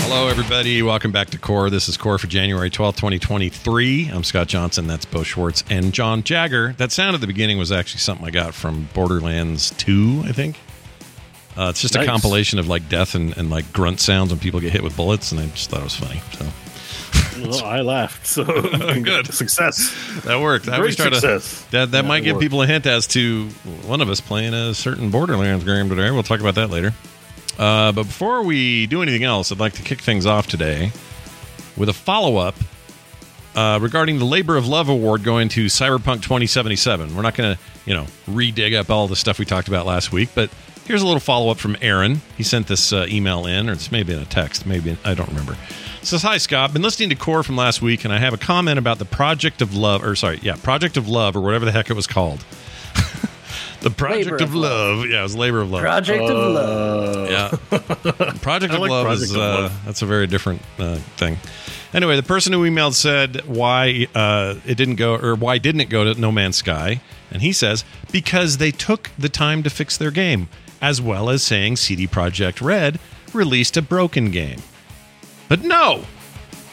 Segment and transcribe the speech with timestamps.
[0.00, 0.82] Hello, everybody.
[0.82, 1.70] Welcome back to Core.
[1.70, 4.10] This is Core for January 12th, 2023.
[4.12, 4.88] I'm Scott Johnson.
[4.88, 6.72] That's Bo Schwartz and John Jagger.
[6.72, 10.56] That sound at the beginning was actually something I got from Borderlands 2, I think.
[11.58, 12.04] Uh, it's just Nice.
[12.04, 14.96] a compilation of like death and, and like grunt sounds when people get hit with
[14.96, 16.20] bullets, and I just thought it was funny.
[16.38, 16.46] So
[17.48, 18.26] Well, I laughed.
[18.26, 18.44] So
[19.02, 19.32] Good.
[19.34, 19.92] success.
[20.24, 20.68] that worked.
[20.68, 21.64] I Great try success.
[21.66, 22.42] to that that Yeah, might give worked.
[22.42, 23.46] people a hint as to
[23.86, 26.10] one of us playing a certain Borderlands game today.
[26.12, 26.94] We'll talk about that later.
[27.58, 30.92] Uh, but before we do anything else, I'd like to kick things off today
[31.76, 32.54] with a follow up
[33.56, 37.16] uh, regarding the Labor of Love Award going to Cyberpunk 2077.
[37.16, 40.12] We're not going to, you know, redig up all the stuff we talked about last
[40.12, 40.50] week, but
[40.88, 42.22] here's a little follow up from Aaron.
[42.36, 45.28] He sent this uh, email in, or it's maybe in a text, maybe I don't
[45.28, 45.56] remember.
[46.02, 48.78] Says hi Scott, been listening to Core from last week, and I have a comment
[48.78, 51.90] about the Project of Love, or sorry, yeah, Project of Love, or whatever the heck
[51.90, 52.42] it was called.
[53.82, 55.06] the Project Labor of, of Love.
[55.06, 55.82] yeah, it was Labor of Love.
[55.82, 57.30] Project of Love.
[57.30, 57.48] Yeah.
[58.40, 59.84] Project of like Love Project is of uh, Love.
[59.84, 61.36] that's a very different uh, thing.
[61.92, 65.90] Anyway, the person who emailed said why uh, it didn't go or why didn't it
[65.90, 69.96] go to No Man's Sky, and he says because they took the time to fix
[69.96, 70.48] their game,
[70.80, 72.98] as well as saying CD Projekt Red
[73.32, 74.60] released a broken game.
[75.48, 76.04] But no,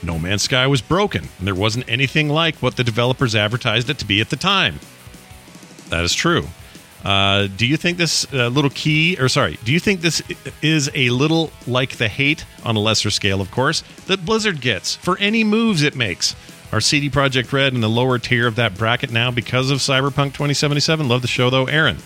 [0.03, 3.97] No Man's Sky was broken, and there wasn't anything like what the developers advertised it
[3.99, 4.79] to be at the time.
[5.89, 6.47] That is true.
[7.03, 10.23] Uh, do you think this uh, little key, or sorry, do you think this
[10.63, 14.95] is a little like the hate on a lesser scale, of course, that Blizzard gets
[14.95, 16.35] for any moves it makes?
[16.71, 20.33] Are CD Projekt Red in the lower tier of that bracket now because of Cyberpunk
[20.33, 21.07] 2077?
[21.07, 21.97] Love the show though, Aaron.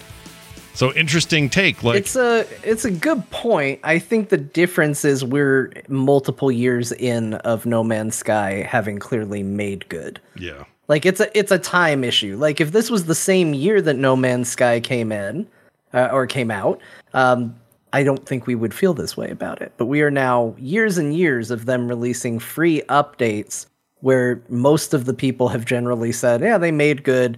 [0.79, 1.83] So interesting take.
[1.83, 3.81] Like, It's a it's a good point.
[3.83, 9.43] I think the difference is we're multiple years in of No Man's Sky having clearly
[9.43, 10.21] made good.
[10.37, 12.37] yeah, Like it's a it's a time issue.
[12.37, 15.45] Like if this was the same year that No Man's Sky came in
[15.93, 16.79] uh, or came out,
[17.13, 17.53] um,
[17.91, 19.73] I don't think we would feel this way about it.
[19.75, 23.65] But we are now years and years of them releasing free updates
[23.99, 27.37] where most of the people have generally said, yeah, they made good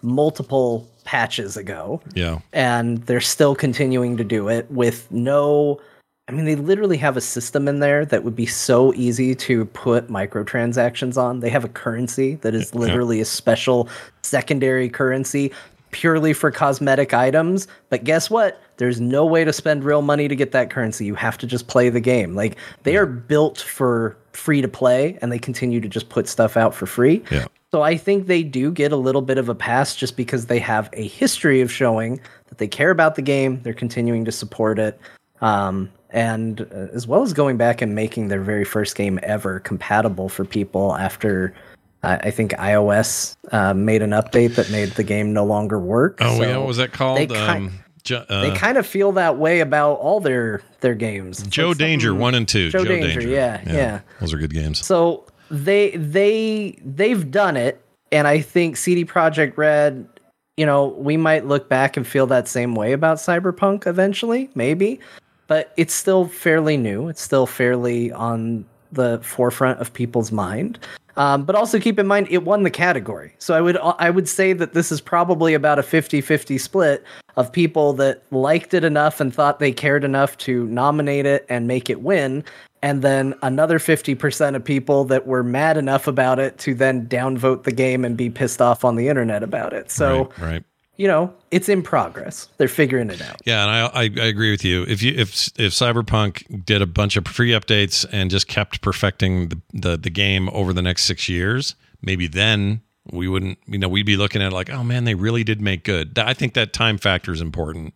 [0.00, 5.80] multiple patches ago yeah, and they're still continuing to do it with no
[6.28, 9.64] I mean they literally have a system in there that would be so easy to
[9.64, 11.40] put microtransactions on.
[11.40, 13.88] They have a currency that is literally a special
[14.20, 15.50] secondary currency
[15.92, 18.60] purely for cosmetic items, but guess what?
[18.76, 21.06] There's no way to spend real money to get that currency.
[21.06, 22.34] You have to just play the game.
[22.34, 26.58] Like they are built for free to play and they continue to just put stuff
[26.58, 27.24] out for free.
[27.30, 27.46] yeah.
[27.70, 30.58] So I think they do get a little bit of a pass just because they
[30.58, 32.18] have a history of showing
[32.48, 33.60] that they care about the game.
[33.62, 34.98] They're continuing to support it,
[35.42, 39.60] um, and uh, as well as going back and making their very first game ever
[39.60, 41.54] compatible for people after.
[42.02, 46.18] Uh, I think iOS uh, made an update that made the game no longer work.
[46.22, 46.56] Oh, so yeah.
[46.56, 47.18] What was that called?
[47.18, 47.72] they ki- um,
[48.12, 51.40] uh, They kind of feel that way about all their their games.
[51.40, 52.70] It's Joe like Danger one and two.
[52.70, 54.00] Joe Danger, yeah, yeah.
[54.20, 54.86] Those are good games.
[54.86, 57.80] So they they they've done it,
[58.12, 60.08] and I think CD Projekt Red.
[60.56, 64.98] You know, we might look back and feel that same way about Cyberpunk eventually, maybe,
[65.46, 67.06] but it's still fairly new.
[67.08, 70.78] It's still fairly on the forefront of people's mind.
[71.16, 73.34] Um, but also keep in mind it won the category.
[73.38, 77.04] So I would I would say that this is probably about a 50-50 split
[77.36, 81.66] of people that liked it enough and thought they cared enough to nominate it and
[81.66, 82.44] make it win
[82.82, 87.64] and then another 50% of people that were mad enough about it to then downvote
[87.64, 89.90] the game and be pissed off on the internet about it.
[89.90, 90.64] So, right, right.
[90.96, 92.48] you know, it's in progress.
[92.56, 93.40] They're figuring it out.
[93.44, 94.84] Yeah, and I, I I agree with you.
[94.84, 99.48] If you if if Cyberpunk did a bunch of free updates and just kept perfecting
[99.48, 103.58] the the, the game over the next six years, maybe then we wouldn't.
[103.66, 106.18] You know, we'd be looking at it like, oh man, they really did make good.
[106.18, 107.94] I think that time factor is important.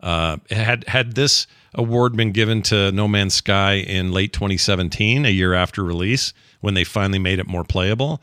[0.00, 5.30] Uh, had had this award been given to No Man's Sky in late 2017, a
[5.30, 8.20] year after release, when they finally made it more playable,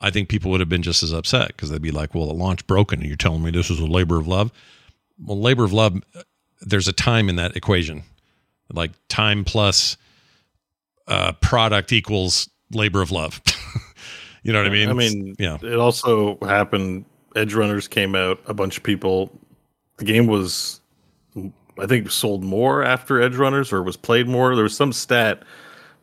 [0.00, 2.34] I think people would have been just as upset because they'd be like, "Well, the
[2.34, 4.50] launch broken, and you're telling me this is a labor of love."
[5.22, 6.00] Well, labor of love,
[6.60, 8.02] there's a time in that equation,
[8.72, 9.96] like time plus
[11.06, 13.42] uh, product equals labor of love.
[14.42, 14.88] you know what I mean?
[14.88, 17.04] I mean, yeah, It also happened.
[17.36, 18.40] Edge Runners came out.
[18.46, 19.30] A bunch of people.
[19.98, 20.79] The game was,
[21.80, 24.54] I think, sold more after Edge Runners, or was played more.
[24.54, 25.42] There was some stat.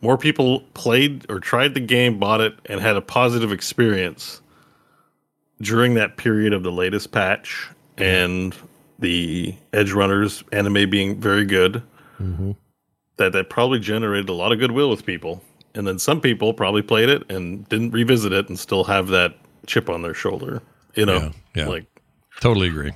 [0.02, 4.42] More people played or tried the game, bought it, and had a positive experience
[5.62, 8.56] during that period of the latest patch and
[9.00, 11.82] the Edge Runners anime being very good.
[12.22, 12.52] Mm-hmm.
[13.18, 15.44] that that probably generated a lot of goodwill with people,
[15.76, 19.36] and then some people probably played it and didn't revisit it and still have that
[19.68, 20.62] chip on their shoulder.
[20.96, 21.32] You know, Yeah,
[21.64, 21.68] yeah.
[21.68, 21.86] like
[22.40, 22.92] Totally agree.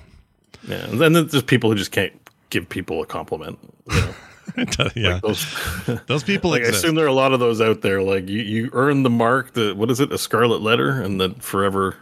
[0.67, 0.85] yeah.
[0.85, 2.13] And then there's people who just can't
[2.51, 3.57] give people a compliment.
[3.91, 5.45] You know, yeah, those.
[6.07, 8.03] those people Like I assume there are a lot of those out there.
[8.03, 11.33] Like you, you earn the mark, the what is it, a scarlet letter, and then
[11.35, 11.95] forever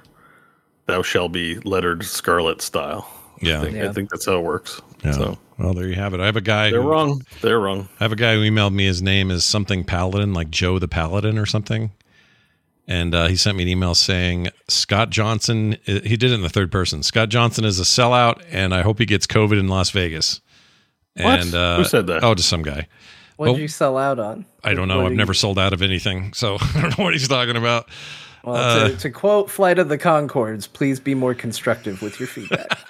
[0.87, 3.09] thou shall be lettered scarlet style.
[3.41, 3.89] yeah, I think, Yeah.
[3.89, 4.81] I think that's how it works.
[5.05, 5.11] yeah.
[5.11, 6.19] So well, there you have it.
[6.19, 6.71] I have a guy.
[6.71, 7.23] they're who, wrong.
[7.41, 7.87] They're wrong.
[7.99, 8.85] I have a guy who emailed me.
[8.85, 11.91] His name is something Paladin, like Joe the Paladin or something.
[12.91, 15.73] And uh, he sent me an email saying Scott Johnson.
[15.87, 17.03] uh, He did it in the third person.
[17.03, 20.41] Scott Johnson is a sellout, and I hope he gets COVID in Las Vegas.
[21.15, 21.39] What?
[21.41, 22.23] And uh, Who said that?
[22.23, 22.87] Oh, just some guy.
[23.37, 24.45] What did Well, you sell out on?
[24.63, 25.03] I don't know.
[25.03, 27.55] What I've never you- sold out of anything, so I don't know what he's talking
[27.55, 27.87] about.
[28.43, 32.27] Well, uh, to, to quote Flight of the Conchords, please be more constructive with your
[32.27, 32.67] feedback.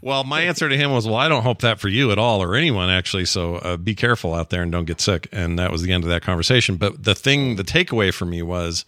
[0.00, 2.40] Well, my answer to him was, "Well, I don't hope that for you at all,
[2.40, 3.24] or anyone actually.
[3.24, 6.04] So uh, be careful out there and don't get sick." And that was the end
[6.04, 6.76] of that conversation.
[6.76, 8.84] But the thing, the takeaway for me was,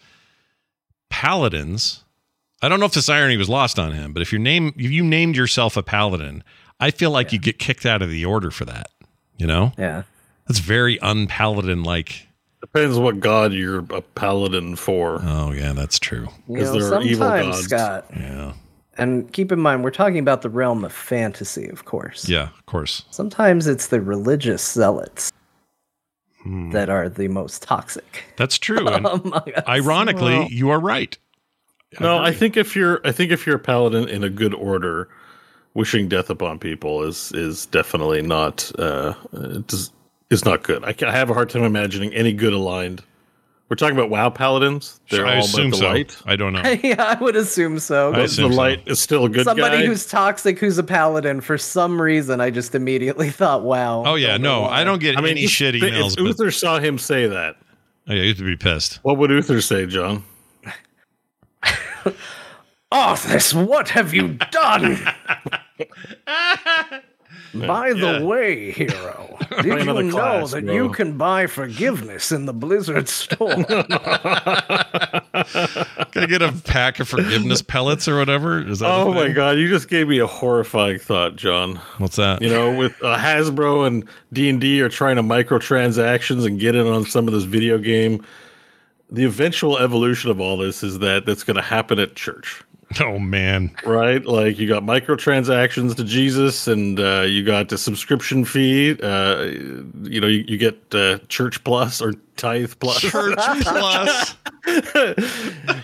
[1.11, 2.03] paladins.
[2.63, 4.91] I don't know if this irony was lost on him, but if your name, if
[4.91, 6.43] you named yourself a paladin,
[6.79, 8.89] I feel like you get kicked out of the order for that.
[9.37, 10.03] You know, yeah.
[10.47, 12.27] that's very unpaladin like.
[12.61, 15.19] Depends what god you're a paladin for.
[15.23, 16.29] Oh yeah, that's true.
[16.47, 18.07] You 'Cause know, there are evil sometimes, gods.
[18.07, 18.53] Scott, Yeah,
[18.99, 22.29] and keep in mind, we're talking about the realm of fantasy, of course.
[22.29, 23.05] yeah, of course.
[23.11, 25.33] Sometimes it's the religious zealots
[26.43, 26.71] Hmm.
[26.71, 28.25] that are the most toxic.
[28.37, 28.89] That's true.
[28.89, 29.69] And among us.
[29.69, 31.17] ironically, Well, you are right.
[31.99, 35.09] No, I think if you're, I think if you're a paladin in a good order,
[35.75, 39.91] wishing death upon people is is definitely not uh, it does,
[40.31, 40.85] is not good.
[40.85, 43.03] I, I have a hard time imagining any good aligned.
[43.71, 44.99] We're talking about WoW paladins.
[45.11, 45.87] They're I all assume the so.
[45.89, 46.17] light.
[46.27, 46.63] I don't know.
[46.83, 48.13] yeah, I would assume so.
[48.13, 48.59] I The assume so.
[48.59, 49.87] light is still a good Somebody guy.
[49.87, 54.37] who's toxic, who's a paladin, for some reason, I just immediately thought, "Wow." Oh yeah,
[54.39, 54.81] no, why.
[54.81, 56.11] I don't get I mean, any if- shit emails.
[56.11, 57.55] If But, Uther saw him say that,
[58.09, 58.99] oh, yeah, you have to be pissed.
[59.03, 60.25] what would Uther say, John?
[62.93, 64.99] Arthas, what have you done?
[67.55, 70.75] By the way, hero, did you another know class, that bro.
[70.75, 73.65] you can buy forgiveness in the Blizzard store?
[76.13, 78.61] Can I get a pack of forgiveness pellets or whatever?
[78.67, 78.91] Is that?
[78.91, 81.77] Oh my god, you just gave me a horrifying thought, John.
[81.99, 82.43] What's that?
[82.43, 86.75] You know, with uh, Hasbro and D and D are trying to microtransactions and get
[86.75, 88.25] in on some of this video game.
[89.11, 92.63] The eventual evolution of all this is that that's going to happen at church,
[93.01, 94.25] Oh man, right?
[94.25, 99.01] Like you got microtransactions to Jesus, and uh, you got the subscription fee.
[99.01, 99.43] Uh,
[100.03, 104.35] you know, you, you get uh, Church Plus or Tithe Plus, Church Plus.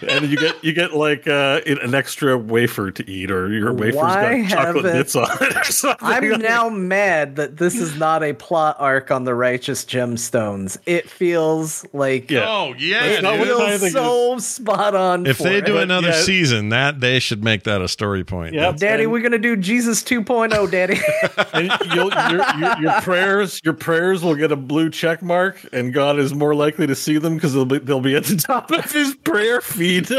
[0.09, 3.95] and you get you get like uh, an extra wafer to eat, or your wafer's
[3.97, 5.99] Why got chocolate haven't- bits on it, or something.
[6.09, 10.79] I'm now mad that this is not a plot arc on the Righteous Gemstones.
[10.87, 12.47] It feels like Yeah.
[12.49, 13.47] Oh yeah, it not dude.
[13.49, 15.27] Feels think so spot on.
[15.27, 15.67] If for they it.
[15.67, 16.23] do another yeah.
[16.23, 18.55] season, that they should make that a story point.
[18.55, 18.63] Yep.
[18.63, 20.99] That's- Daddy, and- we're gonna do Jesus 2.0, Daddy.
[21.53, 25.93] and you'll, your, your, your prayers your prayers will get a blue check mark and
[25.93, 28.71] god is more likely to see them because they'll be, they'll be at the top
[28.71, 30.09] of his prayer feed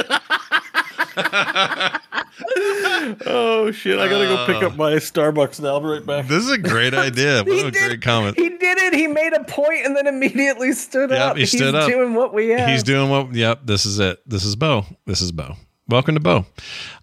[3.26, 6.44] oh shit i gotta go pick up my starbucks now i'll be right back This
[6.44, 7.44] is a great idea.
[7.44, 8.38] What He a did- great comment.
[8.38, 8.94] he did it.
[8.94, 11.38] He made a point and then immediately stood Yep, up.
[11.38, 11.90] he stood He's up.
[11.90, 12.68] doing what we have.
[12.70, 13.34] He's doing what?
[13.34, 13.62] Yep.
[13.66, 14.20] This is it.
[14.28, 14.86] This is Bo.
[15.06, 15.56] This is Bo.
[15.90, 16.46] Welcome to Bo.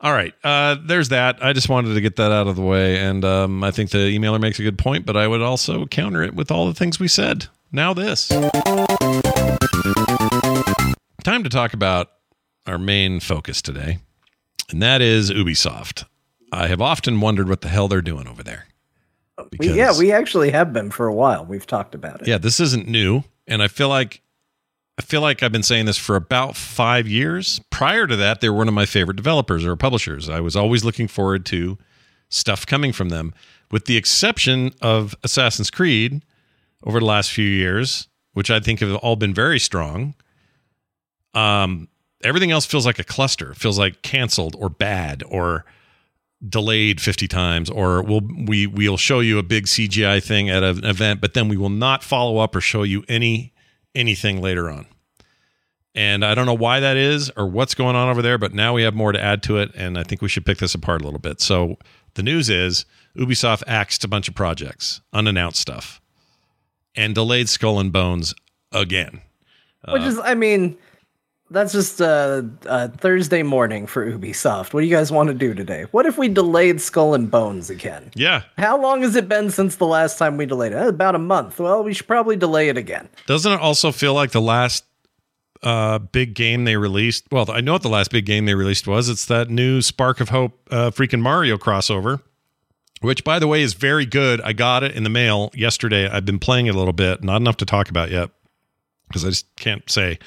[0.00, 0.34] All right.
[0.44, 1.42] Uh, there's that.
[1.44, 3.98] I just wanted to get that out of the way, and um, I think the
[4.18, 5.06] emailer makes a good point.
[5.06, 7.46] But I would also counter it with all the things we said.
[7.74, 8.28] Now this.
[11.24, 12.08] Time to talk about
[12.68, 13.98] our main focus today,
[14.70, 16.04] and that is Ubisoft.
[16.52, 18.68] I have often wondered what the hell they're doing over there.
[19.58, 21.44] We- yeah, we actually have been for a while.
[21.44, 22.28] We've talked about it.
[22.28, 24.22] yeah, this isn't new, and I feel like
[24.96, 27.60] I feel like I've been saying this for about five years.
[27.70, 30.28] Prior to that, they were one of my favorite developers or publishers.
[30.28, 31.76] I was always looking forward to
[32.28, 33.34] stuff coming from them,
[33.72, 36.22] with the exception of Assassin's Creed
[36.84, 40.14] over the last few years, which I think have all been very strong.
[41.32, 41.88] Um,
[42.22, 43.54] everything else feels like a cluster.
[43.54, 45.64] Feels like canceled or bad or
[46.46, 50.84] delayed 50 times or we'll we we'll show you a big CGI thing at an
[50.84, 53.54] event but then we will not follow up or show you any
[53.94, 54.84] anything later on.
[55.94, 58.74] And I don't know why that is or what's going on over there but now
[58.74, 61.00] we have more to add to it and I think we should pick this apart
[61.00, 61.40] a little bit.
[61.40, 61.78] So
[62.12, 62.84] the news is
[63.16, 66.02] Ubisoft axed a bunch of projects, unannounced stuff
[66.96, 68.34] and delayed Skull and Bones
[68.72, 69.20] again.
[69.88, 70.78] Which is, I mean,
[71.50, 74.72] that's just a, uh, Thursday morning for Ubisoft.
[74.72, 75.84] What do you guys want to do today?
[75.90, 78.10] What if we delayed Skull and Bones again?
[78.14, 78.42] Yeah.
[78.56, 80.78] How long has it been since the last time we delayed it?
[80.78, 81.60] Uh, About a month.
[81.60, 83.08] Well, we should probably delay it again.
[83.26, 84.84] Doesn't it also feel like the last
[85.62, 87.26] uh, big game they released?
[87.30, 89.10] Well, I know what the last big game they released was.
[89.10, 92.22] It's that new Spark of Hope uh, freaking Mario crossover,
[93.04, 94.40] which, by the way, is very good.
[94.40, 96.08] I got it in the mail yesterday.
[96.08, 98.30] I've been playing it a little bit, not enough to talk about yet
[99.08, 100.18] because I just can't say.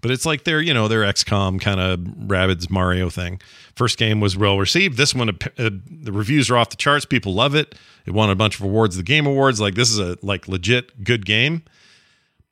[0.00, 3.40] But it's like their, you know, their XCOM kind of Rabbids Mario thing.
[3.76, 4.96] First game was well received.
[4.96, 7.04] This one, uh, the reviews are off the charts.
[7.04, 7.76] People love it.
[8.04, 9.60] It won a bunch of awards, the Game Awards.
[9.60, 11.62] Like this is a like legit good game.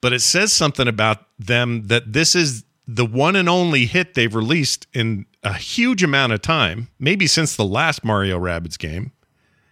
[0.00, 4.34] But it says something about them that this is the one and only hit they've
[4.34, 9.12] released in a huge amount of time, maybe since the last Mario Rabbids game.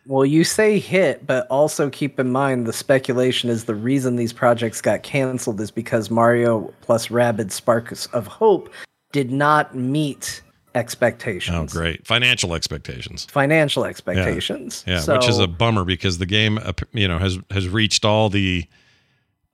[0.08, 4.32] Well, you say hit, but also keep in mind the speculation is the reason these
[4.32, 8.70] projects got canceled is because Mario plus Rabbids Sparks of Hope
[9.12, 10.40] did not meet
[10.74, 11.74] expectations.
[11.74, 12.06] Oh, great.
[12.06, 13.26] Financial expectations.
[13.26, 14.82] Financial expectations.
[14.86, 16.58] Yeah, So- which is a bummer because the game,
[16.92, 18.64] you know, has has reached all the,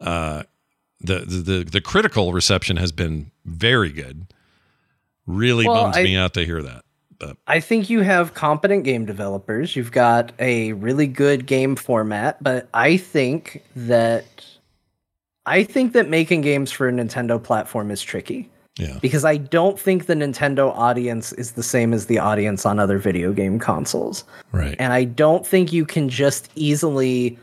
[0.00, 0.44] uh,
[1.00, 4.26] the the the, the critical reception has been very good.
[5.26, 6.84] Really Well, bums I- me out to hear that.
[7.26, 9.76] But I think you have competent game developers.
[9.76, 14.24] You've got a really good game format, but I think that
[15.46, 19.78] I think that making games for a Nintendo platform is tricky yeah, because I don't
[19.78, 24.24] think the Nintendo audience is the same as the audience on other video game consoles.
[24.52, 24.74] right.
[24.78, 27.38] And I don't think you can just easily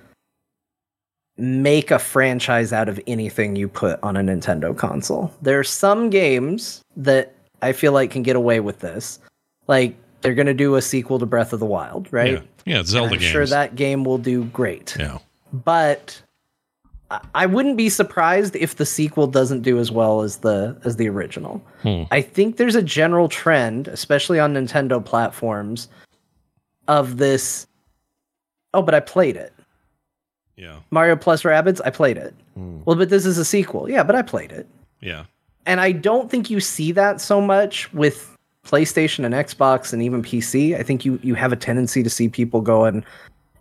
[1.37, 5.33] make a franchise out of anything you put on a Nintendo console.
[5.41, 9.19] There are some games that I feel like can get away with this.
[9.67, 12.33] Like they're going to do a sequel to Breath of the Wild, right?
[12.33, 12.41] Yeah,
[12.77, 14.95] yeah, Zelda I'm sure that game will do great.
[14.99, 15.17] yeah,
[15.51, 16.21] But
[17.33, 21.09] I- wouldn't be surprised if the sequel doesn't do as well as the as the
[21.09, 21.61] original.
[21.81, 22.03] Hmm.
[22.11, 25.89] I think there's a general trend, especially on Nintendo platforms,
[26.87, 27.67] of this.
[28.73, 29.53] Oh, but I played it.
[30.55, 32.33] yeah, Mario plus Rabbids, I played it.
[32.55, 32.79] Hmm.
[32.85, 33.89] Well, but this is a sequel.
[33.89, 34.67] Yeah, but I played it.
[35.01, 35.25] yeah.
[35.67, 38.30] And I don't think you see that so much with
[38.65, 40.77] PlayStation and Xbox and even PC.
[40.77, 43.03] I think you you have a tendency to see people going,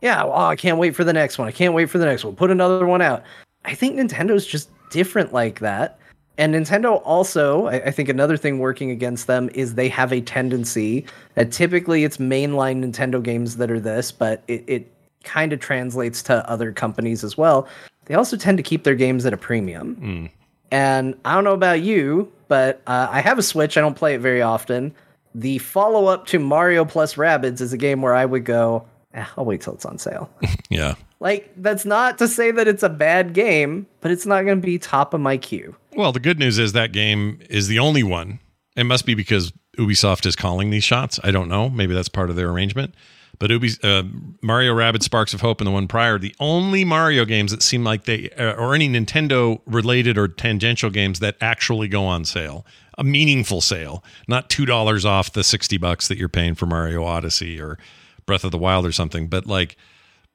[0.02, 1.48] "Yeah, well, I can't wait for the next one.
[1.48, 2.36] I can't wait for the next one.
[2.36, 3.22] Put another one out."
[3.64, 5.98] I think Nintendo's just different like that.
[6.38, 10.22] And Nintendo also, I, I think another thing working against them is they have a
[10.22, 11.04] tendency
[11.34, 14.92] that typically it's mainline Nintendo games that are this, but it, it
[15.24, 17.68] kind of translates to other companies as well.
[18.06, 19.96] They also tend to keep their games at a premium.
[19.96, 20.30] Mm.
[20.70, 23.78] And I don't know about you, but uh, I have a Switch.
[23.78, 24.92] I don't play it very often.
[25.36, 29.24] The follow up to Mario plus Rabbids is a game where I would go, eh,
[29.38, 30.28] I'll wait till it's on sale.
[30.68, 30.94] Yeah.
[31.20, 34.66] like, that's not to say that it's a bad game, but it's not going to
[34.66, 35.76] be top of my queue.
[35.94, 38.40] Well, the good news is that game is the only one.
[38.76, 41.20] It must be because Ubisoft is calling these shots.
[41.22, 41.68] I don't know.
[41.68, 42.94] Maybe that's part of their arrangement.
[43.40, 44.02] But Ubi, uh,
[44.42, 47.82] Mario Rabbids Sparks of Hope and the one prior, the only Mario games that seem
[47.82, 52.66] like they, uh, or any Nintendo related or tangential games that actually go on sale,
[52.98, 57.02] a meaningful sale, not two dollars off the sixty bucks that you're paying for Mario
[57.02, 57.78] Odyssey or
[58.26, 59.26] Breath of the Wild or something.
[59.26, 59.76] But like,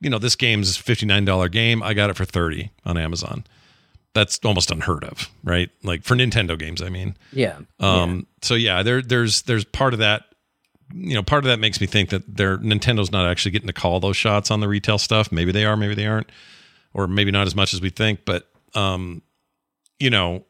[0.01, 1.83] you know, this game's fifty nine dollar game.
[1.83, 3.43] I got it for thirty on Amazon.
[4.13, 5.69] That's almost unheard of, right?
[5.83, 7.17] Like for Nintendo games, I mean.
[7.31, 7.59] Yeah.
[7.79, 10.23] Um, So yeah, there there's there's part of that.
[10.93, 13.73] You know, part of that makes me think that they're Nintendo's not actually getting to
[13.73, 15.31] call those shots on the retail stuff.
[15.31, 16.31] Maybe they are, maybe they aren't,
[16.93, 18.25] or maybe not as much as we think.
[18.25, 19.21] But um,
[19.99, 20.45] you know,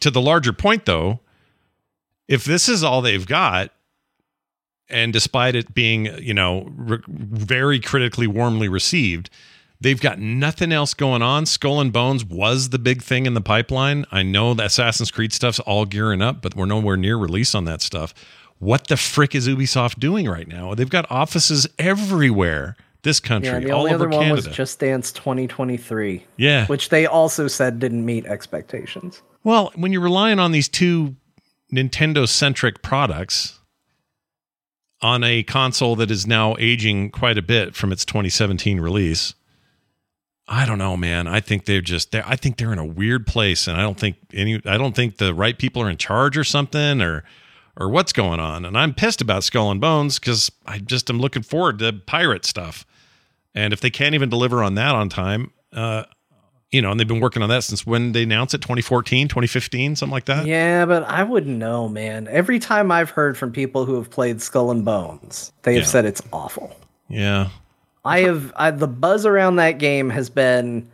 [0.00, 1.20] to the larger point though,
[2.28, 3.72] if this is all they've got,
[4.88, 9.30] and despite it being you know re- very critically warmly received,
[9.80, 11.46] they've got nothing else going on.
[11.46, 14.04] Skull and Bones was the big thing in the pipeline.
[14.10, 17.64] I know the Assassin's Creed stuff's all gearing up, but we're nowhere near release on
[17.64, 18.12] that stuff.
[18.60, 20.74] What the frick is Ubisoft doing right now?
[20.74, 22.76] They've got offices everywhere.
[23.02, 24.48] This country, Yeah, the all only over other one Canada.
[24.48, 26.66] was Just Dance 2023, yeah.
[26.66, 29.22] which they also said didn't meet expectations.
[29.42, 31.16] Well, when you're relying on these two
[31.72, 33.58] Nintendo centric products
[35.00, 39.34] on a console that is now aging quite a bit from its 2017 release,
[40.46, 41.26] I don't know, man.
[41.26, 43.98] I think they're just they're, I think they're in a weird place and I don't
[43.98, 47.24] think any I don't think the right people are in charge or something or
[47.76, 48.64] or what's going on.
[48.64, 52.44] And I'm pissed about Skull and Bones cuz I just am looking forward to pirate
[52.44, 52.84] stuff.
[53.54, 56.04] And if they can't even deliver on that on time, uh
[56.72, 59.96] you know, and they've been working on that since when they announced it 2014, 2015,
[59.96, 60.46] something like that.
[60.46, 62.28] Yeah, but I wouldn't know, man.
[62.30, 65.88] Every time I've heard from people who have played Skull and Bones, they have Yeah.
[65.88, 66.76] said it's awful.
[67.08, 67.48] Yeah.
[68.04, 70.86] I have I, the buzz around that game has been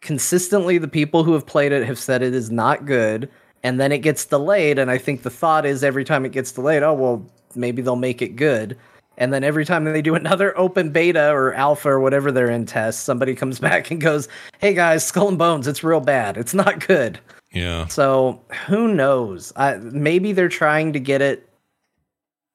[0.00, 3.28] consistently the people who have played it have said it is not good,
[3.62, 4.78] and then it gets delayed.
[4.78, 7.96] And I think the thought is every time it gets delayed, oh well, maybe they'll
[7.96, 8.76] make it good.
[9.16, 12.66] And then every time they do another open beta or alpha or whatever they're in
[12.66, 16.36] test, somebody comes back and goes, "Hey guys, Skull and Bones, it's real bad.
[16.36, 17.20] It's not good."
[17.52, 17.86] Yeah.
[17.86, 19.52] So who knows?
[19.56, 21.48] I, maybe they're trying to get it.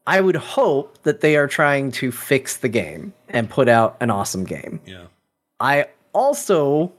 [0.05, 4.11] I would hope that they are trying to fix the game and put out an
[4.11, 4.81] awesome game.
[4.85, 5.05] Yeah.
[5.59, 6.91] I also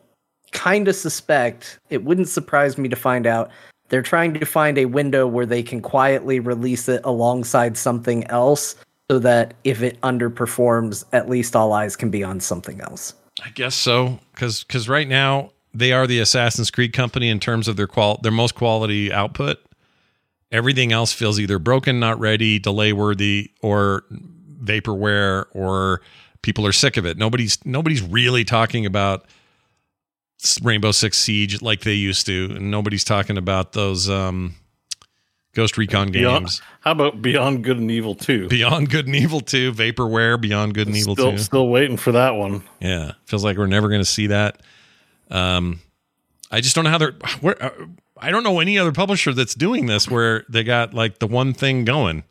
[0.52, 3.50] kind of suspect it wouldn't surprise me to find out
[3.88, 8.76] they're trying to find a window where they can quietly release it alongside something else
[9.10, 13.14] so that if it underperforms, at least all eyes can be on something else.
[13.44, 17.68] I guess so, because because right now they are the Assassin's Creed company in terms
[17.68, 19.58] of their qual their most quality output.
[20.52, 24.04] Everything else feels either broken, not ready, delay worthy, or
[24.62, 26.00] vaporware, or
[26.42, 27.18] people are sick of it.
[27.18, 29.26] Nobody's nobody's really talking about
[30.62, 34.54] Rainbow Six Siege like they used to, and nobody's talking about those um,
[35.54, 36.62] Ghost Recon Beyond, games.
[36.80, 38.48] how about Beyond Good and Evil 2?
[38.48, 41.38] Beyond Good and Evil 2, Vaporware, Beyond Good and Evil still, 2.
[41.38, 42.62] still waiting for that one.
[42.80, 44.60] Yeah, feels like we're never going to see that.
[45.30, 45.80] Um,
[46.50, 47.14] I just don't know how they're.
[47.40, 47.70] Where, uh,
[48.16, 51.52] I don't know any other publisher that's doing this where they got like the one
[51.54, 52.24] thing going,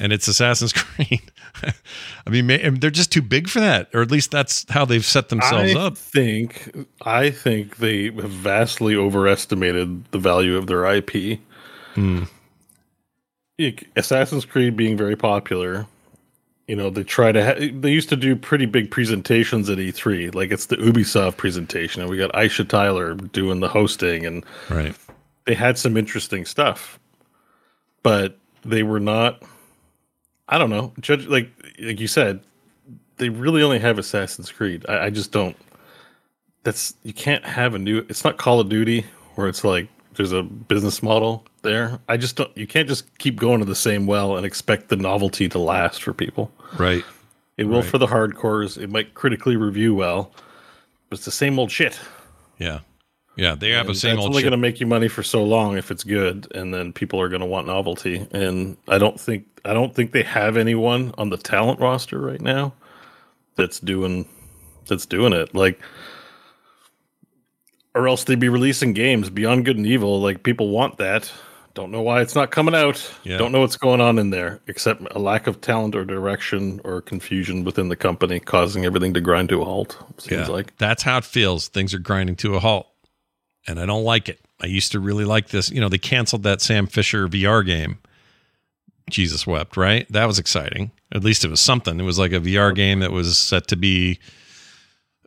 [0.00, 1.30] and it's Assassin's Creed.
[2.26, 2.46] I mean,
[2.80, 5.78] they're just too big for that, or at least that's how they've set themselves I
[5.80, 5.96] up.
[5.96, 11.14] think I think they have vastly overestimated the value of their IP.
[11.14, 11.38] Like,
[11.94, 12.22] hmm.
[13.96, 15.86] Assassin's Creed being very popular,
[16.66, 17.44] you know, they try to.
[17.44, 22.00] Ha- they used to do pretty big presentations at E3, like it's the Ubisoft presentation,
[22.02, 24.94] and we got Aisha Tyler doing the hosting, and Right.
[25.44, 26.98] they had some interesting stuff,
[28.02, 29.42] but they were not.
[30.48, 30.92] I don't know.
[31.00, 32.40] Judge, like like you said,
[33.16, 34.84] they really only have Assassin's Creed.
[34.88, 35.56] I, I just don't.
[36.62, 37.98] That's you can't have a new.
[38.08, 41.98] It's not Call of Duty where it's like there's a business model there.
[42.08, 42.54] I just don't.
[42.56, 46.02] You can't just keep going to the same well and expect the novelty to last
[46.02, 46.50] for people.
[46.78, 47.04] Right.
[47.56, 47.88] It will Right.
[47.90, 48.76] for the hardcores.
[48.82, 50.32] It might critically review well,
[51.08, 51.98] but it's the same old shit.
[52.58, 52.80] Yeah.
[53.36, 53.54] Yeah.
[53.54, 55.44] They have a And same that's old only going to make you money for so
[55.44, 58.26] long if it's good, and then people are going to want novelty.
[58.30, 62.40] And I don't think I don't think they have anyone on the talent roster right
[62.40, 62.74] now
[63.56, 64.28] that's doing
[64.86, 65.54] that's doing it.
[65.54, 65.80] Like,
[67.94, 70.20] or else they'd be releasing games beyond good and evil.
[70.20, 71.32] Like people want that.
[71.74, 73.12] Don't know why it's not coming out.
[73.24, 73.36] Yeah.
[73.36, 77.00] Don't know what's going on in there, except a lack of talent or direction or
[77.00, 79.98] confusion within the company, causing everything to grind to a halt.
[80.18, 80.54] Seems yeah.
[80.54, 80.76] like.
[80.76, 81.66] That's how it feels.
[81.66, 82.86] Things are grinding to a halt.
[83.66, 84.40] And I don't like it.
[84.60, 85.70] I used to really like this.
[85.70, 87.98] You know, they canceled that Sam Fisher VR game.
[89.10, 90.10] Jesus wept, right?
[90.10, 90.90] That was exciting.
[91.12, 92.00] At least it was something.
[92.00, 94.18] It was like a VR game that was set to be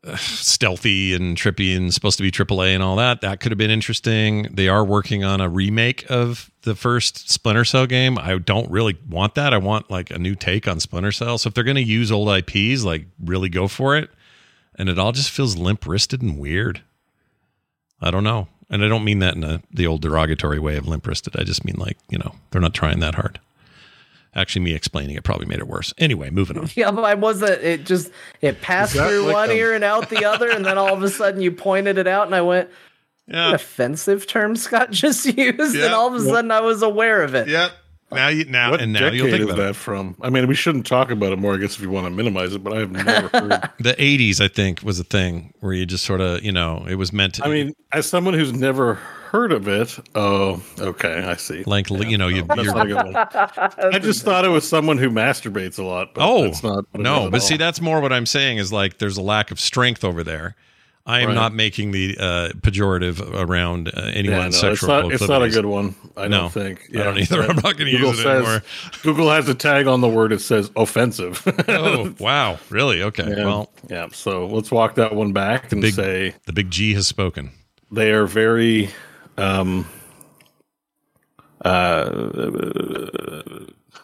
[0.04, 3.21] uh, stealthy and trippy and supposed to be AAA and all that.
[3.21, 4.43] That could have been interesting.
[4.52, 8.17] They are working on a remake of the first Splinter Cell game.
[8.17, 9.54] I don't really want that.
[9.54, 11.38] I want like a new take on Splinter Cell.
[11.38, 14.10] So if they're going to use old IPs, like really go for it.
[14.76, 16.84] And it all just feels limp wristed and weird.
[18.02, 18.48] I don't know.
[18.70, 21.36] And I don't mean that in a, the old derogatory way of limp wristed.
[21.40, 23.40] I just mean like, you know, they're not trying that hard.
[24.36, 25.94] Actually, me explaining it probably made it worse.
[25.98, 26.70] Anyway, moving on.
[26.76, 27.62] Yeah, but I wasn't.
[27.64, 30.78] It just it passed through like one a- ear and out the other, and then
[30.78, 32.70] all of a sudden you pointed it out, and I went,
[33.28, 33.54] Yeah.
[33.54, 35.86] offensive term Scott just used," Yeah.
[35.86, 37.48] and all of a sudden I was aware of it.
[37.48, 37.70] Yeah.
[38.12, 39.76] Now you now What and now decade you'll think is that it.
[39.76, 40.15] from?
[40.22, 42.54] I mean, we shouldn't talk about it more, I guess, if you want to minimize
[42.54, 42.63] it.
[42.63, 43.70] But I have never heard.
[43.80, 46.96] The '80s, I think, was a thing where you just sort of, you know, it
[46.96, 47.46] was meant to.
[47.46, 51.63] I mean, as someone who's never heard of it, oh, okay, I see.
[51.65, 53.89] like you know, you you're, not a.
[53.93, 56.13] I just thought it was someone who masturbates a lot.
[56.13, 57.48] But oh that's not what it is no, but all.
[57.48, 60.56] see, that's more what I'm saying is like there's a lack of strength over there.
[61.10, 61.34] I am Right.
[61.36, 65.13] not making the uh, pejorative around uh, Yeah, anyone's no, it's sexual not.
[65.13, 65.96] It's not a good one.
[66.17, 66.89] I No, don't think.
[66.93, 67.43] I don't either.
[67.43, 68.63] I'm not gonna use it says, anymore.
[69.04, 70.34] Google has a tag on the word.
[70.34, 71.41] It says offensive.
[71.70, 73.02] oh wow, really?
[73.04, 73.46] Okay, Yeah.
[73.46, 74.08] well, yeah.
[74.12, 77.52] So let's walk that one back and big- say the big G has spoken.
[77.89, 78.89] they are very
[79.38, 79.88] um
[81.63, 82.10] uh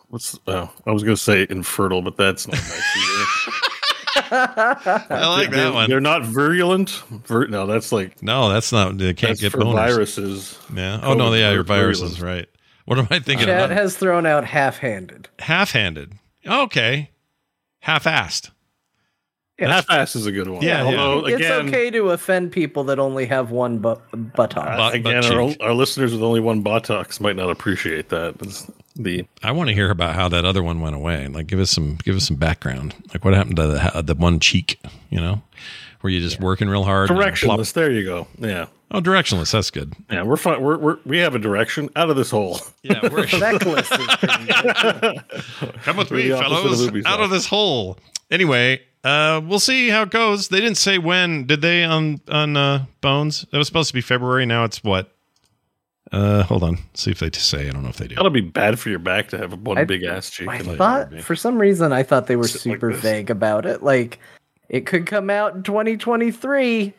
[0.09, 3.67] what's oh i was gonna say infertile but that's not nice either.
[4.15, 5.89] I like they're, that one.
[5.89, 6.89] they're not virulent
[7.25, 8.97] Vir- no that's like No, that's not.
[8.97, 9.73] They can't that's get for boners.
[9.73, 10.99] viruses Yeah.
[11.03, 12.47] Oh no, COVID they are vir- viruses, right?
[12.85, 13.47] What am I thinking?
[13.47, 13.77] Chad of?
[13.77, 15.29] has thrown out half-handed.
[15.39, 16.13] Half-handed.
[16.45, 17.11] Okay.
[17.79, 18.51] Half-assed.
[19.59, 20.97] Half-ass is a good one Yeah, yeah.
[20.99, 24.67] although it's okay to offend people that only have one bu- buttock.
[24.67, 28.35] uh, Butt- again butt our, our listeners with only one buttocks might not appreciate that
[28.41, 31.27] It's the I want to hear about how that other one went away.
[31.27, 32.93] Like, give us some, give us some background.
[33.11, 34.79] Like, what happened to the the one cheek?
[35.09, 35.41] You know,
[36.03, 37.09] were you just working real hard?
[37.09, 37.43] Directionless.
[37.43, 39.51] plop- there you go yeah Oh, directionless.
[39.51, 39.93] That's good.
[40.11, 40.61] Yeah, we're fine.
[40.61, 42.59] We're, we're we have a direction out of this hole.
[42.83, 44.45] Yeah, we're, Feckless is pretty
[45.01, 45.23] good.
[45.81, 47.97] come with me, fellows, out of this hole.
[48.29, 50.47] Anyway, uh, we'll see how it goes.
[50.47, 51.45] They didn't say when.
[51.45, 53.45] Did they on on uh, Bones?
[53.51, 54.45] It was supposed to be February.
[54.45, 55.09] Now it's what?
[56.11, 56.77] Uh, hold on.
[56.93, 57.67] See if they say.
[57.67, 58.15] I don't know if they do.
[58.15, 60.47] That'll be bad for your back to have one I- big ass cheek.
[60.47, 63.01] I and- thought for some reason I thought they were Sit super this.
[63.01, 63.81] vague about it.
[63.83, 64.19] Like
[64.69, 66.93] it could come out in 2023,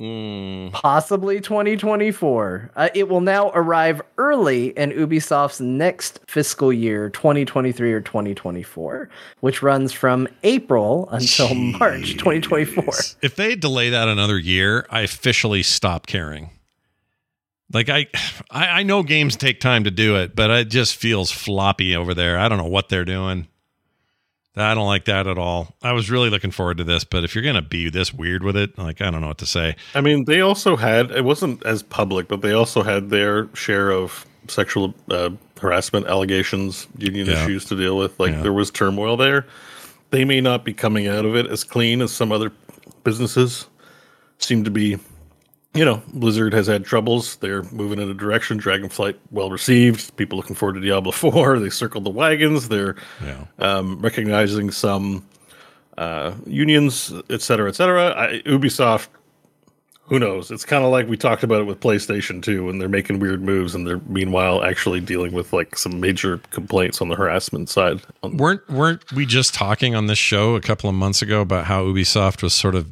[0.00, 2.70] Mm, possibly 2024.
[2.74, 9.10] Uh, it will now arrive early in Ubisoft's next fiscal year, 2023 or 2024,
[9.40, 12.84] which runs from April until March 2024.
[13.20, 16.48] if they delay that another year, I officially stop caring.
[17.70, 18.06] Like I,
[18.50, 22.14] I, I know games take time to do it, but it just feels floppy over
[22.14, 22.38] there.
[22.38, 23.48] I don't know what they're doing.
[24.62, 25.74] I don't like that at all.
[25.82, 28.56] I was really looking forward to this, but if you're gonna be this weird with
[28.56, 29.76] it, like I don't know what to say.
[29.94, 33.90] I mean, they also had it wasn't as public, but they also had their share
[33.90, 37.42] of sexual uh, harassment allegations, union Yeah.
[37.44, 38.18] issues to deal with.
[38.18, 38.42] Like Yeah.
[38.42, 39.46] there was turmoil there.
[40.10, 42.50] They may not be coming out of it as clean as some other
[43.04, 43.66] businesses
[44.38, 44.98] seem to be.
[45.72, 47.36] You know, Blizzard has had troubles.
[47.36, 48.58] They're moving in a direction.
[48.60, 50.16] Dragonflight well received.
[50.16, 51.58] People looking forward to Diablo Four.
[51.60, 52.68] They circled the wagons.
[52.68, 53.44] They're Yeah.
[53.60, 55.24] um, recognizing some
[55.96, 58.08] uh, unions, et cetera, et cetera.
[58.16, 59.08] I, Ubisoft,
[60.02, 60.50] who knows?
[60.50, 63.40] It's kind of like we talked about it with PlayStation 2 when they're making weird
[63.42, 68.00] moves and they're meanwhile actually dealing with like some major complaints on the harassment side.
[68.24, 71.84] Weren't weren't we just talking on this show a couple of months ago about how
[71.84, 72.88] Ubisoft was sort of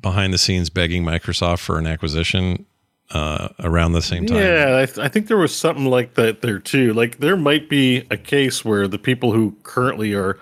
[0.00, 2.66] behind the scenes begging Microsoft for an acquisition
[3.10, 4.38] uh, around the same time?
[4.38, 6.92] yeah, I, th- I think there was something like that there too.
[6.94, 10.38] Like there might be a case where the people who currently are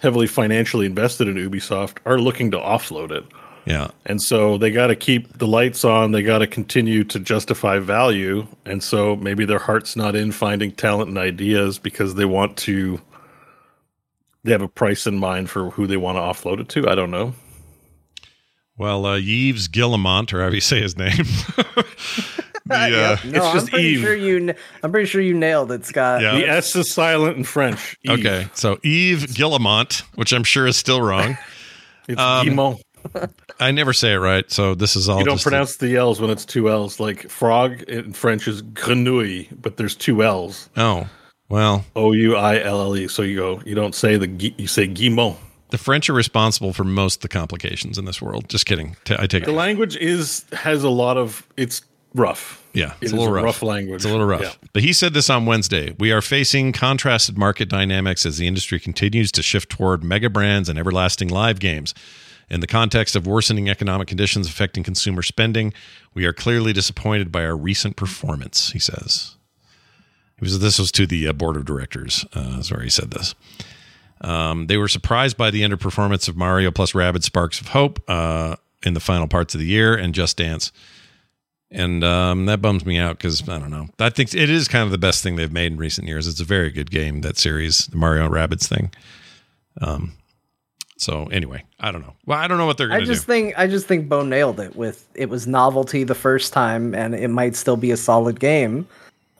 [0.00, 3.24] heavily financially invested in Ubisoft are looking to offload it.
[3.66, 3.88] yeah.
[4.06, 6.12] And so they got to keep the lights on.
[6.12, 8.46] They got to continue to justify value.
[8.64, 13.00] And so maybe their heart's not in finding talent and ideas because they want to,
[14.44, 16.88] they have a price in mind for who they want to offload it to.
[16.88, 17.34] I don't know.
[18.78, 21.10] Well, uh, Yves Guillemont, or however you say his name.
[21.56, 21.74] the,
[22.70, 23.24] uh, Yep.
[23.24, 24.00] No, it's I'm pretty Eve.
[24.00, 24.38] sure you.
[24.46, 26.20] kn- I'm pretty sure you nailed it, Scott.
[26.22, 26.32] Yeah.
[26.36, 27.96] The S is silent in French.
[28.04, 28.10] Eve.
[28.20, 31.36] Okay, so Yves Guillemont, which I'm sure is still wrong.
[32.10, 32.78] It's Um,
[33.60, 35.18] I never say it right, so this is all.
[35.18, 36.98] You don't just a- pronounce the L's when it's two L's.
[36.98, 40.70] Like frog in French is grenouille, but there's two L's.
[40.78, 41.06] oh,
[41.50, 43.08] well, O U I L L E.
[43.08, 45.36] So you go, you don't say the, you say Guillemot.
[45.70, 48.48] The French are responsible for most of the complications in this world.
[48.48, 48.96] Just kidding.
[49.04, 49.46] T- I take it.
[49.46, 49.56] The it.
[49.56, 51.82] language is, has a lot of, it's
[52.14, 52.64] rough.
[52.72, 53.44] Yeah, It it's a little rough.
[53.44, 53.96] rough language.
[53.96, 54.40] It's a little rough.
[54.42, 54.52] Yeah.
[54.72, 55.94] But he said this on Wednesday.
[55.98, 60.68] We are facing contrasted market dynamics as the industry continues to shift toward mega brands
[60.68, 61.92] and everlasting live games.
[62.50, 65.74] In the context of worsening economic conditions affecting consumer spending,
[66.14, 69.36] we are clearly disappointed by our recent performance, he says.
[70.38, 72.24] It was, this was to the uh, board of directors.
[72.32, 73.34] Uh, that's where he said this.
[74.20, 78.56] Um, they were surprised by the underperformance of Mario plus Rabbids Sparks of Hope uh,
[78.82, 80.72] in the final parts of the year and Just Dance
[81.70, 83.88] and um, that bums me out because I don't know.
[83.98, 86.26] I think it is kind of the best thing they've made in recent years.
[86.26, 88.90] It's a very good game that series, the Mario and Rabbids thing.
[89.80, 90.14] Um,
[90.96, 92.14] so anyway, I don't know.
[92.26, 93.12] Well, I don't know what they're going to do.
[93.12, 96.52] I just think I just think Bo nailed it with it was novelty the first
[96.52, 98.86] time, and it might still be a solid game.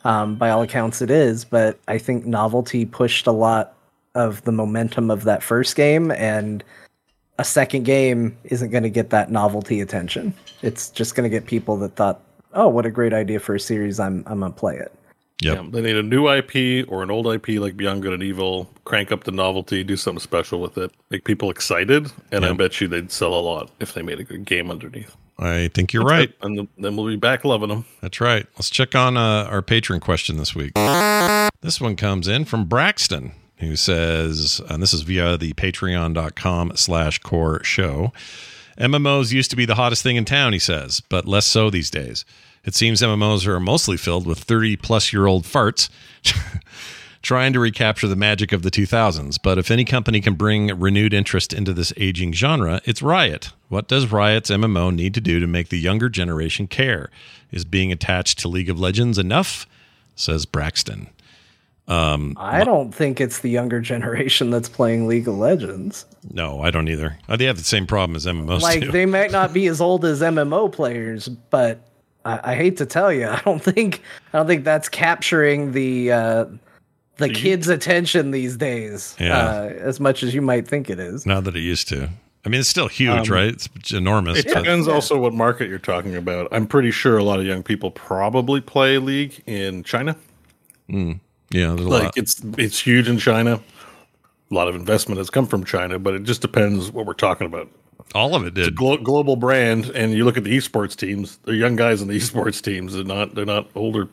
[0.05, 3.75] Um, by all accounts, it is, but I think novelty pushed a lot
[4.19, 6.63] of the momentum of that first game, and
[7.39, 10.35] a second game isn't going to get that novelty attention.
[10.63, 12.21] It's just going to get people that thought,
[12.53, 14.01] "Oh, what a great idea for a series!
[14.01, 14.93] I'm I'm gonna play it."
[15.41, 15.55] Yep.
[15.57, 18.69] Yeah, they need a new IP or an old IP like Beyond Good and Evil,
[18.85, 22.81] crank up the novelty, do something special with it, make people excited, and I bet
[22.81, 25.15] you they'd sell a lot if they made a good game underneath.
[25.39, 26.35] I think you're right.
[26.43, 27.85] And then- then we'll be back loving them.
[28.01, 28.47] That's right.
[28.57, 30.73] Let's check on uh, our patron question this week.
[31.61, 37.19] This one comes in from Braxton, who says, and this is via the patreon.com slash
[37.19, 38.13] core show.
[38.79, 41.91] MMOs used to be the hottest thing in town, he says, but less so these
[41.91, 42.25] days.
[42.65, 45.89] It seems MMOs are mostly filled with 30 plus year old farts
[47.23, 49.39] trying to recapture the magic of the 2000s.
[49.43, 53.51] But if any company can bring renewed interest into this aging genre, it's Riot.
[53.69, 57.11] What does Riot's MMO need to do to make the younger generation care?
[57.51, 59.67] Is being attached to League of Legends enough?
[60.15, 61.09] Says Braxton.
[61.89, 66.05] I don't think it's the younger generation that's playing League of Legends.
[66.31, 67.19] No, I don't either.
[67.29, 68.93] Uh, They have the same problem as MMOs like do.
[68.93, 71.81] they might not be as old as MMO players, but
[72.25, 76.13] I, I hate to tell you, I don't think I don't think that's capturing the
[76.13, 76.45] uh,
[77.17, 79.37] the kids' attention these days Yeah.
[79.39, 81.27] uh, as much as you might think it is.
[81.27, 82.09] Not that it used to.
[82.45, 83.69] I mean, it's still huge, Um, right?
[83.77, 84.39] It's enormous.
[84.39, 86.47] It but- depends also what market you're talking about.
[86.53, 90.15] I'm pretty sure a lot of young people probably play League in China.
[91.51, 93.61] Yeah, Like it's it's huge in China.
[94.51, 97.47] A lot of investment has come from China, but it just depends what we're talking
[97.47, 97.69] about.
[98.15, 98.75] All of it did.
[98.75, 101.39] Glo- global brand, and you look at the esports teams.
[101.45, 102.95] They're young guys in the esports teams.
[102.95, 103.35] They're not.
[103.35, 104.09] They're not older.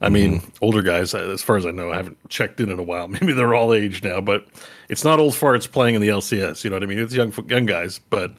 [0.00, 1.14] I mean, older guys.
[1.14, 3.08] uh, As far as I know, I haven't checked in in a while.
[3.08, 4.46] Maybe they're all age now, but
[4.90, 6.62] it's not old farts playing in the LCS.
[6.64, 6.98] You know what I mean?
[6.98, 8.32] It's young young guys, but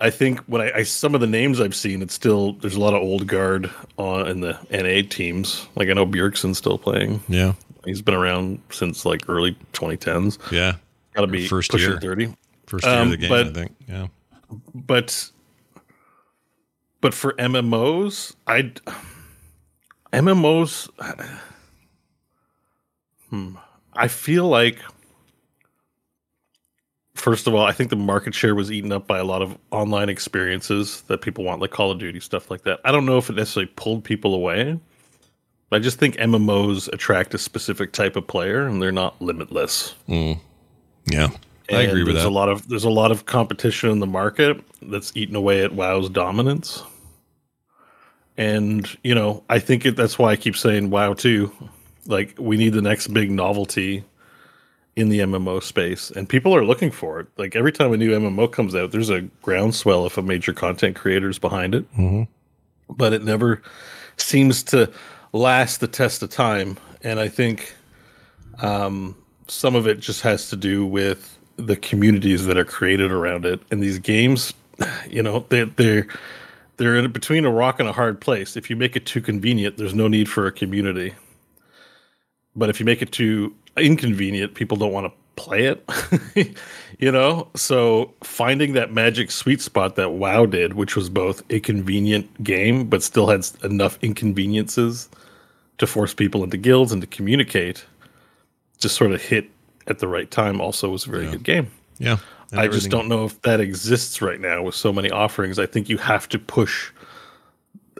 [0.00, 2.80] I think when I, I some of the names I've seen, it's still there's a
[2.80, 5.66] lot of old guard on in the NA teams.
[5.76, 7.22] Like I know Bjergsen's still playing.
[7.28, 7.52] Yeah,
[7.84, 10.38] He's been around since like early 2010s.
[10.50, 10.74] yeah.
[11.14, 11.98] Got to be First year.
[12.00, 12.34] 30.
[12.66, 13.76] First year Um, of the game, but- I think.
[13.88, 14.06] Yeah,
[14.74, 15.30] but
[17.00, 18.72] but for MMOs, I
[20.12, 20.88] MMOs.
[23.30, 23.56] Hmm,
[23.92, 24.78] I feel like
[27.16, 29.56] first of all, I think the market share was eaten up by a lot of
[29.70, 32.80] online experiences that people want, like Call of Duty stuff like that.
[32.84, 34.78] I don't know if it necessarily pulled people away.
[35.72, 39.94] I just think MMOs attract a specific type of player, and they're not limitless.
[40.08, 40.38] Mm.
[41.06, 41.28] yeah.
[41.70, 42.28] I agree with there's that.
[42.28, 45.72] A lot of there's a lot of competition in the market that's eating away at
[45.72, 46.82] WoW's dominance.
[48.36, 51.50] And you know, I think it, that's why I keep saying WoW too.
[52.06, 54.04] Like we need the next big novelty
[54.96, 57.26] in the MMO space, and people are looking for it.
[57.36, 60.96] Like every time a new MMO comes out, there's a groundswell of a major content
[60.96, 62.26] creators behind it, Mhm.
[62.88, 63.60] but it never
[64.16, 64.90] seems to
[65.34, 66.78] last the test of time.
[67.02, 67.74] And I think
[68.60, 69.14] um,
[69.48, 73.60] some of it just has to do with the communities that are created around it.
[73.70, 74.54] And these games,
[75.10, 76.06] you know, they, they're
[76.78, 78.56] they're in between a rock and a hard place.
[78.56, 81.14] If you make it too convenient, there's no need for a community.
[82.54, 85.88] But if you make it too inconvenient, people don't want to play it.
[86.98, 91.60] you know, so finding that magic sweet spot that WoW did, which was both a
[91.60, 95.08] convenient game but still had enough inconveniences
[95.78, 97.84] to force people into guilds and to communicate,
[98.78, 99.50] just sort of hit
[99.86, 100.60] at the right time.
[100.60, 101.70] Also, was a very good game.
[101.98, 102.16] yeah.
[102.52, 105.58] And I just don't know if that exists right now with so many offerings.
[105.58, 106.92] I think you have to push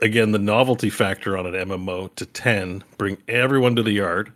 [0.01, 4.31] again the novelty factor on an MMO to 10, bring everyone to the yard,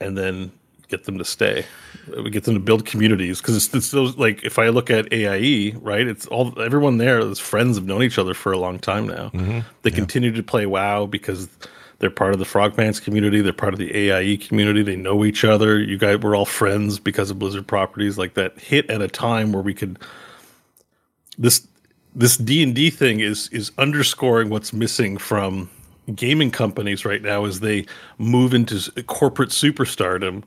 [0.00, 0.52] and then
[0.88, 1.64] get them to stay.
[2.08, 5.12] We get them to build communities because it's, it's those like if I look at
[5.12, 6.06] AIE, right?
[6.06, 9.30] It's all everyone there is friends have known each other for a long time now.
[9.30, 9.60] Mm-hmm.
[9.82, 11.48] They continue to play WoW because
[11.98, 13.40] they're part of the Frogpants community.
[13.40, 14.82] They're part of the AIE community.
[14.82, 15.80] They know each other.
[15.80, 18.18] You guys were all friends because of Blizzard properties.
[18.18, 19.98] Like that hit at a time where we could
[21.38, 21.66] this
[22.14, 25.70] this D and D thing is is underscoring what's missing from
[26.14, 27.86] gaming companies right now as they
[28.18, 30.42] move into corporate superstardom,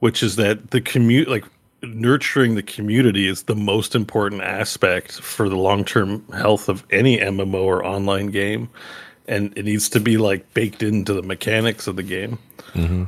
[0.00, 1.44] which is that the commute like
[1.82, 7.18] nurturing the community is the most important aspect for the long term health of any
[7.18, 8.68] MMO or online game,
[9.26, 12.38] and it needs to be like baked into the mechanics of the game.
[12.74, 13.04] Mm-hmm.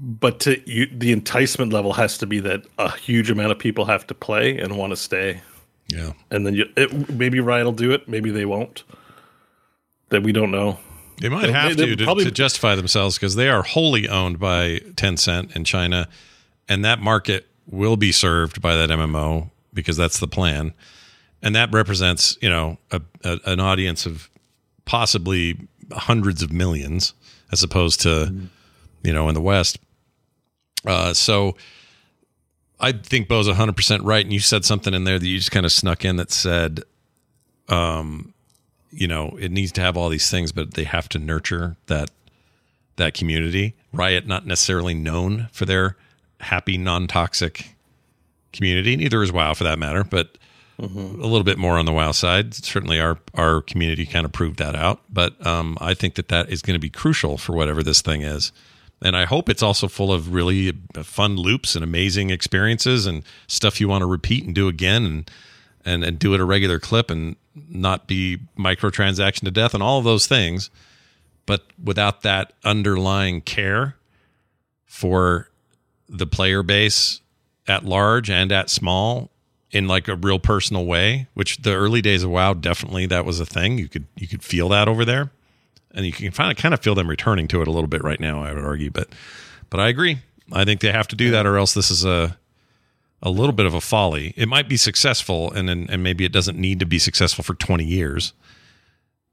[0.00, 3.84] But to you, the enticement level has to be that a huge amount of people
[3.86, 5.40] have to play and want to stay
[5.88, 6.12] Yeah.
[6.30, 8.84] and then you, it, maybe Riot will do it, maybe they won't.
[10.10, 10.78] That we don't know.
[11.20, 14.38] They might have they- to to, probably- to justify themselves because they are wholly owned
[14.38, 16.08] by Tencent in China,
[16.68, 20.72] and that market will be served by that MMO because that's the plan,
[21.42, 24.30] and that represents you know a, a, an audience of
[24.84, 27.14] possibly hundreds of millions
[27.52, 28.48] as opposed to
[29.02, 29.78] you know in the West.
[30.86, 31.56] Uh, so
[32.80, 34.24] I think Bo's 100% right.
[34.24, 36.82] And you said something in there that you just kind of snuck in that said,
[37.68, 38.32] um,
[38.90, 42.10] you know, it needs to have all these things, but they have to nurture that
[42.96, 43.74] that community.
[43.92, 45.96] Riot not necessarily known for their
[46.40, 47.74] happy, non-toxic
[48.52, 48.96] community.
[48.96, 50.36] Neither is WoW for that matter, but
[50.80, 52.54] a little bit more on the WoW side.
[52.54, 55.00] Certainly, our our community kind of proved that out.
[55.10, 58.22] But um, I think that that is going to be crucial for whatever this thing
[58.22, 58.52] is.
[59.00, 60.72] And I hope it's also full of really
[61.02, 65.30] fun loops and amazing experiences and stuff you want to repeat and do again and
[65.88, 69.98] and and do it a regular clip and not be microtransaction to death and all
[69.98, 70.70] of those things.
[71.46, 73.96] But without that underlying care
[74.86, 75.48] for
[76.08, 77.20] the player base
[77.66, 79.30] at large and at small
[79.70, 83.40] in like a real personal way, which the early days of WoW definitely that was
[83.40, 83.78] a thing.
[83.78, 85.30] You could you could feel that over there,
[85.92, 88.02] and you can kind of kind of feel them returning to it a little bit
[88.02, 88.42] right now.
[88.42, 89.08] I would argue, but
[89.70, 90.18] but I agree.
[90.52, 92.37] I think they have to do that, or else this is a
[93.22, 94.32] a little bit of a folly.
[94.36, 97.54] It might be successful, and and, and maybe it doesn't need to be successful for
[97.54, 98.32] twenty years.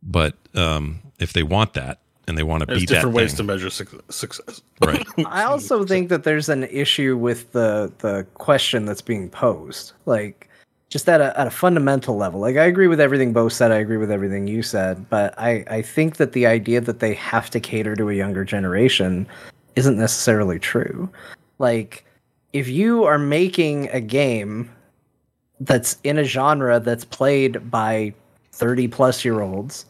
[0.01, 3.31] But um, if they want that, and they want to There's beat that different ways
[3.31, 3.37] thing.
[3.37, 4.61] to measure suc- success.
[4.81, 5.05] right.
[5.25, 9.93] I also think that there's an issue with the the question that's being posed.
[10.05, 10.49] Like
[10.89, 12.39] just at a at a fundamental level.
[12.39, 15.63] Like I agree with everything Bo said, I agree with everything you said, but I
[15.69, 19.27] I think that the idea that they have to cater to a younger generation
[19.75, 21.09] isn't necessarily true.
[21.59, 22.04] Like
[22.55, 24.71] if you are making a game
[25.59, 28.13] that's in a genre that's played by
[28.53, 29.85] 30 plus year olds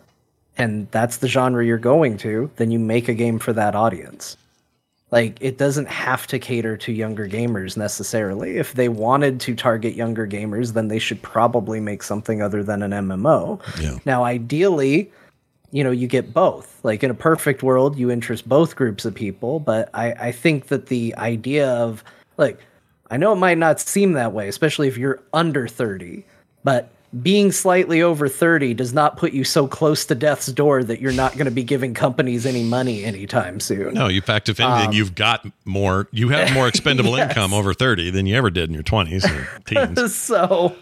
[0.58, 4.36] and that's the genre you're going to, then you make a game for that audience.
[5.12, 8.58] Like it doesn't have to cater to younger gamers necessarily.
[8.58, 12.82] If they wanted to target younger gamers, then they should probably make something other than
[12.82, 13.62] an MMO.
[13.80, 14.00] Yeah.
[14.06, 15.12] Now, ideally,
[15.70, 16.80] you know, you get both.
[16.82, 20.70] Like in a perfect world, you interest both groups of people, but I, I think
[20.70, 22.04] that the idea of
[22.38, 22.60] like
[23.12, 26.26] I know it might not seem that way, especially if you're under 30,
[26.64, 26.90] but
[27.22, 31.14] being slightly over 30 does not put you so close to death's door that you're
[31.14, 33.94] not going to be giving companies any money anytime soon.
[33.94, 36.08] No, in fact, if anything, you've got more.
[36.12, 37.30] You have more expendable Um, Yes.
[37.30, 40.14] income over thirty than you ever did in your twenties or teens.
[40.16, 40.76] so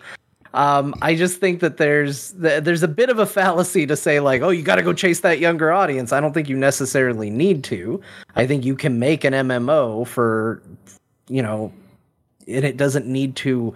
[0.55, 4.19] um, I just think that there's th- there's a bit of a fallacy to say
[4.19, 6.11] like, oh, you got to go chase that younger audience.
[6.13, 8.01] I don't think you necessarily need to.
[8.35, 10.61] I think you can make an MMO for,
[11.27, 11.71] you know,
[12.47, 13.73] and it doesn't need to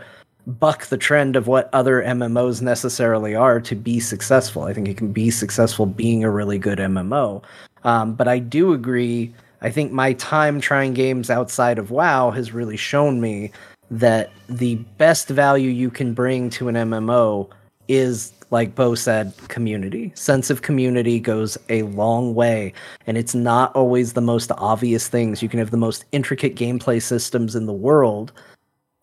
[0.47, 4.63] buck the trend of what other MMOs necessarily are to be successful.
[4.63, 7.43] I think it can be successful being a really good MMO.
[7.83, 9.33] Um, but I do agree.
[9.61, 13.51] I think my time trying games outside of WoW has really shown me
[13.91, 17.49] that the best value you can bring to an MMO
[17.87, 20.11] is, like Bo said, community.
[20.15, 22.73] Sense of community goes a long way,
[23.05, 25.41] and it's not always the most obvious things.
[25.41, 28.31] You can have the most intricate gameplay systems in the world,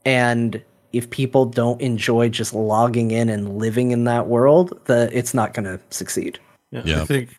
[0.05, 5.35] and if people don't enjoy just logging in and living in that world, the it's
[5.35, 6.38] not going to succeed.
[6.70, 7.03] Yeah, Yeah.
[7.03, 7.38] I think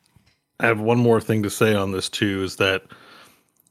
[0.59, 2.83] I have one more thing to say on this too is that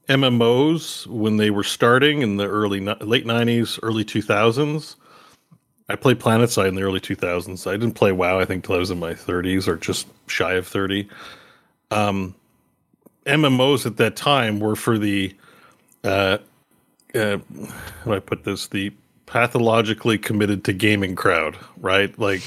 [0.09, 4.95] MMOs when they were starting in the early late 90s, early 2000s,
[5.87, 7.67] I played PlanetSide in the early 2000s.
[7.69, 10.53] I didn't play WoW I think till I was in my 30s or just shy
[10.53, 11.07] of 30.
[11.91, 12.35] Um
[13.25, 15.35] MMOs at that time were for the
[16.03, 16.37] uh
[17.13, 18.91] uh how do I put this the
[19.25, 22.17] pathologically committed to gaming crowd, right?
[22.19, 22.41] Like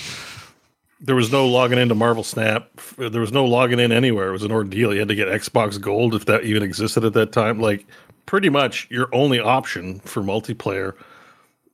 [1.01, 2.69] there was no logging into Marvel Snap.
[2.97, 4.29] There was no logging in anywhere.
[4.29, 4.93] It was an ordeal.
[4.93, 7.61] You had to get Xbox Gold if that even existed at that time.
[7.61, 7.87] Like
[8.27, 10.95] pretty much your only option for multiplayer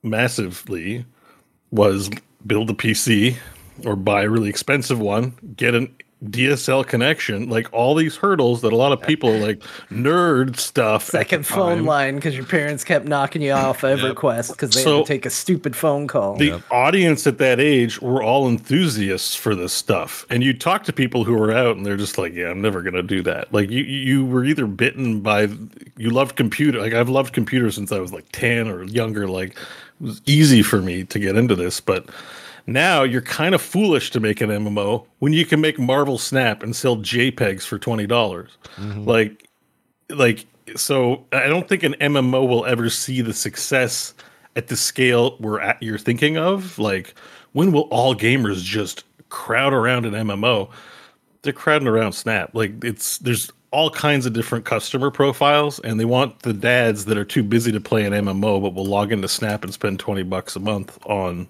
[0.03, 1.05] massively
[1.71, 2.09] was
[2.45, 3.35] build a PC
[3.85, 8.71] or buy a really expensive one, get an DSL connection, like all these hurdles that
[8.71, 9.59] a lot of people like
[9.91, 11.03] nerd stuff.
[11.09, 11.85] at the Second phone time.
[11.85, 15.25] line because your parents kept knocking you off EverQuest because they So- had to take
[15.25, 16.37] a stupid phone call.
[16.37, 20.93] the audience at that age were all enthusiasts for this stuff and you talk to
[20.93, 23.53] people who were out and they're just like yeah i'm never going to do that
[23.53, 25.47] like you you were either bitten by
[25.97, 29.49] you loved computer like i've loved computers since i was like 10 or younger like
[29.51, 29.57] it
[29.99, 32.09] was easy for me to get into this but
[32.67, 36.63] now you're kind of foolish to make an mmo when you can make marvel snap
[36.63, 38.07] and sell jpegs for $20.
[38.07, 39.03] Mm-hmm.
[39.05, 39.47] Like
[40.09, 44.13] like so i don't think an mmo will ever see the success
[44.55, 46.79] at the scale we're at you're thinking of.
[46.79, 47.13] Like
[47.53, 50.69] when will all gamers just crowd around an mmo
[51.45, 52.49] they're crowding around snap.
[52.53, 57.17] Like it's there's all kinds of different customer profiles and they want the dads that
[57.17, 60.23] are too busy to play an mmo but will log into snap and spend 20
[60.23, 61.47] bucks a month on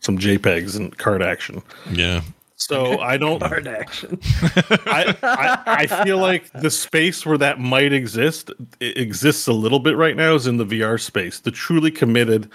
[0.00, 2.20] some jpegs and card action Yeah.
[2.56, 4.18] so i don't Hard action.
[4.86, 9.80] I, I I feel like the space where that might exist it exists a little
[9.80, 11.40] bit right now is in the VR space.
[11.40, 12.48] The truly committed,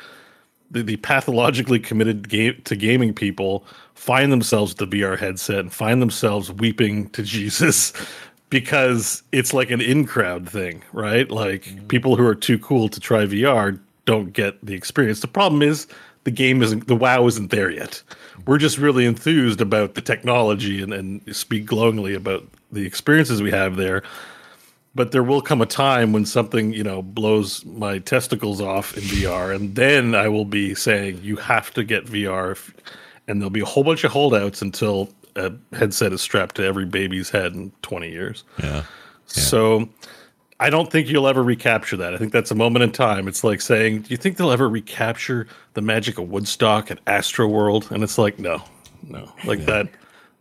[0.71, 5.71] the, the pathologically committed game to gaming people find themselves with the VR headset and
[5.73, 7.91] find themselves weeping to Jesus
[8.49, 11.29] because it's like an in crowd thing, right?
[11.29, 11.87] Like mm-hmm.
[11.87, 15.19] people who are too cool to try VR don't get the experience.
[15.19, 15.87] The problem is
[16.23, 18.01] the game isn't the WoW isn't there yet.
[18.45, 23.51] We're just really enthused about the technology and, and speak glowingly about the experiences we
[23.51, 24.03] have there.
[24.95, 29.03] But there will come a time when something, you know, blows my testicles off in
[29.03, 32.57] VR, and then I will be saying you have to get VR,
[33.27, 36.85] and there'll be a whole bunch of holdouts until a headset is strapped to every
[36.85, 38.43] baby's head in 20 years.
[38.61, 38.83] Yeah.
[39.25, 39.89] So
[40.59, 42.13] I don't think you'll ever recapture that.
[42.13, 43.27] I think that's a moment in time.
[43.27, 47.47] It's like saying, do you think they'll ever recapture the magic of Woodstock and Astro
[47.47, 47.87] World?
[47.91, 48.61] And it's like, no,
[49.03, 49.89] no, like that.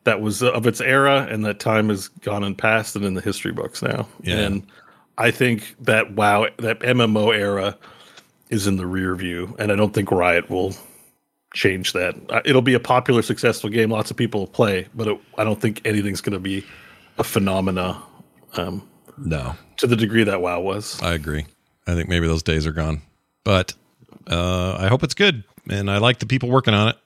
[0.04, 3.12] That was uh, of its era, and that time has gone and passed, and in
[3.12, 4.08] the history books now.
[4.22, 4.36] Yeah.
[4.36, 4.66] And
[5.18, 7.76] I think that WoW, that MMO era,
[8.48, 10.74] is in the rear view, and I don't think Riot will
[11.54, 12.14] change that.
[12.44, 13.90] It'll be a popular, successful game.
[13.90, 16.64] Lots of people will play, but it, I don't think anything's going to be
[17.18, 18.02] a phenomena
[18.56, 21.00] um, No, to the degree that WoW was.
[21.02, 21.46] I agree.
[21.86, 23.02] I think maybe those days are gone,
[23.44, 23.74] but
[24.26, 26.96] uh, I hope it's good, and I like the people working on it.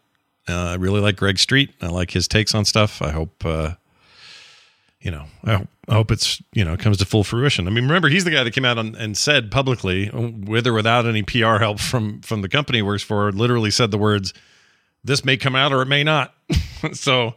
[0.49, 1.71] Uh, I really like Greg Street.
[1.81, 3.01] I like his takes on stuff.
[3.01, 3.75] I hope, uh,
[5.01, 7.67] you know, I hope, I hope it's you know comes to full fruition.
[7.67, 10.73] I mean, remember he's the guy that came out and, and said publicly, with or
[10.73, 14.33] without any PR help from from the company he works for, literally said the words,
[15.03, 16.35] "This may come out or it may not."
[16.93, 17.35] so,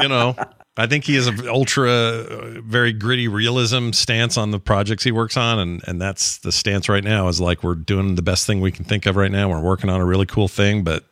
[0.00, 0.34] you know,
[0.78, 5.12] I think he has an ultra, uh, very gritty realism stance on the projects he
[5.12, 7.28] works on, and and that's the stance right now.
[7.28, 9.50] Is like we're doing the best thing we can think of right now.
[9.50, 11.04] We're working on a really cool thing, but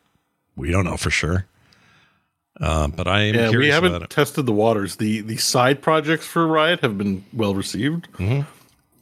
[0.56, 1.46] we don't know for sure.
[2.61, 4.96] Uh, but I am Yeah, we haven't tested the waters.
[4.96, 8.42] The the side projects for Riot have been well received, Mm-hmm.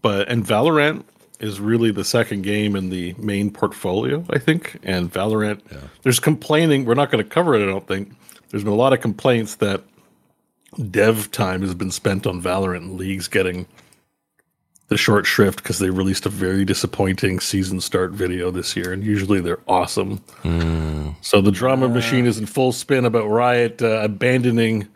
[0.03, 1.05] but and Valorant
[1.41, 4.79] is really the second game in the main portfolio, I think.
[4.83, 5.61] And Valorant,
[6.03, 6.85] there's complaining.
[6.85, 7.63] We're not going to cover it.
[7.63, 8.13] I don't think.
[8.51, 9.83] There's been a lot of complaints that
[10.91, 13.67] dev time has been spent on Valorant and leagues getting
[14.89, 19.03] the short shrift because they released a very disappointing season start video this year, and
[19.03, 20.21] usually they're awesome.
[21.23, 24.87] So the drama machine is in full spin about Riot uh, abandoning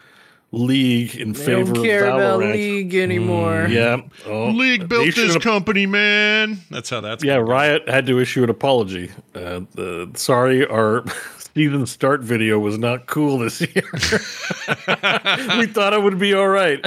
[0.53, 2.53] League in They favor don't care of about Valorant.
[2.55, 3.67] League anymore.
[3.69, 6.59] Yeah, oh, League built this should've- company, man.
[6.71, 7.53] That's how that's Yeah, gonna go.
[7.53, 9.11] Riot had to issue an apology.
[9.35, 11.05] Uh, the, sorry, our
[11.55, 13.85] season start video was not cool this year.
[15.59, 16.81] we thought it would be all right,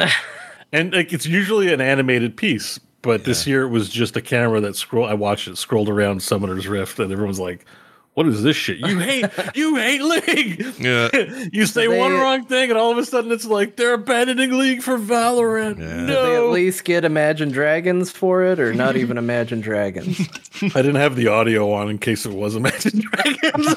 [0.72, 4.60] and like it's usually an animated piece, but this year it was just a camera
[4.62, 5.06] that scroll.
[5.06, 7.66] I watched it scrolled around Summoner's Rift, and everyone's like.
[8.14, 8.80] What is this shit?
[8.80, 9.24] You hate
[9.56, 10.66] you hate League.
[10.78, 11.08] Yeah.
[11.54, 14.52] you say They- one wrong thing, and all of a sudden it's like they're abandoning
[14.60, 15.80] League for Valorant.
[15.80, 16.08] Yeah.
[16.08, 20.20] Did they at least get Imagine Dragons for it, or not even Imagine Dragons?
[20.62, 23.76] I didn't have the audio on in case it was Imagine Dragons.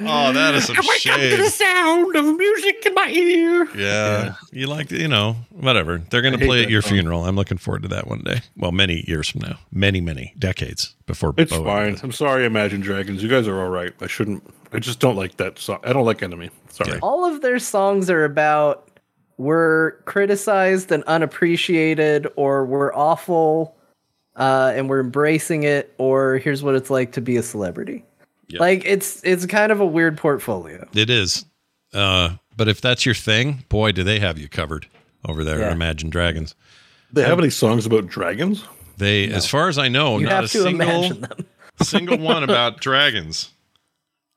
[0.00, 1.32] Oh, that is some I wake shade.
[1.32, 3.68] Up to the sound of music in my ear.
[3.76, 4.34] Yeah.
[4.52, 5.98] You like, you know, whatever.
[6.10, 6.92] They're going to hate play at your song.
[6.92, 7.24] funeral.
[7.24, 8.40] I'm looking forward to that one day.
[8.56, 9.58] Well, many years from now.
[9.72, 11.92] Many, many decades before It's Bowie fine.
[11.92, 12.02] does.
[12.02, 13.22] I'm sorry, Imagine Dragons.
[13.22, 13.94] You guys are all right.
[14.00, 14.42] I shouldn't.
[14.72, 15.78] I just don't like that song.
[15.84, 16.50] I don't like Enemy.
[16.68, 16.98] Sorry.
[17.00, 18.90] All of their songs are about
[19.38, 23.76] we're criticized and unappreciated, or we're awful,
[24.34, 28.04] uh, and we're embracing it, or here's what it's like to be a celebrity.
[28.48, 28.60] Yeah.
[28.60, 30.86] Like it's it's kind of a weird portfolio.
[30.94, 31.44] It is.
[31.92, 34.86] Uh, but if that's your thing, boy, do they have you covered
[35.26, 35.66] over there Yeah.
[35.66, 36.54] at Imagine Dragons.
[37.12, 38.64] They have any songs about dragons?
[38.98, 41.10] They, as far as I know, You not have a to single,
[41.82, 43.50] single one about dragons.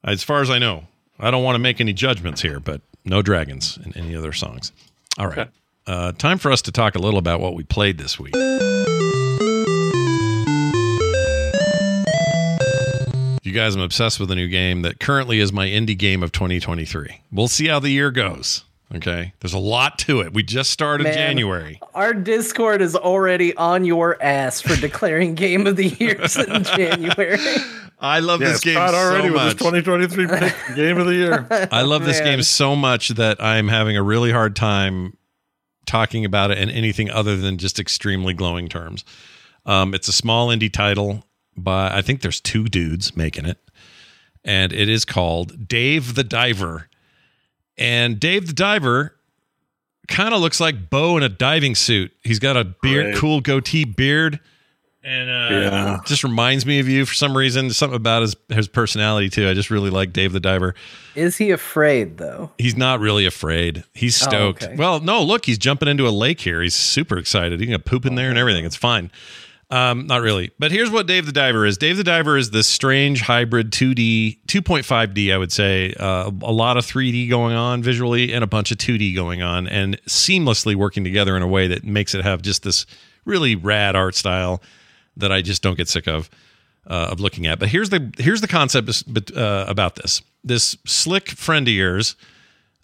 [0.03, 0.85] As far as I know,
[1.19, 4.71] I don't want to make any judgments here, but no dragons in any other songs.
[5.17, 5.49] All right.
[5.87, 8.33] Uh, time for us to talk a little about what we played this week.
[13.49, 16.31] You guys, I'm obsessed with a new game that currently is my indie game of
[16.31, 17.21] 2023.
[17.31, 18.63] We'll see how the year goes.
[18.93, 19.33] Okay.
[19.39, 20.35] There's a lot to it.
[20.35, 21.15] We just started Man.
[21.15, 21.81] January.
[21.95, 27.39] Our Discord is already on your ass for declaring Game of the Years in January.
[27.99, 29.53] I love this game Scott already so with much.
[29.53, 30.27] his 2023
[30.67, 31.47] pick, game of the year.
[31.71, 32.35] I love this Man.
[32.35, 35.17] game so much that I'm having a really hard time
[35.87, 39.03] talking about it in anything other than just extremely glowing terms.
[39.65, 41.23] Um, it's a small indie title,
[41.57, 43.57] but I think there's two dudes making it,
[44.43, 46.89] and it is called Dave the Diver.
[47.77, 49.15] And Dave the Diver
[50.07, 52.11] kind of looks like Bo in a diving suit.
[52.23, 53.15] He's got a beard, Right.
[53.15, 54.39] cool goatee beard.
[55.01, 55.97] And uh, Yeah.
[56.05, 57.71] just reminds me of you for some reason.
[57.71, 59.47] Something about his his personality too.
[59.47, 60.75] I just really like Dave the Diver.
[61.15, 62.51] Is he afraid though?
[62.57, 63.85] He's not really afraid.
[63.93, 64.63] He's stoked.
[64.63, 64.75] okay.
[64.75, 66.61] Well, no, look, he's jumping into a lake here.
[66.61, 67.61] He's super excited.
[67.61, 68.65] He can poop in there and everything.
[68.65, 69.09] It's fine.
[69.71, 70.51] Um, not really.
[70.57, 71.77] But here's what Dave the Diver is.
[71.77, 75.93] Dave the Diver is this strange hybrid 2D, 2.5D, I would say.
[75.93, 79.67] Uh, a lot of 3D going on visually and a bunch of 2D going on
[79.67, 82.87] and seamlessly working together in a way that makes it have just this
[83.25, 84.61] really rad art style
[85.17, 86.29] that I just don't get sick of
[86.87, 87.59] uh, of looking at.
[87.59, 89.03] But here's the here's the concept
[89.35, 90.21] uh, about this.
[90.43, 92.15] This slick friend of yours,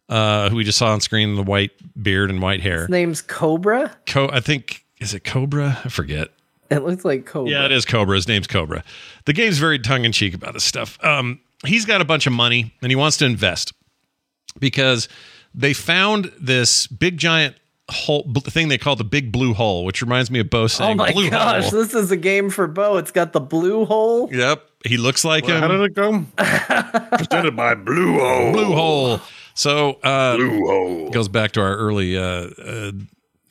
[0.09, 1.71] uh, who we just saw on screen, the white
[2.01, 2.81] beard and white hair.
[2.81, 3.95] His name's Cobra.
[4.05, 5.79] Co- I think is it Cobra?
[5.83, 6.29] I forget.
[6.69, 7.51] It looks like Cobra.
[7.51, 8.15] Yeah, it is Cobra.
[8.15, 8.83] His name's Cobra.
[9.25, 10.97] The game's very tongue in cheek about his stuff.
[11.03, 13.73] Um, he's got a bunch of money and he wants to invest
[14.59, 15.07] because
[15.53, 17.55] they found this big giant
[17.89, 20.95] hole bl- thing they call the big blue hole, which reminds me of Bo Oh
[20.95, 21.81] my blue gosh, hole.
[21.81, 22.97] this is a game for Bo.
[22.97, 24.27] It's got the blue hole.
[24.33, 25.61] Yep, he looks like him.
[25.61, 26.25] How did it go?
[27.17, 28.51] Presented by Blue Hole.
[28.53, 29.21] blue hole.
[29.53, 31.09] So uh, Blue Hole.
[31.11, 33.05] goes back to our early uh, uh, what was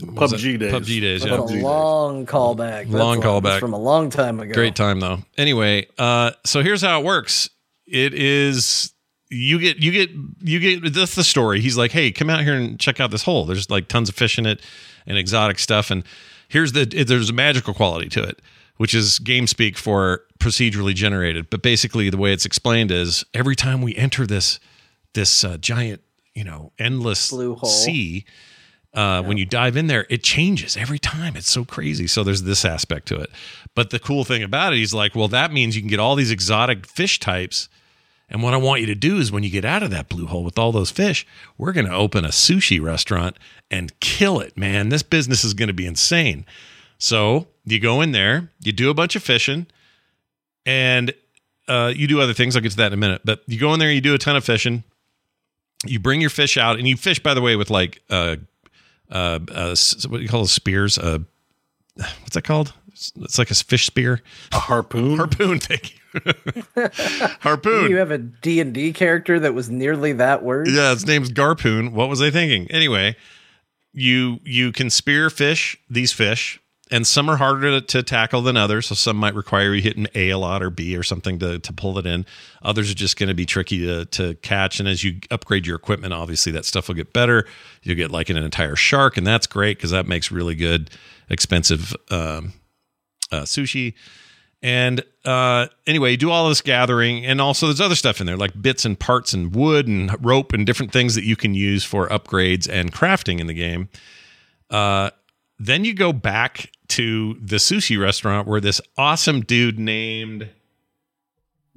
[0.07, 0.59] PUBG it?
[0.59, 0.72] days.
[0.72, 1.22] PUBG days.
[1.22, 1.62] That's Yeah, a PUBG days.
[1.62, 2.57] long callback.
[2.84, 3.61] That's Long that's callback.
[3.61, 4.52] from a long time ago.
[4.55, 5.18] great time though.
[5.38, 7.48] Anyway, uh, so here's how it works.
[7.86, 8.92] It is
[9.30, 11.61] you get you get you get that's the story.
[11.61, 13.44] He's like, hey, come out here and check out this hole.
[13.44, 14.62] There's like tons of fish in it
[15.07, 15.90] and exotic stuff.
[15.90, 16.05] And
[16.48, 18.40] here's the there's a magical quality to it,
[18.76, 21.50] which is game speak for procedurally generated.
[21.50, 24.61] But basically, the way it's explained is every time we enter this
[25.14, 26.00] this uh, giant,
[26.34, 27.68] you know, endless Blue hole.
[27.68, 28.24] sea.
[28.95, 31.36] Uh, When you dive in there, it changes every time.
[31.36, 32.07] It's so crazy.
[32.07, 33.30] So there's this aspect to it.
[33.74, 36.14] But the cool thing about it, he's like, well, that means you can get all
[36.14, 37.68] these exotic fish types.
[38.30, 40.26] And what I want you to do is when you get out of that blue
[40.26, 41.26] hole with all those fish,
[41.59, 43.36] we're going to open a sushi restaurant
[43.70, 44.88] and kill it, man.
[44.88, 46.47] This business is going to be insane.
[46.99, 49.66] So you go in there, you do a bunch of fishing,
[50.64, 51.12] and
[51.68, 52.57] uh, you do other things.
[52.57, 53.22] I'll get to that in a minute.
[53.24, 54.84] But you go in there, you do a ton of fishing.
[55.84, 58.36] You bring your fish out, and you fish, by the way, with like uh,
[59.14, 59.74] uh, uh,
[60.08, 60.98] what do you call those spears?
[60.98, 61.20] Uh,
[61.96, 62.74] what's that called?
[62.88, 64.20] It's- It's like a fish spear.
[64.52, 65.16] A harpoon.
[65.16, 65.58] Harpoon.
[65.58, 66.00] Thank you.
[67.40, 67.90] Harpoon.
[67.90, 70.68] You have a D&D character that was nearly that word.
[70.68, 71.92] Yeah, its name's Garpoon.
[71.92, 72.70] What was I thinking?
[72.70, 73.16] Anyway,
[73.92, 76.60] you you can spear fish, these fish,
[76.91, 78.87] and some are harder to, to tackle than others.
[78.87, 81.72] So some might require you hitting A a lot or B or something to, to
[81.72, 82.26] pull it in.
[82.62, 84.80] Others are just going to be tricky to, to catch.
[84.80, 87.47] And as you upgrade your equipment, obviously that stuff will get better.
[87.82, 90.91] You'll get like an entire shark, and that's great because that makes really good,
[91.30, 92.53] expensive um,
[93.32, 93.95] uh, sushi.
[94.62, 98.37] And uh, anyway, you do all this gathering, and also there's other stuff in there
[98.37, 101.85] like bits and parts and wood and rope and different things that you can use
[101.85, 103.91] for upgrades and crafting in the game.
[104.70, 105.11] Uh,
[105.66, 110.50] then you go back to the sushi restaurant where this awesome dude named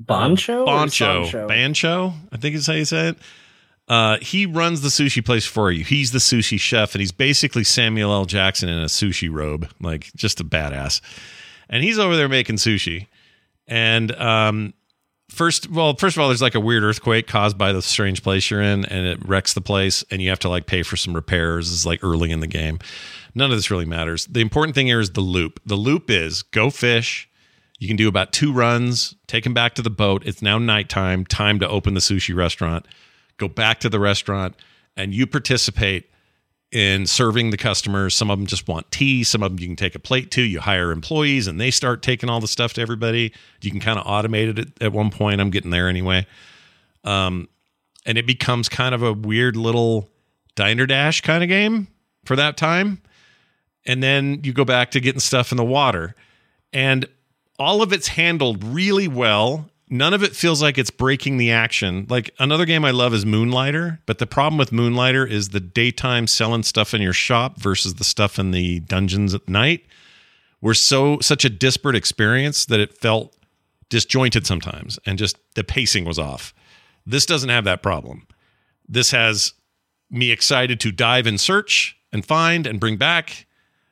[0.01, 0.65] Boncho?
[0.65, 3.17] Boncho, Bancho, I think is how you say it.
[3.87, 5.83] Uh, he runs the sushi place for you.
[5.85, 8.25] He's the sushi chef, and he's basically Samuel L.
[8.25, 10.99] Jackson in a sushi robe, like just a badass.
[11.69, 13.07] And he's over there making sushi.
[13.65, 14.73] And um,
[15.29, 18.51] first, well, first of all, there's like a weird earthquake caused by the strange place
[18.51, 21.13] you're in, and it wrecks the place, and you have to like pay for some
[21.13, 21.71] repairs.
[21.71, 22.79] It's like early in the game.
[23.37, 24.25] None of this really matters.
[24.25, 25.59] The important thing here is the loop.
[25.63, 27.29] The loop is go fish.
[27.77, 30.23] You can do about two runs, take them back to the boat.
[30.25, 32.87] It's now nighttime, time to open the sushi restaurant.
[33.37, 34.55] Go back to the restaurant,
[34.95, 36.09] and you participate
[36.71, 38.15] in serving the customers.
[38.15, 39.23] Some of them just want tea.
[39.23, 40.41] Some of them you can take a plate to.
[40.41, 43.31] You hire employees, and they start taking all the stuff to everybody.
[43.61, 45.39] You can kind of automate it at, at one point.
[45.39, 46.25] I'm getting there anyway.
[47.03, 47.47] Um,
[48.07, 50.09] and it becomes kind of a weird little
[50.55, 51.87] diner dash kind of game
[52.25, 53.03] for that time.
[53.87, 56.13] And then you go back to getting stuff in the water.
[56.73, 57.07] And
[57.57, 59.69] all of it's handled really well.
[59.89, 62.05] None of it feels like it's breaking the action.
[62.09, 66.27] Like another game I love is Moonlighter, but the problem with Moonlighter is the daytime
[66.27, 69.85] selling stuff in your shop versus the stuff in the dungeons at night
[70.59, 73.33] were so such a disparate experience that it felt
[73.89, 76.53] disjointed sometimes and just the pacing was off.
[77.05, 78.27] This doesn't have that problem.
[78.89, 79.53] This has
[80.09, 83.46] me excited to dive and search and find and bring back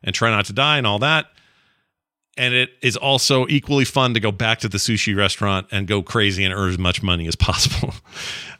[0.06, 1.26] and try not to die and all that.
[2.38, 6.02] And it is also equally fun to go back to the sushi restaurant and go
[6.02, 7.94] crazy and earn as much money as possible.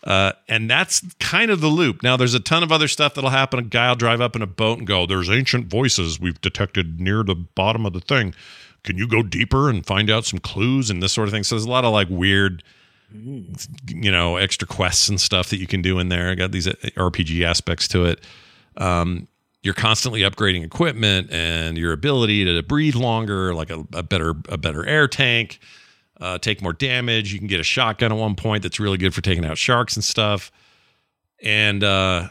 [0.06, 2.04] Uh, and that's kind of the loop.
[2.04, 3.58] Now, there's a ton of other stuff that'll happen.
[3.58, 7.02] A guy will drive up in a boat and go, There's ancient voices we've detected
[7.02, 8.36] near the bottom of the thing.
[8.84, 11.44] Can you go deeper and find out some clues and this sort of thing?
[11.44, 12.62] So there's a lot of like weird,
[13.12, 16.30] you know, extra quests and stuff that you can do in there.
[16.30, 18.24] I got these RPG aspects to it.
[18.78, 19.28] Um,
[19.66, 24.60] you're constantly upgrading equipment and your ability to breathe longer, like a, a better a
[24.60, 25.60] better air tank,
[26.22, 27.34] uh, take more damage.
[27.34, 29.96] You can get a shotgun at one point that's really good for taking out sharks
[29.96, 30.52] and stuff.
[31.42, 32.30] And uh,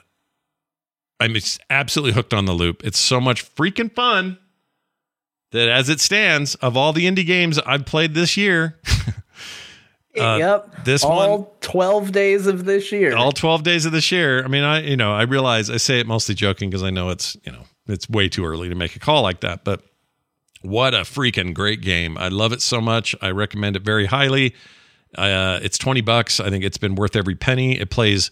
[1.18, 1.37] I'm
[1.70, 2.85] absolutely hooked on the loop.
[2.85, 4.39] It's so much freaking fun
[5.51, 8.78] that, as it stands, of all the indie games I've played this year,
[10.19, 10.85] uh, yep.
[10.85, 13.17] this all one- 12 days of this year.
[13.17, 14.45] all 12 days of this year.
[14.45, 17.11] I mean, I, you know, I realize I say it mostly joking because I know
[17.11, 19.65] it's, you know, it's way too early to make a call like that.
[19.65, 19.83] But
[20.62, 22.17] what a freaking great game.
[22.17, 23.15] I love it so much.
[23.21, 24.55] I recommend it very highly.
[25.17, 26.41] Uh, it's 20 bucks.
[26.41, 27.79] I think it's been worth every penny.
[27.79, 28.31] It plays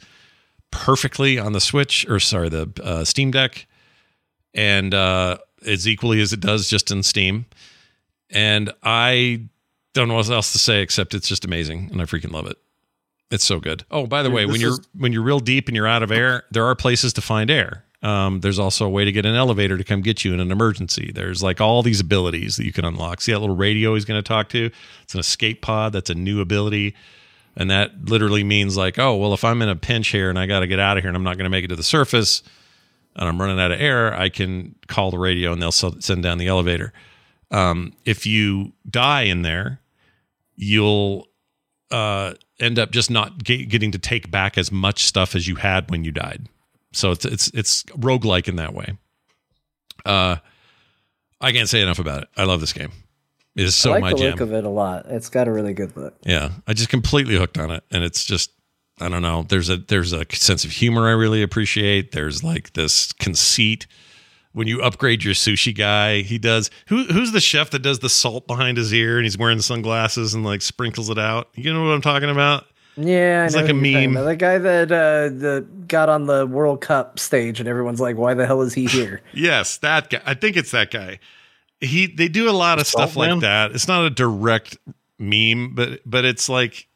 [0.71, 3.67] perfectly on the Switch or sorry, the uh, Steam Deck
[4.55, 7.47] and uh, as equally as it does just in Steam.
[8.31, 9.49] And I
[9.95, 12.57] don't know what else to say except it's just amazing and I freaking love it.
[13.31, 13.85] It's so good.
[13.91, 16.11] Oh, by the way, when you're is- when you're real deep and you're out of
[16.13, 17.85] air, there are places to find air.
[18.03, 20.51] Um, there's also a way to get an elevator to come get you in an
[20.51, 21.13] emergency.
[21.15, 23.21] There's like all these abilities that you can unlock.
[23.21, 24.71] See that little radio he's going to talk to?
[25.05, 25.93] It's an escape pod.
[25.93, 26.95] That's a new ability.
[27.57, 30.47] And that literally means like, oh, well, if I'm in a pinch here and I
[30.47, 31.83] got to get out of here and I'm not going to make it to the
[31.85, 32.43] surface
[33.15, 36.39] and I'm running out of air, I can call the radio and they'll send down
[36.39, 36.93] the elevator.
[37.53, 39.79] Um, if you die in there,
[40.63, 41.29] you'll
[41.91, 45.57] uh, end up just not ge- getting to take back as much stuff as you
[45.57, 46.49] had when you died.
[46.93, 48.97] So it's it's it's roguelike in that way.
[50.05, 50.37] Uh,
[51.41, 52.29] I can't say enough about it.
[52.37, 52.93] I love this game.
[53.57, 54.31] It is so I like my the jam.
[54.33, 55.07] look of it a lot.
[55.09, 56.15] It's got a really good look.
[56.25, 58.53] Yeah, I just completely hooked on it, and it's just
[59.01, 59.45] I don't know.
[59.49, 62.13] There's a there's a sense of humor I really appreciate.
[62.13, 63.87] There's like this conceit
[64.53, 66.23] when you upgrade your sushi guy.
[66.23, 69.39] He does who who's the chef that does the salt behind his ear and he's
[69.39, 71.49] wearing sunglasses and like sprinkles it out.
[71.55, 72.67] You know what I'm talking about?
[72.97, 74.25] Yeah, It's I like a who you're talking meme.
[74.25, 78.35] The guy that uh, that got on the World Cup stage, and everyone's like, "Why
[78.35, 80.21] the hell is he here?" Yes, that guy.
[80.27, 81.19] I think it's that guy.
[81.81, 83.73] He they do a lot of stuff Salt like that.
[83.73, 84.77] It's not a direct
[85.19, 86.87] meme, but but it's like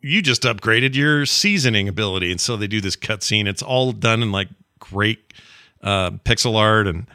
[0.00, 3.46] you just upgraded your seasoning ability, and so they do this cutscene.
[3.46, 5.34] It's all done in like great
[5.86, 7.06] uh, pixel art, and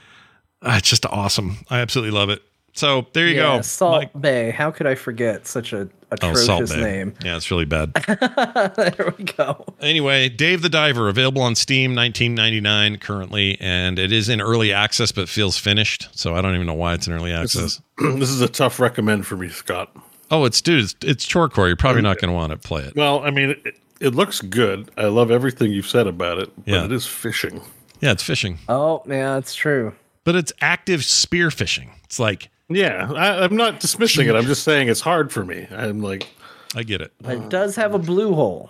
[0.63, 1.57] uh, it's just awesome.
[1.69, 2.41] I absolutely love it.
[2.73, 3.61] So there you yeah, go.
[3.61, 4.51] Salt Mike- Bae.
[4.51, 6.75] How could I forget such a Oh, atrocious Salt Bae.
[6.81, 7.13] name?
[7.23, 7.93] Yeah, it's really bad.
[8.75, 9.65] there we go.
[9.79, 15.11] Anyway, Dave the Diver available on Steam, 1999 currently, and it is in early access,
[15.13, 16.09] but feels finished.
[16.17, 17.81] So I don't even know why it's in early access.
[17.97, 19.95] this is a tough recommend for me, Scott.
[20.29, 21.67] Oh, it's dude, it's, it's chorecore.
[21.67, 22.95] You're probably not going to want to play it.
[22.95, 24.91] Well, I mean, it, it looks good.
[24.97, 26.85] I love everything you've said about it, but Yeah.
[26.85, 27.61] it is fishing.
[28.01, 29.93] Yeah, it's fishing, Oh, yeah, that's true.
[30.23, 31.91] but it's active spear fishing.
[32.05, 34.35] It's like Yeah, I, I'm not dismissing it.
[34.35, 35.67] I'm just saying it's hard for me.
[35.71, 36.27] I'm like,
[36.75, 37.13] I get it.
[37.25, 38.69] It does have a blue hole.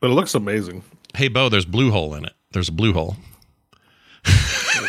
[0.00, 0.82] but it looks amazing.
[1.14, 2.32] Hey, Bo, there's blue hole in it.
[2.52, 3.16] There's a blue hole.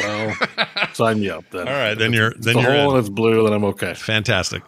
[0.02, 0.36] Well,
[0.94, 1.68] sign me up then.
[1.68, 2.98] All right, then you're If then the you're hole in.
[2.98, 3.94] and it's blue, then I'm okay.
[3.94, 4.64] fantastic.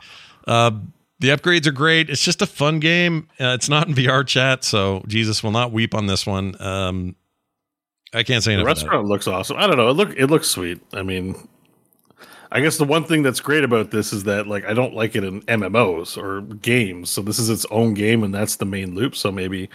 [0.47, 0.72] Uh,
[1.19, 2.09] the upgrades are great.
[2.09, 3.28] It's just a fun game.
[3.39, 6.59] Uh, it's not in VR chat, so Jesus will not weep on this one.
[6.61, 7.15] Um,
[8.14, 8.78] I can't say The enough.
[8.78, 9.57] about restaurant looks awesome.
[9.57, 9.89] I don't know.
[9.89, 10.80] It look it looks sweet.
[10.93, 11.47] I mean,
[12.51, 15.16] I guess the one thing that's great about this is that like I don't like
[15.16, 17.09] it in MMOs or games.
[17.09, 19.16] So this is its own game, and that's the main loop.
[19.16, 19.70] So maybe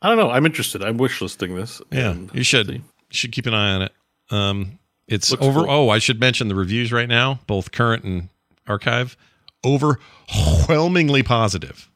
[0.00, 0.30] I don't know.
[0.30, 0.82] I'm interested.
[0.82, 1.80] I'm wish listing this.
[1.92, 2.66] Yeah, and you should.
[2.66, 2.72] see.
[2.74, 3.92] You should keep an eye on it.
[4.30, 5.60] Um, it's Looks over.
[5.60, 5.70] cool.
[5.70, 8.30] Oh, I should mention the reviews right now, both current and
[8.66, 9.16] archive,
[9.64, 11.88] overwhelmingly positive.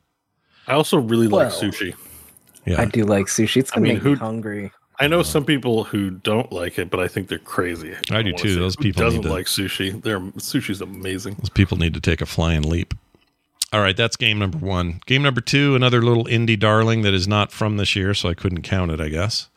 [0.69, 1.95] I also really like sushi.
[2.65, 3.57] Yeah, I do like sushi.
[3.59, 4.73] It's gonna mean, make who- me hungry.
[4.99, 7.95] I know some people who don't like it, but I think they're crazy.
[8.11, 8.55] I don't do too.
[8.57, 10.01] Those people doesn't need to- like sushi.
[10.03, 11.35] Their sushi's amazing.
[11.39, 12.95] Those people need to take a flying leap.
[13.73, 15.01] All right, that's game number one.
[15.07, 18.35] Game number two, another little indie darling that is not from this year, so I
[18.35, 19.01] couldn't count it.
[19.01, 19.49] I guess.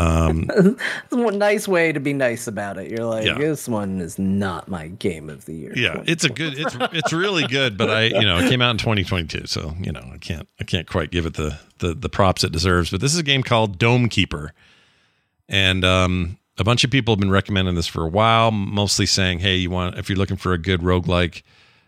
[0.00, 0.48] Um,
[1.04, 2.90] It's a nice way to be nice about it.
[2.90, 3.38] You're like, Yeah.
[3.38, 5.72] this one is not my game of the year.
[5.76, 6.58] yeah, it's a good.
[6.58, 9.92] It's it's really good, but I you know it came out in 2022, so you
[9.92, 12.90] know I can't I can't quite give it the the the props it deserves.
[12.90, 14.52] But this is a game called Dome Keeper,
[15.48, 19.40] and um, a bunch of people have been recommending this for a while, mostly saying,
[19.40, 21.42] hey, you want if you're looking for a good roguelike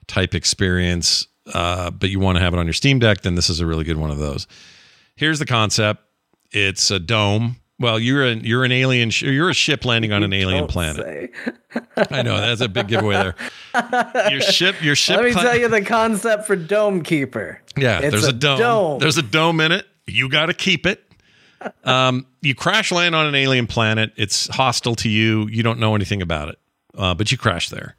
[0.06, 3.48] type experience, uh, but you want to have it on your Steam Deck, then this
[3.48, 4.46] is a really good one of those.
[5.16, 6.02] Here's the concept:
[6.50, 7.56] it's a dome.
[7.78, 9.10] Well, you're a you're an alien.
[9.10, 11.32] Sh- you're a ship landing on an alien planet.
[12.10, 14.30] I know that's a big giveaway there.
[14.30, 15.16] Your ship, your ship.
[15.16, 17.60] Let me tell you the concept for Dome Keeper.
[17.76, 18.58] yeah, It's there's a, a dome.
[18.58, 18.98] dome.
[19.00, 19.86] There's a dome in it.
[20.06, 21.02] You got to keep it.
[21.84, 24.12] Um, you crash land on an alien planet.
[24.16, 25.48] It's hostile to you.
[25.48, 26.58] You don't know anything about it,
[26.96, 27.96] uh, but you crash there,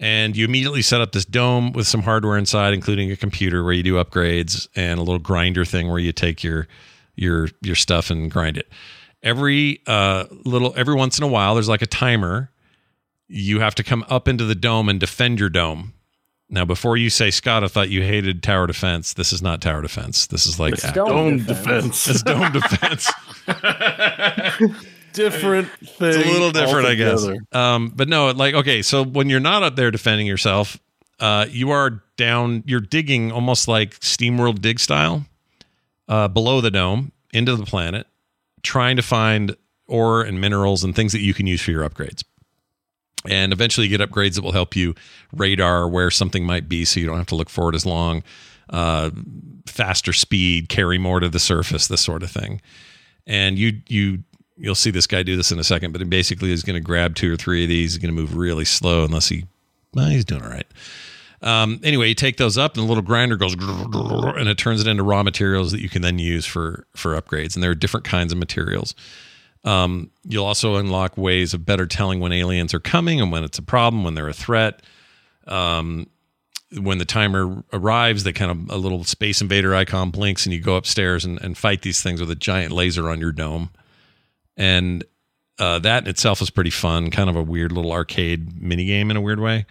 [0.00, 3.72] and you immediately set up this dome with some hardware inside, including a computer where
[3.72, 6.66] you do upgrades and a little grinder thing where you take your
[7.20, 8.68] your your stuff and grind it.
[9.22, 12.50] Every uh, little every once in a while, there's like a timer.
[13.28, 15.92] You have to come up into the dome and defend your dome.
[16.52, 19.14] Now, before you say, Scott, I thought you hated tower defense.
[19.14, 20.26] This is not tower defense.
[20.26, 22.04] This is like It's Dome dome defense.
[22.04, 22.08] defense.
[22.08, 22.50] it's dome
[23.46, 24.76] defense.
[25.12, 26.08] different thing.
[26.08, 27.26] It's a little different, I guess.
[27.52, 30.78] Um, but no, like okay, so when you're not up there defending yourself,
[31.20, 32.64] uh, you are down.
[32.66, 35.24] You're digging almost like SteamWorld dig style,
[36.10, 38.06] uh, below the dome into the planet,
[38.62, 39.56] trying to find
[39.86, 42.22] ore and minerals and things that you can use for your upgrades.
[43.28, 44.94] And eventually, you get upgrades that will help you
[45.32, 48.22] radar where something might be, so you don't have to look for it as long.
[48.70, 49.10] Uh,
[49.66, 52.60] faster speed, carry more to the surface, this sort of thing.
[53.26, 54.24] And you you
[54.56, 56.80] you'll see this guy do this in a second, but he basically is going to
[56.80, 57.92] grab two or three of these.
[57.92, 59.46] He's going to move really slow unless he,
[59.94, 60.66] well, he's doing all right.
[61.42, 64.86] Um, anyway, you take those up, and the little grinder goes, and it turns it
[64.86, 67.54] into raw materials that you can then use for for upgrades.
[67.54, 68.94] And there are different kinds of materials.
[69.64, 73.58] Um, you'll also unlock ways of better telling when aliens are coming and when it's
[73.58, 74.82] a problem, when they're a threat.
[75.46, 76.08] Um,
[76.78, 80.60] when the timer arrives, they kind of a little space invader icon blinks, and you
[80.60, 83.70] go upstairs and, and fight these things with a giant laser on your dome.
[84.56, 85.04] And
[85.58, 89.16] uh, that itself is pretty fun, kind of a weird little arcade mini game in
[89.16, 89.66] a weird way.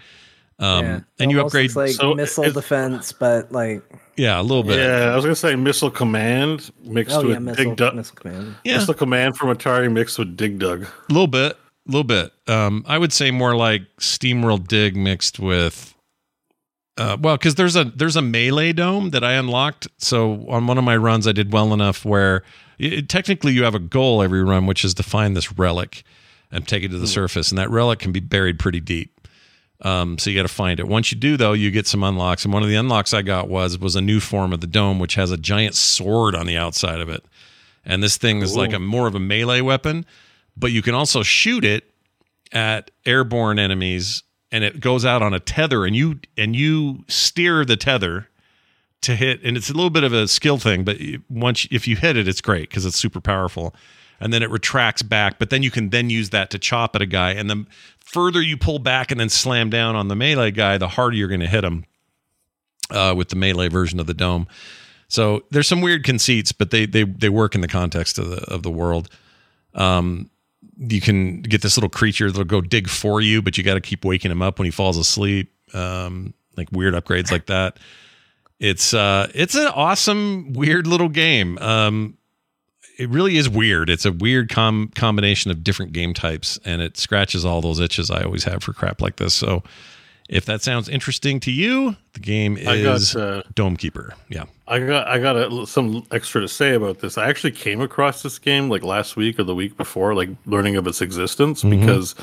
[0.60, 1.00] Um, Yeah.
[1.20, 3.82] and you upgrade, looks like So missile is- defense, but like
[4.18, 4.78] Yeah, a little bit.
[4.78, 7.96] Yeah, I was gonna say Missile Command mixed Oh with yeah, missile, Dig Dug.
[7.96, 8.56] missile command.
[8.66, 10.84] Yeah, Missile Command from Atari mixed with Dig Dug.
[10.84, 12.34] a little bit, a little bit.
[12.48, 15.96] Um, I would say more like SteamWorld Dig mixed with,
[16.98, 19.88] uh, well, because there's a there's a melee dome that I unlocked.
[19.98, 22.44] So on one of my runs, I did well enough where
[22.78, 26.04] it, technically you have a goal every run, which is to find this relic
[26.52, 29.14] and take it to the surface, and that relic can be buried pretty deep.
[29.82, 30.88] Um, so you got to find it.
[30.88, 33.48] Once you do, though, you get some unlocks, and one of the unlocks I got
[33.48, 36.58] was was a new form of the dome, which has a giant sword on the
[36.58, 37.24] outside of it,
[37.86, 40.06] and this thing is like a more of a melee weapon,
[40.58, 41.92] but you can also shoot it
[42.52, 47.64] at airborne enemies, and it goes out on a tether, and you and you steer
[47.64, 48.28] the tether
[49.02, 50.98] to hit, and it's a little bit of a skill thing, but
[51.30, 53.74] once if you hit it, it's great because it's super powerful.
[54.20, 57.02] And then it retracts back, but then you can then use that to chop at
[57.02, 57.32] a guy.
[57.32, 57.66] And the
[58.00, 61.28] further you pull back and then slam down on the melee guy, the harder you're
[61.28, 61.86] going to hit him
[62.92, 64.48] uh, with the melee version of the dome.
[65.08, 68.44] So there's some weird conceits, but they they they work in the context of the
[68.44, 69.10] of the world.
[69.74, 70.30] Um,
[70.78, 73.82] you can get this little creature that'll go dig for you, but you got to
[73.82, 75.52] keep waking him up when he falls asleep.
[75.74, 77.78] Um, like weird upgrades like that.
[78.60, 81.58] It's uh, it's an awesome weird little game.
[81.58, 82.18] Um,
[83.00, 83.90] it really is weird.
[83.90, 88.12] It's a weird com- combination of different game types, and it scratches all those itches
[88.12, 89.34] I always have for crap like this.
[89.34, 89.64] So,
[90.28, 94.14] if that sounds interesting to you, the game I got is uh, Dome Keeper.
[94.30, 94.44] Yeah.
[94.68, 97.18] I got I got a, some extra to say about this.
[97.18, 100.76] I actually came across this game like last week or the week before, like learning
[100.76, 101.80] of its existence Mm-hmm.
[101.80, 102.14] because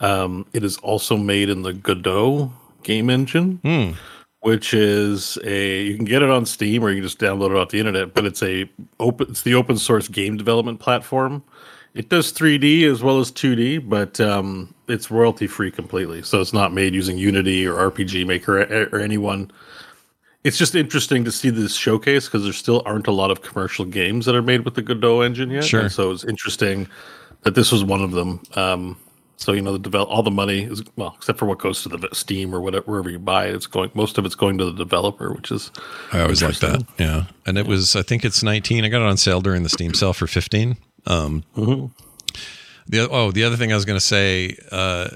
[0.00, 2.52] um, it is also made in the Godot
[2.82, 3.92] game engine, Hmm.
[4.40, 7.56] Which is a you can get it on Steam or you can just download it
[7.56, 8.14] off the internet.
[8.14, 8.68] But it's a
[9.00, 11.42] open it's the open source game development platform.
[11.94, 16.22] It does 3D as well as 2D, but um, it's royalty free completely.
[16.22, 19.50] So it's not made using Unity or RPG Maker or, or anyone
[20.44, 23.84] it's just interesting to see this showcase because there still aren't a lot of commercial
[23.84, 25.64] games that are made with the Godot engine yet.
[25.64, 25.82] Sure.
[25.82, 26.88] And so it's interesting
[27.42, 28.40] that this was one of them.
[28.54, 28.96] Um,
[29.38, 31.88] so you know the develop all the money is well, except for what goes to
[31.88, 33.54] the Steam or whatever wherever you buy it.
[33.54, 35.70] It's going most of it's going to the developer, which is
[36.12, 36.84] I always like that.
[36.98, 37.24] Yeah.
[37.46, 38.84] And it was, I think it's 19.
[38.84, 40.76] I got it on sale during the Steam sale for 15.
[41.06, 41.44] Um,
[42.86, 45.08] the, oh, the other thing I was going to say, uh,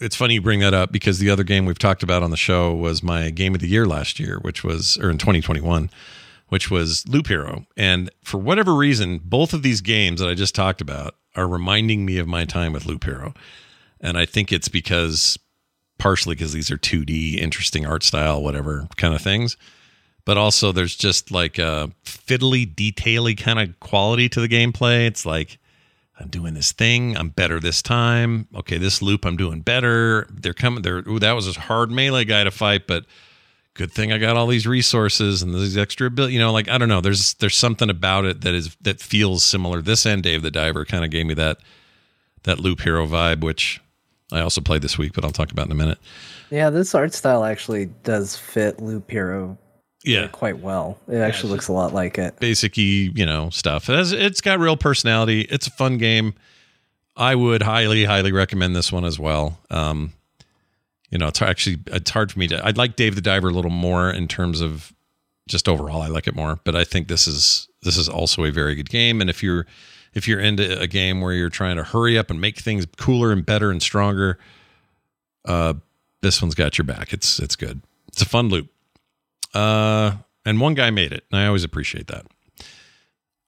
[0.00, 2.36] it's funny you bring that up because the other game we've talked about on the
[2.36, 5.90] show was my game of the year last year, which was, or in 2021,
[6.48, 7.66] which was Loop Hero.
[7.76, 12.04] And for whatever reason, both of these games that I just talked about are reminding
[12.04, 13.34] me of my time with Loop Hero.
[14.00, 15.38] And I think it's because,
[15.98, 19.56] partially because these are 2D, interesting art style, whatever kind of things
[20.24, 25.06] but also there's just like a fiddly, detaily kind of quality to the gameplay.
[25.06, 25.58] It's like
[26.18, 28.46] I'm doing this thing, I'm better this time.
[28.54, 30.28] Okay, this loop I'm doing better.
[30.30, 30.82] They're coming.
[30.82, 33.04] They're ooh, that was a hard melee guy to fight, but
[33.74, 36.34] good thing I got all these resources and these extra ability.
[36.34, 37.00] You know, like I don't know.
[37.00, 39.82] There's there's something about it that is that feels similar.
[39.82, 41.58] This and Dave the Diver kind of gave me that
[42.44, 43.80] that loop hero vibe, which
[44.32, 45.98] I also played this week, but I'll talk about in a minute.
[46.50, 49.56] Yeah, this art style actually does fit Loop Hero
[50.04, 50.98] Yeah, quite well.
[51.08, 52.38] It actually looks a lot like it.
[52.40, 53.88] basic you know stuff.
[53.88, 55.42] It has, it's got real personality.
[55.42, 56.34] It's a fun game.
[57.16, 59.58] I would highly, highly recommend this one as well.
[59.70, 60.12] Um,
[61.12, 62.66] you know, it's actually it's hard for me to.
[62.66, 64.92] I'd like Dave the Diver a little more in terms of
[65.46, 66.00] just overall.
[66.00, 68.88] I like it more, but I think this is this is also a very good
[68.88, 69.20] game.
[69.20, 69.66] And if you're
[70.14, 73.30] if you're into a game where you're trying to hurry up and make things cooler
[73.30, 74.38] and better and stronger,
[75.44, 75.74] uh,
[76.22, 77.12] this one's got your back.
[77.12, 77.82] It's it's good.
[78.08, 78.70] It's a fun loop.
[79.52, 80.12] Uh,
[80.46, 82.24] and one guy made it, and I always appreciate that.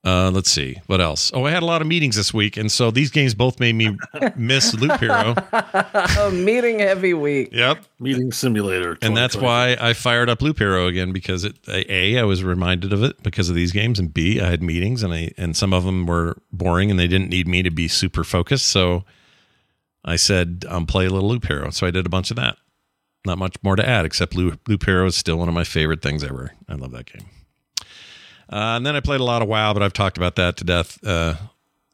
[0.05, 1.31] Uh, let's see what else.
[1.33, 3.73] Oh, I had a lot of meetings this week, and so these games both made
[3.73, 3.97] me
[4.35, 5.33] miss Loop Hero.
[5.51, 7.49] a meeting heavy week.
[7.51, 12.19] Yep, Meeting Simulator, and that's why I fired up Loop Hero again because it a
[12.19, 15.11] I was reminded of it because of these games, and b I had meetings, and
[15.11, 18.23] I and some of them were boring, and they didn't need me to be super
[18.23, 19.05] focused, so
[20.03, 22.57] I said I'm play a little Loop Hero, so I did a bunch of that.
[23.25, 26.03] Not much more to add except Loop, Loop Hero is still one of my favorite
[26.03, 26.51] things ever.
[26.69, 27.25] I love that game.
[28.51, 30.63] Uh, and then I played a lot of WoW, but I've talked about that to
[30.63, 31.03] death.
[31.05, 31.35] Uh,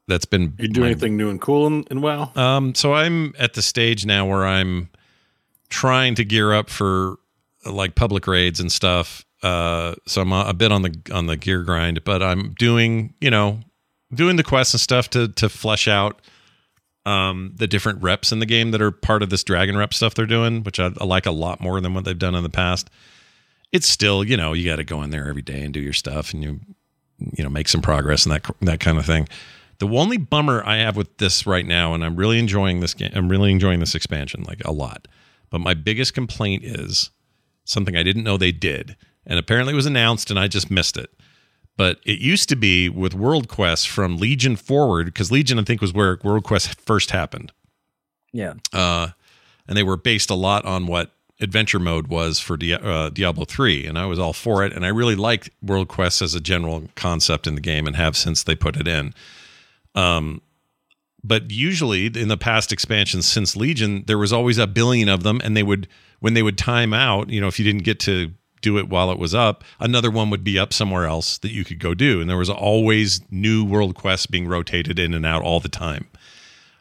[0.07, 2.31] that's been You do my- anything new and cool in, in WoW?
[2.35, 4.89] um, so I'm at the stage now where I'm
[5.69, 7.15] trying to gear up for
[7.65, 9.23] like public raids and stuff.
[9.41, 13.13] Uh, so I'm a, a bit on the on the gear grind, but I'm doing
[13.21, 13.59] you know
[14.13, 16.21] doing the quests and stuff to to flesh out
[17.05, 20.13] um, the different reps in the game that are part of this dragon rep stuff
[20.13, 22.49] they're doing, which I, I like a lot more than what they've done in the
[22.49, 22.89] past.
[23.72, 25.93] It's still you know you got to go in there every day and do your
[25.93, 26.59] stuff and you
[27.38, 29.28] you know make some progress and that that kind of thing.
[29.80, 33.11] The only bummer I have with this right now, and I'm really enjoying this game,
[33.15, 35.07] I'm really enjoying this expansion like a lot.
[35.49, 37.09] But my biggest complaint is
[37.65, 38.95] something I didn't know they did.
[39.26, 41.09] and apparently it was announced, and I just missed it.
[41.78, 45.80] But it used to be with World Quest from Legion forward, because Legion I think
[45.82, 47.51] was where World Quest first happened,
[48.34, 48.53] Yeah.
[48.74, 49.09] uh,
[49.67, 51.11] and they were based a lot on what
[51.41, 54.85] adventure mode was for Dia- uh, Diablo 3 and I was all for it and
[54.85, 58.43] I really liked World Quest as a general concept in the game and have since
[58.43, 59.13] they put it in.
[59.95, 60.41] Um
[61.23, 65.39] but usually in the past expansions since Legion there was always a billion of them
[65.43, 65.87] and they would
[66.19, 68.31] when they would time out you know if you didn't get to
[68.61, 71.63] do it while it was up another one would be up somewhere else that you
[71.65, 75.41] could go do and there was always new world quests being rotated in and out
[75.41, 76.07] all the time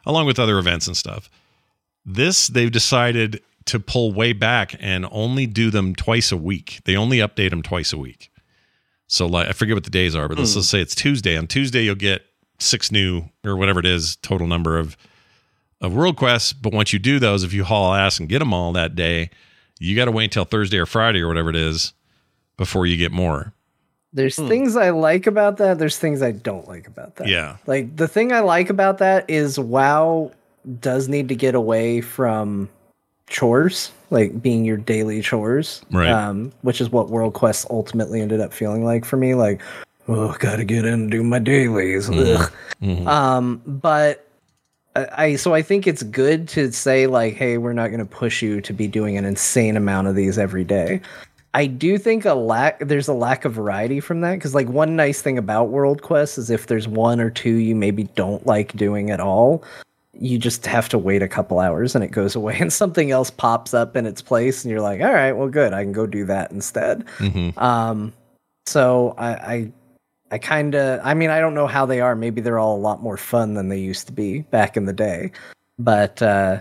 [0.05, 1.29] along with other events and stuff.
[2.05, 6.81] This they've decided to pull way back and only do them twice a week.
[6.85, 8.31] They only update them twice a week.
[9.07, 10.59] So like I forget what the days are, but let's hmm.
[10.59, 11.37] just say it's Tuesday.
[11.37, 12.23] On Tuesday you'll get
[12.59, 14.95] six new or whatever it is total number of
[15.81, 16.53] of world quests.
[16.53, 19.31] But once you do those, if you haul ass and get them all that day,
[19.79, 21.93] you got to wait until Thursday or Friday or whatever it is
[22.55, 23.53] before you get more.
[24.13, 24.47] There's hmm.
[24.47, 25.79] things I like about that.
[25.79, 27.27] There's things I don't like about that.
[27.27, 27.57] Yeah.
[27.65, 30.31] Like the thing I like about that is WoW
[30.79, 32.69] does need to get away from
[33.31, 35.81] chores, like being your daily chores.
[35.91, 36.09] Right.
[36.09, 39.33] Um, which is what World Quest ultimately ended up feeling like for me.
[39.33, 39.61] Like,
[40.07, 42.09] oh, gotta get in and do my dailies.
[42.09, 42.51] Ugh.
[43.07, 44.27] Um, but
[44.95, 48.41] I, I so I think it's good to say like, hey, we're not gonna push
[48.41, 51.01] you to be doing an insane amount of these every day.
[51.53, 54.95] I do think a lack there's a lack of variety from that because like one
[54.95, 58.73] nice thing about World Quest is if there's one or two you maybe don't like
[58.73, 59.63] doing at all,
[60.21, 63.29] you just have to wait a couple hours and it goes away and something else
[63.29, 66.05] pops up in its place and you're like, all right, well good, I can go
[66.05, 67.05] do that instead.
[67.17, 67.57] Mhm.
[67.57, 68.13] Um,
[68.65, 69.71] so I I,
[70.31, 72.15] I kind of I mean I don't know how they are.
[72.15, 74.93] Maybe they're all a lot more fun than they used to be back in the
[74.93, 75.31] day,
[75.79, 76.59] but uh,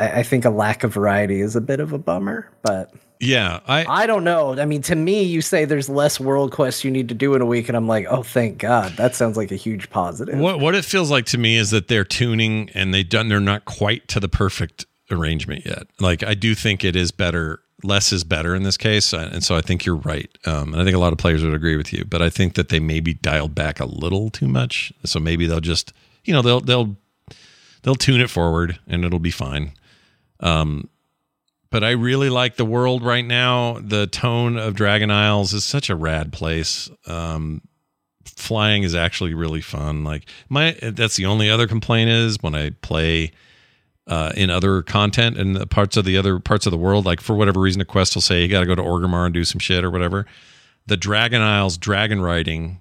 [0.00, 2.50] I, I think a lack of variety is a bit of a bummer.
[2.62, 4.58] But Yeah, I I don't know.
[4.58, 7.42] I mean, to me, you say there's less world quests you need to do in
[7.42, 8.92] a week, and I'm like, oh, thank God.
[8.96, 10.38] That sounds like a huge positive.
[10.38, 13.40] What what it feels like to me is that they're tuning and they done they're
[13.40, 15.86] not quite to the perfect arrangement yet.
[16.00, 17.60] Like I do think it is better.
[17.82, 20.30] Less is better in this case, uh, and so I think you're right.
[20.46, 22.04] Um, and I think a lot of players would agree with you.
[22.04, 24.92] But I think that they maybe dialed back a little too much.
[25.04, 25.92] So maybe they'll just
[26.24, 26.96] you know they'll they'll
[27.82, 29.72] they'll tune it forward and it'll be fine.
[30.40, 30.88] Um,
[31.70, 33.78] but I really like the world right now.
[33.80, 36.88] The tone of Dragon Isles is such a rad place.
[37.06, 37.62] Um,
[38.24, 40.04] flying is actually really fun.
[40.04, 43.32] Like my, that's the only other complaint is when I play
[44.06, 47.04] uh, in other content and parts of the other parts of the world.
[47.04, 49.34] Like for whatever reason, a quest will say you got to go to Orgrimmar and
[49.34, 50.26] do some shit or whatever.
[50.86, 52.80] The Dragon Isles dragon riding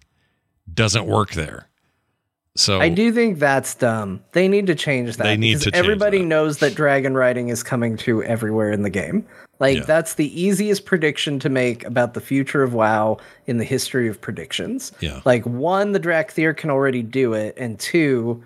[0.72, 1.68] doesn't work there.
[2.58, 4.22] So I do think that's dumb.
[4.32, 5.24] They need to change that.
[5.24, 6.26] They need to change Everybody that.
[6.26, 9.26] knows that dragon riding is coming to everywhere in the game.
[9.60, 9.84] Like Yeah.
[9.84, 14.20] that's the easiest prediction to make about the future of WoW in the history of
[14.22, 14.94] predictions.
[15.02, 15.22] Yeah.
[15.26, 18.42] Like one, the Dracthyr can already do it, and two,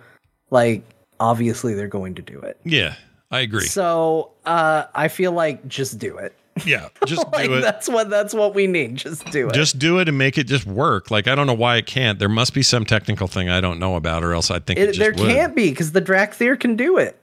[0.49, 0.84] like
[1.20, 2.57] obviously they're going to do it.
[2.64, 2.95] yeah,
[3.32, 3.66] I agree.
[3.66, 6.34] So uh, I feel like just do it.
[6.66, 7.62] Yeah, just like do it.
[7.62, 8.95] that's what that's what we need.
[8.97, 9.53] Just do it.
[9.53, 11.12] Just do it and make it just work.
[11.12, 12.20] Like I don't know why it can't.
[12.20, 14.89] There must be some technical thing I don't know about, or else I think it,
[14.89, 15.20] It, there would.
[15.28, 17.22] can't be because the Dracthyr can do it.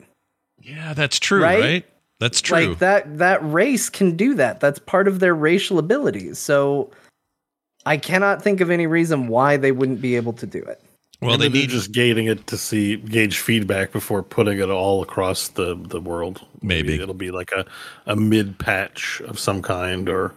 [0.60, 1.60] Yeah, that's true, right?
[1.60, 1.86] Right?
[2.18, 2.68] That's true.
[2.70, 4.60] Like that that race can do that.
[4.60, 6.38] That's part of their racial abilities.
[6.38, 6.90] So
[7.84, 10.80] I cannot think of any reason why they wouldn't be able to do it.
[11.20, 15.02] Well, they Maybe need just gating it to see gauge feedback before putting it all
[15.02, 16.46] across the the world.
[16.62, 17.00] Maybe.
[17.00, 17.64] it'll be like a
[18.06, 20.34] a mid patch of some kind, or,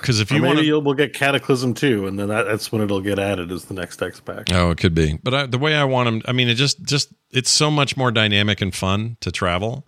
[0.00, 0.80] because if you maybe want to.
[0.80, 4.02] we'll get Cataclysm too, and then that, that's when it'll get added as the next
[4.02, 4.52] X pack.
[4.52, 6.82] Oh, it could be, but I, the way I want them, I mean, it just
[6.82, 9.86] just it's so much more dynamic and fun to travel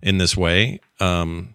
[0.00, 0.80] in this way.
[1.00, 1.54] Um,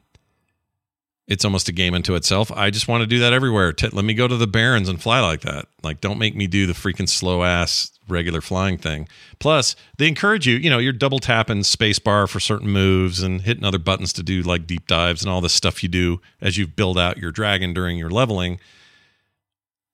[1.27, 2.51] it's almost a game unto itself.
[2.51, 3.73] I just want to do that everywhere.
[3.73, 5.67] T- let me go to the Barrens and fly like that.
[5.83, 9.07] Like, don't make me do the freaking slow ass regular flying thing.
[9.39, 10.55] Plus, they encourage you.
[10.55, 14.41] You know, you're double tapping spacebar for certain moves and hitting other buttons to do
[14.41, 17.73] like deep dives and all this stuff you do as you build out your dragon
[17.73, 18.59] during your leveling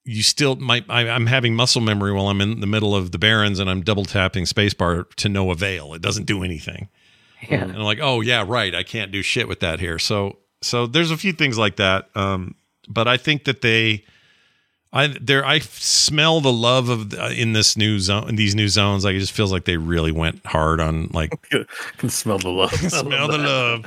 [0.05, 3.17] you still might I, i'm having muscle memory while i'm in the middle of the
[3.17, 6.89] barrens and i'm double tapping spacebar to no avail it doesn't do anything
[7.49, 7.63] Yeah.
[7.63, 10.87] and i'm like oh yeah right i can't do shit with that here so so
[10.87, 12.55] there's a few things like that um
[12.89, 14.03] but i think that they
[14.93, 18.69] i there i smell the love of the, in this new zone in these new
[18.69, 21.31] zones like it just feels like they really went hard on like
[21.97, 22.71] can smell the love.
[22.73, 23.85] smell the love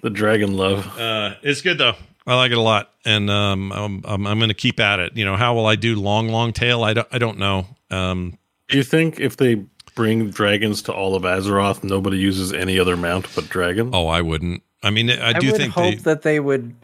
[0.00, 0.86] the dragon love.
[0.98, 1.94] uh, it's good though.
[2.28, 5.16] I like it a lot, and um, I'm, I'm, I'm going to keep at it.
[5.16, 6.82] You know, how will I do long, long tail?
[6.82, 7.66] I don't, I don't know.
[7.88, 8.36] Um,
[8.68, 12.96] Do you think if they bring dragons to all of Azeroth, nobody uses any other
[12.96, 13.90] mount but dragon?
[13.94, 14.62] oh, I wouldn't.
[14.82, 16.00] I mean, I I do would think hope they.
[16.02, 16.74] that they would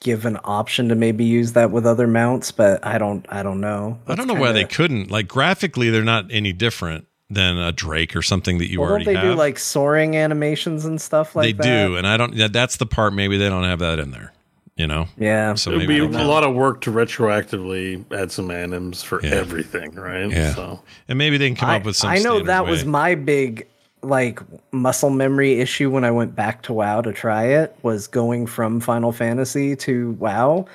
[0.00, 3.60] give an option to maybe use that with other mounts, but I don't I don't
[3.60, 3.98] know.
[4.06, 5.10] I don't know why they couldn't.
[5.10, 9.04] Like graphically, they're not any different than a Drake or something that you well, already
[9.04, 9.32] don't they have.
[9.32, 11.62] do like soaring animations and stuff like they that?
[11.62, 12.52] They do, and I don't.
[12.52, 13.12] That's the part.
[13.12, 14.32] Maybe they don't have that in there.
[14.76, 15.08] You know.
[15.18, 15.54] Yeah.
[15.54, 16.28] So It would maybe be a can.
[16.28, 19.30] lot of work to retroactively add some anims for Yeah.
[19.34, 20.30] everything, right?
[20.30, 20.54] Yeah.
[20.54, 22.10] So and maybe they can come I, up with some.
[22.10, 23.66] I know standard that was my big
[24.02, 24.40] like
[24.72, 28.80] muscle memory issue when I went back to WoW to try it was going from
[28.80, 30.66] Final Fantasy to WoW.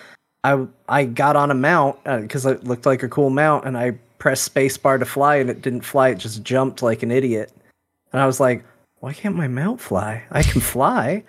[0.43, 3.77] I I got on a mount uh, because it looked like a cool mount, and
[3.77, 6.09] I pressed spacebar to fly, and it didn't fly.
[6.09, 7.51] It just jumped like an idiot,
[8.11, 8.63] and I was like,
[8.99, 10.23] "Why can't my mount fly?
[10.31, 11.23] I can fly."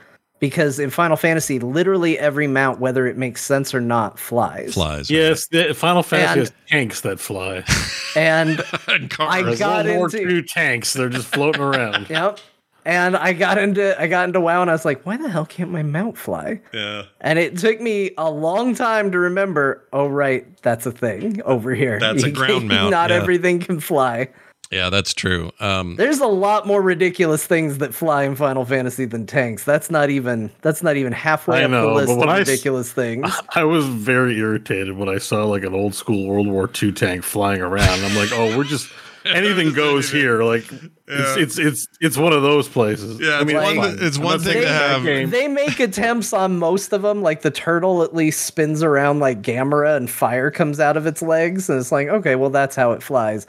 [0.44, 4.74] Because in Final Fantasy, literally every mount, whether it makes sense or not, flies.
[4.74, 5.10] flies.
[5.10, 7.64] yes, the Final Fantasy And- has tanks that fly.
[8.16, 9.28] And And cars.
[9.34, 10.92] I There's got World War into- II tanks.
[10.92, 12.06] They're just floating around.
[12.10, 12.40] Yep.
[12.86, 15.46] And I got into I got into WoW and I was like, why the hell
[15.46, 16.60] can't my mount fly?
[16.74, 17.04] yeah.
[17.22, 21.74] And it took me a long time to remember, oh right, that's a thing over
[21.74, 21.98] here.
[21.98, 23.16] That's a ground can't- mount, Not yeah.
[23.16, 24.28] everything can fly.
[24.74, 25.52] Yeah, that's true.
[25.60, 29.62] Um, There's a lot more ridiculous things that fly in Final Fantasy than tanks.
[29.64, 32.28] That's not even that's not even halfway I up know, the list but of when
[32.28, 33.32] I s- ridiculous things.
[33.54, 37.22] I was very irritated when I saw like an old school World War II tank
[37.22, 38.04] flying around.
[38.04, 38.90] I'm like, oh, we're just
[39.24, 40.42] anything goes here.
[40.42, 40.64] Like
[41.06, 43.20] it's it's it's it's one of those places.
[43.20, 45.30] Yeah, I it's mean, one- it's one thing saying to it's a bad have- game.
[45.30, 47.22] They make attempts on most of them.
[47.22, 51.22] Like the turtle at least spins around like Gamera and fire comes out of its
[51.22, 51.70] legs.
[51.70, 53.46] And it's like, okay, well, that's how it flies.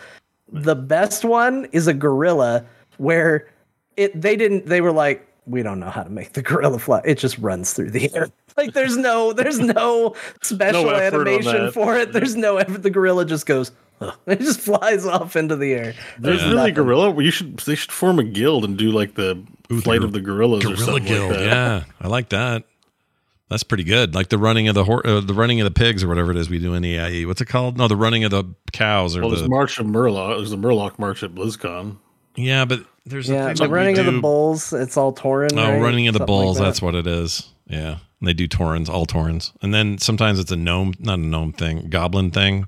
[0.51, 2.65] The best one is a gorilla
[2.97, 3.49] where
[3.97, 7.01] it they didn't they were like, we don't know how to make the gorilla fly.
[7.05, 8.27] It just runs through the air.
[8.57, 12.13] Like there's no there's no special No animation for it.
[12.13, 12.83] There's no effort.
[12.83, 15.93] The gorilla just goes, "Ugh." it just flies off into the air.
[16.17, 16.45] There's Yeah.
[16.51, 16.73] really nothing.
[16.75, 17.21] gorilla.
[17.21, 19.43] You should they should form a guild and do like the
[19.81, 21.31] flight the of the gorillas or Gorilla something Guild.
[21.31, 21.45] like that.
[21.47, 22.63] yeah, I like that.
[23.49, 24.15] That's pretty good.
[24.15, 26.37] Like the running of the hor- uh, the running of the pigs or whatever it
[26.37, 27.25] is we do in the IE.
[27.27, 27.77] What's it called?
[27.77, 28.43] No, the running of the
[28.73, 30.37] cows or Well, the there's March of Murloc.
[30.37, 31.97] There's the Murloc March at BlizzCon.
[32.35, 35.51] yeah, but there's Yeah, a thing the running of the bulls, it's all Tauren.
[35.53, 35.79] Oh, right?
[35.79, 36.57] running of the Something like bulls.
[36.57, 36.63] that.
[36.63, 37.51] that's what it is.
[37.67, 41.21] Yeah, and they do Taurens, all Taurens, and then sometimes it's a gnome, not a
[41.21, 42.65] gnome thing, goblin thing,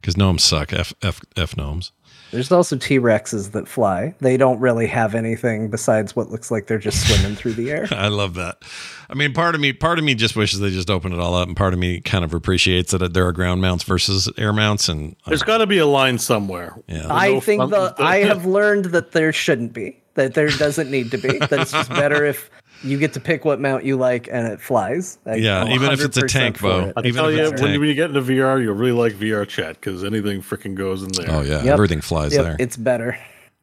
[0.00, 0.72] because gnomes suck.
[0.72, 1.90] F f f gnomes.
[2.36, 4.14] There's also T Rexes that fly.
[4.20, 7.88] They don't really have anything besides what looks like they're just swimming through the air.
[7.92, 8.62] I love that.
[9.08, 11.34] I mean, part of me, part of me just wishes they just opened it all
[11.34, 14.52] up, and part of me kind of appreciates that there are ground mounts versus air
[14.52, 16.76] mounts, and uh, There's got to be a line somewhere.
[16.88, 20.02] yeah, I no think fun- the I have learned that there shouldn't be.
[20.14, 21.38] That there doesn't need to be.
[21.38, 22.50] That it's just better if
[22.82, 25.18] you get to pick what mount you like and it flies.
[25.26, 26.92] I- Yeah, even if it's a tank for bow.
[26.96, 27.60] I tell you, when, tank.
[27.62, 31.10] when you get into VR, you'll really like VR chat because anything freaking goes in
[31.12, 31.26] there.
[31.30, 31.66] oh yeah, Yep.
[31.74, 32.56] everything flies Yep, there.
[32.58, 33.18] it's better.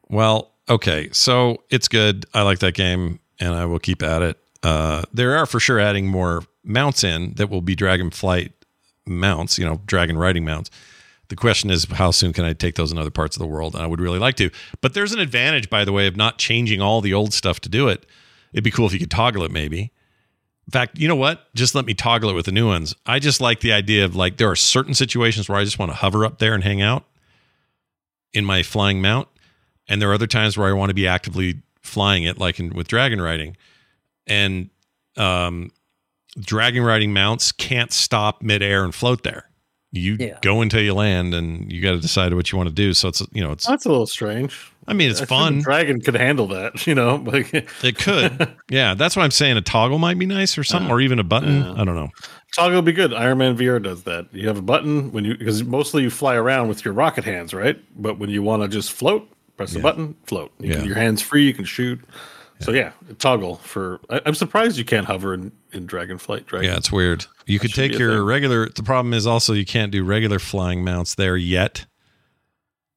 [0.08, 2.26] Well, okay, so it's good.
[2.34, 4.38] I like that game, and I will keep at it.
[4.62, 8.52] Uh, there are for sure adding more mounts in that will be dragon flight
[9.06, 10.70] mounts, you know, dragon riding mounts.
[11.28, 13.74] The question is, how soon can I take those in other parts of the world?
[13.74, 14.50] And I would really like to.
[14.80, 17.68] But there's an advantage, by the way, of not changing all the old stuff to
[17.68, 18.04] do it.
[18.54, 19.92] It'd be cool if you could toggle it, maybe.
[20.66, 21.52] In fact, you know what?
[21.54, 22.94] Just let me toggle it with the new ones.
[23.04, 25.90] I just like the idea of like there are certain situations where I just want
[25.92, 27.04] to hover up there and hang out
[28.32, 29.28] in my flying mount,
[29.88, 32.70] and there are other times where I want to be actively flying it, like in,
[32.74, 33.56] with dragon riding.
[34.26, 34.70] And
[35.18, 35.70] um,
[36.40, 39.50] dragon riding mounts can't stop midair and float there.
[39.92, 40.38] You Yeah.
[40.42, 42.94] go until you land, and you got to decide what you want to do.
[42.94, 44.72] So it's you know it's That's a little strange.
[44.86, 45.60] I mean it's I fun.
[45.60, 47.16] Dragon could handle that, you know.
[47.16, 48.94] Like It could, yeah.
[48.94, 49.56] That's what I'm saying.
[49.56, 51.62] A toggle might be nice or something, or even a button.
[51.62, 52.08] I don't know.
[52.54, 53.12] toggle would be good.
[53.14, 54.26] Iron Man VR does that.
[54.32, 57.54] You have a button when you because mostly you fly around with your rocket hands,
[57.54, 57.78] right?
[58.00, 60.52] But when you want to just float, press the button, float.
[60.58, 60.86] You can- Yeah.
[60.86, 62.00] your hands free, you can shoot.
[62.60, 64.00] So yeah, toggle for.
[64.08, 66.46] I, I'm surprised you can't hover in, in Dragonflight.
[66.46, 66.70] Dragon.
[66.70, 67.26] Yeah, it's weird.
[67.46, 68.22] You could take your thing.
[68.22, 68.68] regular.
[68.70, 71.84] The problem is also you can't do regular flying mounts there yet.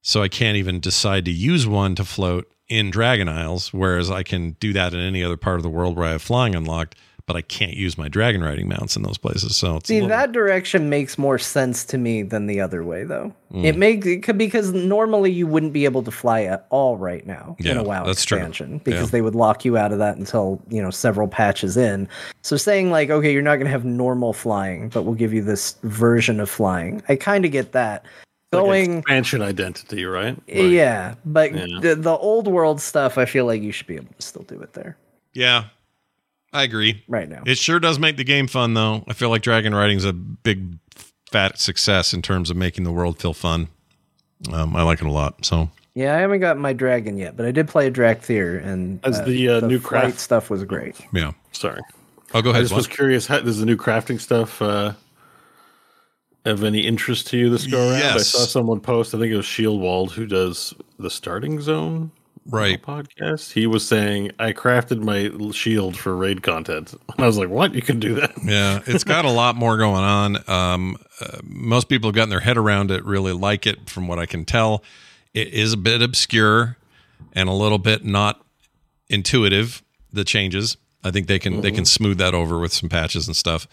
[0.07, 4.23] So I can't even decide to use one to float in Dragon Isles, whereas I
[4.23, 6.95] can do that in any other part of the world where I have flying unlocked,
[7.25, 9.57] but I can't use my dragon riding mounts in those places.
[9.57, 13.03] So it's See, little- that direction makes more sense to me than the other way,
[13.03, 13.33] though.
[13.53, 13.65] Mm.
[13.65, 17.27] It makes it could because normally you wouldn't be able to fly at all right
[17.27, 18.37] now in a WoW that's true.
[18.37, 19.11] expansion because Yeah.
[19.11, 22.07] they would lock you out of that until you know several patches in.
[22.43, 25.43] So saying like, okay, you're not going to have normal flying, but we'll give you
[25.43, 27.01] this version of flying.
[27.09, 28.05] I kind of get that.
[28.51, 30.35] Like Going, expansion identity, right?
[30.47, 31.65] Like, yeah, but Yeah.
[31.81, 34.61] the the old world stuff, I feel like you should be able to still do
[34.61, 34.97] it there
[35.33, 35.65] yeah,
[36.53, 37.03] I agree.
[37.09, 37.43] right now.
[37.45, 39.03] It sure does make the game fun, though.
[39.07, 40.77] I feel like dragon riding's a big
[41.29, 43.67] fat success in terms of making the world feel fun.
[44.53, 45.43] Um, I like it a lot.
[45.45, 48.99] So Yeah, I haven't got my dragon yet, but I did play a Dracthyr, and
[49.03, 50.95] As the, uh, new flight craft- stuff was great.
[51.11, 51.33] yeah.
[51.51, 51.81] Sorry.
[52.33, 52.63] I'll go I ahead.
[52.63, 53.27] just was curious.
[53.27, 54.93] How, does the new crafting stuff uh,
[56.47, 58.01] have any interest to you this go around?
[58.01, 59.13] I saw someone post.
[59.13, 62.11] I think it was Shieldwald who does the Starting Zone
[62.49, 62.81] Right.
[62.81, 63.51] podcast.
[63.51, 67.75] He was saying, "I crafted my shield for raid content." And I was like, "What?
[67.75, 70.49] You can do that?" Yeah, it's got a lot more going on.
[70.49, 74.17] Um, uh, most people have gotten their head around it, really like it, from what
[74.17, 74.81] I can tell.
[75.33, 76.77] It is a bit obscure
[77.33, 78.41] and a little bit not
[79.09, 79.83] intuitive.
[80.13, 83.35] The changes, I think they can they can smooth that over with some patches and
[83.35, 83.67] stuff.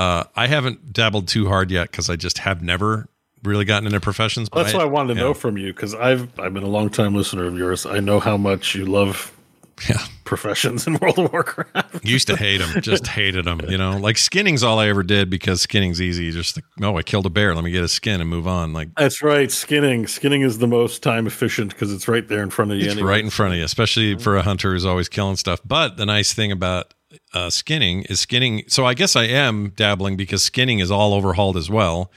[0.00, 3.06] Uh, I haven't dabbled too hard yet because I just have never
[3.44, 4.48] really gotten into professions.
[4.48, 5.26] But That's what I wanted to yeah.
[5.26, 7.84] know from you because I've I've been a long time listener of yours.
[7.84, 9.36] I know how much you love
[9.90, 12.02] Yeah, professions in World of Warcraft.
[12.02, 13.60] used to hate them, just hated them.
[13.68, 16.30] You know, like skinning's all I ever did because skinning's easy.
[16.30, 18.72] Just like, oh, I killed a bear, let me get a skin and move on.
[18.72, 19.50] Like That's right.
[19.50, 22.84] Skinning, skinning is the most time efficient because it's right there in front of you.
[22.84, 23.10] It's anyway.
[23.10, 25.60] right in front of you, especially for a hunter who's always killing stuff.
[25.62, 26.94] But the nice thing about
[27.34, 28.64] uh, skinning is skinning.
[28.68, 32.10] So I guess I am dabbling because skinning is all overhauled as well.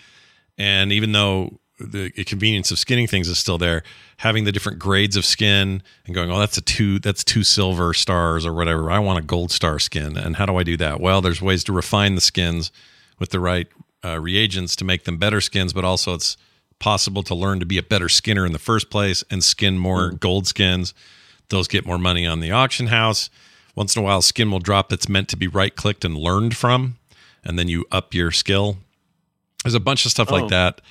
[0.58, 3.84] And even though the convenience of skinning things is still there,
[4.18, 7.94] having the different grades of skin and going, oh, that's a two, that's two silver
[7.94, 8.92] stars or whatever.
[8.92, 10.16] I want a gold star skin.
[10.16, 11.00] And how do I do that?
[11.00, 12.72] Well, there's ways to refine the skins
[13.20, 13.68] with the right
[14.06, 16.38] uh, reagents to make them better skins, but also it's
[16.80, 20.12] possible to learn to be a better skinner in the first place and skin more
[20.12, 20.94] gold skins.
[21.50, 23.30] Those get more money on the auction house.
[23.76, 26.56] Once in a while, skin will drop that's meant to be right clicked and learned
[26.56, 26.98] from,
[27.44, 28.78] and then you up your skill.
[29.64, 30.36] There's a bunch of stuff Oh.
[30.36, 30.82] like that.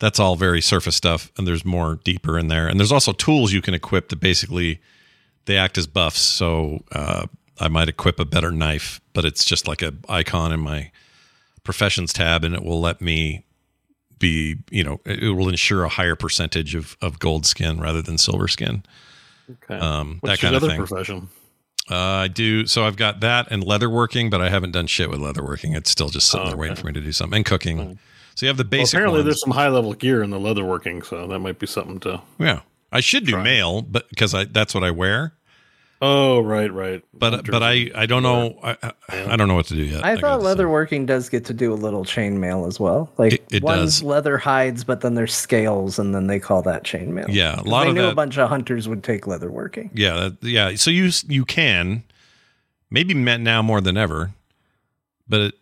[0.00, 2.66] That's all very surface stuff, and there's more deeper in there.
[2.66, 4.80] And there's also tools you can equip that basically
[5.44, 6.18] they act as buffs.
[6.20, 7.26] So uh,
[7.60, 10.90] I might equip a better knife, but it's just like a icon in my
[11.62, 13.44] professions tab, and it will let me
[14.18, 18.18] be, you know, it will ensure a higher percentage of of gold skin rather than
[18.18, 18.82] silver skin.
[19.50, 19.78] Okay.
[19.78, 20.76] Um, What's that kind of thing.
[20.84, 21.28] profession?
[21.90, 22.66] Uh, I do.
[22.66, 25.76] So I've got that and leatherworking, but I haven't done shit with leatherworking.
[25.76, 26.80] It's still just sitting Oh, there waiting okay.
[26.80, 27.98] for me to do something and cooking.
[28.34, 28.94] So you have the Well, basic.
[28.94, 29.24] apparently, ones.
[29.26, 32.22] there's some high level gear in the leatherworking, so that might be something to.
[32.38, 32.60] yeah.
[32.90, 33.42] I should do Try.
[33.42, 35.34] mail, but because I that's what I wear.
[36.02, 37.02] Oh, right, right.
[37.14, 38.92] But but I I don't know I, I,
[39.32, 40.04] I don't know what to do yet.
[40.04, 40.62] I thought gotta say.
[40.64, 43.10] leatherworking does get to do a little chainmail as well.
[43.16, 44.02] Like It- it one's does.
[44.02, 47.26] leather hides, but then there's scales, and then they call that chainmail.
[47.28, 49.90] Yeah, a 'Cause lot they of knew that- a bunch of hunters would take leatherworking.
[49.94, 50.74] Yeah, yeah.
[50.74, 52.02] So you you can
[52.90, 54.32] maybe met now more than ever,
[55.28, 55.54] but it,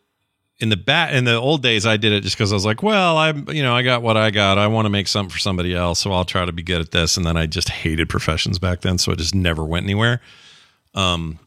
[0.63, 2.83] in the bat in the old days I did it just because I was like,
[2.83, 4.57] well, I'm you know I got what I got.
[4.59, 6.93] I want to make something for somebody else, so I'll try to be good at
[6.93, 7.17] this.
[7.17, 10.21] And then I just hated professions back then, so it just never went anywhere.
[10.95, 11.39] Um,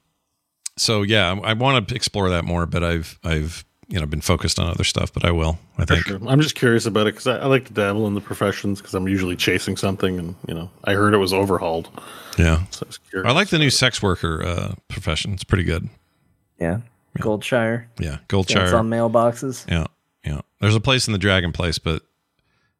[0.78, 4.22] so yeah, I, I want to explore that more, but I've I've you know been
[4.22, 5.57] focused on other stuff, but I will.
[5.78, 6.05] I think.
[6.05, 6.20] Sure.
[6.28, 8.93] I'm just curious about it because I, I like to dabble in the professions because
[8.93, 11.89] I'm usually chasing something, and you know, I heard it was overhauled,
[12.38, 13.30] Yeah, so I was curious.
[13.30, 15.34] I like the new sex worker uh, profession.
[15.34, 15.88] It's pretty good.
[16.59, 16.80] Yeah,
[17.20, 17.86] Goldshire.
[17.99, 18.74] Yeah, That's Goldshire.
[18.74, 19.70] on mailboxes.
[19.70, 19.86] Yeah,
[20.26, 20.41] yeah.
[20.61, 22.01] There's a place in the Dragon Place, but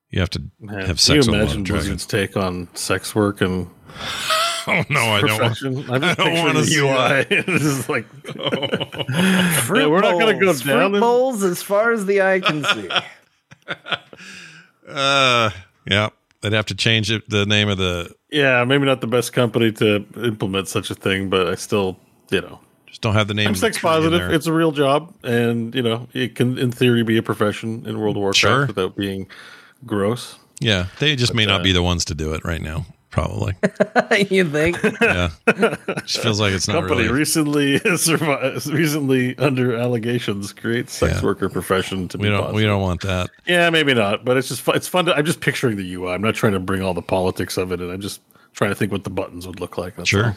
[0.10, 1.68] you have to Man, have can sex you with a lot imagine of.
[1.68, 3.68] Blizzard's take on sex work and
[4.68, 5.42] Oh no, I don't.
[5.42, 5.62] Want.
[5.64, 7.24] I'm just I don't wanna see UI.
[7.44, 8.06] this is like
[9.64, 10.62] Fruit we're not gonna go bowls.
[10.64, 12.90] down Fruit in- bowls as far as the eye can see.
[14.88, 15.50] uh,
[15.90, 16.10] yeah,
[16.42, 18.14] they'd have to change it, the name of the.
[18.32, 21.98] yeah, maybe not the best company to implement such a thing, but I still,
[22.32, 22.60] you know,
[22.96, 23.50] Just don't have the name.
[23.50, 24.32] I'm sex positive.
[24.32, 28.00] It's a real job, and you know, it can, in theory, be a profession in
[28.00, 28.66] World of Warcraft Sure.
[28.68, 29.28] without being
[29.86, 30.38] gross.
[30.62, 32.86] yeah, they just may not uh, be the ones to do it right now.
[33.10, 33.54] Probably.
[34.30, 34.82] you think?
[35.02, 35.30] Yeah,
[36.06, 37.14] just feels like it's not Company really.
[37.20, 41.22] recently survived, recently under allegations create sex Yeah.
[41.26, 42.40] worker profession to we be don't.
[42.40, 42.56] possible.
[42.56, 43.30] We don't want that.
[43.46, 44.76] Yeah, maybe not, but it's just fun.
[44.78, 45.04] it's fun.
[45.08, 46.14] To, I'm just picturing the UI.
[46.14, 48.22] I'm not trying to bring all the politics of it, and I'm just
[48.54, 49.98] trying to think what the buttons would look like.
[49.98, 50.28] That's Sure.
[50.28, 50.36] all.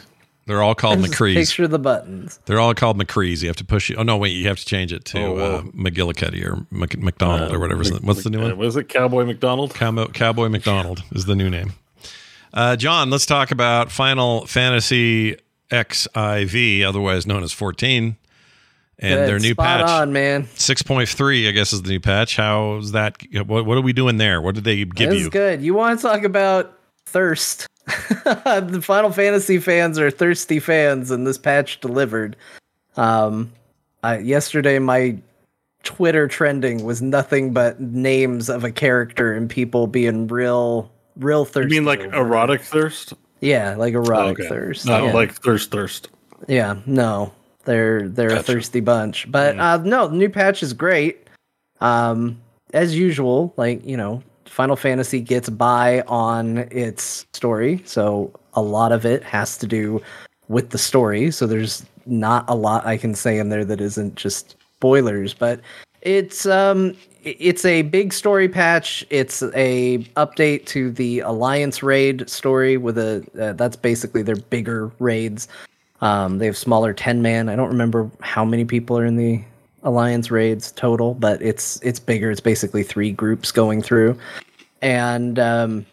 [0.49, 1.35] They're all called Just McCrees.
[1.35, 2.39] Picture the buttons.
[2.47, 3.43] They're all called McCrees.
[3.43, 3.97] You have to push it.
[3.99, 7.53] Oh no, wait, you have to change it to Oh, uh, McGillicuddy or Mc, McDonald
[7.53, 7.83] or whatever.
[8.01, 8.57] What's the new Uh, one?
[8.57, 9.75] Was it Cowboy McDonald?
[9.75, 11.73] Cowboy, Cowboy McDonald is the new name.
[12.51, 15.37] Uh, John, let's talk about Final Fantasy
[15.71, 18.17] XIV, otherwise known as 14,
[18.97, 19.27] and Good.
[19.29, 19.89] their new Spot patch.
[19.89, 20.45] on, man.
[20.55, 22.37] 6.3, I guess, is the new patch.
[22.37, 23.17] How's that?
[23.45, 24.41] What, what are we doing there?
[24.41, 25.25] What did they give This you?
[25.25, 25.61] is good.
[25.61, 26.75] You want to talk about
[27.05, 27.67] thirst?
[28.25, 32.35] the Final Fantasy fans are thirsty fans, and this patch delivered.
[32.97, 33.51] Um,
[34.03, 35.17] I, yesterday my
[35.83, 41.75] Twitter trending was nothing but names of a character and people being real, real thirsty.
[41.75, 42.19] You mean like over it.
[42.19, 43.13] erotic thirst?
[43.41, 44.49] Yeah, like erotic Okay.
[44.49, 44.85] thirst.
[44.85, 45.13] No, yeah.
[45.13, 46.09] like thirst, thirst.
[46.47, 47.31] Yeah, no,
[47.65, 49.29] they're they're a thirsty bunch.
[49.31, 51.27] But uh, no, the new patch is great.
[51.81, 52.41] Um,
[52.73, 54.21] as usual, like you know,
[54.59, 60.01] Final Fantasy gets by on its story, so a lot of it has to do
[60.49, 61.31] with the story.
[61.31, 65.61] So there's not a lot I can say in there that isn't just spoilers, but
[66.01, 69.05] it's um it's a big story patch.
[69.09, 74.91] It's a update to the Alliance raid story with a uh, that's basically their bigger
[74.99, 75.47] raids.
[76.01, 77.47] Um, they have smaller ten man.
[77.47, 79.41] I don't remember how many people are in the
[79.83, 82.29] Alliance raids total, but it's it's bigger.
[82.29, 84.17] It's basically three groups going through,
[84.81, 85.85] and um,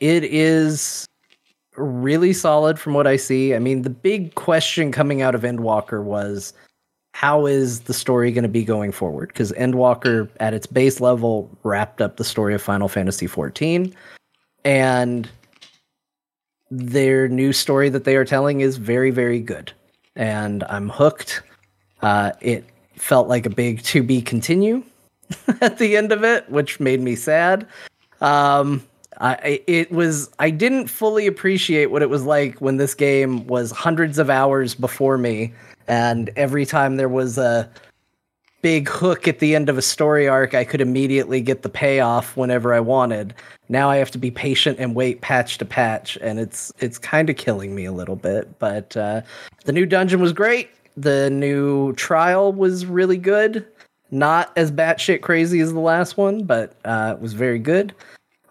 [0.00, 1.06] it is
[1.76, 3.54] really solid from what I see.
[3.54, 6.52] I mean, the big question coming out of Endwalker was
[7.14, 9.28] how is the story going to be going forward?
[9.28, 13.92] Because Endwalker, at its base level, wrapped up the story of Final Fantasy XIV,
[14.64, 15.28] and
[16.70, 19.72] their new story that they are telling is very, very good,
[20.14, 21.42] and I'm hooked.
[22.02, 22.64] Uh, it
[22.96, 24.82] felt like a big to be continue
[25.60, 27.66] at the end of it, which made me sad.
[28.20, 28.82] Um,
[29.18, 33.70] I it was I didn't fully appreciate what it was like when this game was
[33.70, 35.54] hundreds of hours before me,
[35.88, 37.70] and every time there was a
[38.62, 42.36] big hook at the end of a story arc, I could immediately get the payoff
[42.36, 43.32] whenever I wanted.
[43.68, 47.30] Now I have to be patient and wait patch to patch, and it's it's kind
[47.30, 48.58] of killing me a little bit.
[48.58, 49.22] But uh,
[49.64, 50.68] the new dungeon was great.
[50.96, 53.66] The new trial was really good.
[54.10, 57.94] Not as batshit crazy as the last one, but uh, it was very good.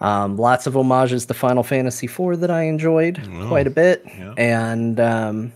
[0.02, 4.04] Um, lots of homages to Final Fantasy IV that I enjoyed Oh, quite a bit,
[4.06, 4.34] yeah.
[4.38, 5.54] and um,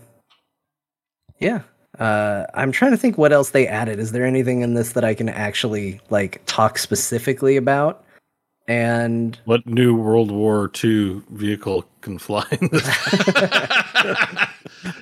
[1.38, 1.60] yeah,
[1.98, 3.98] uh, I'm trying to think what else they added.
[3.98, 8.02] Is there anything in this that I can actually like talk specifically about?
[8.68, 12.86] And What new World War II vehicle can fly in this?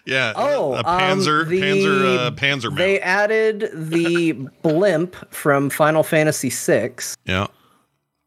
[0.05, 0.33] Yeah.
[0.37, 2.77] Oh, a Panzer, um, the- Panzer, uh, Panzer mount.
[2.79, 6.93] they added the blimp from Final Fantasy VI
[7.27, 7.47] yeah.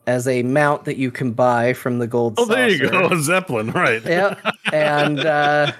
[0.07, 2.35] as a mount that you can buy from the gold.
[2.37, 4.03] oh, there you go, a Zeppelin, right?
[4.05, 4.35] yeah
[4.71, 5.71] and uh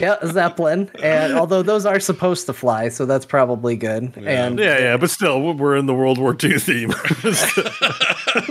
[0.00, 4.78] yeah zeppelin and although those are supposed to fly so that's probably good and Yeah,
[4.78, 6.92] yeah, but still, we're in the World War II theme.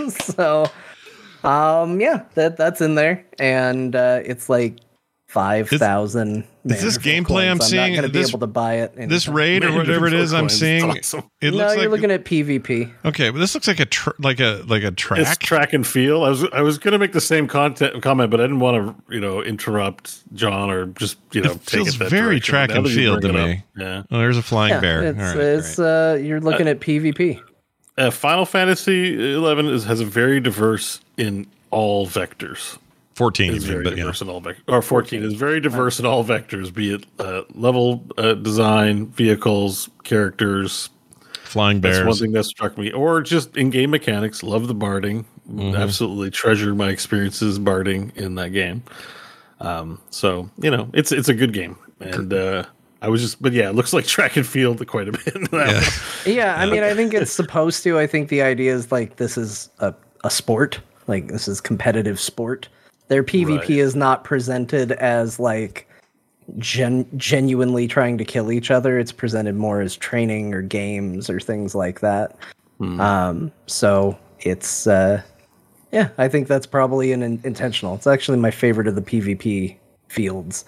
[0.08, 0.66] so
[1.46, 4.78] um yeah that that's in there and uh it's like
[5.28, 8.92] 5000 is this gameplay I'm I'm seeing- not going to be able to buy it
[8.96, 9.08] anytime.
[9.08, 11.24] This raid or whatever it is I'm seeing, awesome.
[11.40, 14.10] it no looks you're like looking at pvp okay, but this looks like a tr-
[14.18, 15.20] like a like a track.
[15.20, 16.24] It's track and field.
[16.24, 19.14] I was I was gonna make the same content comment, but I didn't want to
[19.14, 22.52] you know interrupt John or just you know take feels it that very direction.
[22.52, 23.52] track Now and that field to me.
[23.52, 24.02] up, Yeah.
[24.10, 25.02] oh, there's a flying yeah bear.
[25.04, 25.86] it's, All right, it's great.
[25.86, 27.40] uh you're looking at pvp
[27.98, 32.78] Uh, Final Fantasy Eleven is has a very diverse in all vectors.
[33.16, 34.02] 14, Is you mean, very but yeah.
[34.04, 34.60] diverse in all vectors.
[34.68, 39.88] Or fourteen is very diverse in all vectors, be it uh, level uh, design, vehicles,
[40.04, 40.90] characters.
[41.44, 42.92] Flying That's one thing that struck me.
[42.92, 44.42] Or just in game mechanics.
[44.42, 45.24] Love the barding.
[45.50, 45.76] Mm-hmm.
[45.76, 48.82] Absolutely treasured my experiences barding in that game.
[49.60, 52.64] Um, so you know, it's it's a good game, and uh,
[53.02, 55.36] I was just, but yeah, it looks like track and field quite a bit.
[55.52, 55.82] Yeah.
[56.26, 57.98] Yeah, I mean, I think it's supposed to.
[57.98, 59.94] I think the idea is like this is a,
[60.24, 62.68] a sport, like this is competitive sport.
[63.08, 63.70] Their PvP Right.
[63.70, 65.88] is not presented as like
[66.58, 68.98] gen- genuinely trying to kill each other.
[68.98, 72.36] It's presented more as training or games or things like that.
[72.80, 75.22] Um, so it's uh,
[75.92, 77.94] yeah, I think that's probably an in- intentional.
[77.94, 79.76] It's actually my favorite of the PvP
[80.08, 80.64] fields.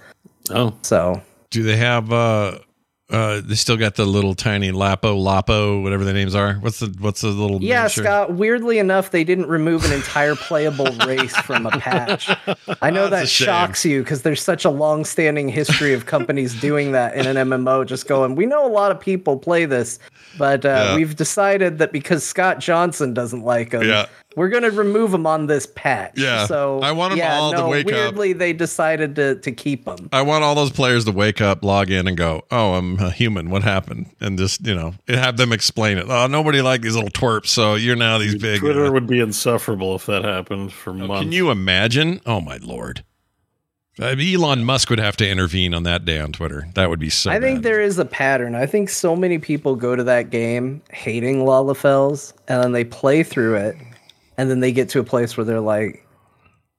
[0.51, 2.59] Oh, So Do they have uh
[3.11, 6.55] uh they still got the little tiny Lapo Lapo whatever the names are?
[6.57, 8.05] What's the what's the little Yeah, miniature?
[8.05, 8.35] Scott.
[8.35, 12.29] Weirdly enough, they didn't remove an entire playable race from a patch.
[12.83, 16.93] I know That's that shocks you because there's such a long-standing history of companies doing
[16.93, 17.87] that in an MMO.
[17.87, 19.99] Just going, we know a lot of people play this,
[20.37, 20.97] but uh, Yeah.
[20.97, 24.05] we've decided that because Scott Johnson doesn't like them, Yeah.
[24.37, 26.13] We're going to remove them on this patch.
[26.17, 26.47] Yeah.
[26.47, 27.93] so I want 'em yeah, all to no, wake up.
[27.93, 30.09] weirdly, they decided to to keep them.
[30.13, 33.11] I want all those players to wake up, log in, and go, "Oh, I'm a
[33.11, 33.51] human.
[33.51, 36.07] What happened?" And just you know, have them explain it.
[36.09, 38.61] Oh, nobody liked these little twerps, so you're now these big.
[38.61, 41.23] Twitter uh, would be insufferable if that happened for months.
[41.23, 42.21] can you imagine?
[42.27, 43.03] Oh my lord!
[44.01, 46.69] Uh, Elon Musk would have to intervene on that day on Twitter.
[46.75, 47.31] That would be so.
[47.33, 48.55] I think there is a pattern.
[48.55, 53.25] I think so many people go to that game hating Lalafells, and then they play
[53.25, 53.77] through it,
[54.39, 56.06] and then they get to a place where they're like,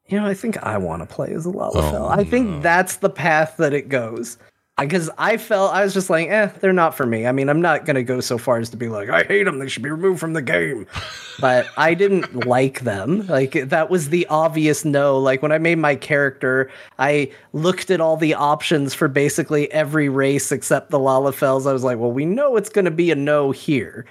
[0.08, 1.94] you know, I think I want to play as a Lalafell.
[1.94, 4.40] Oh, I think that's the path that it goes.
[4.80, 7.28] Because I felt I was just like, eh, they're not for me.
[7.28, 9.60] I mean, I'm not gonna go so far as to be like, I hate them.
[9.60, 10.88] They should be removed from the game.
[11.42, 13.26] But I didn't like them.
[13.28, 15.18] Like that was the obvious no.
[15.18, 20.10] Like when I made my character, I looked at all the options for basically every
[20.10, 21.66] race except the Lalafells.
[21.66, 24.06] I was like, well, we know it's gonna be a no here.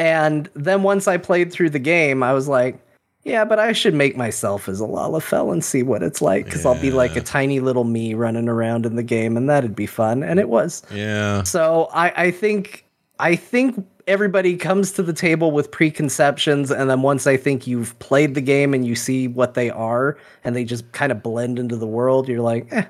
[0.00, 2.83] And then once I played through the game, I was like,
[3.24, 6.66] yeah, but I should make myself as a Lalafell and see what it's like because
[6.66, 9.86] I'll be like a tiny little me running around in the game, and that'd be
[9.86, 10.22] fun.
[10.22, 10.82] And it was.
[10.92, 11.42] Yeah.
[11.42, 12.84] So I, I think
[13.18, 17.98] I think everybody comes to the table with preconceptions, and then once I think you've
[17.98, 21.58] played the game and you see what they are, and they just kind of blend
[21.58, 22.84] into the world, you're like, eh.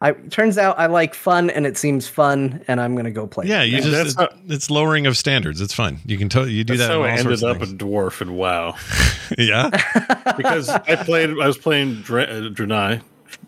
[0.00, 3.46] I turns out I like fun, and it seems fun, and I'm gonna go play.
[3.46, 3.66] Yeah, it.
[3.70, 5.60] you That's just how- it's lowering of standards.
[5.60, 5.98] It's fun.
[6.06, 6.88] You can tell you do that.
[6.88, 8.76] how in I all sorts ended of up a dwarf and WoW
[9.38, 9.70] yeah.
[10.36, 11.30] because I played.
[11.30, 13.02] I was playing Dra- uh, Draenei.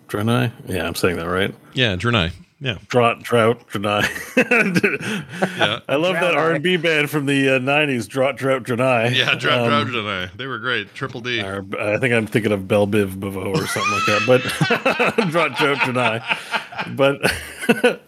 [0.08, 0.52] Draenei.
[0.66, 1.54] Yeah, I'm saying that right.
[1.74, 2.32] Yeah, Draenei.
[2.62, 2.76] Yeah.
[2.88, 4.04] Drought, drought, Draenei.
[5.58, 5.80] Yeah.
[5.88, 8.06] I love that R and B band from the uh, '90s.
[8.06, 9.14] Drought, drought, Draenei.
[9.14, 10.36] Yeah, Drought, Um, Drought, Draenei.
[10.36, 10.94] They were great.
[10.94, 11.40] Triple D.
[11.42, 14.24] or, I think I'm thinking of Belle Biv Bavo or something like that.
[14.26, 16.96] But Drought, drought, Draenei.
[16.96, 17.20] But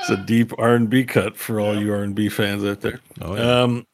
[0.00, 2.80] it's a deep R and B cut for all you R and B fans out
[2.82, 3.00] there.
[3.22, 3.62] Oh, yeah.
[3.62, 3.86] Um,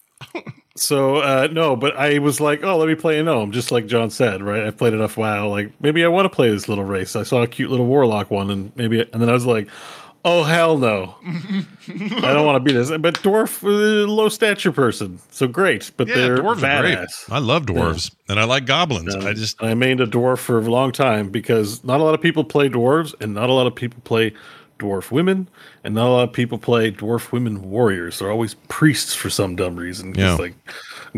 [0.76, 3.86] so uh, no, but I was like, oh, let me play a gnome, just like
[3.86, 4.66] John said, right?
[4.66, 7.14] I played enough WoW, like maybe I want to play this little race.
[7.14, 9.68] I saw a cute little warlock one, and maybe, and then I was like,
[10.24, 12.90] oh hell no, I don't want to be this.
[12.90, 16.98] But dwarf, uh, low stature person, so great, but yeah, they're dwarves are great.
[16.98, 17.30] badass.
[17.30, 19.14] I love dwarves, and I like goblins.
[19.14, 22.20] I just I mained a dwarf for a long time because not a lot of
[22.20, 24.32] people play dwarves, and not a lot of people play
[24.80, 25.48] dwarf women,
[25.84, 28.18] and not a lot of people play dwarf women warriors.
[28.18, 30.14] They're always priests for some dumb reason.
[30.14, 30.34] Yeah.
[30.34, 30.54] like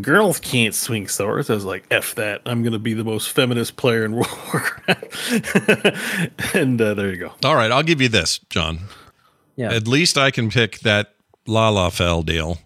[0.01, 1.49] girls can't swing swords.
[1.49, 2.43] I was like, "F that!
[2.45, 5.55] I'm gonna be the most feminist player in World of Warcraft."
[6.55, 7.33] and uh, there you go.
[7.45, 7.71] all right.
[7.71, 8.81] I'll give you this, John.
[9.57, 9.73] Yeah.
[9.73, 11.15] At least I can pick that
[11.47, 12.59] Lalafell deal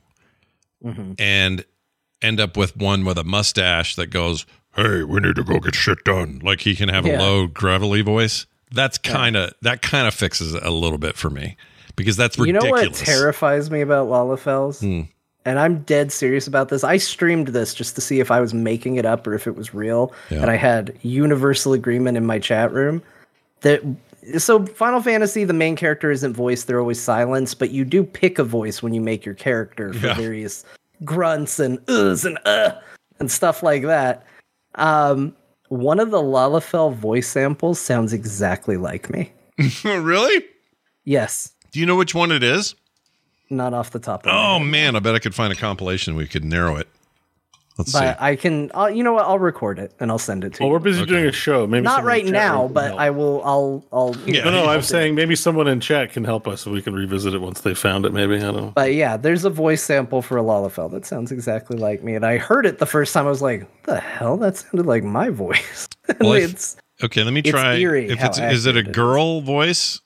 [0.83, 1.13] Mm-hmm.
[1.19, 1.65] and
[2.23, 5.75] end up with one with a mustache that goes, "Hey, we need to go get
[5.75, 7.19] shit done." Like he can have Yeah.
[7.19, 8.47] a low, gravelly voice.
[8.73, 11.57] That's kind of that kind of fixes it a little bit for me
[11.97, 14.81] because that's You know what terrifies me about Lalafells?
[14.81, 15.09] Hmm.
[15.47, 16.85] And I'm dead serious about this.
[16.85, 19.57] I streamed this just to see if I was making it up or if it
[19.57, 20.13] was real.
[20.29, 20.43] Yeah.
[20.43, 23.03] And I had universal agreement in my chat room
[23.63, 23.83] that
[24.39, 28.39] so Final Fantasy, the main character isn't voiced, they're always silenced, but you do pick
[28.39, 30.15] a voice when you make your character for Yeah.
[30.15, 30.65] various
[31.05, 32.73] grunts and uhs and uh
[33.19, 34.27] and stuff like that.
[34.75, 35.35] Um
[35.69, 39.33] one of the Lalafell voice samples sounds exactly like me.
[39.85, 40.45] really?
[41.05, 41.53] Yes.
[41.71, 42.75] Do you know which one it is?
[43.49, 46.15] Not off the top of Oh man, I bet I could find a compilation.
[46.15, 46.89] We could narrow it.
[47.81, 48.13] Let's see.
[48.19, 49.25] I can, I'll, you know what?
[49.25, 50.67] I'll record it and I'll send it to you.
[50.67, 50.73] Well, you.
[50.75, 51.67] we're busy doing a show.
[51.67, 53.01] Maybe Not right now, but help.
[53.01, 53.43] I will.
[53.43, 53.85] I'll.
[53.91, 54.17] I'll.
[54.27, 54.45] Yeah.
[54.45, 57.33] No, no, I'm saying maybe someone in chat can help us so we can revisit
[57.33, 58.13] it once they found it.
[58.13, 58.73] Maybe I don't know.
[58.75, 62.27] But yeah, there's a voice sample for a Lalafell that sounds exactly like me, and
[62.27, 63.27] I heard it the first time.
[63.27, 64.37] I was like, "The hell?
[64.37, 67.77] That sounded like my voice." And Well, it's okay, let me it's try.
[67.77, 70.01] eerie if it's is it a accurate it is.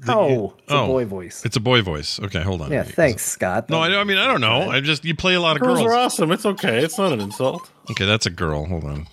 [0.00, 0.48] Girl voice?
[0.48, 0.84] oh, it's oh.
[0.84, 1.44] a boy voice.
[1.44, 2.20] It's a boy voice.
[2.20, 2.70] Okay, hold on.
[2.72, 3.70] Yeah, thanks, Scott.
[3.70, 4.70] No, I, I mean I don't know.
[4.70, 5.90] I just you play a lot of Girls girls.
[5.90, 6.32] are awesome.
[6.32, 6.82] It's okay.
[6.82, 7.70] It's not an insult.
[7.90, 8.66] Okay, that's a girl.
[8.66, 9.06] Hold on.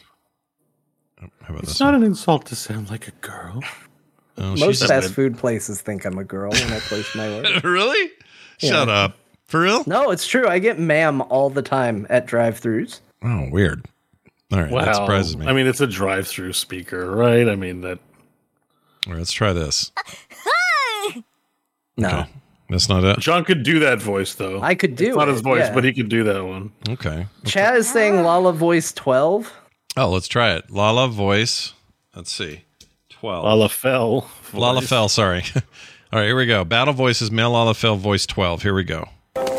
[1.22, 1.70] Oh, How about this?
[1.70, 1.80] It's this?
[1.80, 3.62] not an insult to sound like a girl.
[4.38, 7.60] Oh, Most she's- fast food places think I'm a girl when I place my order.
[7.64, 8.12] really?
[8.58, 9.18] Shut up.
[9.46, 9.84] For real?
[9.86, 10.48] No, it's true.
[10.48, 13.02] I get ma'am all the time at drive-throughs.
[13.24, 13.86] Oh, weird.
[14.52, 15.46] All right, that surprises me.
[15.46, 17.48] I mean, it's a drive-through speaker, right?
[17.48, 18.00] I mean that.
[19.06, 19.92] All right, let's try this.
[21.98, 22.26] No, Okay.
[22.70, 23.20] That's not it.
[23.20, 24.62] John could do that voice though.
[24.62, 25.74] I could do It's not it, his voice, yeah.
[25.74, 26.72] but he could do that one.
[26.90, 27.28] Okay.
[27.46, 29.52] Chat is saying Lala voice 12.
[29.98, 30.72] Oh, let's try it.
[30.72, 31.74] Lala voice.
[32.16, 32.64] Let's see.
[33.10, 33.46] 12.
[33.46, 34.28] Lala fell.
[34.54, 35.44] Lala fell, sorry.
[36.12, 36.64] All right, here we go.
[36.64, 38.64] Battle voices, male Lala fell, voice 12.
[38.64, 39.08] Here we go.
[39.36, 39.50] okay,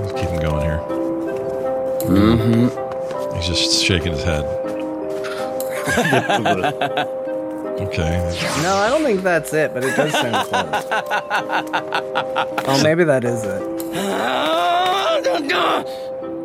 [0.00, 0.80] let's keep him going here.
[2.08, 3.36] Mm-hmm.
[3.36, 4.44] He's just shaking his head.
[7.78, 8.62] Okay.
[8.62, 10.84] No, I don't think that's it, but it does sound close.
[12.66, 13.76] oh, maybe that is it.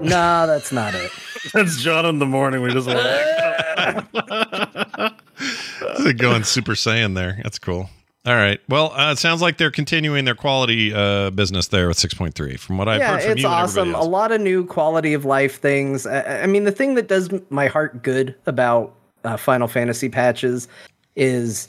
[0.01, 1.11] No, that's not it.
[1.53, 2.63] That's John in the morning.
[2.63, 2.97] We just like,
[5.99, 7.39] They're going Super Saiyan there.
[7.43, 7.87] That's cool.
[8.25, 8.59] All right.
[8.69, 12.59] Well, uh, it sounds like they're continuing their quality uh, business there with 6.3.
[12.59, 13.95] From what I've yeah, heard from it's you and awesome.
[13.95, 16.05] A lot of new quality of life things.
[16.05, 18.93] I, I mean, the thing that does my heart good about
[19.23, 20.67] uh, Final Fantasy patches
[21.15, 21.67] is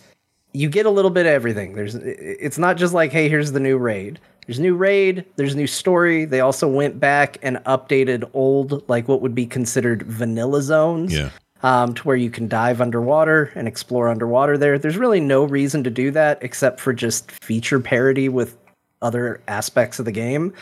[0.53, 1.75] you get a little bit of everything.
[1.75, 4.19] There's it's not just like, hey, here's the new raid.
[4.47, 6.25] There's new raid, there's new story.
[6.25, 11.15] They also went back and updated old like what would be considered vanilla zones.
[11.15, 11.31] Yeah.
[11.65, 14.81] Um, to where you can dive underwater and explore underwater there.
[14.81, 18.57] There's really no reason to do that except for just feature parity with
[19.01, 20.53] other aspects of the game.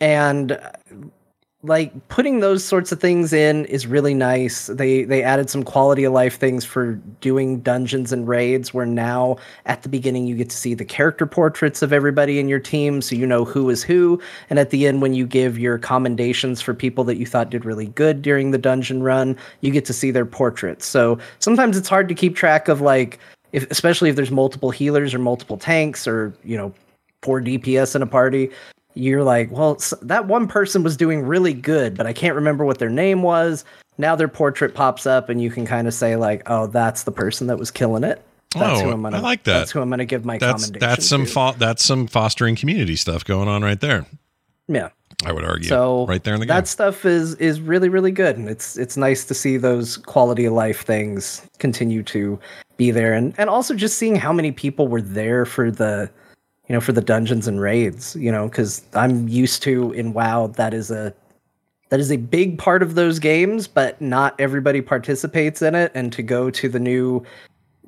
[0.00, 0.58] And
[1.62, 4.68] like putting those sorts of things in is really nice.
[4.68, 9.36] They they added some quality of life things for doing dungeons and raids where now
[9.66, 13.02] at the beginning you get to see the character portraits of everybody in your team
[13.02, 14.18] so you know who is who
[14.48, 17.66] and at the end when you give your commendations for people that you thought did
[17.66, 20.86] really good during the dungeon run, you get to see their portraits.
[20.86, 23.18] So sometimes it's hard to keep track of like
[23.52, 26.72] if especially if there's multiple healers or multiple tanks or, you know,
[27.20, 28.50] poor DPS in a party
[28.94, 32.78] you're like, well, that one person was doing really good, but I can't remember what
[32.78, 33.64] their name was.
[33.98, 37.12] Now their portrait pops up, and you can kind of say like, oh, that's the
[37.12, 38.22] person that was killing it.
[38.54, 39.58] That's oh, who I'm gonna, I like that.
[39.58, 40.88] That's who I'm going to give my that's, commendation.
[40.88, 44.06] That's some fo- that's some fostering community stuff going on right there.
[44.66, 44.88] Yeah,
[45.24, 45.68] I would argue.
[45.68, 46.66] So right there in the that game.
[46.66, 50.52] stuff is is really really good, and it's it's nice to see those quality of
[50.52, 52.40] life things continue to
[52.76, 56.10] be there, and and also just seeing how many people were there for the
[56.70, 60.46] you know, for the dungeons and raids, you know, because I'm used to in WoW
[60.54, 61.12] that is a
[61.88, 65.90] that is a big part of those games, but not everybody participates in it.
[65.96, 67.26] And to go to the new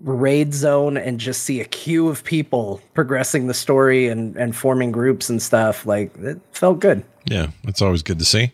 [0.00, 4.90] raid zone and just see a queue of people progressing the story and and forming
[4.90, 7.04] groups and stuff, like it felt good.
[7.26, 8.50] Yeah, it's always good to see.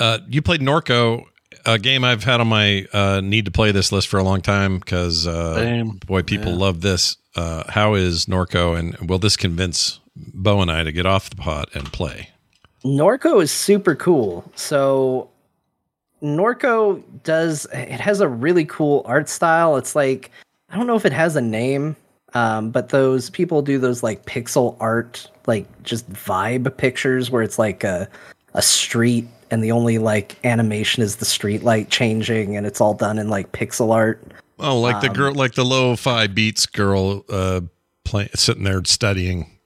[0.00, 1.26] Uh, you played Norco,
[1.64, 4.40] a game I've had on my uh, need to play this list for a long
[4.40, 6.58] time because uh, boy, people yeah.
[6.58, 11.06] love this uh, how is Norco, and will this convince Bo and I to get
[11.06, 12.30] off the pot and play?
[12.84, 14.50] Norco is super cool.
[14.56, 15.30] So
[16.20, 19.76] Norco does it has a really cool art style.
[19.76, 20.32] It's like
[20.68, 21.94] I don't know if it has a name,
[22.34, 27.58] um, but those people do those like pixel art, like just vibe pictures where it's
[27.58, 28.08] like a
[28.54, 32.94] a street and the only like animation is the street light changing and it's all
[32.94, 34.20] done in like pixel art.
[34.60, 37.60] Oh, like the um, girl, like the lo-fi beats girl, uh,
[38.04, 39.58] playing, sitting there studying.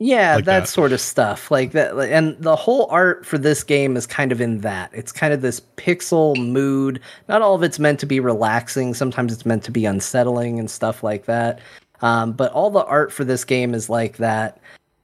[0.00, 3.64] Yeah, like that, that, sort of stuff, like that, and the whole art for this
[3.64, 4.90] game is kind of in that.
[4.94, 7.00] It's kind of this pixel mood.
[7.28, 8.94] Not all of it's meant to be relaxing.
[8.94, 11.58] Sometimes it's meant to be unsettling and stuff like that.
[12.00, 14.60] Um, but all the art for this game is like that,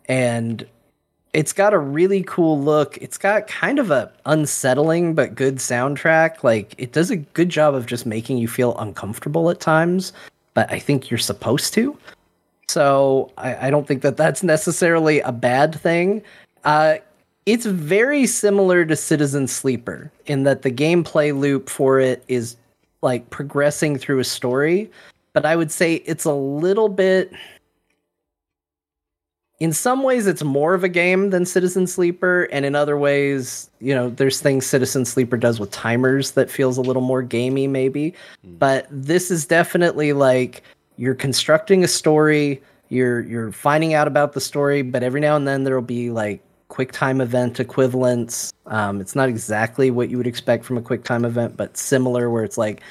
[0.07, 0.65] and
[1.35, 2.97] it's got a really cool look.
[2.99, 6.45] It's got kind of a unsettling but good soundtrack.
[6.45, 10.13] Like it does a good job of just making you feel uncomfortable at times,
[10.55, 11.99] but I think you're supposed to.
[12.69, 16.23] So I, I don't think that that's necessarily a bad thing.
[16.63, 16.97] Uh,
[17.47, 22.57] it's very similar to Citizen Sleeper in that the gameplay loop for it is
[23.03, 24.91] like progressing through a story,
[25.35, 27.33] but I would say it's a little bit
[29.61, 33.71] in some ways it's more of a game than Citizen Sleeper, and in other ways,
[33.81, 37.67] you know, there's things Citizen Sleeper does with timers that feels a little more gamey,
[37.67, 38.15] maybe.
[38.45, 38.59] Mm.
[38.59, 40.63] But this is definitely like
[40.97, 45.47] you're constructing a story, you're you're finding out about the story, but every now and
[45.47, 48.53] then there'll be like quick time event equivalents.
[48.67, 52.29] Um, it's not exactly what you would expect from a quick time event, but similar,
[52.29, 52.83] where it's like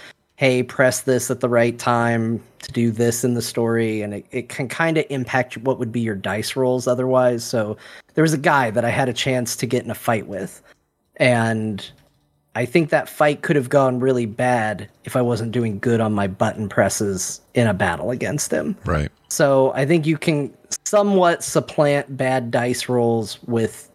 [0.43, 4.01] hey, press this at the right time to do this in the story.
[4.01, 7.45] And it, it can kind of impact what would be your dice rolls otherwise.
[7.45, 7.77] So
[8.15, 10.61] there was a guy that I had a chance to get in a fight with.
[11.15, 11.89] And
[12.55, 16.11] I think that fight could have gone really bad if I wasn't doing good on
[16.11, 18.75] my button presses in a battle against him.
[18.83, 19.09] Right.
[19.29, 20.53] So I think you can
[20.83, 23.89] somewhat supplant bad dice rolls with,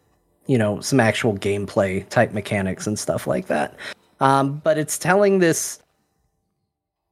[0.47, 3.77] you know, some actual gameplay type mechanics and stuff like that.
[4.21, 5.83] Um, but it's telling this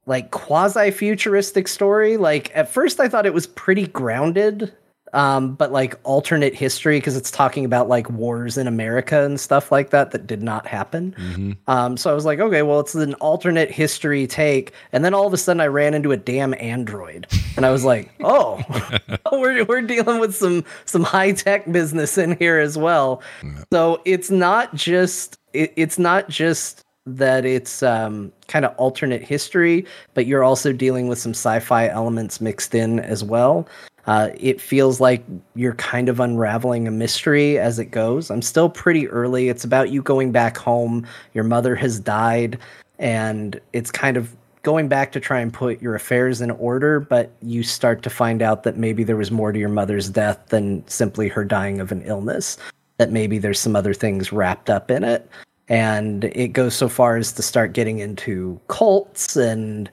[0.07, 2.17] like quasi futuristic story.
[2.17, 4.73] Like at first I thought it was pretty grounded,
[5.13, 9.71] um, but like alternate history because it's talking about like wars in America and stuff
[9.71, 11.13] like that that did not happen.
[11.17, 11.51] Mm-hmm.
[11.67, 15.27] Um, so I was like, okay, well it's an alternate history take, and then all
[15.27, 17.27] of a sudden I ran into a damn android,
[17.57, 18.63] and I was like, oh,
[19.33, 23.21] we're we're dealing with some some high tech business in here as well.
[23.73, 29.85] So it's not just it, it's not just that it's um, kind of alternate history,
[30.13, 33.67] but you're also dealing with some sci-fi elements mixed in as well.
[34.05, 35.23] Uh, it feels like
[35.55, 38.29] you're kind of unraveling a mystery as it goes.
[38.29, 39.49] I'm still pretty early.
[39.49, 41.05] It's about you going back home.
[41.33, 42.57] Your mother has died,
[42.99, 47.31] and it's kind of going back to try and put your affairs in order, but
[47.41, 50.85] you start to find out that maybe there was more to your mother's death than
[50.87, 52.57] simply her dying of an illness.
[52.97, 55.29] That maybe there's some other things wrapped up in it
[55.69, 59.89] and it goes so far as to start getting into cults and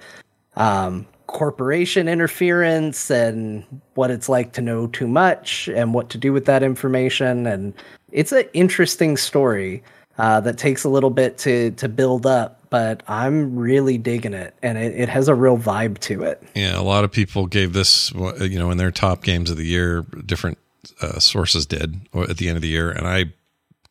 [0.56, 3.64] um, corporation interference and
[3.94, 7.46] what it's like to know too much and what to do with that information.
[7.46, 7.74] And
[8.12, 9.82] it's an interesting story
[10.18, 14.54] uh, that takes a little bit to to build up but i'm really digging it
[14.62, 16.40] and it, it has a real vibe to it.
[16.54, 19.66] Yeah a lot of people gave this you know in their top games of the
[19.66, 20.58] year different
[21.00, 22.90] uh, sources did at the end of the year.
[22.90, 23.32] And i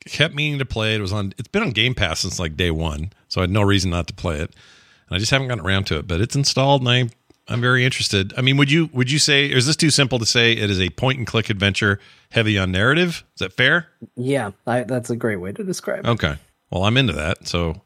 [0.05, 0.99] kept meaning to play it.
[0.99, 1.33] It was on.
[1.37, 4.07] It's been on Game Pass since like day one, so I had no reason not
[4.07, 4.55] to play it.
[5.07, 7.09] And I just haven't gotten around to it, but it's installed, and I
[7.47, 8.33] I'm very interested.
[8.37, 10.79] I mean, would you would you say is this too simple to say it is
[10.79, 11.99] a point and click adventure
[12.31, 13.23] heavy on narrative?
[13.35, 13.89] Is that fair?
[14.15, 16.09] Yeah, I, that's a great way to describe it.
[16.09, 16.35] Okay.
[16.71, 17.47] Well, I'm into that.
[17.47, 17.81] So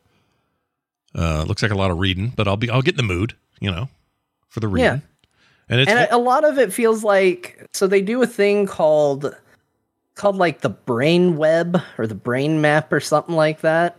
[1.15, 3.35] uh looks like a lot of reading, but I'll be I'll get in the mood,
[3.60, 3.89] you know,
[4.48, 4.85] for the reading.
[4.85, 4.99] Yeah.
[5.69, 9.35] And it's and a lot of it feels like so they do a thing called
[10.18, 13.98] called like the brain web or the brain map or something like that.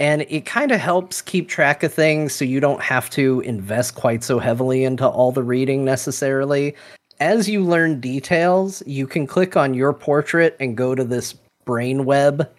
[0.00, 3.94] And it kind of helps keep track of things so you don't have to invest
[3.94, 6.74] quite so heavily into all the reading necessarily.
[7.20, 12.04] As you learn details you can click on your portrait and go to this brain
[12.04, 12.50] web.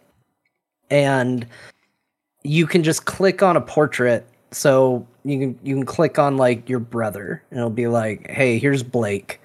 [0.89, 1.45] And
[2.43, 4.26] you can just click on a portrait.
[4.51, 7.43] So you can you can click on like your brother.
[7.51, 9.41] And it'll be like hey here's blake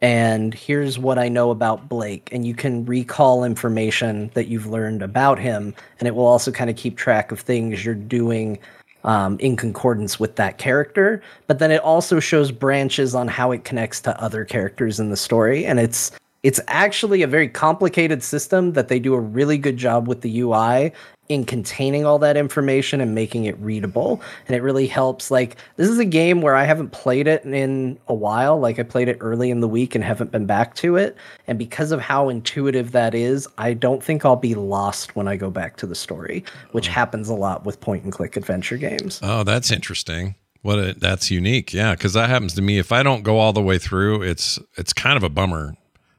[0.00, 5.02] and here's what i know about blake and you can recall information that you've learned
[5.02, 8.58] about him and it will also kind of keep track of things you're doing
[9.04, 11.22] um, in concordance with that character.
[11.46, 15.16] But then it also shows branches on how it connects to other characters in the
[15.16, 16.12] story and it's
[16.44, 20.40] it's actually a very complicated system that they do a really good job with the
[20.40, 20.92] UI
[21.28, 24.20] in containing all that information and making it readable.
[24.46, 25.30] And it really helps.
[25.30, 28.58] Like, this is a game where I haven't played it in a while.
[28.58, 31.16] Like, I played it early in the week and haven't been back to it.
[31.46, 35.36] And because of how intuitive that is, I don't think I'll be lost when I
[35.36, 39.20] go back to the story, which happens a lot with point and click adventure games.
[39.22, 40.34] Oh, that's interesting.
[40.62, 41.72] What a, that's unique.
[41.72, 44.58] Yeah, cuz that happens to me if I don't go all the way through, it's
[44.76, 45.76] it's kind of a bummer.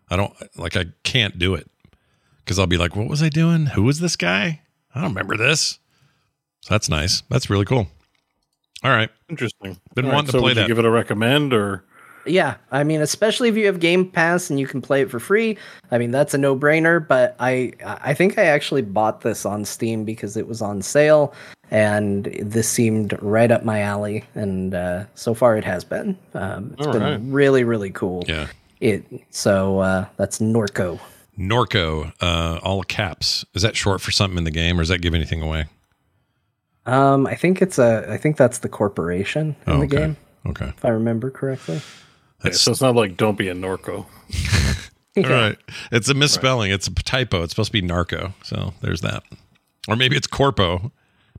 [0.10, 1.70] I don't like I can't do it.
[2.46, 3.68] Cuz I'll be like, "What was I doing?
[3.68, 4.62] Who was this guy?
[4.94, 5.80] I don't remember this."
[6.62, 7.22] So that's nice.
[7.30, 7.88] That's really cool.
[8.84, 9.10] All right.
[9.30, 9.78] Interesting.
[9.96, 10.68] Been All wanting to so play would you that.
[10.68, 11.84] give it a recommend or
[12.26, 15.20] Yeah, I mean, especially if you have Game Pass and you can play it for
[15.20, 15.58] free.
[15.92, 17.06] I mean, that's a no-brainer.
[17.06, 21.34] But I, I think I actually bought this on Steam because it was on sale,
[21.72, 24.24] and this seemed right up my alley.
[24.36, 26.18] And uh, so far, it has been.
[26.34, 27.22] Um, it's All been right.
[27.24, 28.24] really, really cool.
[28.28, 28.48] Yeah.
[28.82, 31.00] It so uh, that's Norco.
[31.40, 33.46] Norco, uh, all caps.
[33.54, 35.66] Is that short for something in the game, or does that give anything away?
[36.86, 38.06] Um, I think it's a.
[38.12, 39.98] I think that's the corporation in Oh, the okay.
[39.98, 40.18] game,
[40.48, 40.68] Okay.
[40.76, 41.82] if I remember correctly.
[42.44, 44.06] Yeah, so it's not like don't be a Norco.
[45.18, 45.58] All right.
[45.92, 46.72] It's a misspelling.
[46.72, 47.44] It's a typo.
[47.44, 48.34] It's supposed to be narco.
[48.44, 49.24] So there's that.
[49.88, 50.92] Or maybe it's corpo,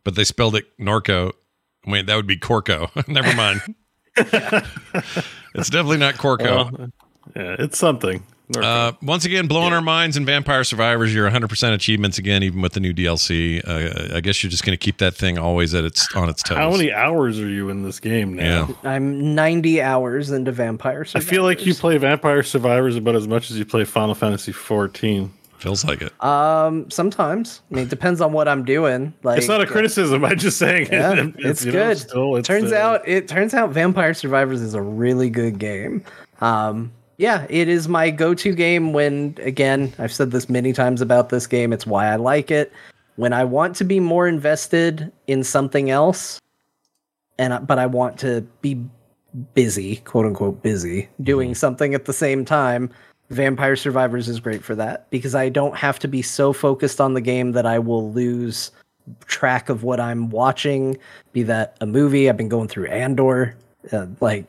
[0.05, 1.33] but they spelled it narco.
[1.87, 2.91] Wait, that would be Corco.
[3.09, 3.63] Never mind.
[5.55, 6.71] it's definitely not Corco.
[6.79, 6.91] Well,
[7.35, 8.23] yeah, it's something.
[8.51, 8.65] Norco.
[8.65, 11.15] Uh, once again, blowing our minds in Vampire Survivors.
[11.15, 13.63] You're 100% achievements again, even with the new DLC.
[13.67, 16.43] Uh, I guess you're just going to keep that thing always at its on its
[16.43, 16.57] toes.
[16.59, 18.69] How many hours are you in this game now?
[18.83, 18.91] Yeah.
[18.91, 21.29] I'm 90 hours into Vampire Survivors.
[21.29, 24.53] I feel like you play Vampire Survivors about as much as you play Final Fantasy
[24.53, 25.33] 14.
[25.59, 26.25] Feels like it.
[26.25, 27.61] Um, sometimes.
[27.71, 29.13] I mean, it depends on what I'm doing.
[29.23, 30.25] Like, It's not a criticism.
[30.25, 31.99] I'm just saying Yeah, it- it's, you know, good.
[31.99, 36.03] still, it's, turns uh, out, it turns out, Vampire Survivors is a really good game.
[36.41, 41.29] Um, yeah, it is my go-to game when, again, I've said this many times about
[41.29, 41.71] this game.
[41.71, 42.73] It's why I like it.
[43.17, 46.41] When I want to be more invested in something else,
[47.39, 48.83] and I- but I want to be
[49.53, 52.89] busy, quote unquote, busy, doing something at the same time.
[53.29, 57.13] Vampire Survivors is great for that because I don't have to be so focused on
[57.13, 58.71] the game that I will lose
[59.27, 60.97] track of what I'm watching.
[61.35, 63.57] Be that a movie, I've been going through Andor.
[63.93, 64.47] Uh, like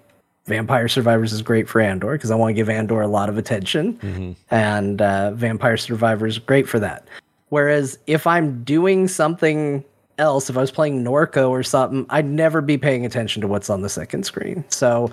[0.52, 3.38] Vampire Survivors is great for Andor because I want to give Andor a lot of
[3.38, 7.08] attention, and uh, Vampire Survivors is great for that.
[7.50, 9.84] Whereas if I'm doing something
[10.18, 13.70] else, if I was playing Norco or something, I'd never be paying attention to what's
[13.70, 14.66] on the second screen.
[14.68, 15.12] So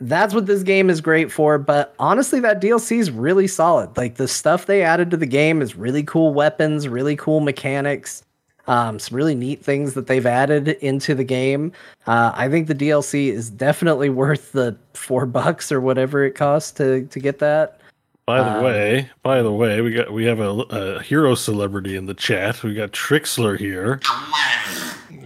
[0.00, 1.58] that's what this game is great for.
[1.58, 3.96] But honestly, that DLC is really solid.
[3.96, 8.22] Like the stuff they added to the game is really cool weapons, really cool mechanics,
[8.70, 11.72] um, some really neat things that they've added into the game.
[12.06, 16.70] Uh, I think the DLC is definitely worth the four bucks or whatever it costs
[16.72, 17.80] to to get that.
[18.26, 21.96] By Um, the way, by the way, we got we have a, a hero celebrity
[21.96, 22.62] in the chat.
[22.62, 24.00] We got Trixler here.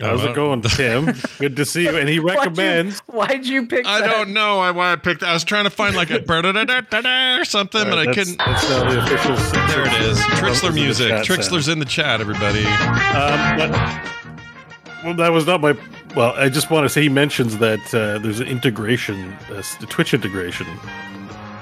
[0.01, 1.15] How's it going, Tim?
[1.39, 1.97] Good to see you.
[1.97, 3.01] And he Why'd you- recommends.
[3.01, 3.87] Why'd you pick?
[3.87, 4.11] I that?
[4.11, 5.23] don't know why why I picked.
[5.23, 6.21] I was trying to find like a
[7.41, 8.39] or something, but I that's, couldn't.
[8.39, 9.35] That's now the official.
[9.75, 10.19] There it is.
[10.19, 11.09] Trixler music.
[11.09, 12.65] chat Trixler's in the chat, everybody.
[12.65, 14.11] Um, but-
[15.05, 15.77] well, that was not my.
[16.17, 19.87] Well, I just want to say he mentions that uh, there's an integration, uh, the
[19.87, 20.67] Twitch integration.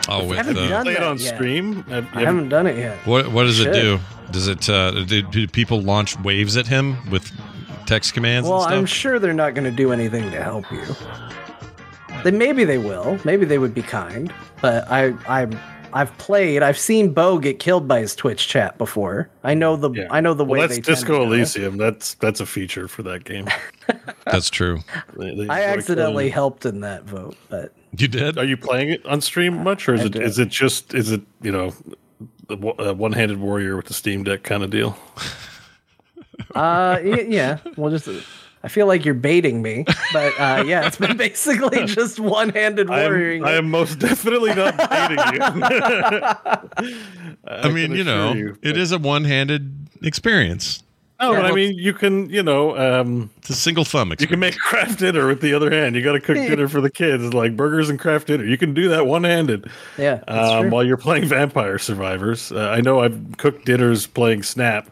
[0.08, 1.34] Oh, with haven't uh, done- Play it on yet.
[1.34, 1.82] stream.
[1.84, 2.98] Have- I you haven't done it yet.
[3.06, 3.98] what what does it do?
[4.30, 7.30] Does it uh, do, do people launch waves at him with
[7.86, 10.82] text commands Well, and I'm sure they're not going to do anything to help you.
[12.24, 13.18] Then maybe they will.
[13.24, 14.32] Maybe they would be kind.
[14.60, 15.58] But I, I'm
[15.94, 16.62] I've played.
[16.62, 19.28] I've seen Bo get killed by his Twitch chat before.
[19.44, 20.06] I know the Yeah.
[20.10, 21.32] I know the Well, way that's they Disco to do.
[21.32, 21.76] Elysium.
[21.78, 23.46] That's that's a feature for that game.
[24.24, 24.78] That's true.
[25.18, 28.38] They- they- I accidentally uh, helped in that vote, but You did?
[28.38, 30.20] Are you playing it on stream much, or is I it do.
[30.20, 31.74] is it just is it you know
[32.46, 34.96] the wo- uh, one-handed warrior with the Steam Deck kind of deal?
[36.54, 37.58] uh, y- yeah.
[37.76, 38.08] Well, just
[38.64, 43.02] I feel like you're baiting me, but uh, yeah, it's been basically just one-handed I
[43.04, 45.40] am, I am most definitely not baiting you.
[47.48, 50.82] I, mean, you know, assure you, but- is a one-handed experience.
[51.20, 54.40] No, but I mean, you can you know um, It's a single thumb you can
[54.40, 55.94] make Kraft Dinner with the other hand.
[55.94, 58.44] You got to cook dinner for the kids, like burgers and Kraft Dinner.
[58.44, 59.70] You can do that one-handed.
[59.96, 62.50] Yeah, um, while you're playing Vampire Survivors.
[62.50, 64.90] Uh, I know I've cooked dinners playing Snap.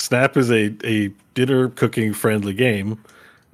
[0.00, 2.98] Snap is a, a dinner cooking friendly game,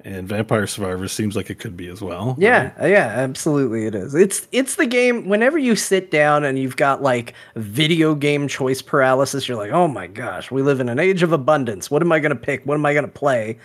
[0.05, 2.35] and Vampire Survivors seems like it could be as well.
[2.39, 4.15] Yeah, yeah, absolutely it is.
[4.15, 8.81] It's it's the game whenever you sit down and you've got like video game choice
[8.81, 11.91] paralysis, you're like, "Oh my gosh, we live in an age of abundance.
[11.91, 12.65] What am I going to pick?
[12.65, 13.59] What am I going to play?"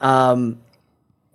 [0.00, 0.58] Um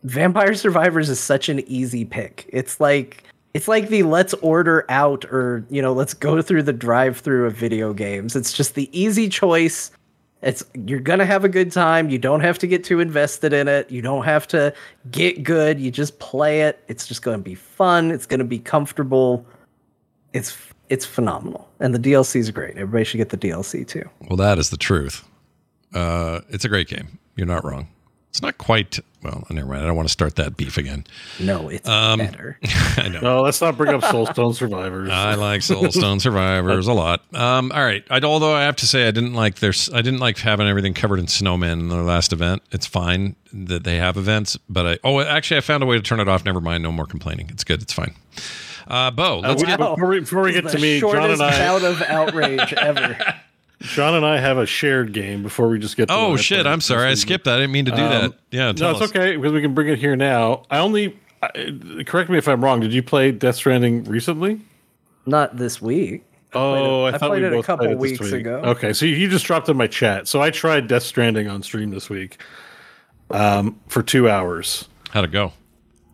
[0.04, 2.50] Vampire Survivors is such an easy pick.
[2.52, 6.74] It's like it's like the let's order out or, you know, let's go through the
[6.74, 8.36] drive-through of video games.
[8.36, 9.92] It's just the easy choice.
[10.42, 12.10] It's you're gonna have a good time.
[12.10, 13.92] You don't have to get too invested in it.
[13.92, 14.74] You don't have to
[15.12, 15.80] get good.
[15.80, 16.84] You just play it.
[16.88, 18.12] It's just gonna be fun.
[18.12, 19.46] It's gonna be comfortable.
[20.34, 20.58] It's
[20.90, 22.76] it's phenomenal, and the DLC is great.
[22.76, 24.10] Everybody should get the DLC too.
[24.28, 25.24] Well, that is the truth.
[25.94, 27.20] Uh, it's a great game.
[27.36, 27.88] You're not wrong.
[28.32, 28.98] It's not quite.
[29.22, 29.84] Well, never mind.
[29.84, 31.06] I don't want to start that beef again.
[31.38, 32.58] No, it's Um, better.
[32.98, 33.20] I know.
[33.20, 35.10] No, let's not bring up Soulstone Survivors.
[35.12, 37.22] I like Soulstone Survivors a lot.
[37.36, 38.04] Um, all right.
[38.10, 39.74] I, although I have to say, I didn't like their.
[39.94, 42.64] I didn't like having everything covered in snowmen in their last event.
[42.72, 44.98] It's fine that they have events, but I.
[45.04, 46.46] Oh, actually, I found a way to turn it off.
[46.46, 46.82] Never mind.
[46.84, 47.50] No more complaining.
[47.52, 47.82] It's good.
[47.82, 48.16] It's fine.
[48.88, 49.78] Uh, Bo, Uh, let's we- get.
[49.78, 53.18] before we, before we get to me, John and I, out of outrage ever.
[53.82, 55.44] John and I have a shared game.
[55.44, 56.08] Before we just get.
[56.08, 56.58] to Oh I shit!
[56.62, 57.08] played I'm sorry.
[57.10, 57.56] I skipped that.
[57.56, 58.24] I didn't mean to do that.
[58.24, 58.72] Um, Yeah.
[58.72, 59.10] No, it's us.
[59.10, 60.64] okay because we can bring it here now.
[60.70, 62.80] I only I, correct me if I'm wrong.
[62.80, 64.62] Did you play Death Stranding recently?
[65.26, 66.24] Not this week.
[66.54, 68.34] Oh, it- I I thought played we it a couple played it weeks week.
[68.34, 68.62] ago.
[68.66, 70.28] Okay, so you just dropped in my chat.
[70.28, 72.38] So I tried Death Stranding on stream this week,
[73.30, 74.88] um, for two hours.
[75.12, 75.54] How'd it go?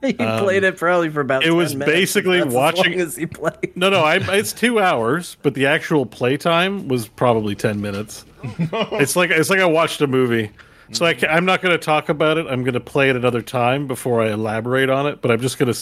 [0.02, 1.44] He played it probably for about.
[1.44, 3.76] Um, it 10 was minutes, basically that's watching- As long as he played.
[3.76, 8.24] No, no, I, it's two hours, but the actual playtime was probably ten minutes.
[8.44, 10.52] it's like it's like I watched a movie.
[10.94, 12.48] So I am not going to talk about it.
[12.48, 15.22] I'm going to play it another time before I elaborate on it.
[15.22, 15.78] But I'm just going to.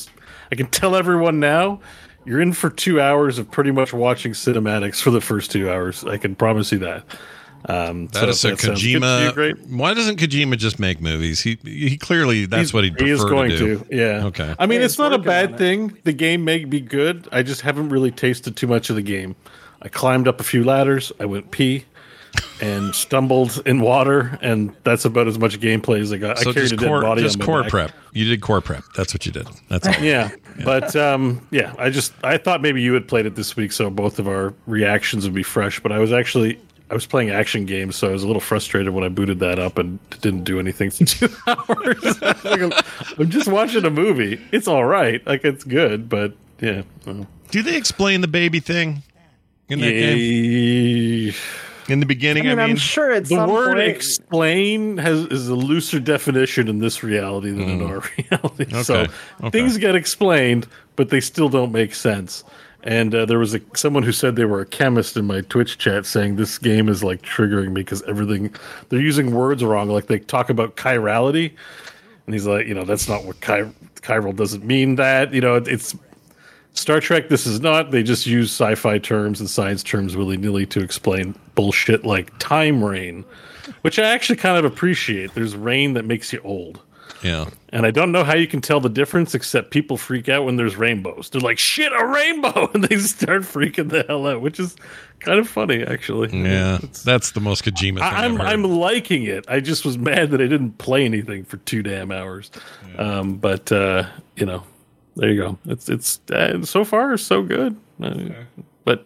[0.52, 1.80] I can tell everyone now.
[2.26, 6.04] You're in for two hours of pretty much watching cinematics for the first two hours.
[6.04, 7.04] I can promise you that.
[7.68, 9.34] Um, That is so a if sounds good you, Kojima.
[9.34, 9.60] great.
[9.68, 11.42] Why doesn't Kojima just make movies?
[11.42, 13.80] He he clearly that's what he'd He is going to do.
[13.80, 14.26] to, yeah.
[14.26, 14.54] Okay.
[14.60, 15.58] I mean, Yeah, it's not a working on bad it.
[15.58, 15.98] thing.
[16.04, 17.28] The game may be good.
[17.32, 19.36] I just haven't really tasted too much of the game.
[19.82, 21.12] I climbed up a few ladders.
[21.20, 21.86] I went pee
[22.62, 26.38] and stumbled in water, and that's about as much gameplay as I got.
[26.40, 27.72] So I carried just a dead core, body just on my core back.
[27.72, 27.92] prep.
[28.14, 28.84] You did core prep.
[28.96, 29.48] That's what you did.
[29.70, 29.94] That's all.
[30.04, 30.30] Yeah,
[30.64, 33.90] but um, yeah, I just I thought maybe you had played it this week, so
[33.90, 35.80] both of our reactions would be fresh.
[35.80, 36.60] But I was actually
[36.90, 39.58] I was playing action games, so I was a little frustrated when I booted that
[39.58, 42.22] up and didn't do anything for two hours.
[42.22, 42.72] like I'm,
[43.18, 44.40] I'm just watching a movie.
[44.52, 46.84] It's all right, like it's good, but yeah.
[47.06, 47.26] well.
[47.52, 49.02] Do they explain the baby thing
[49.70, 51.34] in that game
[51.88, 52.44] in the I beginning?
[52.46, 53.90] mean, I I'm mean, sure at The some word point.
[53.90, 58.84] explain has is a looser definition in this reality than in our reality.
[58.84, 59.46] So Hmm.
[59.48, 59.50] okay.
[59.60, 62.44] things get explained, but they still don't make sense.
[62.86, 65.80] And uh, there was a, someone who said they were a chemist in my Twitch
[65.80, 68.54] chat saying this game is like triggering me because everything
[68.90, 69.90] they're using words wrong.
[69.90, 71.52] Like they talk about chirality,
[72.28, 73.72] and he's like, you know, that's not what chi-
[74.02, 74.96] chiral doesn't mean.
[74.96, 75.96] That you know, it's
[76.76, 77.92] Star Trek, this is not.
[77.92, 82.38] They just use sci fi terms and science terms willy nilly to explain bullshit like
[82.38, 83.26] time rain,
[83.82, 85.34] which I actually kind of appreciate.
[85.34, 86.82] There's rain that makes you old.
[87.26, 87.46] Yeah.
[87.70, 90.56] And I don't know how you can tell the difference, except people freak out when
[90.56, 91.30] there's rainbows.
[91.30, 92.70] They're like, shit, a rainbow!
[92.74, 94.76] And they start freaking the hell out, which is
[95.20, 96.30] kind of funny, actually.
[96.32, 98.48] Yeah, It's- that's the most Kojima thing I- I'm I've heard.
[98.48, 99.46] I'm liking it.
[99.50, 102.52] I just was mad that I didn't play anything for two damn hours.
[102.98, 104.06] Um, but uh,
[104.38, 104.64] you know,
[105.18, 105.58] there you go.
[105.66, 107.76] It's it's uh, so far so good.
[108.02, 108.30] Uh,
[108.86, 109.06] But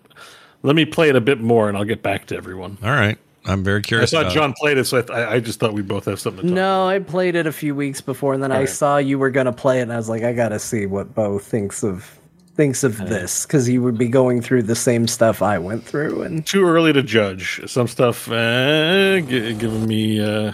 [0.64, 2.78] let me play it a bit more, and I'll get back to everyone.
[2.84, 4.12] All right, I'm very I curious.
[4.12, 6.20] thought about John played it, so I, th- I I just thought we both have
[6.20, 6.56] something to talk.
[6.56, 8.70] No, I played it a few weeks before, and then I Alright.
[8.70, 11.40] saw you were gonna play it, and I was like, I gotta see what Bo
[11.40, 12.20] thinks of
[12.56, 16.22] thinks of this because he would be going through the same stuff I went through,
[16.24, 17.62] and Too early to judge.
[17.68, 20.52] Some stuff uh, g- giving me uh,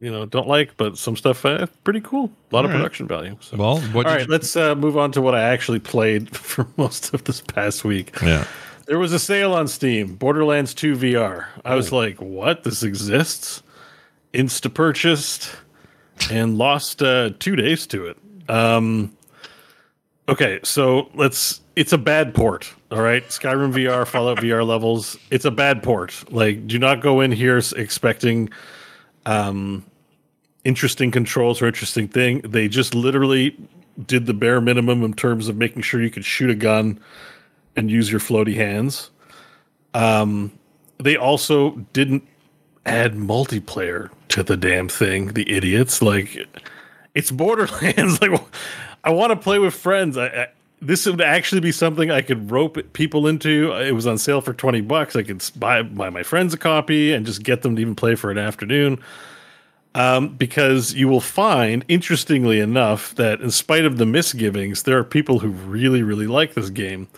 [0.00, 2.30] you know don't like, but some stuff uh, pretty cool.
[2.50, 2.78] A lot of right.
[2.78, 3.36] production value.
[3.40, 3.58] So.
[3.58, 7.12] Well, what all you- let's uh, move on to what I actually played for most
[7.12, 8.16] of this past week.
[8.22, 8.46] Yeah.
[8.90, 11.46] There was a sale on Steam, Borderlands 2 VR.
[11.64, 11.76] I Oh.
[11.76, 12.64] was like, what?
[12.64, 13.62] This exists?
[14.34, 15.54] Insta purchased
[16.28, 18.16] and lost uh, two days to it.
[18.48, 19.16] Um,
[20.28, 21.60] okay, so let's.
[21.76, 22.74] It's a bad port.
[22.90, 25.16] All right, Skyrim VR, Fallout VR levels.
[25.30, 26.24] It's a bad port.
[26.32, 28.50] Like, do not go in here expecting
[29.24, 29.84] um,
[30.64, 32.40] interesting controls or interesting thing.
[32.40, 33.56] They just literally
[34.04, 36.98] did the bare minimum in terms of making sure you could shoot a gun
[37.76, 39.10] and use your floaty hands.
[39.94, 40.52] Um,
[40.98, 42.26] they also didn't
[42.86, 45.28] add multiplayer to the damn thing.
[45.28, 46.46] The idiots, like
[47.14, 48.20] it's Borderlands.
[48.22, 48.40] like
[49.04, 50.16] I want to play with friends.
[50.16, 50.48] I, I
[50.82, 53.72] this would actually be something I could rope people into.
[53.72, 55.16] It was on sale for twenty bucks.
[55.16, 58.14] I could buy buy my friends a copy and just get them to even play
[58.14, 58.98] for an afternoon.
[59.92, 65.02] Um, because you will find, interestingly enough, that in spite of the misgivings, there are
[65.02, 67.08] people who really, really like this game,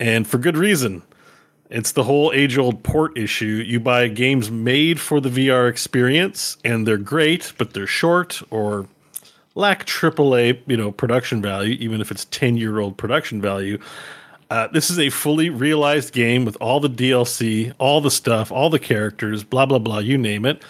[0.00, 1.02] and for good reason.
[1.70, 3.62] It's the whole age old port issue.
[3.66, 8.88] You buy games made for the VR experience, and they're great, but they're short or
[9.54, 13.78] lack AAA, you know, production value, even if it's 10 year old production value.
[14.50, 18.70] Uh, this is a fully realized game with all the DLC, all the stuff, all
[18.70, 20.62] the characters, blah, blah, blah, you name it.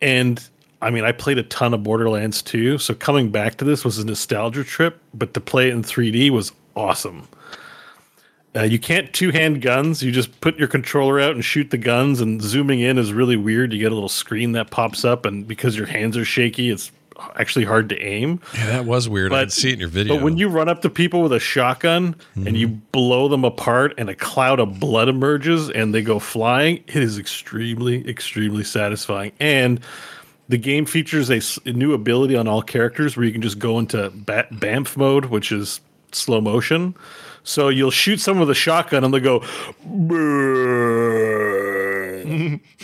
[0.00, 0.40] And
[0.80, 3.98] I mean, I played a ton of Borderlands 2, so coming back to this was
[3.98, 7.26] a nostalgia trip, but to play it in 3D was awesome.
[8.58, 10.02] Uh, you can't two hand guns.
[10.02, 13.36] You just put your controller out and shoot the guns, and zooming in is really
[13.36, 13.72] weird.
[13.72, 16.90] You get a little screen that pops up, and because your hands are shaky, it's
[17.34, 18.40] actually hard to aim.
[18.54, 19.32] Yeah, that was weird.
[19.32, 20.14] I But- could see it in your video.
[20.16, 23.92] But when you run up to people with a shotgun and you blow them apart
[23.98, 29.32] and a cloud of blood emerges and they go flying, it is extremely, extremely satisfying.
[29.40, 29.80] And
[30.48, 31.40] the game features a
[31.72, 35.50] new ability on all characters where you can just go into ba- BAMF mode, which
[35.50, 35.80] is
[36.12, 36.94] slow motion.
[37.48, 39.42] So you'll shoot someone with a shotgun and they'll go,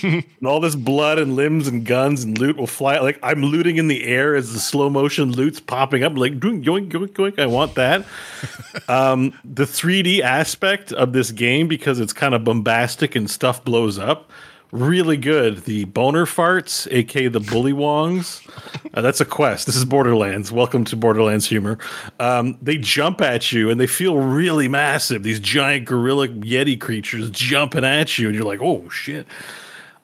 [0.03, 2.99] and all this blood and limbs and guns and loot will fly.
[2.99, 6.17] Like I'm looting in the air as the slow motion loot's popping up.
[6.17, 7.39] Like doing yoink yoink yoink.
[7.39, 8.07] I want that.
[8.89, 13.99] um, the 3D aspect of this game because it's kind of bombastic and stuff blows
[13.99, 14.31] up.
[14.73, 15.65] Really good.
[15.65, 18.45] The boner farts, aka the bullymongs.
[18.93, 19.67] Uh, that's a quest.
[19.67, 20.51] This is Borderlands.
[20.51, 21.79] Welcome to Borderlands humor.
[22.19, 25.23] Um, they jump at you and they feel really massive.
[25.23, 29.27] These giant gorilla yeti creatures jumping at you, and you're like, oh shit.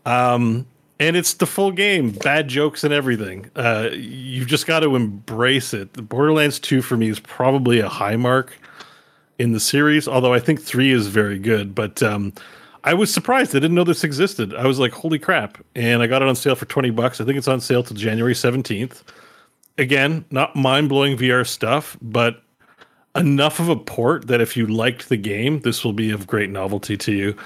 [0.06, 0.66] Um,
[1.00, 3.50] and it's the full game, bad jokes and everything.
[3.56, 5.94] Uh, you've just got to embrace it.
[5.94, 8.56] The Borderlands 2 for me is probably a high mark
[9.38, 11.74] in the series, although I think 3 is very good.
[11.74, 12.34] But um,
[12.84, 13.54] I was surprised.
[13.54, 14.54] I didn't know this existed.
[14.54, 15.58] I was like, holy crap.
[15.74, 17.20] And I got it on sale for 20 bucks.
[17.20, 19.02] I think it's on sale till January 17th.
[19.78, 22.42] Again, not mind blowing VR stuff, but
[23.14, 26.50] enough of a port that if you liked the game, this will be of great
[26.50, 27.36] novelty to you.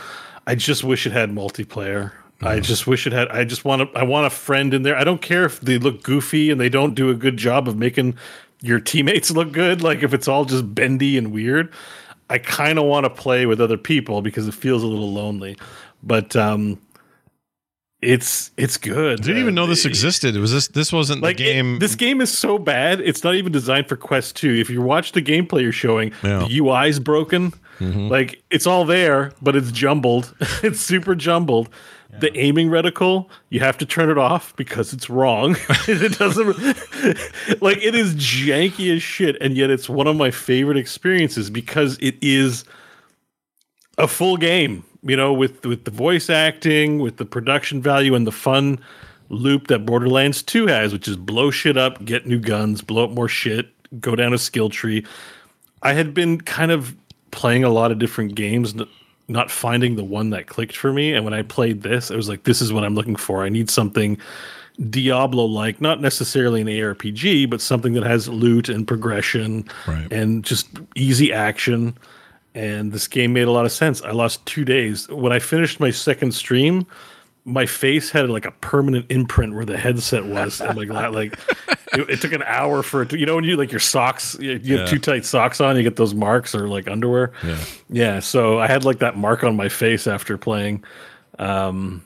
[0.47, 2.13] I just wish it had multiplayer.
[2.43, 2.63] I mm.
[2.63, 3.29] just wish it had.
[3.29, 3.99] I just want to.
[3.99, 4.97] I want a friend in there.
[4.97, 7.77] I don't care if they look goofy and they don't do a good job of
[7.77, 8.17] making
[8.61, 9.83] your teammates look good.
[9.83, 11.73] Like if it's all just bendy and weird.
[12.35, 15.57] I kind of want to play with other people because it feels a little lonely.
[16.03, 16.79] But um,
[18.03, 19.21] it's it's good.
[19.21, 20.37] I didn't even know this Uh, existed.
[20.37, 21.79] Was this this wasn't like the it- game?
[21.79, 25.13] this game is so bad it's not even designed for quest 2 if you watch
[25.13, 26.41] the gameplay you're showing Yeah.
[26.41, 26.49] Mm-hmm.
[26.49, 31.69] the ui's broken like it's all there but it's jumbled it's super jumbled
[32.21, 35.57] the aiming reticle you have to turn it off because it's wrong
[35.89, 36.47] it doesn't
[37.63, 41.99] like it is janky as shit and yet it's one of my favorite experiences because
[42.01, 42.65] it is
[43.99, 48.27] a full game, you know, with with the voice acting, with the production value and
[48.27, 48.79] the fun
[49.29, 53.11] loop that Borderlands 2 has, which is blow shit up, get new guns, blow up
[53.11, 53.69] more shit,
[54.01, 55.05] go down a skill tree.
[55.83, 56.95] I had been kind of
[57.31, 58.75] playing a lot of different games,
[59.29, 61.13] not finding the one that clicked for me.
[61.15, 63.43] And when I played this, I was like, this is what I'm looking for.
[63.45, 64.19] I need something
[64.91, 70.13] Diablo like, not necessarily an ARPG, but something that has loot and progression Right.
[70.13, 71.97] and just easy action.
[72.55, 74.03] And this game made a lot of sense.
[74.03, 75.09] I lost two days.
[75.09, 76.87] When I finished my second stream,
[77.47, 80.61] my face had like a permanent imprint where the headset was.
[80.63, 81.39] and like, like
[81.93, 84.35] it, it took an hour for it to, you know, when you like your socks,
[84.41, 84.87] you, you have Yeah.
[84.87, 87.33] too tight socks on, you get those marks or like underwear.
[87.45, 87.59] Yeah.
[87.91, 88.21] Yeah.
[88.21, 90.85] So I had like that mark on my face after playing.
[91.39, 92.03] Um,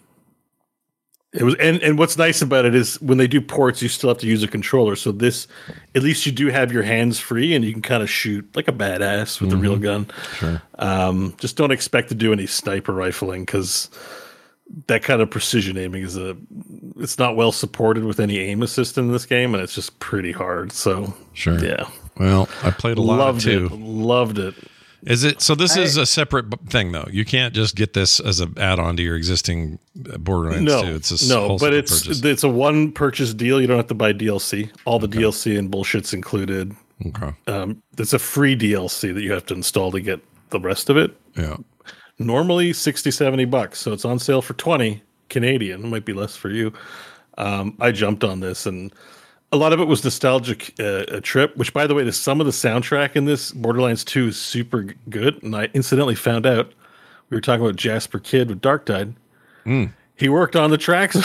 [1.34, 4.08] it was, and, and what's nice about it is when they do ports, you still
[4.08, 4.96] have to use a controller.
[4.96, 5.46] So this,
[5.94, 8.66] at least you do have your hands free and you can kind of shoot like
[8.66, 10.06] a badass with a real gun.
[10.36, 10.62] Sure.
[10.78, 13.90] Um, just don't expect to do any sniper rifling because
[14.86, 16.36] that kind of precision aiming is a
[16.98, 20.32] it's not well supported with any aim assist in this game, and it's just pretty
[20.32, 20.72] hard.
[20.72, 21.58] So Sure.
[21.64, 21.88] yeah,
[22.18, 23.66] Well, I played a lot loved too.
[23.72, 24.54] it, loved it.
[25.04, 25.54] Is it so?
[25.54, 27.06] This I- is a separate thing, though.
[27.10, 29.78] You can't just get this as an add-on to your existing
[30.12, 30.94] uh, Borderlands No, 2.
[30.96, 32.24] It's a no, but it's purchase.
[32.24, 33.60] it's a one purchase deal.
[33.60, 34.70] You don't have to buy DLC.
[34.86, 36.74] All the DLC and bullshit's included.
[37.06, 37.32] okay.
[37.46, 40.20] Um, it's a free DLC that you have to install to get
[40.50, 41.16] the rest of it.
[41.36, 41.58] Yeah.
[42.18, 46.36] Normally 60 70 bucks so it's on sale for 20 canadian it might be less
[46.36, 46.72] for you
[47.36, 48.92] um, i jumped on this and
[49.52, 52.40] a lot of it was nostalgic uh, a trip which by the way the some
[52.40, 56.72] of the soundtrack in this borderlands 2 is super good and i incidentally found out
[57.30, 59.12] we were talking about Jesper Kyd with Darktide
[60.18, 61.16] he worked on the tracks.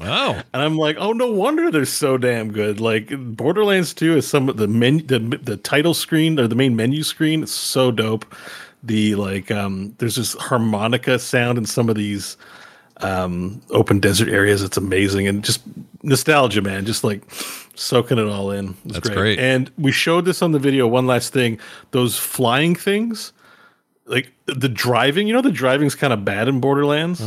[0.00, 0.42] Oh.
[0.52, 2.78] And I'm like, oh, no wonder they're so damn good.
[2.78, 6.76] Like Borderlands 2 is some of the menu, the, the title screen or the main
[6.76, 7.42] menu screen.
[7.42, 8.26] It's so dope.
[8.82, 12.36] The like, um, there's this harmonica sound in some of these
[12.98, 14.62] um, open desert areas.
[14.62, 15.62] It's amazing and just
[16.02, 16.86] nostalgia, man.
[16.86, 17.22] Just like
[17.74, 18.76] soaking it all in.
[18.84, 19.38] It's That's great.
[19.38, 20.86] And we showed this on the video.
[20.86, 21.58] One last thing:
[21.90, 23.32] those flying things,
[24.06, 25.26] like the driving.
[25.26, 27.20] You know, the driving's kind of bad in Borderlands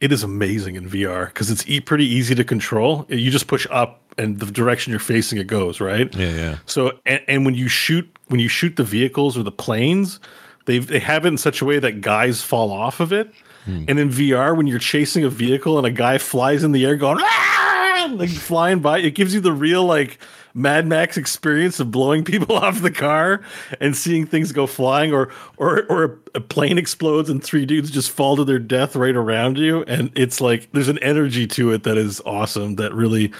[0.00, 3.04] it is amazing in VR because it's e- pretty easy to control.
[3.08, 6.14] You just push up and the direction you're facing it goes, right?
[6.14, 6.58] Yeah, yeah.
[6.66, 10.20] So and, and when you shoot when you shoot the vehicles or the planes,
[10.68, 13.32] they they have it in such a way that guys fall off of it.
[13.66, 16.96] And in VR, when you're chasing a vehicle and a guy flies in the air
[16.96, 20.18] going "Ah!" like flying by, it gives you the real like
[20.54, 23.42] Mad Max experience of blowing people off the car
[23.78, 27.90] and seeing things go flying, or or or a, a plane explodes and three dudes
[27.90, 31.72] just fall to their death right around you, and it's like there's an energy to
[31.72, 33.32] it that is awesome that really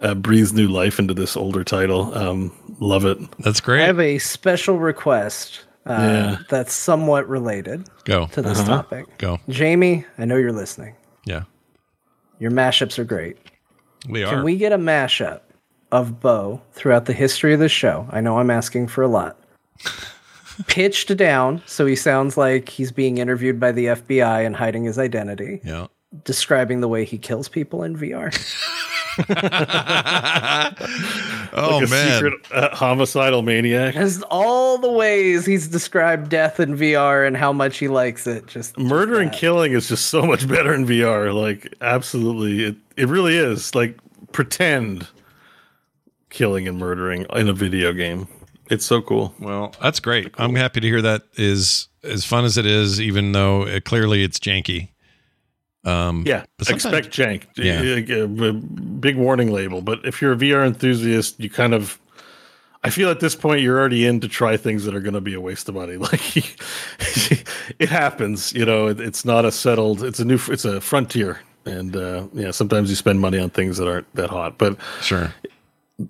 [0.00, 2.16] uh, breathes new life into this older title.
[2.16, 3.18] Um, love it.
[3.38, 3.82] That's great.
[3.82, 6.36] I have a special request uh, Yeah.
[6.48, 8.26] that's somewhat related Go.
[8.28, 9.06] to this topic.
[9.18, 9.38] Go.
[9.48, 10.94] Jamie, I know you're listening.
[11.24, 11.44] Yeah.
[12.38, 13.36] Your mashups are great.
[14.08, 14.34] We are.
[14.34, 15.40] Can we get a mashup
[15.92, 18.06] of Bo throughout the history of the show?
[18.10, 19.38] I know I'm asking for a lot.
[20.66, 24.98] Pitched down so he sounds like he's being interviewed by the FBI and hiding his
[24.98, 25.88] identity, yeah.
[26.24, 28.32] describing the way he kills people in VR.
[31.56, 32.14] Oh, a man.
[32.14, 33.94] secret uh, homicidal maniac.
[33.94, 38.46] Just all the ways he's described death in VR and how much he likes it.
[38.48, 41.32] Just Murder and killing is just so much better in VR.
[41.32, 43.72] Like, absolutely, it it really is.
[43.74, 43.96] Like,
[44.32, 45.06] pretend
[46.30, 48.26] killing and murdering in a video game.
[48.68, 49.32] It's so cool.
[49.38, 50.34] Well, that's great.
[50.38, 54.24] I'm happy to hear that is as fun as it is, even though it, clearly
[54.24, 54.88] it's janky.
[55.84, 57.44] Um, Yeah, expect jank.
[57.56, 58.26] Yeah.
[59.00, 59.82] Big warning label.
[59.82, 61.98] But if you're a VR enthusiast, you kind of.
[62.86, 65.20] I feel at this point you're already in to try things that are going to
[65.22, 65.96] be a waste of money.
[65.98, 66.36] Like
[67.78, 68.88] it happens, you know.
[68.88, 70.02] It, it's not a settled.
[70.02, 70.38] It's a new.
[70.48, 74.28] It's a frontier, and uh, yeah, sometimes you spend money on things that aren't that
[74.30, 74.58] hot.
[74.58, 75.32] But Sure.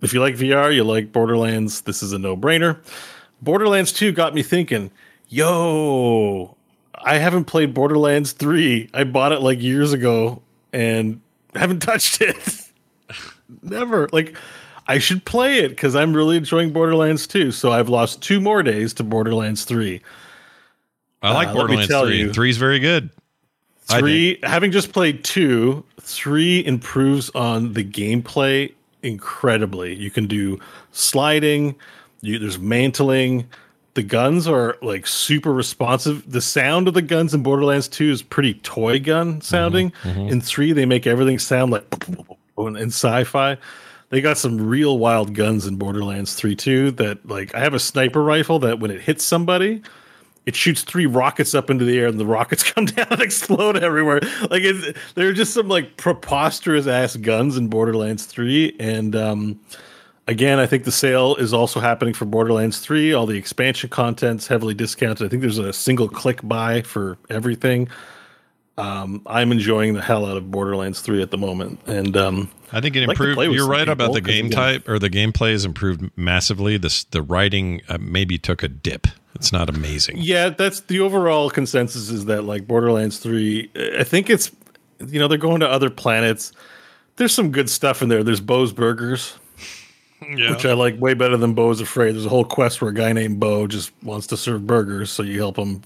[0.03, 2.79] if you like VR, you like Borderlands, this is a no brainer.
[3.41, 4.91] Borderlands 2 got me thinking,
[5.29, 6.54] yo,
[7.05, 8.91] I haven't played Borderlands 3.
[8.95, 11.21] I bought it like years ago and
[11.55, 12.37] haven't touched it.
[13.63, 14.09] Never.
[14.13, 14.37] Like,
[14.87, 17.53] I should play it because I'm really enjoying Borderlands 2.
[17.53, 20.01] So I've lost two more days to Borderlands 3.
[21.23, 22.51] I like Uh, Borderlands tell 3.
[22.51, 23.11] is very good.
[23.87, 28.73] Three, having just played two, three improves on the gameplay
[29.03, 29.95] incredibly.
[29.95, 30.59] You can do
[30.93, 31.77] sliding,
[32.23, 33.47] you, there's mantling.
[33.95, 36.31] The guns are like super responsive.
[36.31, 39.93] The sound of the guns in Borderlands 2 is pretty toy gun sounding.
[40.29, 41.85] In three, they make everything sound like
[42.59, 43.57] in in sci-fi.
[44.11, 46.91] They got some real wild guns in Borderlands 3 too.
[46.93, 49.83] That like I have a sniper rifle that when it hits somebody,
[50.47, 53.77] it shoots three rockets up into the air and the rockets come down and explode
[53.77, 54.21] everywhere.
[54.51, 58.77] Like it's, there are just some like preposterous ass guns in Borderlands 3.
[58.79, 59.61] And um,
[60.27, 63.13] again, I think the sale is also happening for Borderlands 3.
[63.13, 65.27] All the expansion content's heavily discounted.
[65.27, 67.89] I think there's a single click buy for everything.
[68.77, 71.81] Um, I'm enjoying the hell out of Borderlands 3 at the moment.
[71.87, 73.37] And um, I think it like improved.
[73.37, 76.77] play You're right about the game type or the gameplay has improved massively.
[76.77, 79.07] This the writing uh, maybe took a dip.
[79.37, 80.19] It's not amazing.
[80.19, 84.51] Yeah, that's the overall consensus is that like Borderlands 3, I think it's
[85.01, 86.53] you know, they're going to other planets.
[87.17, 88.25] There's some good stuff in there.
[88.25, 89.39] There's Bo's Burgers,
[90.37, 90.51] Yeah.
[90.51, 92.13] which I like way better than Bo's Afraid.
[92.13, 95.23] There's a whole quest where a guy named Bo just wants to serve burgers, so
[95.23, 95.83] you help him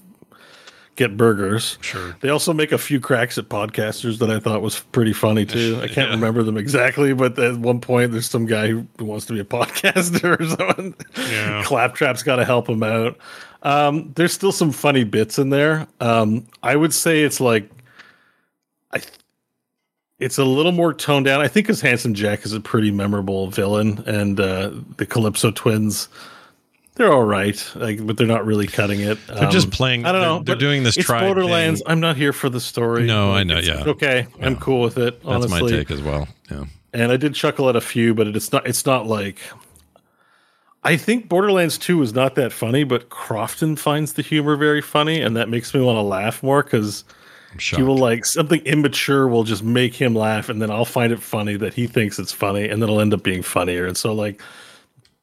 [0.95, 1.77] get burgers.
[1.79, 2.15] Sure.
[2.19, 5.77] They also make a few cracks at podcasters that I thought was pretty funny too.
[5.81, 6.15] I can't Yeah.
[6.15, 9.43] remember them exactly, but at one point there's some guy who wants to be a
[9.45, 10.93] podcaster or something.
[11.31, 11.63] Yeah.
[11.63, 13.17] Claptrap's got to help him out.
[13.63, 15.87] Um, there's still some funny bits in there.
[16.01, 17.69] Um, I would say it's like
[18.91, 19.13] I th-
[20.19, 21.41] it's a little more toned down.
[21.41, 26.09] I think because Handsome Jack is a pretty memorable villain, and uh, the Calypso twins,
[26.95, 29.17] they're all right, like, but they're not really cutting it.
[29.27, 30.43] They're just playing- I don't they're- know.
[30.43, 31.79] they're doing this It's Borderlands.
[31.81, 31.89] thing.
[31.91, 33.05] I'm not here for the story.
[33.05, 33.79] No, I know, It's- yeah.
[33.79, 34.27] it's okay.
[34.41, 35.23] I'm cool with it.
[35.23, 36.27] That's my take as well.
[36.51, 36.65] Yeah.
[36.93, 38.67] and I did chuckle at a few, but it's not.
[38.67, 39.37] It's not like.
[40.83, 45.19] I think Borderlands 2 is not that funny, but Crofton finds the humor very funny,
[45.21, 47.03] and that makes me want to laugh more because
[47.57, 51.21] he will like something immature will just make him laugh, and then I'll find it
[51.21, 53.85] funny that he thinks it's funny, and then it'll end up being funnier.
[53.85, 54.41] And so, like,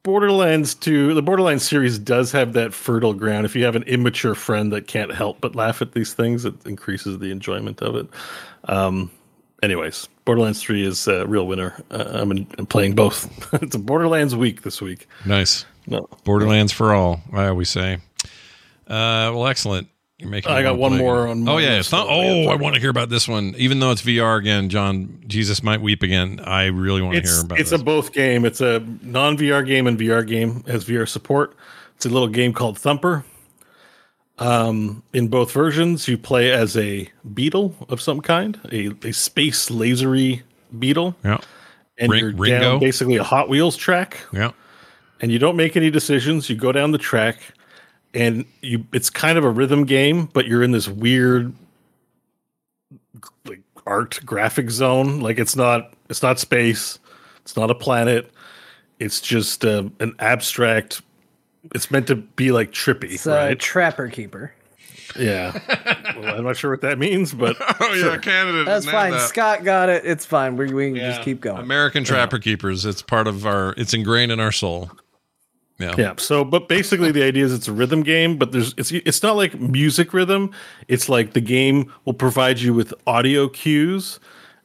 [0.03, 3.45] Borderlands 2, the Borderlands series does have that fertile ground.
[3.45, 6.55] If you have an immature friend that can't help but laugh at these things, it
[6.65, 8.07] increases the enjoyment of it.
[8.65, 9.11] Um,
[9.63, 11.75] anyways, Borderlands 3 is a real winner.
[11.91, 13.53] Uh, I'm, in, I'm playing both.
[13.63, 15.09] it's a Borderlands week this week.
[15.25, 15.65] nice.
[15.89, 17.99] No, Borderlands for all, I always say.
[18.89, 19.89] Uh, well, excellent.
[20.19, 20.51] You're making.
[20.51, 22.51] I got one play more on my Oh yeah, list Thumb- that we have oh,
[22.51, 24.71] I want to hear about this one, even though it's VR again.
[24.71, 26.41] John, Jesus might weep again.
[26.43, 27.81] I really want to it's hear about it's this.
[27.81, 28.45] a both game.
[28.47, 31.55] It's a non VR game and VR game has VR support.
[31.97, 33.25] It's a little game called Thumper.
[34.39, 39.71] Um, in both versions, you play as a beetle of some kind, a, a space
[39.71, 40.43] lasery
[40.79, 41.39] beetle, yeah,
[41.99, 42.61] and Ring- you're Ringo?
[42.73, 44.51] down basically a Hot Wheels track, yeah.
[45.23, 46.51] and you don't make any decisions.
[46.51, 47.39] You go down the track,
[48.17, 51.53] and you it's kind of a rhythm game, but you're in this weird
[53.47, 55.21] like art graphic zone.
[55.21, 56.99] Like it's not it's not space,
[57.43, 58.33] it's not a planet.
[58.99, 61.03] It's just uh, an abstract.
[61.75, 63.59] It's meant to be like trippy, It's a right?
[63.59, 64.53] trapper keeper.
[65.19, 65.53] yeah.
[66.19, 68.65] well, I'm not sure what that means, but Oh yeah, Canada.
[68.65, 69.11] That's fine.
[69.13, 69.29] that.
[69.29, 70.07] Scott got it.
[70.07, 70.57] It's fine.
[70.57, 71.11] We, we can Yeah.
[71.11, 71.59] just keep going.
[71.59, 72.85] American Trapper Keepers.
[72.87, 73.75] It's part of our.
[73.77, 74.91] It's ingrained in our soul.
[75.79, 75.95] Yeah.
[75.99, 76.15] Yeah.
[76.17, 79.37] So, but basically, the idea is it's a rhythm game, but there's it's it's not
[79.37, 80.53] like music rhythm.
[80.89, 84.19] It's like the game will provide you with audio cues,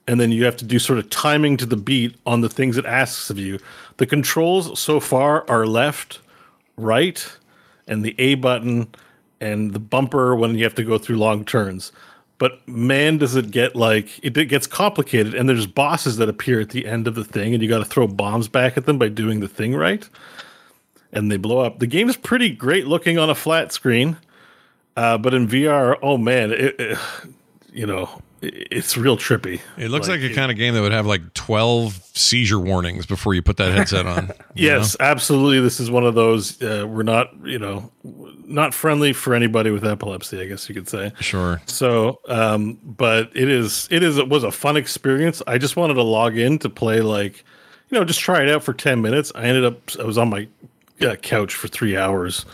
[0.07, 2.77] and then you have to do sort of timing to the beat on the things
[2.77, 3.59] it asks of you.
[3.97, 6.19] The controls so far are left,
[6.77, 7.37] right,
[7.87, 8.87] and the A button
[9.41, 11.91] and the bumper when you have to go through long turns.
[12.37, 16.61] But man, does it get like it it gets complicated, and there's bosses that appear
[16.61, 18.97] at the end of the thing, and you got to throw bombs back at them
[18.97, 20.07] by doing the thing right
[21.13, 21.79] and they blow up.
[21.79, 24.17] The game is pretty great looking on a flat screen,
[24.95, 26.97] uh, but in VR, oh man, it, it-
[27.73, 29.61] you know, it, it's real trippy.
[29.77, 33.33] It looks like, a kind of game that would have like twelve seizure warnings before
[33.33, 34.31] you put that headset on.
[34.53, 35.61] Yes, absolutely.
[35.61, 36.61] This is one of those.
[36.61, 40.41] Uh, we're not, you know, not friendly for anybody with epilepsy.
[40.41, 41.13] I guess you could say.
[41.21, 41.61] Sure.
[41.67, 45.41] So, um, but it is, it is, it was a fun experience.
[45.47, 47.45] I just wanted to log in to play, like,
[47.89, 49.31] you know, just try it out for 10 minutes.
[49.35, 50.49] I ended up, I was on my
[51.03, 52.45] uh, couch for three hours.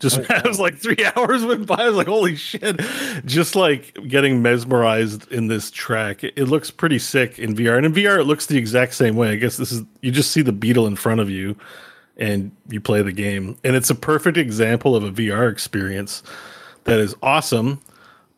[0.00, 1.76] Just, I was like, three hours went by.
[1.76, 2.80] I was like, holy shit.
[3.24, 6.24] Just like getting mesmerized in this track.
[6.24, 7.76] It, it looks pretty sick in VR.
[7.76, 9.30] And in VR, it looks the exact same way.
[9.30, 11.56] I guess this is, you just see the beetle in front of you
[12.16, 13.56] and you play the game.
[13.64, 16.22] And it's a perfect example of a VR experience
[16.84, 17.80] that is awesome,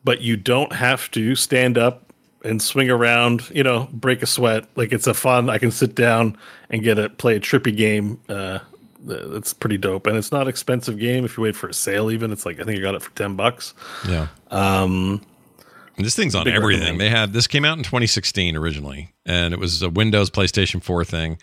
[0.03, 2.13] but you don't have to stand up
[2.43, 4.65] and swing around, you know, break a sweat.
[4.75, 6.37] Like it's a fun, I can sit down
[6.69, 8.19] and get a play a trippy game.
[8.29, 8.59] Uh
[9.03, 10.07] that's pretty dope.
[10.07, 12.31] And it's not expensive game if you wait for a sale even.
[12.31, 13.73] It's like I think I got it for 10 bucks.
[14.07, 14.27] Yeah.
[14.49, 15.25] Um,
[15.97, 16.97] this thing's on everything.
[16.97, 21.03] They had this came out in 2016 originally, and it was a Windows PlayStation 4
[21.03, 21.39] thing.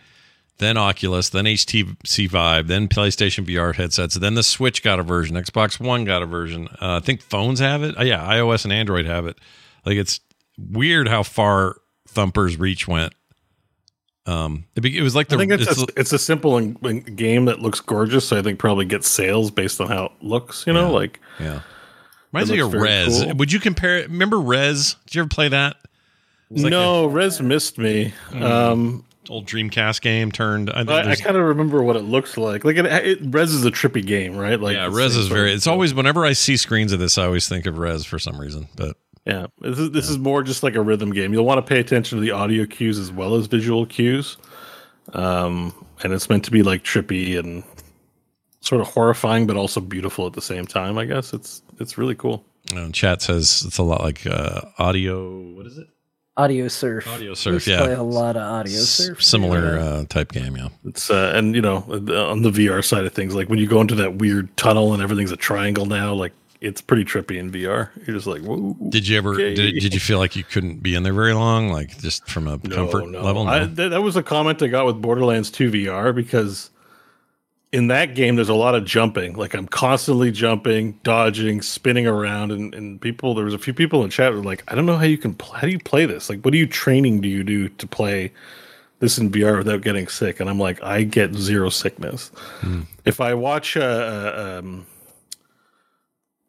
[0.59, 4.15] Then Oculus, then HTC Vive, then PlayStation VR headsets.
[4.15, 5.35] Then the Switch got a version.
[5.35, 6.69] Xbox One got a version.
[6.81, 7.99] Uh, I think phones have it.
[7.99, 9.37] Uh, yeah, iOS and Android have it.
[9.85, 10.21] Like it's
[10.57, 11.79] weird how far
[12.09, 13.15] Thumper's reach went.
[14.27, 16.57] Um, it, be- it was like the I think it's, it's a, it's a simple
[16.57, 18.29] and, and game that looks gorgeous.
[18.29, 21.61] So I think probably gets sales based on how it looks, you know, like Yeah.
[22.33, 23.23] Reminds me of Rez.
[23.23, 23.35] cool.
[23.35, 24.09] Would you compare it?
[24.11, 24.97] Remember Rez?
[25.07, 25.77] Did you ever play that?
[26.51, 28.13] like no, Rez missed me.
[28.33, 30.71] Um, Old Dreamcast game turned.
[30.71, 32.65] I, I, I kind of remember what it looks like.
[32.65, 34.61] Like it, it, Rez is a trippy game, right?
[34.61, 35.53] Like yeah, Rez is very.
[35.53, 38.39] It's always whenever I see screens of this, I always think of Rez for some
[38.41, 38.69] reason.
[38.77, 38.97] But
[39.27, 39.47] yeah.
[39.61, 41.33] This is this is more just like a rhythm game.
[41.33, 44.37] You'll want to pay attention to the audio cues as well as visual cues.
[45.13, 45.73] Um,
[46.03, 47.63] and it's meant to be like trippy and
[48.61, 50.99] sort of horrifying, but also beautiful at the same time.
[50.99, 52.45] I guess it's it's really cool.
[52.71, 55.41] you know, chat says it's a lot like uh, audio.
[55.53, 55.89] What is it?
[56.37, 57.07] Audiosurf.
[57.07, 57.79] Audio surf, yeah.
[57.79, 59.23] Play a lot of Audiosurf.
[59.23, 60.57] Similar uh, type game.
[60.57, 60.69] Yeah.
[60.85, 63.81] It's uh, and you know on the VR side of things, like when you go
[63.81, 66.33] into that weird tunnel and everything's a triangle now, like
[66.65, 67.91] it's pretty trippy in VR.
[68.07, 68.75] You're just like, whoa.
[68.89, 69.35] Did you ever?
[69.35, 69.55] Okay.
[69.55, 71.69] Did, did you feel like you couldn't be in there very long?
[71.69, 73.45] Like just from a comfort level?
[73.45, 73.51] No?
[73.51, 76.71] I, that, that was a comment I got with Borderlands 2 VR because
[77.71, 79.35] in that game, there's a lot of jumping.
[79.35, 83.35] Like I'm constantly jumping, dodging, spinning around, and, and people.
[83.35, 85.35] There was a few people in chat were like, "I don't know how you can.
[85.35, 86.31] Pl- how do you play this?
[86.31, 88.33] Like, what are you training do you do to play
[89.01, 92.29] this in VR without getting sick?" And I'm like, I get zero sickness.
[92.61, 92.83] Hmm.
[93.05, 94.87] If I watch a, um,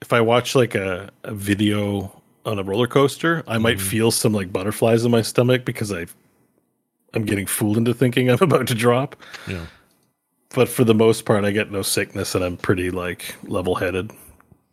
[0.02, 4.34] if I watch like a, a video on a roller coaster, I might feel some
[4.34, 6.06] like butterflies in my stomach because I,
[7.14, 9.16] I'm getting fooled into thinking I'm about to drop
[9.48, 9.66] Yeah.
[10.54, 14.12] but for the most part, I get no sickness, and I'm pretty like level headed.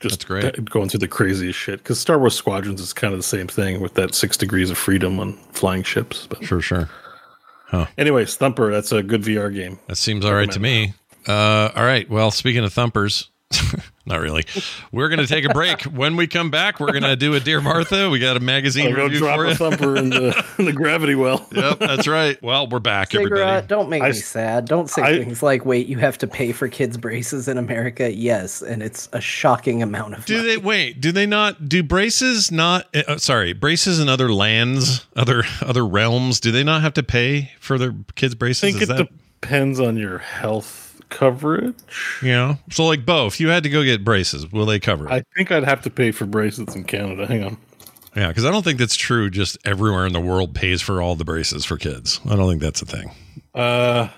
[0.01, 0.65] Just That's great.
[0.69, 1.79] going through the craziest shit.
[1.79, 4.77] Because Star Wars Squadrons is kind of the same thing with that six degrees of
[4.77, 6.27] freedom on flying ships.
[6.27, 6.89] But Sure, sure.
[7.97, 9.79] anyways, Thumper, that's a good VR game.
[9.87, 10.95] That seems all right to me.
[11.29, 12.11] Uh, all right.
[12.11, 13.31] Well, speaking of thumpers,
[14.07, 14.45] not really.
[14.91, 15.83] We're going to take a break.
[15.83, 18.11] When we come back, we're going to do a Dear Martha.
[18.11, 19.55] We got a magazine I'll go review drop for a you.
[19.55, 21.47] Thumper in the in the gravity well.
[21.53, 22.41] Yep, that's right.
[22.43, 23.67] Well, we're back, Cigarette, everybody.
[23.69, 24.65] don't make I me sad.
[24.67, 28.13] Don't say I- things like, "Wait, you have to pay for kids' braces in America."
[28.13, 30.49] Yes, and it's a shocking amount of Do money.
[30.49, 31.01] they wait?
[31.01, 32.51] Do they not do braces?
[32.51, 36.41] Not uh, uh, sorry, braces in other lands, other other realms.
[36.41, 38.61] Do they not have to pay for their kids' I braces?
[38.61, 39.09] think Is it that
[39.43, 41.75] depends on your health coverage.
[42.23, 42.59] you know?
[42.71, 45.13] So like, Bo, if you had to go get braces, will they cover it?
[45.13, 47.27] I think I'd have to pay for braces in Canada.
[47.27, 47.57] Hang on.
[48.17, 49.29] yeah, because I don't think that's true.
[49.29, 52.21] Just everywhere in the world pays for all the braces for kids.
[52.25, 53.11] I don't think that's a thing.
[53.55, 54.09] Uh,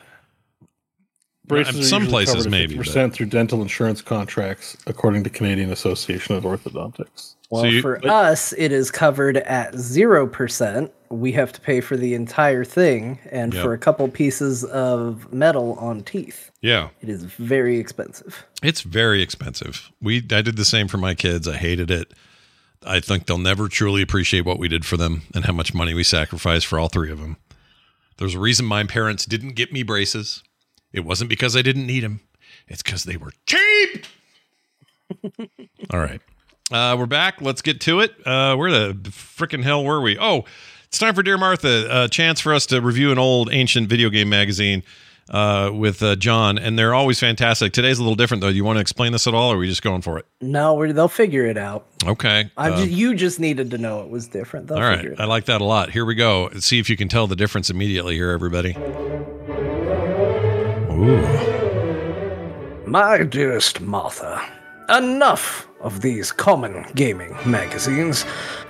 [1.47, 6.45] braces are some places maybe, 50% through dental insurance contracts, according to Canadian Association of
[6.45, 7.35] Orthodontics.
[7.55, 10.93] Well, So you- for us, it is covered at zero percent.
[11.11, 13.63] We have to pay for the entire thing, and Yep.
[13.63, 16.89] for a couple pieces of metal on teeth, Yeah.
[17.01, 18.45] it is very expensive.
[18.63, 19.93] It's very expensive.
[20.03, 21.47] We I did the same for my kids.
[21.47, 22.13] I hated it.
[22.85, 25.95] I think they'll never truly appreciate what we did for them and how much money
[25.95, 27.37] we sacrificed for all three of them.
[28.19, 30.43] There's a reason my parents didn't get me braces.
[30.93, 32.21] It wasn't because I didn't need them.
[32.69, 34.07] It's because they were cheap.
[35.91, 36.21] all right.
[36.73, 37.43] Uh, we're back.
[37.43, 38.15] Let's get to it.
[38.27, 40.19] Uh, where the freaking hell were we?
[40.19, 40.45] Oh,
[40.87, 42.05] it's time for Dear Martha.
[42.05, 44.83] A chance for us to review an old ancient video game magazine
[45.29, 47.75] uh, with uh, John, and they're always fantastic.
[47.75, 48.49] Today's a little different, though.
[48.51, 50.25] Do you want to explain this at all, or are we just going for it?
[50.41, 51.87] No, we're, they'll figure it out.
[52.07, 52.51] Okay.
[52.57, 54.69] I Uh, ju- you just needed to know it was different.
[54.69, 54.97] They'll all right.
[54.97, 55.91] figure it I like that a lot.
[55.91, 56.49] Here we go.
[56.53, 58.75] Let's see if you can tell the difference immediately here, everybody.
[60.91, 61.21] Ooh.
[62.87, 64.43] My dearest Martha,
[64.89, 68.25] enough of these common gaming magazines.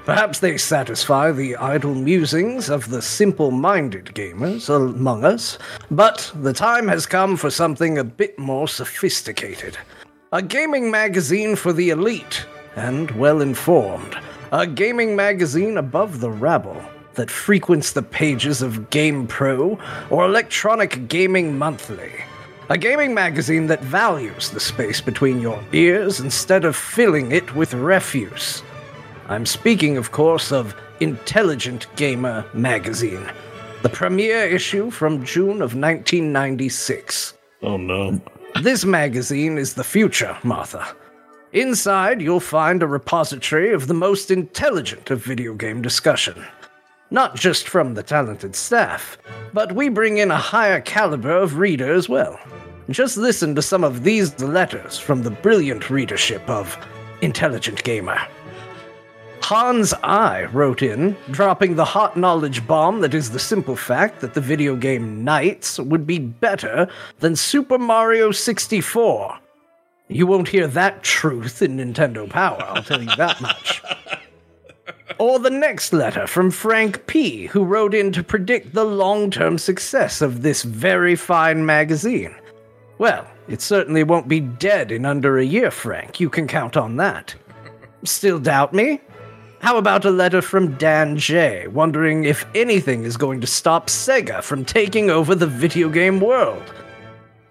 [0.05, 5.59] Perhaps they satisfy the idle musings of the simple minded gamers among us,
[5.91, 9.79] but the time has come for something a bit more sophisticated.
[10.33, 12.45] A gaming magazine for the elite
[12.77, 14.17] and well informed.
[14.53, 16.83] A gaming magazine above the rabble
[17.15, 19.81] that frequents the pages of GamePro
[20.11, 22.13] or Electronic Gaming Monthly.
[22.71, 27.75] A gaming magazine that values the space between your ears instead of filling it with
[27.75, 28.63] refuse.
[29.29, 33.31] I'm speaking, of course, of Intelligent Gamer magazine,
[33.83, 37.35] the premiere issue from June of 1996.
[37.63, 38.19] Oh no.
[38.63, 40.97] This magazine is the future, Martha.
[41.53, 46.43] Inside, you'll find a repository of the most intelligent of video game discussion.
[47.11, 49.19] Not just from the talented staff,
[49.53, 52.39] but we bring in a higher caliber of reader as well.
[52.91, 56.77] Just listen to some of these letters from the brilliant readership of
[57.21, 58.19] Intelligent Gamer.
[59.43, 64.33] Hans I wrote in, dropping the hot knowledge bomb that is the simple fact that
[64.33, 66.89] the video game Nights would be better
[67.21, 69.39] than Super Mario 64.
[70.09, 73.83] You won't hear that truth in Nintendo Power, I'll tell you that much.
[75.19, 79.59] Or the next letter from Frank P., who wrote in to predict the long term
[79.59, 82.35] success of this very fine magazine.
[82.99, 86.19] Well, it certainly won't be dead in under a year, Frank.
[86.19, 87.35] You can count on that.
[88.05, 89.01] Still doubt me?
[89.61, 94.43] How about a letter from Dan J., wondering if anything is going to stop Sega
[94.43, 96.63] from taking over the video game world?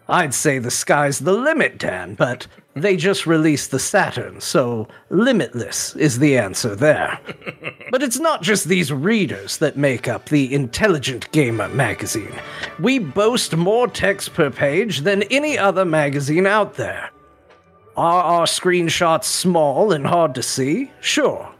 [0.07, 5.95] I'd say the sky's the limit, Dan, but they just released the Saturn, so limitless
[5.95, 7.19] is the answer there.
[7.91, 12.33] But it's not just these readers that make up the Intelligent Gamer magazine.
[12.79, 17.11] We boast more text per page than any other magazine out there.
[17.95, 20.91] Are our screenshots small and hard to see?
[21.01, 21.52] Sure.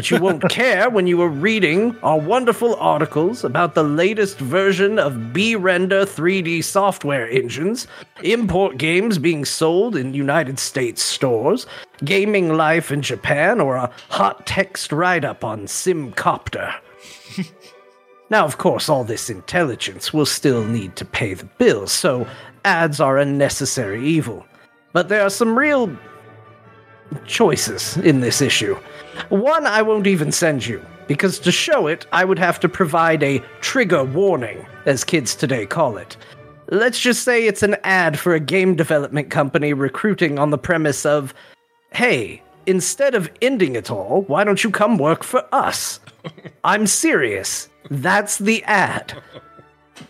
[0.00, 4.98] But you won't care when you are reading our wonderful articles about the latest version
[4.98, 7.86] of BRender 3D software engines,
[8.22, 11.66] import games being sold in United States stores,
[12.02, 16.74] gaming life in Japan, or a hot text write-up on Simcopter.
[18.30, 22.28] Now, of course, all this intelligence will still need to pay the bills, so
[22.64, 24.46] ads are a necessary evil.
[24.92, 25.90] But there are some real
[27.26, 28.78] choices in this issue.
[29.28, 33.22] One I won't even send you, because to show it, I would have to provide
[33.22, 36.16] a trigger warning, as kids today call it.
[36.70, 41.04] Let's just say it's an ad for a game development company recruiting on the premise
[41.04, 41.34] of,
[41.92, 45.98] hey, instead of ending it all, why don't you come work for us?
[46.64, 47.68] I'm serious.
[47.90, 49.20] That's the ad.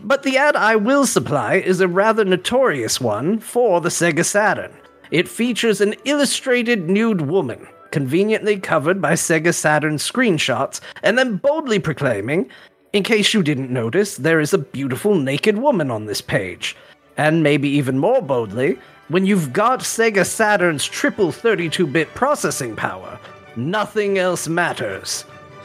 [0.01, 4.73] But the ad I will supply is a rather notorious one for the Sega Saturn.
[5.11, 11.79] It features an illustrated nude woman, conveniently covered by Sega Saturn screenshots, and then boldly
[11.79, 12.51] proclaiming,
[12.93, 16.77] in case you didn't notice, there is a beautiful naked woman on this page.
[17.17, 23.19] And maybe even more boldly, when you've got Sega Saturn's triple 32 bit processing power,
[23.57, 25.25] nothing else matters.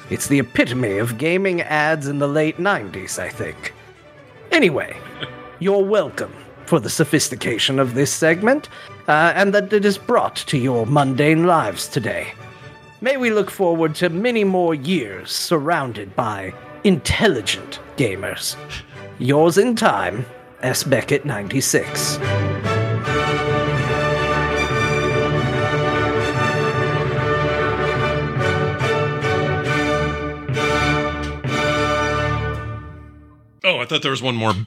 [0.10, 3.74] It's the epitome of gaming ads in the late 90s, I think.
[4.52, 4.96] Anyway,
[5.60, 6.34] you're welcome
[6.66, 8.70] for the sophistication of this segment,
[9.08, 12.34] uh, and that it is brought to your mundane lives today.
[13.02, 18.56] May we look forward to many more years surrounded by intelligent gamers.
[19.20, 20.26] Yours in time,
[20.62, 20.84] S.
[20.84, 22.18] Beckett 96.
[33.66, 34.54] Oh, I thought there was one more.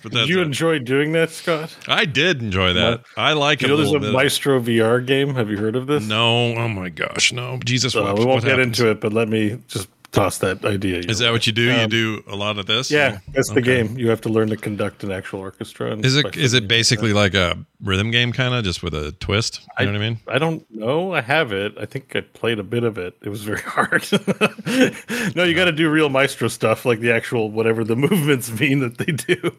[0.00, 0.46] But that's you it.
[0.46, 1.76] enjoy doing that, Scott?
[1.88, 3.02] I did enjoy that.
[3.16, 3.62] I like it.
[3.62, 4.12] You know, there's a bit.
[4.12, 5.34] Maestro VR game.
[5.34, 6.06] Have you heard of this?
[6.06, 7.96] No, oh my gosh, no, Jesus!
[7.96, 10.98] Uh, what, we won't get into it, but let me just toss that idea.
[11.00, 11.62] Is that what you do?
[11.62, 12.90] you Um, do a lot of this?
[12.90, 13.82] Yeah, that's the Okay.
[13.84, 13.98] game.
[13.98, 15.92] You have to learn to conduct an actual orchestra.
[15.92, 19.12] and Is it is it basically like a rhythm game kind of just with a
[19.12, 19.60] twist?
[19.78, 20.18] You know what I mean?
[20.26, 21.12] I don't know.
[21.12, 21.74] I have it.
[21.78, 23.16] I think I played a bit of it.
[23.22, 24.06] It was very hard.
[25.36, 28.80] no, you got to do real maestro stuff, like the actual whatever the movements mean
[28.80, 29.52] that they do.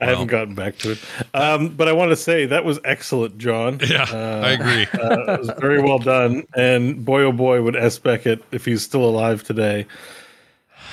[0.00, 0.12] I don't know.
[0.12, 0.98] I haven't gotten back to it,
[1.34, 3.80] um, but I want to say that was excellent, John.
[3.88, 4.86] Yeah, Uh, I agree.
[5.00, 6.46] uh, it was very well done.
[6.54, 7.98] And boy, oh boy, would S.
[7.98, 9.86] Beckett, if he's still alive today,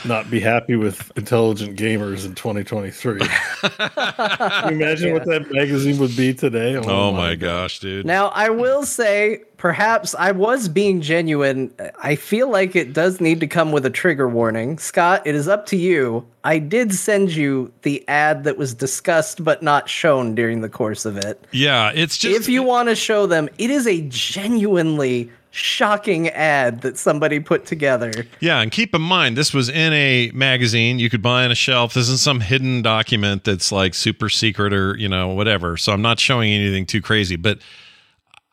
[0.06, 3.19] not be happy with intelligent gamers in 2023.
[3.19, 6.76] Can you imagine what that magazine would be today?
[6.76, 8.06] oh my gosh, dude!
[8.06, 11.74] Now, I will say, perhaps I was being genuine.
[12.00, 14.78] I feel like it does need to come with a trigger warning.
[14.78, 16.24] Scott, it is up to you.
[16.44, 21.04] I did send you the ad that was discussed but not shown during the course
[21.04, 21.44] of it.
[21.52, 26.82] yeah, it's just if you want to show them, it is a genuinely shocking ad
[26.82, 28.28] that somebody put together.
[28.42, 31.56] Yeah, and keep in mind this was in a magazine you could buy on a
[31.56, 31.96] shelf.
[31.96, 35.76] This isn't some hidden document that's like super secret or you know whatever.
[35.76, 37.58] So I'm not showing anything too crazy, but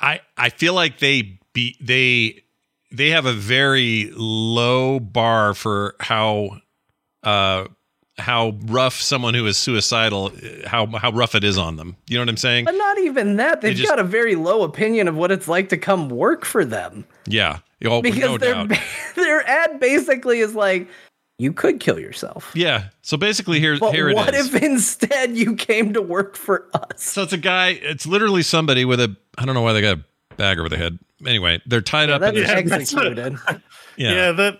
[0.02, 2.42] I I feel like they be they
[2.90, 6.58] they have a very low bar for how
[7.22, 7.66] uh
[8.18, 10.32] how rough someone who is suicidal
[10.66, 11.96] how how rough it is on them.
[12.08, 12.64] You know what I'm saying?
[12.66, 13.60] But not even that.
[13.60, 16.64] They've just- got a very low opinion of what it's like to come work for
[16.64, 17.06] them.
[17.26, 17.58] Yeah.
[17.84, 18.78] Oh, Because no their doubt.
[19.16, 20.88] their ad basically is like,
[21.42, 22.50] you could kill yourself.
[22.54, 22.84] Yeah.
[23.02, 24.16] So basically here But here it is.
[24.16, 27.02] what if instead you came to work for us?
[27.02, 27.70] So it's a guy.
[27.70, 29.14] It's literally somebody with a.
[29.38, 30.98] I don't know why they got a bag over their head.
[31.26, 32.20] Anyway, they're tied up.
[32.20, 33.38] That's In Yeah, this, that's what- executed.
[33.96, 34.12] yeah.
[34.12, 34.58] Yeah, that.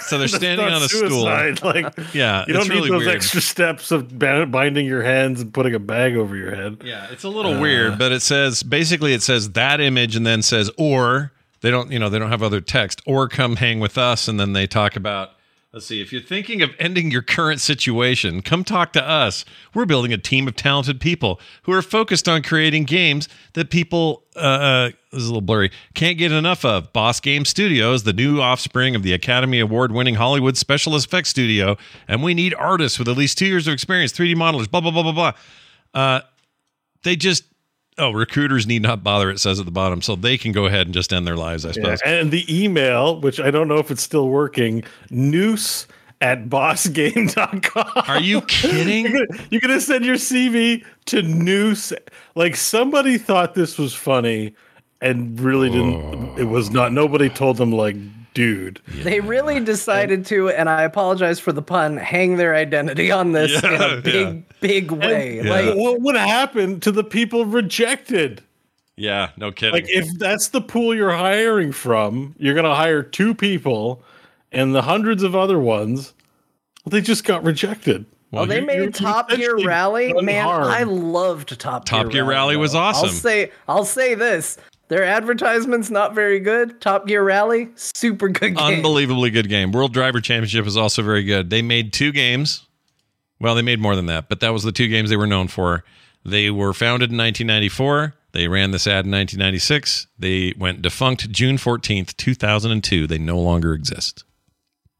[0.00, 1.22] So they're standing on a stool.
[1.24, 1.58] Like,
[2.14, 3.16] Yeah, you don't it's need really those weird.
[3.16, 6.82] extra steps of binding your hands and putting a bag over your head.
[6.84, 7.60] Yeah, it's a little uh.
[7.60, 11.32] weird, but it says basically it says that image and then says or
[11.62, 14.38] they don't you know they don't have other text or come hang with us and
[14.38, 15.30] then they talk about
[15.74, 19.44] let's see if you're thinking of ending your current situation come talk to us.
[19.74, 24.22] We're building a team of talented people who are focused on creating games that people
[24.36, 26.92] uh, uh this is a little blurry can't get enough of.
[26.92, 31.76] Boss game studios the new offspring of the academy award winning hollywood special effects studio
[32.06, 34.92] and we need artists with at least two years of experience 3d modelers blah blah
[34.92, 35.32] blah blah blah.
[35.92, 36.20] Uh
[37.02, 37.44] they just
[37.98, 40.86] oh recruiters need not bother it says at the bottom so they can go ahead
[40.86, 43.78] and just end their lives i Yeah, suppose and the email, which I don't know
[43.78, 45.86] if it's still working, noose
[46.20, 48.04] at bossgame.com.
[48.08, 51.92] are you kidding You're gonna, you're gonna send your CV to Noose.
[52.34, 54.54] Like somebody thought this was funny
[55.00, 56.38] and really didn't.
[56.38, 56.92] It was not.
[56.92, 57.96] Nobody told them like,
[58.34, 58.80] dude.
[58.88, 63.62] They really decided to, and I apologize for the pun, hang their identity on this
[63.62, 65.36] in a big, big way.
[65.36, 65.50] Yeah.
[65.50, 68.42] Like, What would happen to the people rejected?
[68.96, 73.34] yeah no kidding Like if that's the pool you're hiring from, you're gonna hire two
[73.34, 74.02] people,
[74.52, 76.14] and the hundreds of other ones,
[76.84, 78.06] well, they just got rejected.
[78.32, 80.12] Oh, they made Top Gear Rally.
[80.12, 80.66] Man, hard.
[80.66, 83.08] I loved Top Gear Top Gear Rally was awesome.
[83.08, 84.58] I'll say, I'll say this:
[84.88, 86.80] their advertisements not very good.
[86.80, 88.58] Top Gear Rally, super good game.
[88.58, 92.66] unbelievably good game world driver championship is also very good they made two games
[93.40, 95.48] Well, they made more than that, but that was the two games they were known
[95.48, 95.84] for.
[96.24, 98.14] They were founded in 1994.
[98.32, 100.06] They ran this ad in 1996.
[100.18, 103.06] They went defunct June 14th, 2002.
[103.06, 104.24] They no longer exist.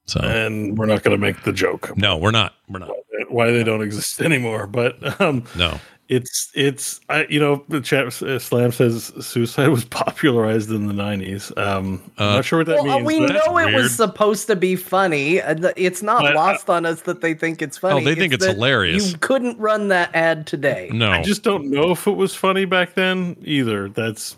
[0.06, 2.54] So, and we're not going to make the joke no, we're not.
[2.68, 2.90] We're not.
[3.28, 4.66] why they don't exist anymore.
[4.66, 5.80] But um, No.
[6.08, 10.92] It's it's I you know the chat uh, slam says suicide was popularized in the
[10.92, 11.56] 90s.
[11.56, 13.06] Um, I'm Uh, not sure what that Well, uh, means.
[13.06, 13.74] we but- that's know it weird.
[13.82, 15.40] was supposed to be funny.
[15.40, 18.02] Uh, It's not But, uh, lost on us that they think it's funny.
[18.02, 19.12] Oh, they think it's that hilarious.
[19.12, 20.90] You couldn't run that ad today.
[20.92, 21.10] No.
[21.10, 23.88] I just don't know if it was funny back then either.
[23.88, 24.36] That's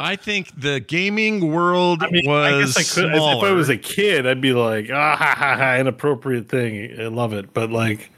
[0.00, 3.14] I think the gaming world I mean, was I guess I could.
[3.14, 3.46] smaller.
[3.46, 6.94] If I was a kid, I'd be like, ah, ha, ha, ha, inappropriate thing.
[7.00, 7.54] I love it.
[7.54, 8.10] But like,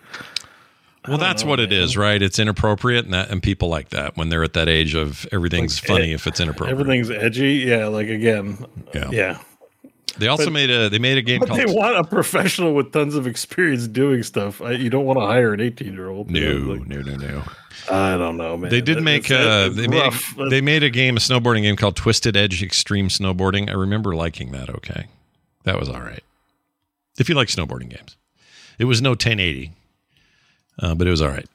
[1.09, 2.21] well, that's what it is, right?
[2.21, 5.79] It's inappropriate, and that and people like that when they're at that age of everything's
[5.79, 6.79] funny if it's inappropriate.
[6.79, 7.55] everything's edgy.
[7.67, 7.87] Yeah.
[7.87, 8.65] Like again.
[8.95, 9.11] Yeah.
[9.11, 9.39] Yeah.
[10.19, 12.75] They also but- made a they made a game But called they want a professional
[12.75, 14.61] with tons of experience doing stuff.
[14.61, 16.31] I, you don't want to hire an 18 year old.
[16.31, 17.43] no, no, no, no.
[17.91, 18.71] I don't know, man.
[18.71, 20.35] They did It- make uh they made rough.
[20.51, 23.71] they made a game a snowboarding game called Twisted Edge Extreme Snowboarding.
[23.71, 24.69] I remember liking that.
[24.69, 25.07] Okay,
[25.65, 26.23] that was all right.
[27.19, 28.17] If you like snowboarding games,
[28.79, 29.73] it was no 1080,
[30.81, 31.47] uh, but it was all right.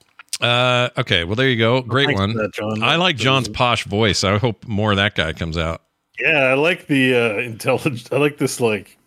[0.42, 1.82] Uh, okay, well there you go.
[1.82, 2.34] Great Thanks one.
[2.34, 2.84] that, John.
[2.84, 4.24] I like John's posh voice.
[4.24, 5.82] I hope more of that guy comes out.
[6.20, 8.10] Yeah, I like the uh, intelligent.
[8.12, 8.98] I like this like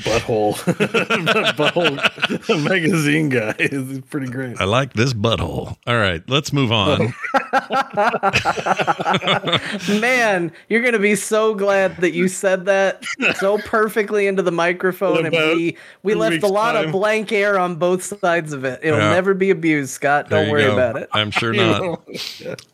[0.00, 0.54] butthole
[1.56, 3.54] butthole magazine guy.
[3.58, 4.60] is pretty great.
[4.60, 5.76] I like this butthole.
[5.86, 7.14] All right, let's move on.
[10.00, 13.04] Man, you're gonna be so glad that you said that
[13.36, 16.86] so perfectly into the microphone, and we we left a lot time.
[16.86, 18.80] of blank air on both sides of it.
[18.82, 19.10] It'll Yeah.
[19.10, 20.28] never be abused, Scott.
[20.28, 20.72] There Don't worry go.
[20.72, 21.08] about it.
[21.12, 22.02] I'm sure not.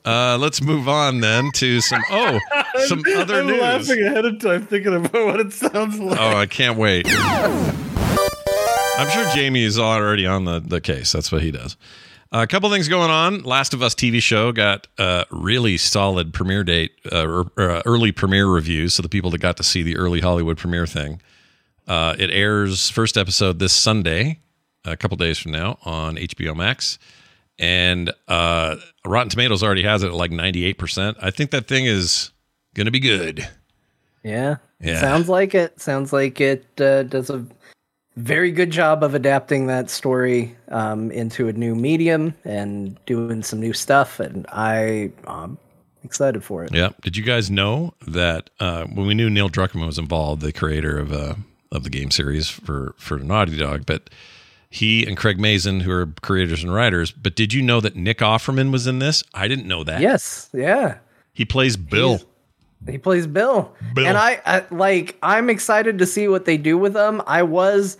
[0.04, 2.38] Uh, let's move on then to some oh
[2.86, 3.60] some I'm- other I'm news.
[3.60, 6.18] laughing ahead of time, thinking about what it sounds like.
[6.20, 7.07] Oh, I can't wait.
[8.98, 11.12] I'm sure Jamie is already on the, the case.
[11.12, 11.76] That's what he does.
[12.32, 13.42] a couple things going on.
[13.42, 17.82] Last of Us TV show got a really solid premiere date, uh, or, or, uh,
[17.86, 18.94] early premiere reviews.
[18.94, 21.20] So the people that got to see the early Hollywood premiere thing.
[21.86, 24.40] Uh, it airs first episode this Sunday,
[24.84, 26.98] a couple days from now on HBO Max.
[27.58, 31.16] And uh, Rotten Tomatoes already has it at like 98%.
[31.20, 32.30] I think that thing is
[32.86, 33.48] to be good.
[34.28, 34.56] Yeah.
[34.80, 35.00] Yeah.
[35.00, 35.80] Sounds like it.
[35.80, 37.44] Sounds like it uh, does a
[38.16, 43.60] very good job of adapting that story um, into a new medium and doing some
[43.60, 44.20] new stuff.
[44.20, 45.56] And I, I'm
[46.04, 46.74] excited for it.
[46.74, 46.90] Yeah.
[47.02, 50.98] Did you guys know that uh, when we knew Neil Druckmann was involved, the creator
[50.98, 51.34] of uh,
[51.70, 54.10] of the game series for for Naughty Dog, but
[54.70, 58.18] he and Craig Mazin, who are creators and writers, but did you know that Nick
[58.18, 59.22] Offerman was in this?
[59.34, 60.00] I didn't know that.
[60.00, 60.50] Yes.
[60.52, 60.98] Yeah.
[61.32, 62.16] He plays Bill.
[62.18, 62.24] He's-
[62.86, 63.74] He plays Bill.
[63.94, 64.06] Bill.
[64.06, 67.20] And I, I like I'm excited to see what they do with him.
[67.26, 67.96] I was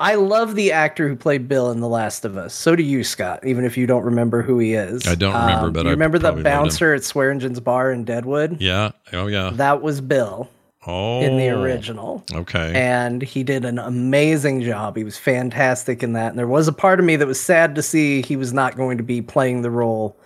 [0.00, 2.54] I love the actor who played Bill in The Last of Us.
[2.54, 5.06] So do you, Scott, even if you don't remember who he is.
[5.06, 6.62] Um, I don't remember, but you I remember the probably loved him.
[6.64, 8.60] bouncer at Swearengen's bar in Deadwood?
[8.60, 8.90] yeah.
[9.12, 9.50] Oh yeah.
[9.54, 10.48] That was Bill
[10.84, 11.20] Oh.
[11.20, 12.24] in the original.
[12.34, 12.72] Okay.
[12.74, 14.96] And he did an amazing job.
[14.96, 16.30] He was fantastic in that.
[16.30, 18.76] And there was a part of me that was sad to see he was not
[18.76, 20.16] going to be playing the role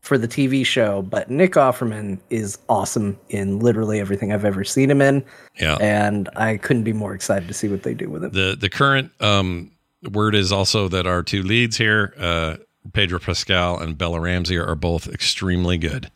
[0.00, 1.02] for the TV show.
[1.02, 5.24] But Nick Offerman is awesome in literally everything I've ever seen him in.
[5.60, 5.76] yeah.
[5.80, 8.30] And I couldn't be more excited to see what they do with him.
[8.30, 9.70] the the current um,
[10.10, 12.56] word is also that our two leads here, uh,
[12.92, 16.10] Pedro Pascal and Bella Ramsey, are both extremely good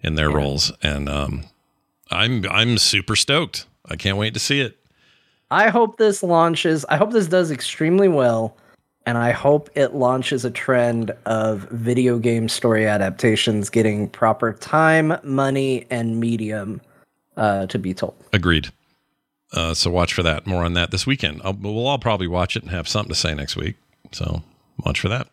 [0.00, 1.44] in their roles, and um,
[2.10, 3.66] I'm I'm super stoked.
[3.88, 4.78] I can't wait to see it.
[5.50, 6.84] I hope this launches.
[6.88, 8.56] I hope this does extremely well.
[9.06, 15.16] And I hope it launches a trend of video game story adaptations getting proper time,
[15.22, 16.80] money, and medium
[17.36, 18.16] uh, to be told.
[18.32, 18.72] Agreed.
[19.52, 20.44] Uh, so watch for that.
[20.44, 21.40] More on that this weekend.
[21.44, 23.76] I'll, we'll all probably watch it and have something to say next week.
[24.10, 24.42] So
[24.84, 25.28] watch for that.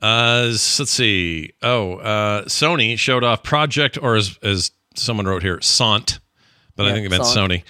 [0.00, 1.52] Uh, let's see.
[1.62, 6.20] Oh, uh, Sony showed off Project, or as, as someone wrote here, Sant,
[6.76, 7.50] but I think it meant Sant.
[7.50, 7.62] Sony.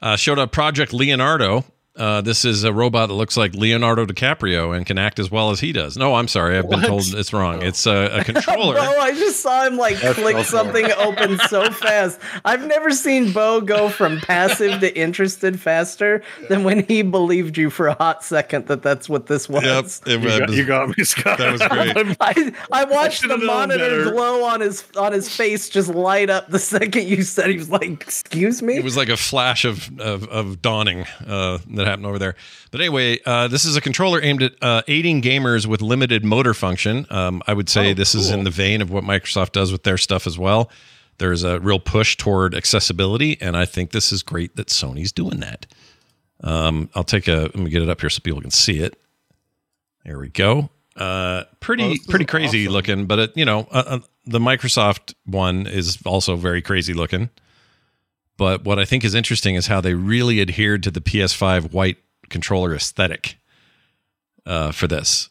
[0.00, 1.64] Uh, showed up Project Leonardo.
[2.00, 5.50] Uh, this is a robot that looks like Leonardo DiCaprio and can act as well
[5.50, 5.96] as he does.
[5.98, 6.56] No, I'm sorry.
[6.56, 7.60] I've been told it's wrong.
[7.62, 8.74] It's a, a controller.
[8.76, 10.50] Bo, I just saw him like That's click awesome.
[10.66, 12.18] something open so fast.
[12.44, 17.68] I've never seen Bo go from passive to interested faster than when he believed you
[17.68, 20.00] for a hot second that that's what this was.
[20.06, 20.14] Yep.
[20.14, 21.38] It You got, was- you got me, Scott.
[21.38, 21.96] That was great.
[21.96, 26.48] I'm- I, I watched the monitor glow on his on his face just light up
[26.48, 29.90] the second you said he was like, "Excuse me." It was like a flash of
[30.00, 32.34] of, of dawning uh, that happened over there.
[32.70, 36.54] But anyway, uh, this is a controller aimed at uh, aiding gamers with limited motor
[36.54, 37.06] function.
[37.10, 39.82] Um, I would say Oh, this is in the vein of what Microsoft does with
[39.82, 40.70] their stuff as well.
[41.18, 45.40] There's a real push toward accessibility, and I think this is great that Sony's doing
[45.40, 45.66] that.
[46.42, 48.98] Um, I'll take a let me get it up here so people can see it.
[50.06, 50.70] There we go.
[50.96, 52.72] Uh, pretty Oh, pretty crazy awesome.
[52.72, 57.28] looking, but it, you know, uh, uh, the Microsoft one is also very crazy looking.
[58.40, 61.98] But what I think is interesting is how they really adhered to the PS5 white
[62.30, 63.36] controller aesthetic
[64.46, 65.28] uh, for this.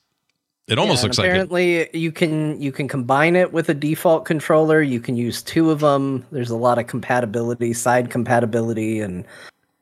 [0.68, 4.26] It almost Yeah, looks like apparently you can you can combine it with a default
[4.26, 4.84] controller.
[4.84, 6.24] You can use two of them.
[6.32, 9.26] There's a lot of compatibility, side compatibility, and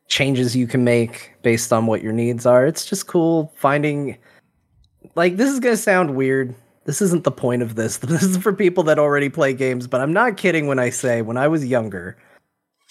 [0.07, 2.65] changes you can make based on what your needs are.
[2.65, 4.17] It's just cool finding.
[5.15, 6.55] Like this is gonna sound weird.
[6.85, 7.97] This isn't the point of this.
[8.01, 9.85] This is for people that already play games.
[9.85, 12.15] But I'm not kidding when I say when I was younger,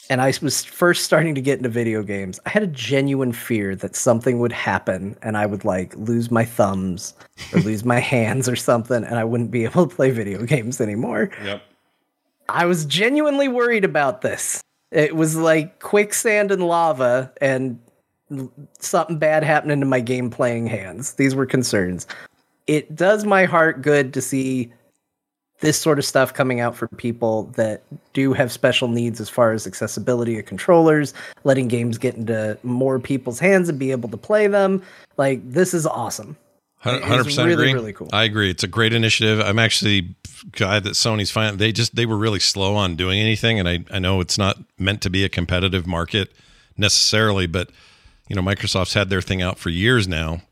[0.08, 3.74] and I was first starting to get into video games, I had a genuine fear
[3.76, 7.14] that something would happen and I would like lose my thumbs
[7.52, 10.80] or lose my hands or something and I wouldn't be able to play video games
[10.80, 11.30] anymore.
[11.42, 11.62] Yep.
[12.48, 14.62] I was genuinely worried about this.
[14.92, 17.80] It was like quicksand and lava and
[18.78, 21.14] something bad happening to my game playing hands.
[21.14, 22.06] These were concerns.
[22.66, 24.72] It does my heart good to see
[25.60, 29.52] this sort of stuff coming out for people that do have special needs as far
[29.52, 31.14] as accessibility of controllers,
[31.44, 34.82] letting games get into more people's hands and be able to play them.
[35.16, 36.36] Like this is awesome.
[36.78, 37.72] Hundred percent really, agree.
[37.72, 38.08] really cool.
[38.12, 38.50] I agree.
[38.50, 39.40] It's a great initiative.
[39.40, 40.14] I'm actually
[40.52, 41.56] glad that Sony's fine.
[41.56, 44.58] They just they were really slow on doing anything, and I I know it's not
[44.78, 46.32] meant to be a competitive market
[46.76, 47.70] necessarily, but
[48.28, 50.42] you know Microsoft's had their thing out for years now,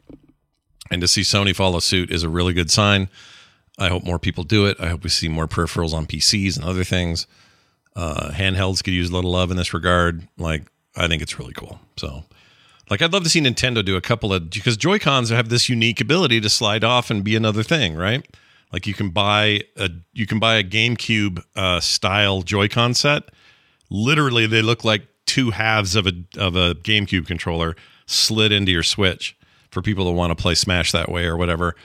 [0.91, 3.09] and to see Sony follow suit is a really good sign.
[3.79, 4.79] I hope more people do it.
[4.81, 7.27] I hope we see more peripherals on PCs and other things.
[7.97, 10.27] Uh, handhelds could use a little love in this regard.
[10.39, 10.63] Like
[10.97, 11.81] I think it's really cool.
[11.97, 12.25] So
[12.91, 15.69] like I'd love to see Nintendo do a couple of because Joy Cons have this
[15.69, 18.27] unique ability to slide off and be another thing, right?
[18.73, 23.31] Like you can buy a you can buy a GameCube uh, style Joy-Con set.
[23.91, 27.77] Literally, they look like two halves of a of a GameCube controller
[28.07, 29.37] slid into your Switch
[29.71, 31.77] for people that want to play Smash that way or whatever.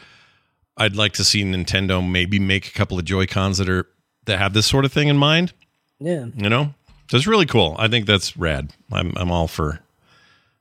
[0.79, 3.85] I'd like to see Nintendo maybe make a couple of Joy Cons that are
[4.25, 5.53] that have this sort of thing in mind.
[5.99, 6.27] Yeah.
[6.35, 6.73] You know,
[7.11, 7.75] so it's really cool.
[7.77, 8.73] I think that's rad.
[8.91, 9.79] I'm I'm all for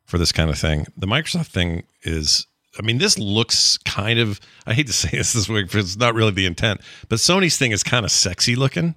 [0.04, 0.86] for this kind of thing.
[0.96, 2.46] The Microsoft thing is,
[2.78, 4.40] I mean, this looks kind of.
[4.66, 7.56] I hate to say this this way, because it's not really the intent, but Sony's
[7.56, 8.94] thing is kind of sexy looking.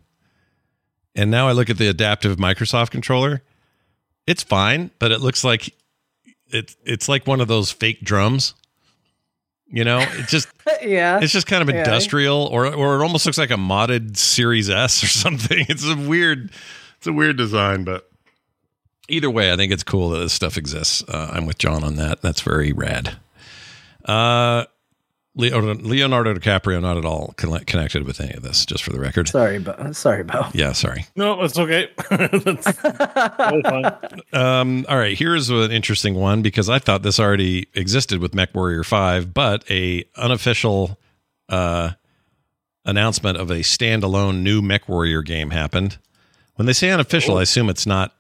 [1.13, 3.41] And now I look at the adaptive Microsoft controller.
[4.25, 5.75] It's fine, but it looks like
[6.47, 8.53] it's it's like one of those fake drums.
[9.71, 10.49] You know, it just
[10.81, 11.19] yeah.
[11.21, 11.79] it's just kind of Yeah.
[11.83, 15.65] industrial, or or it almost looks like a modded Series S or something.
[15.69, 16.51] It's a weird,
[16.97, 18.09] it's a weird design, but
[19.07, 21.03] either way, I think it's cool that this stuff exists.
[21.07, 22.21] Uh, I'm with John on that.
[22.21, 23.15] That's very rad.
[24.05, 24.65] Uh,
[25.33, 28.99] Leo, Leonardo DiCaprio not at all conne- connected with any of this, just for the
[28.99, 29.29] record.
[29.29, 29.91] Sorry, Bo.
[29.93, 30.47] Sorry, Bo.
[30.53, 31.05] Yeah, sorry.
[31.15, 31.89] No, it's okay.
[32.09, 33.93] That's totally fine.
[34.33, 38.85] Um, all right, here's an interesting one because I thought this already existed with MechWarrior
[38.85, 40.99] 5, but a unofficial
[41.47, 41.91] uh,
[42.83, 45.97] announcement of a standalone new MechWarrior game happened.
[46.55, 48.13] When they say unofficial, I assume it's not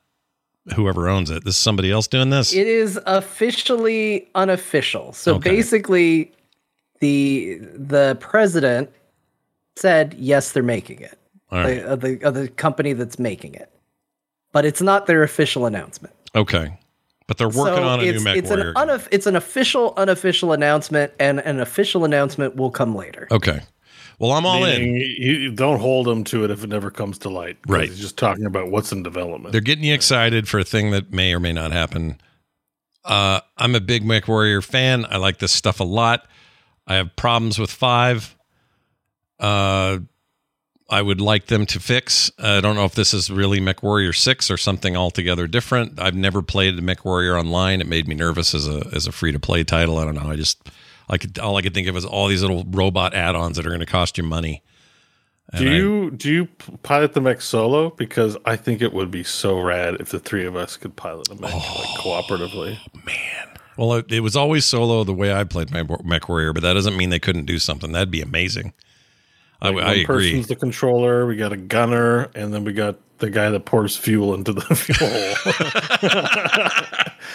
[0.75, 1.43] whoever owns it.
[1.43, 2.53] This is somebody else doing this.
[2.53, 5.11] It is officially unofficial.
[5.11, 5.49] So Okay.
[5.49, 6.31] basically,
[7.01, 8.89] the the president
[9.75, 11.19] said yes, they're making it.
[11.51, 11.75] all right.
[11.83, 13.69] The, of the of the company that's making it,
[14.53, 16.15] but it's not their official announcement.
[16.35, 16.77] Okay.
[17.27, 18.75] But they're working so on a it's, new it's an MechWarrior.
[18.75, 18.87] game.
[18.87, 23.27] unof- it's an official unofficial announcement, and an official announcement will come later.
[23.31, 23.59] okay.
[24.19, 24.79] Well, I'm all in.
[24.83, 27.57] Meaning You, you don't hold them to it if it never comes to light.
[27.67, 27.89] Right.
[27.89, 29.51] He's just talking about what's in development.
[29.51, 32.21] They're getting you excited for a thing that may or may not happen.
[33.03, 35.07] Uh, I'm a big MechWarrior fan.
[35.09, 36.27] I like this stuff a lot.
[36.91, 38.35] I have problems with five.
[39.39, 39.99] Uh,
[40.89, 42.29] I would like them to fix.
[42.37, 46.01] I don't know if this is really MechWarrior six or something altogether different.
[46.01, 47.79] I've never played MechWarrior online.
[47.79, 49.97] It made me nervous as a as a free to play title.
[49.99, 50.29] I don't know.
[50.29, 50.69] I just
[51.09, 53.69] I could all I could think of is all these little robot add-ons that are
[53.69, 54.61] going to cost you money.
[55.55, 56.45] do And I- you do you
[56.83, 57.91] pilot the mech solo?
[57.91, 61.29] Because I think it would be so rad if the three of us could pilot
[61.29, 61.57] the mech Oh.
[61.79, 62.77] like cooperatively.
[63.81, 66.73] Well, it, it was always solo the way I played my Mech Warrior, but that
[66.73, 67.91] doesn't mean they couldn't do something.
[67.93, 68.73] That'd be amazing.
[69.59, 70.05] I, Like, I one agree.
[70.31, 71.25] person's the controller.
[71.25, 74.61] We got a gunner, and then we got the guy that pours fuel into the
[74.75, 75.09] fuel.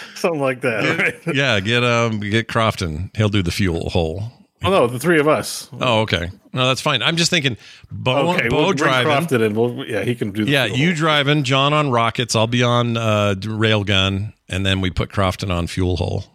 [0.15, 0.97] Something like that.
[1.25, 1.35] Right?
[1.35, 3.11] Yeah, get um get Crofton.
[3.15, 4.23] He'll do the fuel hole.
[4.63, 5.69] Oh no, the three of us.
[5.79, 6.31] Oh, okay.
[6.51, 7.03] No, that's fine.
[7.03, 7.57] I'm just thinking
[7.91, 9.11] Bo, Okay, Bo we'll driving.
[9.11, 9.53] Crofton in.
[9.53, 10.45] We'll, yeah, he can do.
[10.45, 12.35] The Yeah, you driving, John on rockets.
[12.35, 16.25] I'll be on uh, railgun, and then we put Crofton on fuel hole,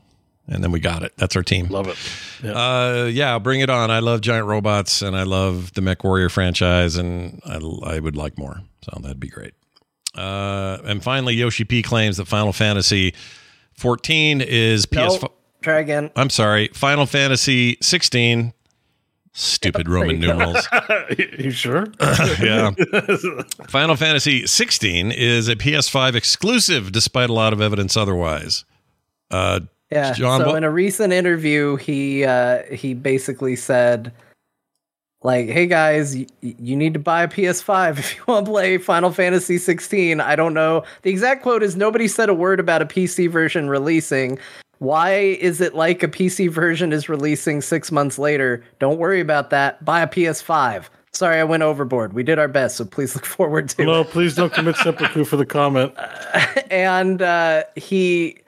[0.48, 1.12] and then we got it.
[1.16, 1.68] That's our team.
[1.68, 1.96] love it.
[2.42, 2.52] Yeah.
[2.52, 3.90] Uh, yeah, bring it on.
[3.90, 8.16] I love giant robots, and I love the Mech Warrior franchise, and I, I would
[8.16, 8.60] like more.
[8.82, 9.54] So that'd be great.
[10.14, 13.14] Uh, and finally, Yoshi P claims that Final Fantasy
[13.74, 15.24] 14 is PS.
[15.62, 16.10] Try again.
[16.16, 16.68] I'm sorry.
[16.74, 18.52] Final Fantasy 16.
[19.34, 20.68] Stupid Roman numerals.
[21.38, 21.86] you sure?
[22.00, 22.72] yeah.
[23.68, 28.66] Final Fantasy 16 is a PS5 exclusive, despite a lot of evidence otherwise.
[29.30, 29.60] Uh,
[29.92, 30.12] Yeah.
[30.12, 34.12] John, so what- in a recent interview, he uh, he basically said,
[35.22, 38.78] like, "Hey guys, y- you need to buy a PS5 if you want to play
[38.78, 40.82] Final Fantasy 16." I don't know.
[41.02, 44.38] The exact quote is, "Nobody said a word about a PC version releasing."
[44.78, 48.64] Why is it like a PC version is releasing six months later?
[48.80, 49.84] Don't worry about that.
[49.84, 50.86] Buy a PS5.
[51.12, 52.14] Sorry, I went overboard.
[52.14, 55.22] We did our best, so please look forward to it no, please don't commit seppuku
[55.24, 55.92] for the comment.
[56.72, 58.38] and uh, he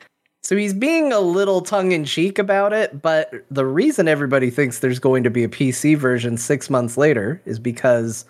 [0.45, 4.81] so he's being a little tongue in cheek about it, but the reason everybody thinks
[4.81, 8.27] there's going to be a PC version six months later is because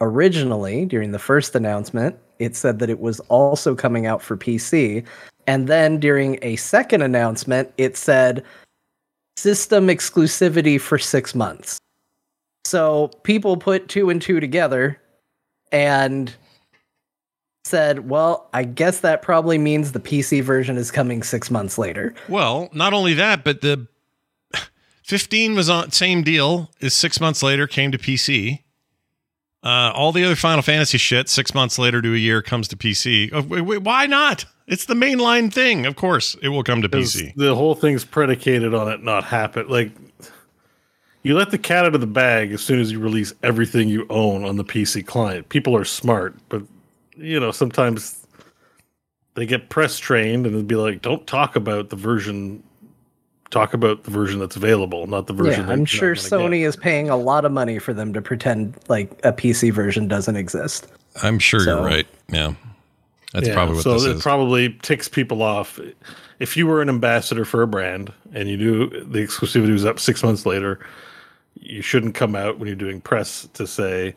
[0.00, 5.04] originally, during the first announcement, it said that it was also coming out for PC.
[5.46, 8.42] And then during a second announcement, it said
[9.36, 11.78] system exclusivity for six months.
[12.64, 14.98] So people put two and two together
[15.70, 16.34] and
[17.64, 22.14] said, well, I guess that probably means the PC version is coming six months later.
[22.28, 23.86] well, not only that, but the
[25.04, 26.70] 15 was on same deal.
[26.80, 28.60] Is six months later came to PC.
[29.64, 32.76] Uh, all the other Final Fantasy shit, six months later to a year, comes to
[32.76, 33.30] PC.
[33.32, 34.44] Oh, wait, wait, why not?
[34.66, 35.86] It's the mainline thing.
[35.86, 37.32] Of course, it will come to PC.
[37.36, 39.68] The whole thing's predicated on it not happen.
[39.68, 39.92] Like
[41.22, 44.04] you let the cat out of the bag as soon as you release everything you
[44.10, 45.48] own on the PC client.
[45.48, 46.62] People are smart, but
[47.16, 48.26] you know sometimes
[49.34, 52.62] they get press trained and it'd be like, don't talk about the version.
[53.50, 55.60] Talk about the version that's available, not the version.
[55.60, 56.68] Yeah, that I'm sure Sony get.
[56.68, 60.36] is paying a lot of money for them to pretend like a PC version doesn't
[60.36, 60.86] exist.
[61.22, 62.06] I'm sure So- you're right.
[62.30, 62.54] Yeah,
[63.34, 64.22] that's Yeah, probably what so this it is.
[64.22, 65.78] probably ticks people off.
[66.38, 70.00] If you were an ambassador for a brand and you knew the exclusivity was up
[70.00, 70.78] six months later,
[71.60, 74.14] you shouldn't come out when you're doing press to say,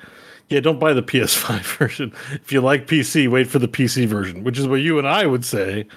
[0.49, 2.13] "Yeah, don't buy the PS5 version.
[2.33, 5.25] If you like PC, wait for the PC version," which is what you and I
[5.25, 5.87] would say.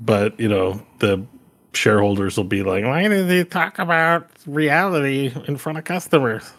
[0.00, 1.24] But you know, the
[1.72, 6.52] shareholders will be like, "Why did they talk about reality in front of customers?"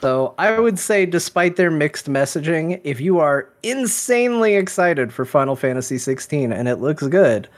[0.00, 5.56] So I would say, despite their mixed messaging, if you are insanely excited for Final
[5.56, 7.48] Fantasy 16 and it looks good,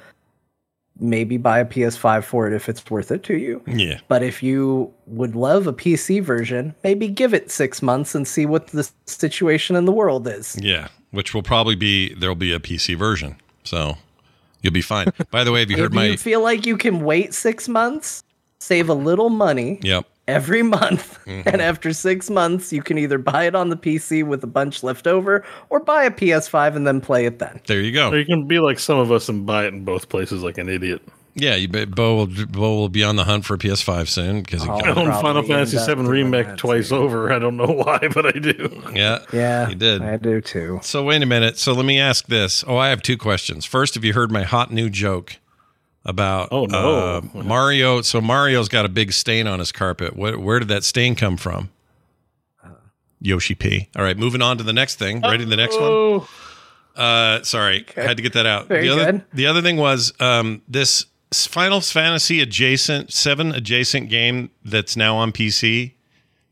[1.00, 3.62] maybe buy a PS5 for it if it's worth it to you.
[3.66, 8.26] yeah, But if you would love a PC version, maybe give it six months and
[8.28, 10.56] see what the situation in the world is.
[10.60, 10.88] yeah.
[11.12, 13.96] Which will probably be there'll be a PC version, so
[14.62, 15.08] you'll be fine.
[15.32, 16.04] By the way, have you If heard my?
[16.06, 18.22] you feel like you can wait six months,
[18.60, 20.06] save a little money Yep.
[20.30, 21.48] Every month, Mm-hmm.
[21.48, 24.82] and after six months, you can either buy it on the PC with a bunch
[24.82, 27.60] left over or buy a PS5 and then play it then.
[27.66, 28.16] There you Or go.
[28.16, 30.68] you can be like some of us and buy it in both places like an
[30.68, 31.02] idiot.
[31.36, 34.42] Yeah, you bet Bo will Bo will be on the hunt for a PS5 soon
[34.42, 34.72] because Oh.
[34.72, 36.96] I got, own Final Fantasy VII remake twice too.
[36.96, 37.32] over.
[37.32, 38.82] I don't know why, but I do.
[38.92, 40.02] yeah, Yeah, he did.
[40.02, 40.80] I do too.
[40.82, 41.56] So wait a minute.
[41.58, 42.64] So let me ask this.
[42.66, 43.64] Oh, I have two questions.
[43.64, 45.36] First, have you heard my hot new joke
[46.04, 47.22] about Oh, no.
[47.34, 48.00] uh, Mario?
[48.02, 50.16] So Mario's got a big stain on his carpet.
[50.16, 51.70] Where, where did that stain come from?
[53.20, 53.88] Yoshi P.
[53.96, 55.20] All right, moving on to the next thing.
[55.20, 55.44] Ready?
[55.44, 55.90] The next one.
[55.90, 56.28] Oh,
[56.96, 58.66] Uh, sorry, I had to get that out.
[58.68, 59.22] Very the other, good.
[59.34, 65.32] The other thing was um, this Final Fantasy adjacent seven adjacent game that's now on
[65.32, 65.92] PC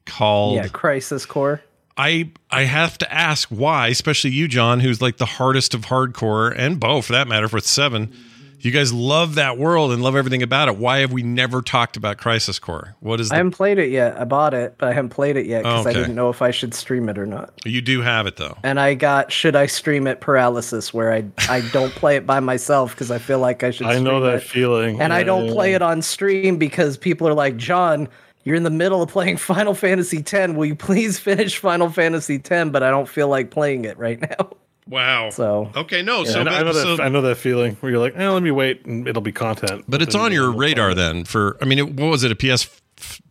[0.07, 1.62] called Yeah, Crisis Core.
[1.97, 6.55] I I have to ask why, especially you, John, who's like the hardest of hardcore,
[6.57, 8.15] and Bo for that matter, with seven.
[8.60, 10.76] You guys love that world and love everything about it.
[10.76, 12.97] Why have we never talked about Crisis Core?
[13.01, 14.20] What is I haven't played it yet.
[14.20, 16.43] I bought it, but I haven't played it yet because Oh, I didn't know if
[16.43, 17.52] I should stream it or not.
[17.64, 18.56] you do have it though?
[18.64, 22.40] And I got should I stream it paralysis where I I don't play it by
[22.40, 23.86] myself because I feel like I should.
[23.86, 24.43] I know that it.
[24.43, 25.01] feeling.
[25.01, 25.76] and I don't yeah, play yeah.
[25.76, 28.09] it on stream because people are like, John,
[28.44, 30.52] you're in the middle of playing Final Fantasy X.
[30.52, 32.70] Will you please finish Final Fantasy X?
[32.70, 34.51] But I don't feel like playing it right now.
[34.89, 35.31] Wow.
[35.31, 36.24] So okay, no.
[36.24, 37.02] So, I know, I know so- that.
[37.05, 39.85] I know that feeling where you're like, eh, let me wait, and it'll be content.
[39.89, 41.24] but it's on your radar play then.
[41.24, 42.32] For I mean, it, what was it?
[42.32, 42.69] A PS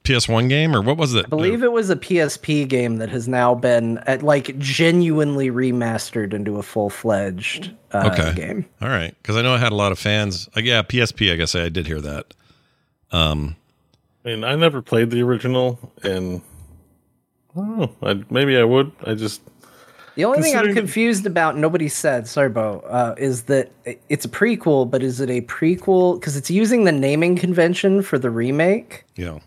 [0.04, 1.26] PS One game or what was it?
[1.26, 6.34] I believe it was a PSP game that has now been uh, like genuinely remastered
[6.34, 8.34] into a full fledged uh, Okay.
[8.34, 8.66] game.
[8.82, 10.48] All right, because I know I had a lot of fans.
[10.56, 11.34] Uh, yeah, PSP.
[11.34, 12.34] I guess I did hear that.
[13.12, 13.56] Um,
[14.24, 16.42] I mean, I never played the original, and
[17.56, 17.96] I don't know.
[18.04, 18.92] I, maybe I would.
[19.06, 19.42] I just
[20.18, 23.72] The only thing I'm confused about, nobody said, sorry, Bo, uh, is that
[24.10, 26.20] it's a prequel, but is it a prequel?
[26.20, 29.42] Because it's using the naming convention for the remake you know,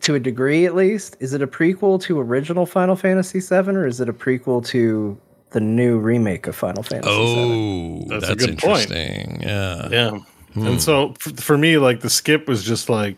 [0.00, 1.16] to a degree, at least.
[1.20, 5.16] Is it a prequel to original Final Fantasy VII, or is it a prequel to
[5.50, 7.16] the new remake of Final Fantasy VII?
[7.16, 8.90] oh, That's that's, a good point.
[8.90, 9.40] interesting.
[9.42, 9.88] Yeah.
[9.92, 10.18] yeah.
[10.56, 13.16] And so f- for me, like the skip was just like,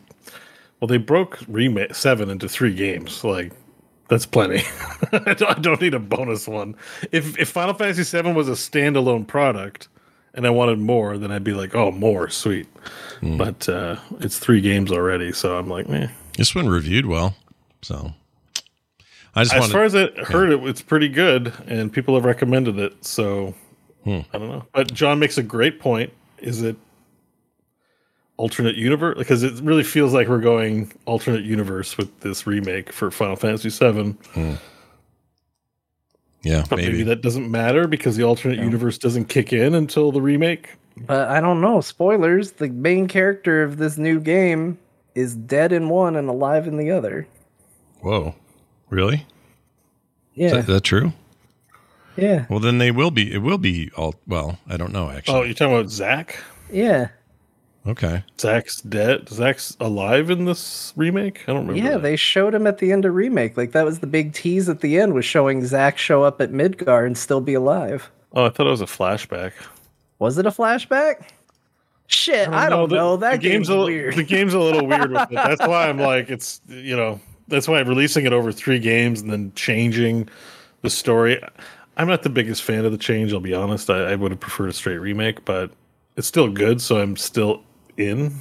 [0.80, 3.24] well, they broke remake seven into three games.
[3.24, 3.52] Like
[4.10, 4.62] that's plenty.
[5.12, 6.74] I don't- need a bonus one.
[7.12, 9.88] If if Final Fantasy VII was a standalone product
[10.34, 12.68] and I wanted more, then I'd be like, oh, more, sweet.
[13.22, 16.08] But uh, it's three games already, so I'm like, eh.
[16.36, 17.34] This one reviewed well,
[17.82, 18.12] so
[19.34, 19.72] I just As wanted.
[19.72, 23.04] far as I heard, it it's pretty good, and people have recommended it.
[23.04, 23.54] So
[24.06, 24.66] I don't know.
[24.72, 26.12] But John makes a great point.
[26.38, 26.76] Is it
[28.40, 29.18] alternate universe?
[29.18, 33.68] Because it really feels like we're going alternate universe with this remake for Final Fantasy
[33.68, 34.12] VII.
[34.34, 34.54] Hmm.
[36.42, 36.92] yeah, But maybe.
[36.92, 37.02] maybe.
[37.04, 40.70] that doesn't matter because the alternate universe doesn't kick in until the remake.
[40.96, 41.80] But I don't know.
[41.80, 44.78] Spoilers: the main character of this new game
[45.14, 47.26] is dead in one and alive in the other.
[48.00, 48.34] Whoa,
[48.88, 49.26] really?
[50.34, 51.12] Yeah, Is that, that true?
[52.16, 53.32] yeah, Well, then they will be.
[53.32, 54.14] It will be all.
[54.26, 55.38] Well, I don't know actually.
[55.38, 56.38] Oh, you're talking about Zack?
[56.72, 57.08] yeah,
[57.86, 58.22] Okay.
[58.38, 59.28] Zack's dead.
[59.28, 61.42] Zack's alive in this remake.
[61.48, 61.82] I don't remember.
[61.82, 61.94] yeah.
[61.94, 62.02] that.
[62.02, 63.56] They showed him at the end of remake.
[63.56, 66.50] Like that was the big tease at the end was showing Zack show up at
[66.52, 68.10] Midgar and still be alive.
[68.32, 69.52] Oh, I thought it was a flashback.
[70.18, 71.24] Was it a flashback?
[72.06, 73.16] Shit, I don't, the- know.
[73.16, 74.16] That the game's, a, weird.
[74.16, 75.34] The game's a little weird with it.
[75.34, 79.20] That's why I'm like, it's you know, that's why I'm releasing it over three games
[79.20, 80.28] and then changing
[80.82, 81.40] the story.
[81.96, 83.32] I'm not the biggest fan of the change.
[83.32, 83.88] I'll be honest.
[83.90, 85.70] I, I would have preferred a straight remake, but
[86.16, 87.62] it's still good, so I'm still
[88.00, 88.34] in.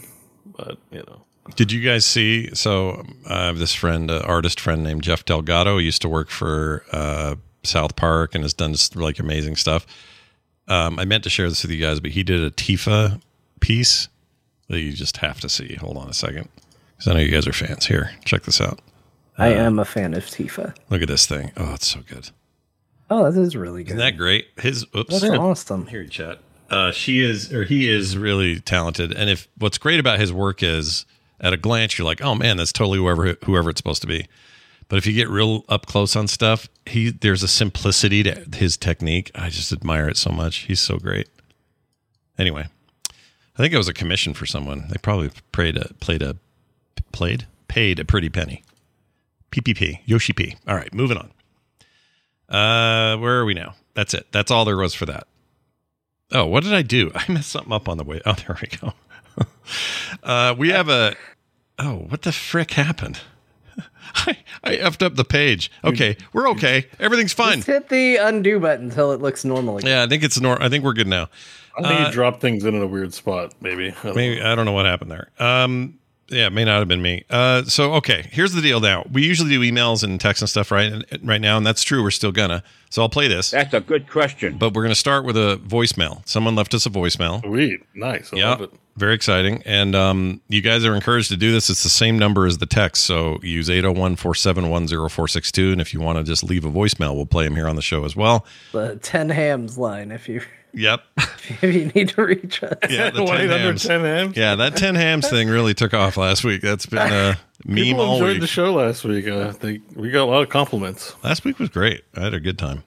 [0.57, 1.21] But you know,
[1.55, 2.53] Did you guys see?
[2.55, 5.77] So I have this friend, uh, artist friend named Jeff Delgado.
[5.77, 9.85] He used to work for uh, South Park and has done just like amazing stuff.
[10.67, 13.21] Um, I meant to share this with you guys, but he did a Tifa
[13.59, 14.07] piece
[14.67, 15.75] that you just have to see.
[15.75, 16.47] Hold on a second,
[16.95, 17.87] because I know you guys are fans.
[17.87, 18.79] Here, check this out.
[19.37, 20.75] I am a fan of Tifa.
[20.89, 21.51] Look at this thing.
[21.57, 22.29] Oh, it's so good.
[23.09, 23.91] Oh, that is really good.
[23.93, 24.47] Isn't that great?
[24.59, 25.21] His oops.
[25.21, 25.87] That's awesome.
[25.87, 26.39] Here, chat.
[26.69, 29.11] Uh, she is, or he is, really talented.
[29.11, 31.05] And if what's great about his work is,
[31.41, 34.27] at a glance, you're like, oh man, that's totally whoever whoever it's supposed to be.
[34.87, 38.77] But if you get real up close on stuff, he there's a simplicity to his
[38.77, 39.31] technique.
[39.35, 40.57] I just admire it so much.
[40.57, 41.29] He's so great.
[42.37, 42.67] Anyway,
[43.09, 44.87] I think it was a commission for someone.
[44.89, 46.35] They probably played a played a
[47.11, 48.63] played paid a pretty penny.
[49.51, 50.55] PPP Yoshi P.
[50.67, 51.31] All right, moving on.
[52.49, 53.75] Uh, where are we now?
[53.93, 54.27] That's it.
[54.31, 55.27] That's all there was for that.
[56.31, 57.11] Oh, what did I do?
[57.15, 58.21] I messed something up on the way.
[58.25, 58.93] Oh, there we go.
[60.23, 61.15] uh, we have a.
[61.77, 63.21] Oh, what the frick happened?
[64.15, 65.71] I, I effed up the page.
[65.83, 66.87] Okay, we're okay.
[66.99, 67.57] Everything's fine.
[67.57, 69.89] Just hit the undo button until it looks normal again.
[69.89, 70.61] Yeah, I think it's nor.
[70.61, 71.29] I think we're good now.
[71.77, 73.53] I think Uh, you dropped things in, in a weird spot.
[73.61, 73.89] Maybe.
[73.91, 75.29] I don't Maybe I don't know what happened there.
[75.39, 75.98] Um,
[76.31, 77.23] yeah, it may not have been me.
[77.29, 78.79] Uh, so okay, here's the deal.
[78.79, 80.91] Now we usually do emails and texts and stuff right
[81.23, 82.01] right now, and that's true.
[82.03, 82.63] We're still gonna.
[82.91, 84.57] So I'll play this, That's a good question.
[84.57, 86.27] but we're gonna start with a voicemail.
[86.27, 87.41] Someone left us a voicemail.
[87.43, 87.81] Sweet.
[87.93, 88.33] Nice.
[88.33, 88.71] I Yeah, love it.
[88.97, 89.61] very exciting.
[89.63, 91.69] And um, you guys are encouraged to do this.
[91.69, 93.03] It's the same number as the text.
[93.05, 95.71] So use 801 471 0462.
[95.73, 97.81] And if you want to just leave a voicemail, we'll play them here on the
[97.83, 98.43] show as well.
[98.71, 100.41] The 10 hams line if you
[100.73, 101.01] Yep.
[101.17, 102.77] if you need to reach us.
[102.89, 103.83] Yeah, the 10 1 800 hams.
[103.83, 104.37] 10 hams.
[104.37, 106.61] Yeah, that 10 hams thing really took off last week.
[106.61, 108.41] That's been a meme People all enjoyed week.
[108.41, 109.27] the show last week.
[109.27, 111.15] Uh, they, we got a lot of compliments.
[111.23, 112.03] Last week was great.
[112.15, 112.83] I had a good time.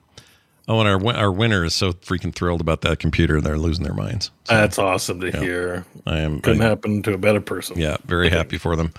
[0.65, 3.41] Oh, and our our winner is so freaking thrilled about that computer.
[3.41, 4.31] They're losing their minds.
[4.45, 5.83] That's awesome to hear.
[6.07, 6.39] I am.
[6.39, 7.77] Couldn't I- happen to a better person.
[7.77, 8.93] Yeah, very happy for them.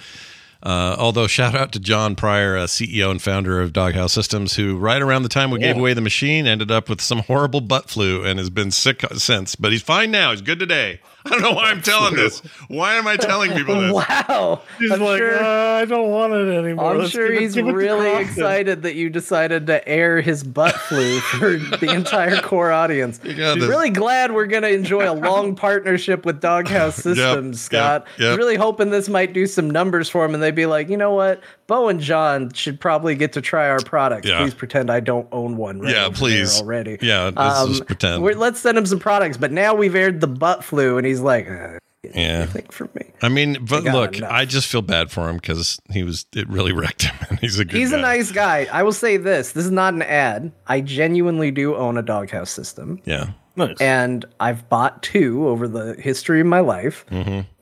[0.65, 4.79] Uh, although, shout out to John Pryor, uh, CEO and founder of Doghouse Systems, who
[4.79, 7.91] right around the time we gave away the machine ended up with some horrible butt
[7.91, 9.57] flu and has been sick since.
[9.57, 10.31] But he's fine now.
[10.31, 11.01] He's good today.
[11.27, 12.41] I don't know why I'm telling this.
[12.69, 13.93] Why am I telling people this?
[13.93, 14.61] Wow.
[14.79, 16.93] He's I'm like, sure, "Uh, I don't want it anymore.
[16.93, 20.43] I'm Let's sure give he's give it really excited that you decided to air his
[20.45, 23.19] butt flu for the entire core audience.
[23.19, 23.63] got He's this.
[23.65, 28.07] really glad we're going to enjoy a long partnership with Doghouse Systems, yep, Scott.
[28.19, 28.29] yep.
[28.31, 30.97] He's really hoping this might do some numbers for him and they'd be like, you
[30.97, 31.41] know what?
[31.67, 34.27] Bo and John should probably get to try our product.
[34.27, 34.41] Yeah.
[34.43, 36.61] Please pretend I don't own one right Yeah, please.
[36.61, 36.99] already.
[37.01, 38.17] Yeah, let's just pretend.
[38.17, 39.39] Um, we're- let's send him some products.
[39.39, 42.11] But now we've aired the butt flu and he's like, uh, Yeah.
[42.15, 43.13] anything for me.
[43.23, 44.31] I mean, but got look, enough.
[44.33, 47.17] I just feel bad for him because he was, it really wrecked him.
[47.31, 47.99] And he's a good He's guy.
[47.99, 48.67] a nice guy.
[48.73, 49.53] I will say this.
[49.53, 50.53] This is not an ad.
[50.67, 53.01] I genuinely do own a doghouse system.
[53.05, 53.31] Yeah.
[53.57, 53.81] Nice.
[53.81, 57.05] And I've bought two over the history of my life.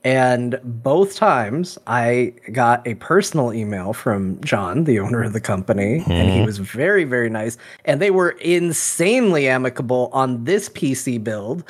[0.03, 6.03] And both times I got a personal email from John, the owner of the company,
[6.07, 7.57] and he was very, very nice.
[7.85, 11.63] And they were insanely amicable on this PC build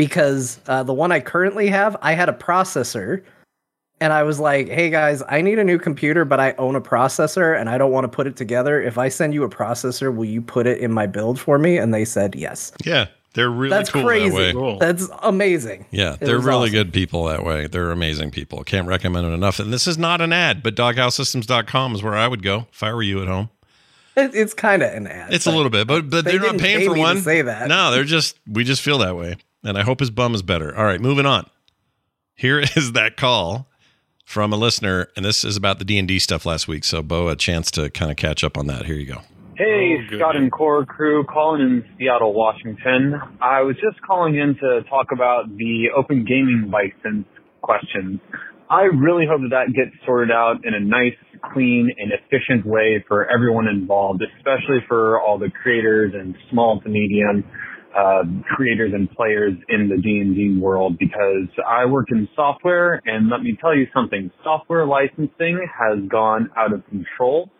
[0.00, 3.22] because uh, the one I currently have, I had a processor.
[4.02, 6.80] And I was like, hey guys, I need a new computer, but I own a
[6.80, 8.80] processor and I don't want to put it together.
[8.80, 11.76] If I send you a processor, will you put it in my build for me?
[11.76, 12.72] And they said yes.
[12.82, 13.08] Yeah.
[13.34, 14.30] They're really That's cool crazy.
[14.30, 14.52] that way.
[14.54, 14.78] Cool.
[14.78, 15.84] That's amazing.
[15.90, 16.72] Yeah, It they're really awesome.
[16.72, 17.66] good people that way.
[17.66, 18.64] They're amazing people.
[18.64, 19.58] Can't recommend it enough.
[19.60, 22.92] And this is not an ad, but doghousesystems.com is where I would go if I
[22.94, 23.50] were you at home.
[24.16, 25.32] It, it's kind of an ad.
[25.32, 27.20] It's a little bit, but but They they're not paying pay for me to one.
[27.20, 27.68] say that.
[27.68, 29.36] No, they're just we just feel that way.
[29.64, 30.76] And I hope his bum is better.
[30.76, 31.48] All right, moving on.
[32.34, 33.68] Here is that call
[34.24, 36.84] from a listener, and this is about the D and D stuff last week.
[36.84, 38.86] So Bo, a chance to kind of catch up on that.
[38.86, 39.20] Here you go.
[39.56, 40.16] Hey, Oh.
[40.16, 43.20] Scott and Core crew, calling in Seattle, Washington.
[43.42, 47.26] I was just calling in to talk about the open gaming license
[47.60, 48.20] questions.
[48.70, 51.16] I really hope that that gets sorted out in a nice,
[51.52, 56.88] clean, and efficient way for everyone involved, especially for all the creators and small to
[56.88, 57.44] medium
[57.96, 58.22] uh,
[58.54, 63.56] creators and players in the D&D world because I work in software and let me
[63.60, 67.50] tell you something, software licensing has gone out of control.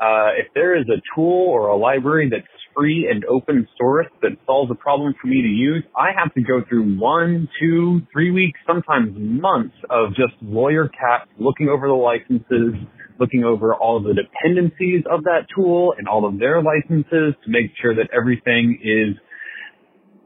[0.00, 4.30] Uh, if there is a tool or a library that's free and open source that
[4.46, 8.30] solves a problem for me to use, I have to go through one, two, three
[8.30, 12.74] weeks, sometimes months of just lawyer cats looking over the licenses,
[13.18, 17.50] looking over all of the dependencies of that tool and all of their licenses to
[17.50, 19.18] make sure that everything is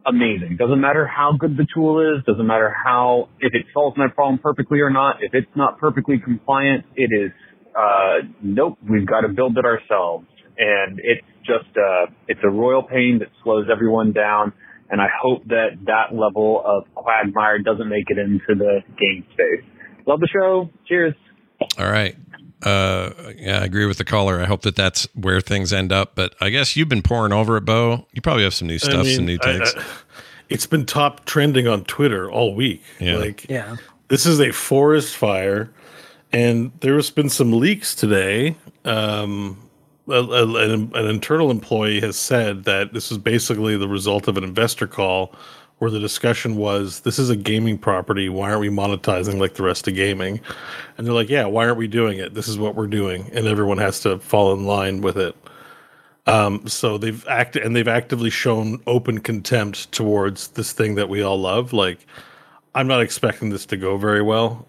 [0.06, 0.56] amazing.
[0.58, 4.38] Doesn't matter how good the tool is, doesn't matter how, if it solves my problem
[4.38, 7.30] perfectly or not, if it's not perfectly compliant, it is,
[7.76, 10.26] uh, nope, we've got to build it ourselves.
[10.58, 14.52] And it's just, uh, it's a royal pain that slows everyone down.
[14.90, 19.64] And I hope that that level of quagmire doesn't make it into the game space.
[20.06, 20.68] Love the show.
[20.86, 21.14] Cheers.
[21.78, 22.14] All right.
[22.62, 24.40] Uh, yeah, I agree with the caller.
[24.40, 26.14] I hope that that's where things end up.
[26.14, 28.06] But I guess you've been pouring over it, Bo.
[28.12, 29.74] You probably have some new stuff, I mean, some new I- takes.
[29.76, 29.82] I-
[30.48, 32.82] it's been top trending on Twitter all week.
[33.00, 33.16] Yeah.
[33.16, 33.76] Like, Yeah.
[34.08, 35.70] this is a forest fire,
[36.32, 38.56] and there's been some leaks today.
[38.84, 39.56] Um,
[40.08, 44.36] a- a- an, an internal employee has said that this is basically the result of
[44.36, 45.34] an investor call
[45.78, 48.28] where the discussion was this is a gaming property.
[48.28, 50.40] Why aren't we monetizing like the rest of gaming?
[50.96, 52.34] And they're like yeah why aren't we doing it?
[52.34, 53.30] This is what we're doing.
[53.32, 55.36] And everyone has to fall in line with it.
[56.26, 61.22] Um, so they've acted and they've actively shown open contempt towards this thing that we
[61.22, 61.72] all love.
[61.72, 62.06] Like
[62.74, 64.66] i'm not expecting this to go very well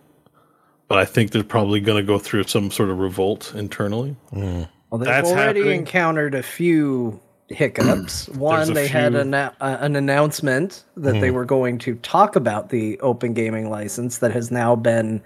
[0.89, 4.15] but i think they're probably going to go through some sort of revolt internally.
[4.31, 5.79] Well, they've That's already happening.
[5.79, 7.19] encountered a few
[7.49, 8.27] hiccups.
[8.29, 11.21] One, they had an, uh, an announcement that Hmm.
[11.21, 15.21] they were going to talk about the open gaming license that has now been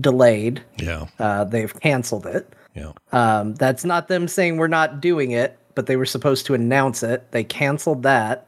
[0.00, 0.62] delayed.
[0.78, 1.06] yeah.
[1.18, 2.52] Uh, they've canceled it.
[2.74, 2.92] Yeah.
[3.12, 7.02] Um, that's not them saying we're not doing it, but they were supposed to announce
[7.02, 7.30] it.
[7.32, 8.46] They canceled that.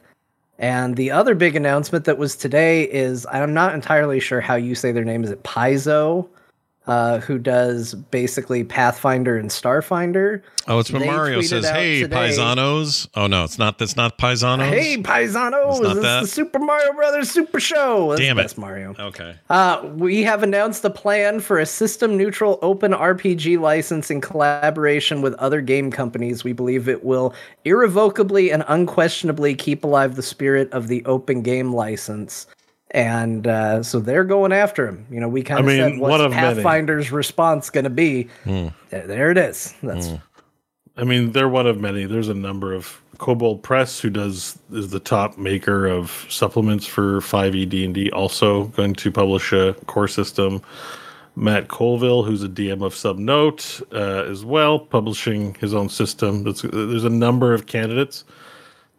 [0.57, 4.73] And the other big announcement that was today is I'm not entirely sure how you
[4.73, 5.23] say their name.
[5.23, 6.27] Is it Paizo?
[6.87, 10.41] Uh, who does basically Pathfinder and Starfinder?
[10.67, 13.77] Oh, it's when They Mario says, "Hey, today- paisanos." Oh no, it's not.
[13.79, 14.69] That's not paisanos.
[14.69, 15.71] Hey, Paisanos!
[15.71, 16.21] It's not It's that?
[16.21, 18.09] the Super Mario Brothers Super Show.
[18.09, 18.43] That's Damn it.
[18.43, 18.95] best Mario.
[18.99, 19.35] Okay.
[19.49, 25.21] Uh, we have announced a plan for a system neutral open RPG license in collaboration
[25.21, 26.43] with other game companies.
[26.43, 27.33] We believe it will
[27.63, 32.47] irrevocably and unquestionably keep alive the spirit of the open game license.
[32.95, 35.05] And uh, so they're going after him.
[35.11, 36.63] You know, we kind I of mean, said one what's of many.
[36.63, 38.29] Pathfinder's response going to be.
[38.45, 38.69] Hmm.
[38.89, 39.73] There, there it is.
[39.83, 40.13] That's
[40.95, 42.05] I mean, they're one of many.
[42.05, 47.19] There's a number of Kobold Press, who does is the top maker of supplements for
[47.19, 50.61] 5e D&D, also going to publish a core system.
[51.35, 56.43] Matt Colville, who's a DM of Subnote, uh, as well, publishing his own system.
[56.45, 58.23] That's, there's a number of candidates.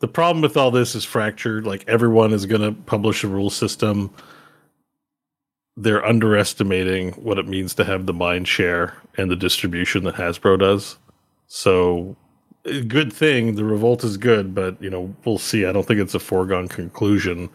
[0.01, 1.67] The problem with all this is fractured.
[1.67, 4.13] Like everyone is going to publish a rule system.
[5.77, 10.59] They're underestimating what it means to have the mind share and the distribution that Hasbro
[10.59, 10.97] does.
[11.49, 12.17] So,
[12.89, 13.57] good thing.
[13.57, 15.67] The revolt is good, but you know we'll see.
[15.67, 17.51] I don't think it's a foregone conclusion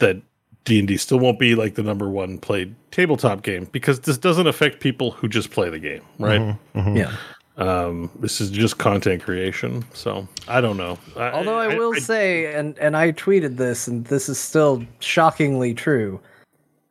[0.00, 0.20] that
[0.64, 4.18] D and D still won't be like the number one played tabletop game because this
[4.18, 6.40] doesn't affect people who just play the game, right?
[6.40, 6.96] Mm-hmm, mm-hmm.
[6.96, 7.16] yeah.
[7.60, 9.84] Um, this is just content creation.
[9.92, 10.98] So I don't know.
[11.16, 15.74] I- Although I, will say, and and I tweeted this, and this is still shockingly
[15.74, 16.18] true.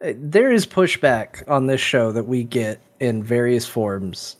[0.05, 4.35] uh, There is pushback on this show that we get in various forms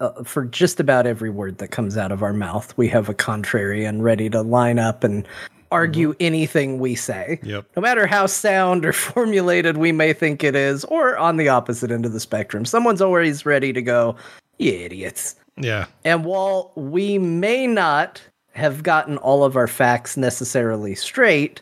[0.00, 2.72] uh, for just about every word that comes out of our mouth.
[2.76, 5.26] We have a contrarian ready to line up and
[5.72, 7.40] argue anything we say.
[7.42, 7.66] Yep.
[7.74, 11.90] No matter how sound or formulated we may think it is, or on the opposite
[11.90, 14.14] end of the spectrum, someone's always ready to go,
[14.58, 15.34] you idiots.
[15.56, 15.86] Yeah.
[16.04, 21.60] And while we may not have gotten all of our facts necessarily straight,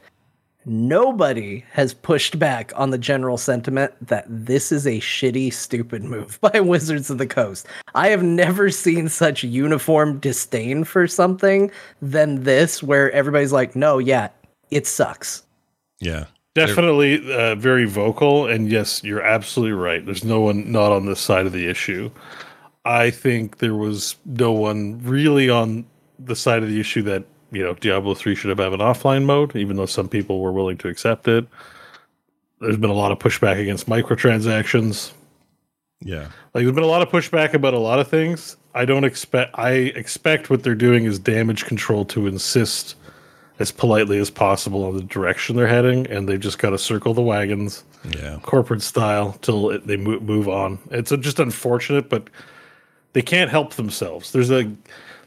[0.65, 6.39] nobody has pushed back on the general sentiment that this is a shitty, stupid move
[6.53, 7.67] by Wizards of the Coast.
[7.95, 13.99] I have never seen such uniform disdain for something than this, where everybody's like, no,
[13.99, 14.29] yeah,
[14.71, 15.45] it sucks.
[16.01, 16.27] Yeah.
[16.55, 18.47] Definitely uh, very vocal.
[18.47, 20.05] And yes, you're absolutely right.
[20.05, 22.11] There's no one not on this side of the issue.
[22.85, 25.85] I think there was no one really on
[26.19, 29.25] the side of the issue that you know Diablo three should have had an offline
[29.25, 31.47] mode, even though some people were willing to accept it.
[32.61, 35.13] There's been a lot of pushback against microtransactions.
[36.01, 36.29] Yeah.
[36.55, 38.57] Like there's been a lot of pushback about a lot of things.
[38.75, 39.57] I don't expect.
[39.59, 42.97] I expect what they're doing is damage control to insist
[43.59, 47.15] as politely as possible on the direction they're heading, and they've just got to circle
[47.15, 48.39] the wagons, Yeah.
[48.43, 50.79] corporate style, till it, they move, move on.
[50.91, 52.29] It's just unfortunate, but
[53.13, 54.33] they can't help themselves.
[54.33, 54.71] There's a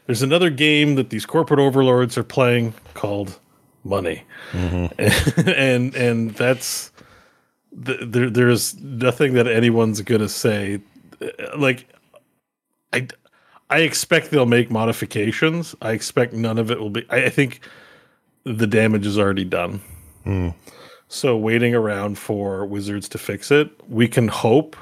[0.06, 3.38] there's another game that these corporate overlords are playing called
[3.84, 5.40] Money, mm-hmm.
[5.50, 6.92] and and that's
[7.72, 8.30] there.
[8.30, 10.80] There's nothing that anyone's gonna say.
[11.56, 11.88] Like,
[12.92, 13.08] I
[13.70, 15.74] I expect they'll make modifications.
[15.82, 17.06] I expect none of it will be.
[17.10, 17.60] I, I think
[18.44, 19.80] the damage is already done.
[20.24, 20.50] Hmm.
[21.08, 24.76] So waiting around for Wizards to fix it, we can hope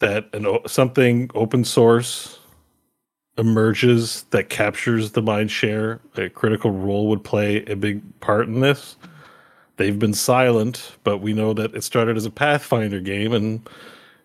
[0.00, 2.38] that an something open source
[3.36, 6.00] emerges that captures the mind share.
[6.16, 8.96] A critical role would play a big part in this.
[9.76, 13.68] They've been silent, but we know that it started as a Pathfinder game, and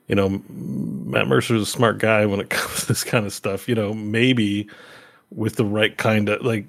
[0.07, 3.69] you know Matt Mercer's a smart guy when it comes to this kind of stuff.
[3.69, 4.67] You know, maybe
[5.31, 6.65] with the right kind of like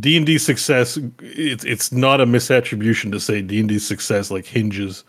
[0.00, 4.30] D and D success, it's it's not a misattribution to say D and D success
[4.30, 5.04] like hinges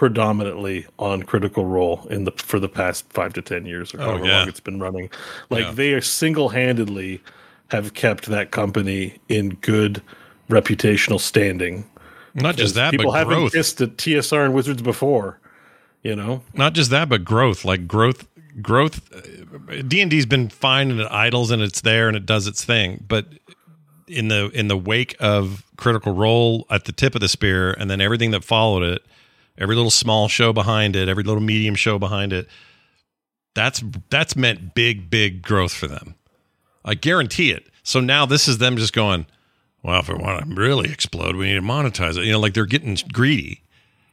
[0.00, 4.04] predominantly on Critical Role in the for the past five to ten years or oh,
[4.04, 4.38] however Oh, yeah.
[4.38, 5.10] long it's been running.
[5.50, 5.72] Like Yeah.
[5.72, 7.20] they are single handedly
[7.68, 10.00] have kept that company in good
[10.48, 11.84] reputational standing.
[12.32, 13.52] Not just that, People but haven't growth.
[13.52, 15.38] kissed at TSR and Wizards before.
[16.02, 17.66] You know, Not just that, but growth.
[17.66, 18.26] Like growth,
[18.62, 19.02] growth.
[19.14, 22.46] Uh, D and D's been fine and it idles and it's there and it does
[22.46, 23.04] its thing.
[23.06, 23.26] But
[24.08, 27.90] in the in the wake of Critical Role at the tip of the spear, and
[27.90, 29.02] then everything that followed it,
[29.60, 32.48] every little small show behind it, every little medium show behind it,
[33.54, 36.14] that's that's meant big, big growth for them.
[36.84, 37.66] I guarantee it.
[37.82, 39.26] So now this is them just going,
[39.82, 42.24] well, if we want to really explode, we need to monetize it.
[42.24, 43.62] You know, like they're getting greedy.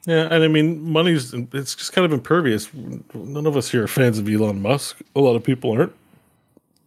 [0.06, 2.69] Yeah, and I mean, money's it's just kind of impervious.
[3.14, 5.01] None of us here are fans of Elon Musk.
[5.16, 5.93] A lot of people aren't.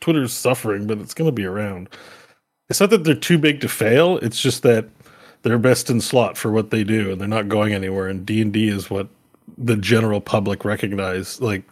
[0.00, 1.90] Twitter's suffering, but it's going to be around.
[2.70, 4.16] It's not that they're too big to fail.
[4.18, 4.86] It's just that
[5.42, 8.08] they're best in slot for what they do, and they're not going anywhere.
[8.08, 9.08] And D and D is what
[9.58, 11.40] the general public recognize.
[11.40, 11.62] Like,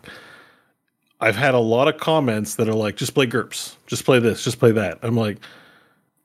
[1.20, 4.44] I've had a lot of comments that are like, "Just play GURPS, just play this,
[4.44, 5.38] just play that." I'm like,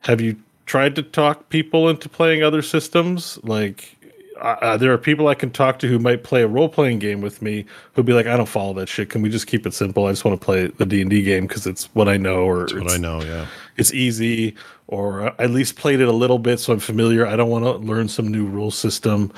[0.02, 3.40] have you tried to talk people into playing other systems?
[3.44, 3.96] Like,
[4.44, 7.22] uh, there are people I can talk to who might play a role playing game
[7.22, 9.10] with me who'd be like, I don't follow that shit.
[9.10, 10.06] Can we just keep it simple?
[10.06, 12.44] I just want to play the D and D game because it's what I know,
[12.44, 13.22] or That's what it's, I know.
[13.22, 13.48] Yeah.
[13.78, 14.56] it's easy,
[14.88, 17.26] or I at least played it a little bit, so I'm familiar.
[17.26, 19.32] I don't want to learn some new rule system.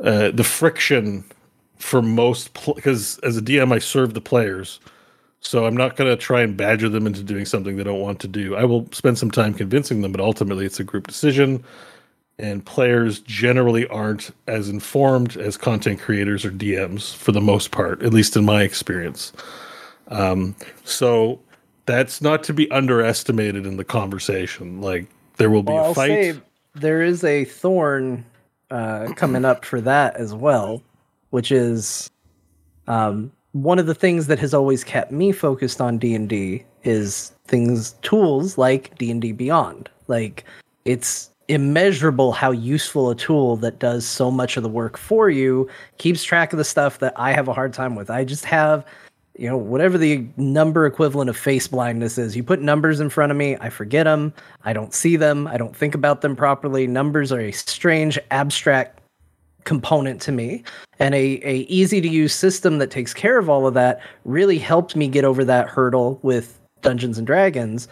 [0.00, 1.24] Uh, the friction
[1.76, 4.80] for most because as a DM, I serve the players.
[5.40, 8.20] So I'm not going to try and badger them into doing something they don't want
[8.20, 8.54] to do.
[8.54, 11.64] I will spend some time convincing them, but ultimately it's a group decision.
[12.42, 18.02] And players generally aren't as informed as content creators or DMs for the most part,
[18.02, 19.32] at least in my experience.
[20.08, 21.38] Um, so
[21.86, 24.80] that's not to be underestimated in the conversation.
[24.80, 25.06] Like
[25.36, 26.08] there will be Well, a I'll fight.
[26.08, 26.40] say
[26.74, 28.24] there is a thorn
[28.70, 30.82] uh, coming up for that as well,
[31.30, 32.10] which is
[32.88, 36.64] um, one of the things that has always kept me focused on D and D
[36.82, 39.88] is things tools like D and D Beyond.
[40.08, 40.44] Like
[40.84, 45.68] it's immeasurable how useful a tool that does so much of the work for you
[45.98, 48.10] keeps track of the stuff that I have a hard time with.
[48.10, 48.84] I just have
[49.38, 53.32] you know, whatever the number equivalent of face blindness is, you put numbers in front
[53.32, 54.32] of me, I forget them,
[54.64, 56.86] I don't see them, I don't think about them properly.
[56.86, 59.00] Numbers are a strange, abstract
[59.64, 60.64] component to me,
[60.98, 64.58] and a, a easy to use system that takes care of all of that really
[64.58, 67.88] helped me get over that hurdle with Dungeons and Dragons.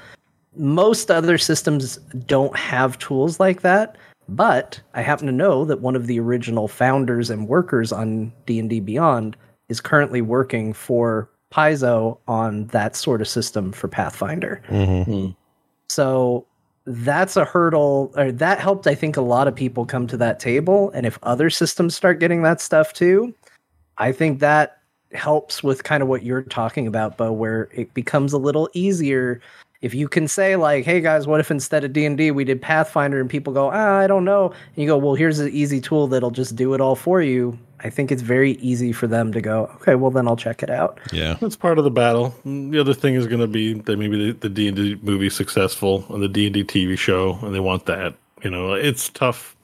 [0.56, 1.96] Most other systems
[2.26, 3.96] don't have tools like that,
[4.28, 8.80] but I happen to know that one of the original founders and workers on D&D
[8.80, 9.36] Beyond
[9.68, 14.62] is currently working for Paizo on that sort of system for Pathfinder.
[14.68, 15.10] Mm-hmm.
[15.10, 15.30] Hmm.
[15.88, 16.46] So
[16.86, 20.40] that's a hurdle, or that helped, I think, a lot of people come to that
[20.40, 20.90] table.
[20.90, 23.34] And if other systems start getting that stuff too,
[23.98, 24.78] I think that
[25.12, 29.40] helps with kind of what you're talking about, Bo, where it becomes a little easier.
[29.80, 32.44] If you can say like, "Hey guys, what if instead of D and D we
[32.44, 35.50] did Pathfinder?" and people go, "Ah, I don't know," and you go, "Well, here's an
[35.50, 39.06] easy tool that'll just do it all for you." I think it's very easy for
[39.06, 41.36] them to go, "Okay, well then I'll check it out." Yeah.
[41.40, 42.34] That's part of the battle.
[42.44, 46.04] The other thing is going to be that maybe the D and D movie successful
[46.10, 48.14] and the D and D TV show, and they want that.
[48.42, 49.56] You know, it's tough.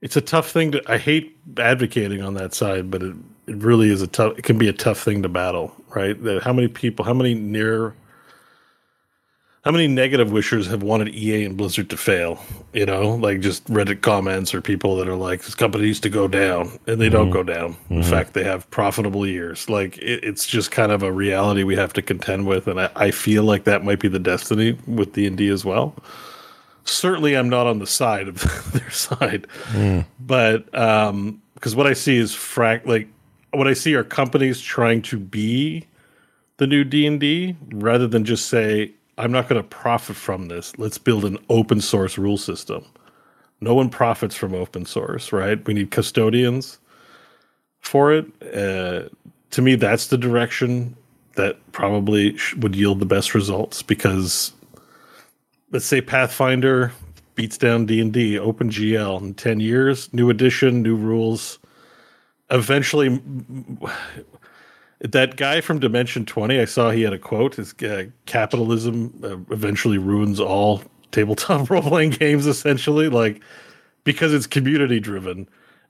[0.00, 0.82] It's a tough thing to.
[0.90, 3.14] I hate advocating on that side, but it
[3.46, 4.38] it really is a tough.
[4.38, 6.20] It can be a tough thing to battle, right?
[6.22, 7.94] That how many people, how many near
[9.62, 12.42] how many negative wishers have wanted EA and Blizzard to fail?
[12.72, 16.10] You know, like just Reddit comments or people that are like, this company needs to
[16.10, 17.32] go down, and they don't mm-hmm.
[17.32, 17.76] go down.
[17.88, 18.10] In mm-hmm.
[18.10, 19.70] fact, they have profitable years.
[19.70, 22.66] Like, it, it's just kind of a reality we have to contend with.
[22.66, 25.94] And I, I feel like that might be the destiny with D&D as well.
[26.84, 28.40] Certainly, I'm not on the side of
[28.72, 30.04] their side, mm.
[30.18, 33.06] but um, because what I see is frac, like,
[33.52, 35.86] what I see are companies trying to be
[36.56, 40.78] the new D&D rather than just say I'm not going to profit from this.
[40.78, 42.84] Let's build an open source rule system.
[43.60, 45.64] No one profits from open source, right?
[45.66, 46.78] We need custodians
[47.80, 48.26] for it.
[48.42, 49.08] Uh,
[49.50, 50.96] to me, that's the direction
[51.36, 54.52] that probably sh- would yield the best results because
[55.70, 56.92] let's say Pathfinder
[57.34, 61.58] beats down D&D, OpenGL in 10 years, new edition, new rules.
[62.50, 63.20] Eventually
[65.02, 69.38] that guy from Dimension 20, I saw he had a quote is uh, capitalism uh,
[69.52, 73.42] eventually ruins all tabletop role playing games essentially like
[74.04, 75.48] because it's community driven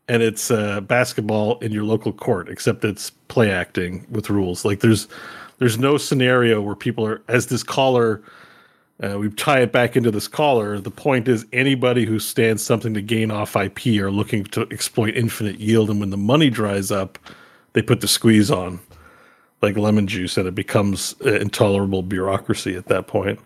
[0.09, 4.81] and it's uh, basketball in your local court except it's play acting with rules like
[4.81, 5.07] there's
[5.59, 8.21] there's no scenario where people are as this caller
[9.03, 10.79] uh, we tie it back into this caller.
[10.79, 15.17] The point is, anybody who stands something to gain off IP are looking to exploit
[15.17, 17.19] infinite yield, and when the money dries up,
[17.73, 18.79] they put the squeeze on,
[19.63, 23.39] like lemon juice, and it becomes intolerable bureaucracy at that point.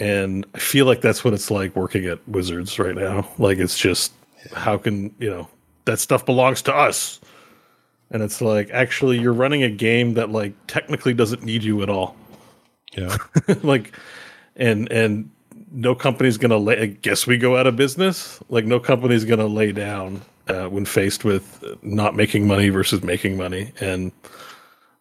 [0.00, 3.28] And I feel like that's what it's like working at Wizards right now.
[3.38, 4.12] Like it's just
[4.52, 5.48] how can you know
[5.84, 7.20] that stuff belongs to us,
[8.10, 11.90] and it's like actually you're running a game that like technically doesn't need you at
[11.90, 12.16] all
[12.96, 13.16] Yeah.
[13.62, 13.92] like
[14.56, 15.30] and and
[15.70, 19.46] no company's gonna lay I guess we go out of business like no company's gonna
[19.46, 24.12] lay down uh, when faced with not making money versus making money and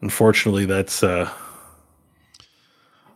[0.01, 1.29] unfortunately that's uh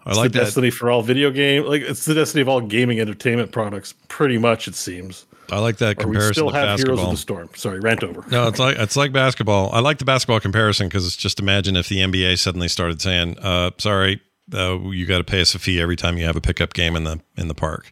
[0.03, 0.45] I like the that.
[0.45, 4.37] destiny for all video game like it's the destiny of all gaming entertainment products pretty
[4.37, 7.17] much it seems I like that or we comparison still to have heroes of the
[7.17, 9.69] storm sorry rant over No, it's like it's like basketball.
[9.73, 13.37] I like the basketball comparison because it's just imagine if the NBA suddenly started saying,
[13.39, 14.21] uh, "Sorry,
[14.53, 16.95] uh, you got to pay us a fee every time you have a pickup game
[16.95, 17.91] in the in the park."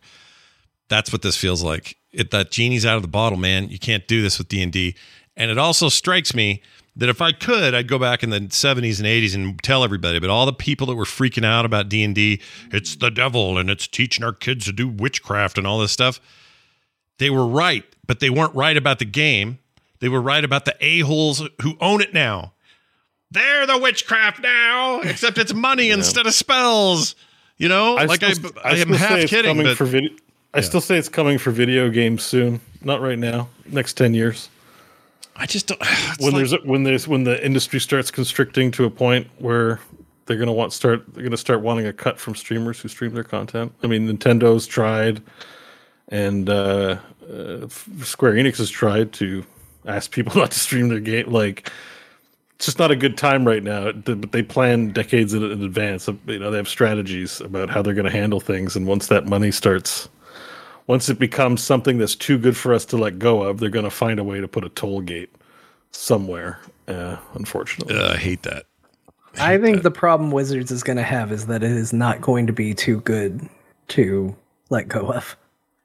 [0.88, 1.98] That's what this feels like.
[2.14, 3.68] It that genie's out of the bottle, man.
[3.68, 4.95] You can't do this with D and D.
[5.35, 6.61] And it also strikes me
[7.00, 10.19] that if I could, I'd go back in the 70s and 80s and tell everybody.
[10.19, 13.58] But all the people that were freaking out about D and D, it's the devil
[13.58, 16.22] and it's teaching our kids to do witchcraft and all this stuff
[17.19, 19.60] they were right, but they weren't right about the game.
[20.00, 22.53] They were right about the a-holes who own it now.
[23.30, 27.14] They're the witchcraft now, except it's money instead of spells.
[27.58, 30.10] You know, like I, still- I, am half kidding, but video
[30.53, 34.50] I still say it's coming for video games soon not right now next 10 years
[35.40, 35.82] I just don't.
[36.19, 39.80] when like- there's when there's when the industry starts constricting to a point where
[40.26, 43.24] they're gonna want start they're gonna start wanting a cut from streamers who stream their
[43.24, 43.74] content.
[43.82, 45.24] I mean, Nintendo's tried,
[46.09, 47.68] and uh, uh,
[48.03, 49.43] Square Enix has tried to
[49.85, 51.32] ask people not to stream their game.
[51.32, 51.72] Like,
[52.56, 53.92] it's just not a good time right now.
[53.92, 56.08] But they plan decades in, in advance.
[56.27, 59.26] You know, they have strategies about how they're going to handle things, and once that
[59.26, 60.09] money starts.
[60.90, 63.85] Once it becomes something that's too good for us to let go of, they're going
[63.85, 65.30] to find a way to put a toll gate
[65.92, 66.59] somewhere.
[66.88, 68.66] Uh, unfortunately, Uh, I hate that.
[69.40, 72.48] I think the problem Wizards is going to have is that it is not going
[72.48, 73.48] to be too good
[73.90, 74.35] to
[74.72, 75.38] let go of.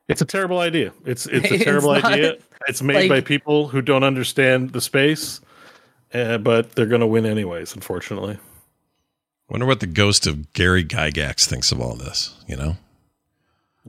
[0.09, 0.91] it's a terrible idea.
[1.05, 2.37] It's it's a It's terrible not- idea.
[2.67, 5.43] It's made by people who don't understand the space,
[6.15, 7.75] uh, but they're going to win anyways.
[7.75, 8.39] Unfortunately,
[9.51, 12.43] Wonder what the ghost of Gary Gygax thinks of all this.
[12.49, 12.77] You know,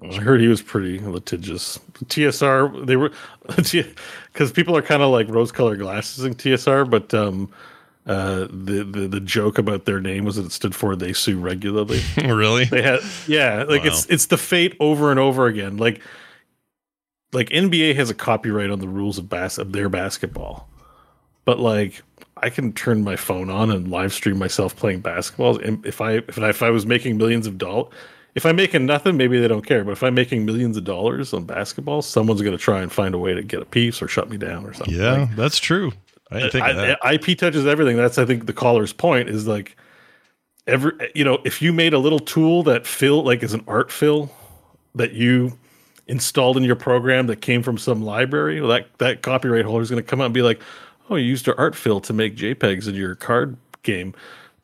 [0.02, 1.80] I heard he was pretty litigious.
[2.06, 3.12] TSR they were
[3.48, 7.50] because people are kind of like rose-colored glasses in TSR, but um,
[8.06, 11.40] uh, the, the the joke about their name was that it stood for "They Sue
[11.40, 12.66] Regularly." really?
[12.66, 13.88] they had yeah like Wow.
[13.88, 16.02] it's it's the fate over and over again like
[17.34, 20.70] like nba has a copyright on the rules of bas- of their basketball
[21.44, 22.02] but like
[22.38, 26.14] i can turn my phone on and live stream myself playing basketball and if i
[26.14, 27.92] if I, if I was making millions of dollars
[28.36, 31.34] if i'm making nothing maybe they don't care but if i'm making millions of dollars
[31.34, 34.08] on basketball someone's going to try and find a way to get a piece or
[34.08, 35.92] shut me down or something Yeah, Like, that's true.
[36.32, 37.00] I didn't think of that.
[37.04, 37.98] I, IP touches everything.
[37.98, 39.78] That's I think the caller's point is like
[40.68, 43.92] every you know if you made a little tool that fill like is an art
[43.92, 44.32] fill
[44.96, 45.58] that you
[46.08, 49.90] installed in your program that came from some library well that that copyright holder is
[49.90, 50.60] going to come out and be like
[51.10, 54.14] oh you used our art fill to make jpegs in your card game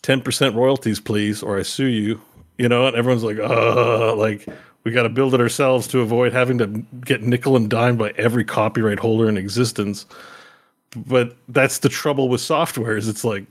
[0.04, 2.20] 10% royalties please or i sue you
[2.62, 4.48] you know and everyone's like uh like
[4.84, 6.68] we got to build it ourselves to avoid having to
[7.04, 10.06] get nickel and dime by every copyright holder in existence
[10.96, 13.46] but that's the trouble with software is it's like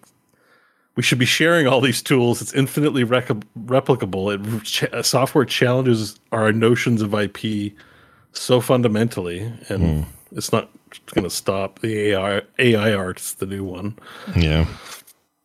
[0.96, 2.42] we should be sharing all these tools.
[2.42, 3.28] It's infinitely rec-
[3.64, 4.34] replicable.
[4.34, 7.72] It ch- software challenges our notions of IP
[8.32, 10.04] so fundamentally, and mm.
[10.32, 10.68] it's not
[11.14, 11.78] going to stop.
[11.78, 13.96] The AI AI art's the new one.
[14.36, 14.66] Yeah.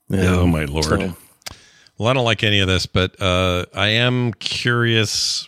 [0.09, 0.35] yeah.
[0.35, 0.85] Oh my lord.
[0.85, 1.15] So,
[1.97, 5.47] well, I don't like any of this, but uh, I am curious.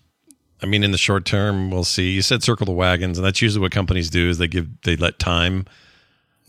[0.61, 2.11] I mean, in the short term, we'll see.
[2.11, 4.95] You said circle the wagons, and that's usually what companies do: is they give they
[4.95, 5.65] let time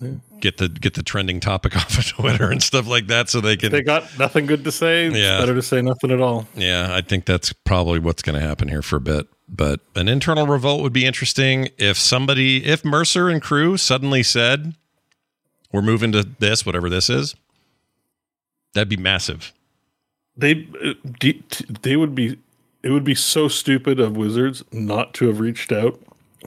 [0.01, 0.10] yeah.
[0.41, 3.57] get the get the trending topic off of Twitter and stuff like that, so they
[3.57, 3.73] can.
[3.73, 5.09] They got nothing good to say.
[5.09, 6.47] Yeah, better to say nothing at all.
[6.55, 9.27] Yeah, I think that's probably what's going to happen here for a bit.
[9.49, 14.75] But an internal revolt would be interesting if somebody, if Mercer and crew suddenly said,
[15.73, 17.35] "We're moving to this, whatever this is."
[18.75, 19.52] That'd be massive.
[20.39, 20.94] They uh,
[21.83, 22.39] they would be
[22.83, 26.00] it would be so stupid of Wizards not to have reached out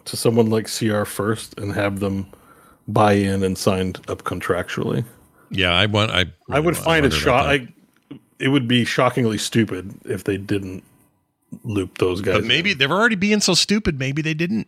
[0.06, 2.28] to someone like CR first and have them
[2.88, 5.06] buy in and signed up contractually.
[5.50, 6.12] Yeah, I want.
[6.12, 7.46] I I would find it shock.
[7.46, 7.68] I,
[8.40, 10.84] it would be shockingly stupid if they didn't
[11.64, 12.36] loop those guys.
[12.36, 12.78] But maybe in.
[12.78, 14.00] they're already being so stupid.
[14.00, 14.68] Maybe they didn't.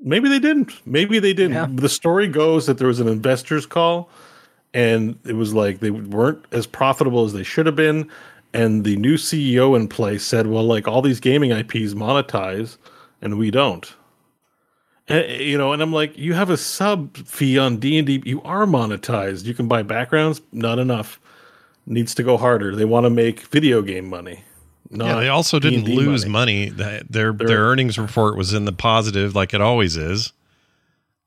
[0.00, 0.72] Maybe they didn't.
[0.86, 1.52] Maybe they didn't.
[1.54, 1.68] Yeah.
[1.70, 4.08] The story goes that there was an investors call,
[4.72, 8.10] and it was like they weren't as profitable as they should have been.
[8.58, 12.76] And the new CEO in place said, "Well, like all these gaming IPs monetize,
[13.22, 13.94] and we don't."
[15.08, 18.20] Uh, you know, and I'm like, you have a sub fee on D and D.
[18.26, 19.44] You are monetized.
[19.44, 20.40] You can buy backgrounds.
[20.50, 21.20] Not enough.
[21.86, 22.74] Needs to go harder.
[22.74, 24.42] They want to make video game money.
[24.90, 26.70] yeah, they also didn't D&D lose money.
[26.70, 27.02] money.
[27.02, 30.32] Their They're, their earnings report was in the positive, like it always is.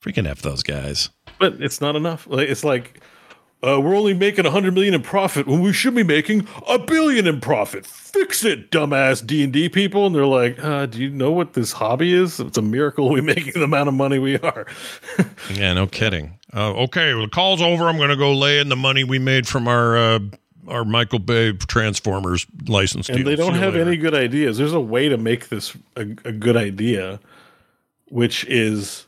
[0.04, 1.10] Freaking f those guys.
[1.40, 2.28] But it's not enough.
[2.30, 3.02] It's like
[3.64, 6.80] uh, we're only making a hundred million in profit when we should be making a
[6.80, 7.86] billion in profit.
[7.86, 10.08] Fix it, dumbass D and D people.
[10.08, 12.40] And they're like, uh, "Do you know what this hobby is?
[12.40, 14.66] It's a miracle we're making the amount of money we are."
[15.54, 16.40] yeah, no kidding.
[16.54, 17.88] Uh, okay, well, the call's over.
[17.88, 20.20] I'm going to go lay in the money we made from our uh,
[20.68, 23.10] our Michael Bay Transformers license.
[23.10, 23.26] And deal.
[23.26, 23.88] they don't have later.
[23.88, 24.58] any good ideas.
[24.58, 27.20] There's a way to make this a, a good idea,
[28.10, 29.06] which is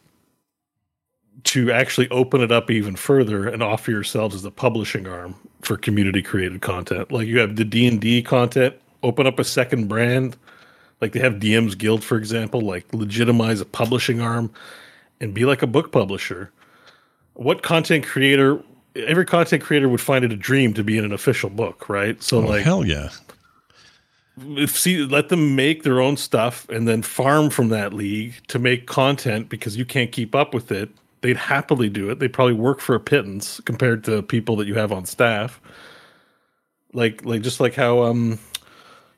[1.46, 5.78] to actually open it up even further and offer yourselves as a publishing arm for
[5.78, 7.12] community created content.
[7.12, 10.38] Like you have the D and D content, open up a second brand,
[11.02, 14.52] like they have DM's Guild, for example, like legitimize a publishing arm
[15.20, 16.52] and be like a book publisher.
[17.34, 18.64] What content creator?
[18.96, 22.22] Every content creator would find it a dream to be in an official book, right?
[22.24, 23.10] So, oh, like, hell yeah.
[24.40, 28.58] If, see, let them make their own stuff and then farm from that league to
[28.58, 30.90] make content because you can't keep up with it
[31.24, 32.19] they'd happily do it.
[32.19, 35.60] They probably work for a pittance compared to people that you have on staff.
[36.93, 38.38] Like like just like how um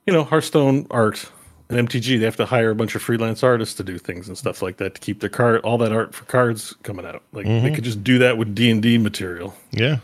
[0.06, 1.30] you know Hearthstone art
[1.68, 4.38] and MTG they have to hire a bunch of freelance artists to do things and
[4.38, 7.24] stuff like that to keep their card all that art for cards coming out.
[7.34, 7.66] Like mm-hmm.
[7.66, 9.54] they could just do that with D and D material.
[9.72, 9.98] Yeah.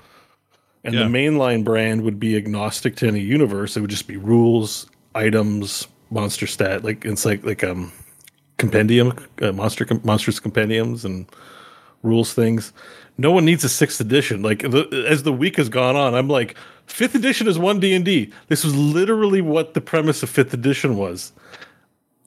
[0.84, 1.04] And yeah.
[1.04, 3.78] the mainline brand would be agnostic to any universe.
[3.78, 7.94] It would just be rules, items, monster stat, like it's like like um
[8.58, 11.28] compendium, uh, monster monsters compendiums, and
[12.04, 12.74] rules things.
[13.18, 14.42] No one needs a sixth edition.
[14.42, 16.56] Like the, as the week has gone on, I'm like,
[16.86, 18.32] fifth edition is one D and D.
[18.48, 21.32] This was literally what the premise of fifth edition was.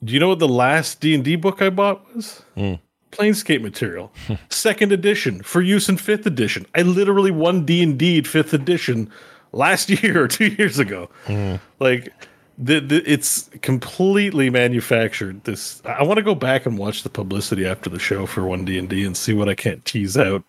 [0.03, 2.43] Do you know what the last D and D book I bought was?
[2.55, 2.79] Mm.
[3.11, 4.11] Planescape material,
[4.49, 6.65] second edition for use in fifth edition.
[6.75, 9.11] I literally won D and D fifth edition
[9.51, 11.09] last year or two years ago.
[11.25, 11.59] Mm.
[11.79, 12.13] Like
[12.57, 15.43] the, the, it's completely manufactured.
[15.43, 18.65] This I want to go back and watch the publicity after the show for one
[18.65, 20.43] D and D and see what I can't tease out.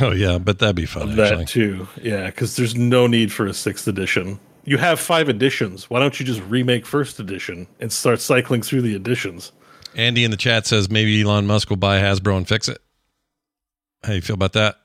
[0.00, 1.16] Oh yeah, but that'd be fun.
[1.16, 4.38] That too, yeah, because there's no need for a sixth edition.
[4.64, 5.88] You have five editions.
[5.88, 9.52] Why don't you just remake first edition and start cycling through the editions?
[9.94, 12.78] Andy in the chat says maybe Elon Musk will buy Hasbro and fix it.
[14.02, 14.76] How you feel about that?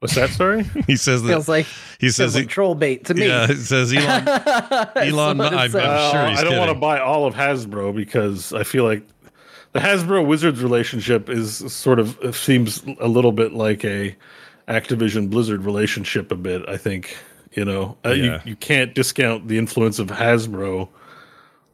[0.00, 0.62] What's that story?
[0.86, 1.66] he says that feels like
[1.98, 3.26] he says like troll bait to me.
[3.26, 4.28] Yeah, it says Elon.
[4.96, 8.62] Elon, I'm, I'm, sure uh, I don't want to buy all of Hasbro because I
[8.62, 9.02] feel like
[9.72, 14.16] the Hasbro Wizards relationship is sort of seems a little bit like a
[14.68, 16.30] Activision Blizzard relationship.
[16.30, 17.16] A bit, I think.
[17.54, 18.40] You know, uh, yeah.
[18.44, 20.88] you you can't discount the influence of Hasbro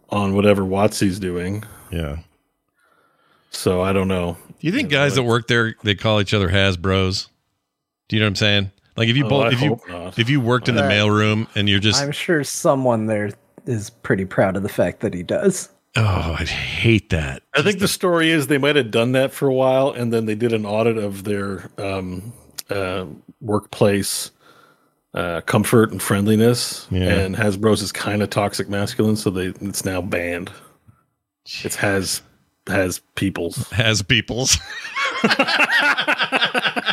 [0.09, 1.65] on whatever WotC's doing.
[1.91, 2.19] Yeah.
[3.51, 4.39] So I don't know.
[4.49, 7.29] Do you think you guys know, that work there they call each other Hasbros?
[8.15, 8.71] Do you know what I'm saying?
[8.97, 10.17] Like if you Oh, both if you not.
[10.21, 13.33] if you worked in the Uh, mailroom and you're just I'm sure someone there
[13.67, 15.69] is pretty proud of the fact that he does.
[15.97, 17.43] oh, I'd hate that.
[17.55, 20.27] I think the story is they might have done that for a while, and then
[20.27, 22.33] they did an audit of their um,
[22.71, 23.07] uh,
[23.41, 24.31] workplace
[25.15, 26.87] uh, comfort and friendliness.
[26.93, 27.03] Yeah.
[27.15, 30.53] And Hasbro's is kind of toxic masculine, so they it's now banned.
[31.65, 32.23] It has
[32.69, 33.69] has peoples.
[33.71, 34.57] Has peoples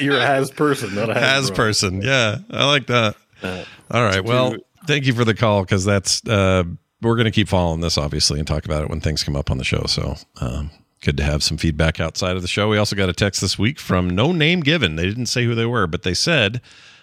[0.00, 1.54] You're a has person, not a has Hasbro.
[1.56, 2.02] person.
[2.02, 3.16] Yeah, I like that.
[3.42, 4.24] Uh, All right.
[4.24, 6.64] Well, do- thank you for the call because that's uh,
[7.02, 9.50] we're going to keep following this obviously and talk about it when things come up
[9.50, 9.84] on the show.
[9.86, 10.70] So um,
[11.02, 12.68] good to have some feedback outside of the show.
[12.68, 14.96] We also got a text this week from no name given.
[14.96, 16.60] They didn't say who they were, but they said.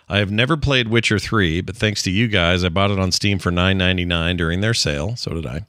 [0.10, 3.14] I have never played Witcher 3, but thanks to you guys, I bought it on
[3.14, 5.16] Steam for $9.99 during their sale.
[5.16, 5.62] So did I.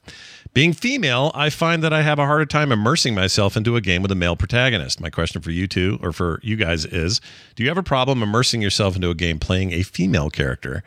[0.55, 4.01] Being female, I find that I have a harder time immersing myself into a game
[4.01, 5.01] with a male protagonist.
[5.01, 7.19] My question for you two, or for you guys, is
[7.57, 10.81] do you have a problem immersing yourself into a game playing a female character?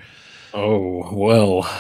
[0.55, 1.71] Oh well,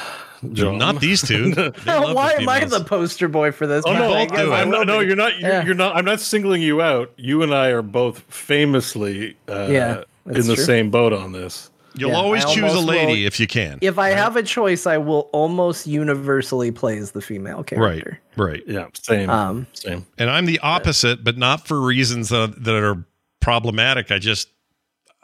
[0.52, 0.76] John.
[0.76, 1.52] Not these two.
[1.84, 3.82] Why the am I the poster boy for this?
[3.86, 4.54] Oh no, I both do it.
[4.54, 5.38] I I'm not, no, you're not.
[5.38, 5.64] You're, Yeah.
[5.64, 5.96] you're not.
[5.96, 7.10] I'm not singling you out.
[7.16, 10.64] You and I are both famously uh, Yeah, in the true.
[10.64, 11.70] same boat on this.
[12.00, 13.78] You'll Yeah, always I choose a lady will- if you can.
[13.80, 18.20] If I have a choice, I will almost universally play as the female right, character.
[18.36, 18.62] right.
[18.66, 19.28] Yeah, same.
[19.30, 20.06] Um, same.
[20.18, 23.04] And I'm the opposite, but not for reasons that, that are
[23.40, 24.10] problematic.
[24.10, 24.48] I just,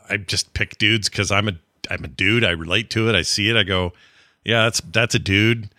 [0.08, 1.52] I just pick dudes because I'm a,
[1.90, 2.44] I'm a dude.
[2.44, 3.14] I relate to it.
[3.14, 3.56] I see it.
[3.56, 3.92] I go,
[4.44, 5.70] yeah, that's that's a dude.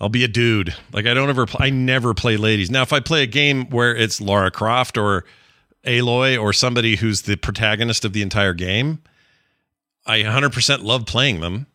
[0.00, 0.74] I'll be a dude.
[0.92, 2.70] Like I don't ever, pl- I never play ladies.
[2.70, 5.24] Now, if I play a game where it's Lara Croft or
[5.84, 9.00] Aloy or somebody who's the protagonist of the entire game,
[10.06, 11.66] I 100% love playing them.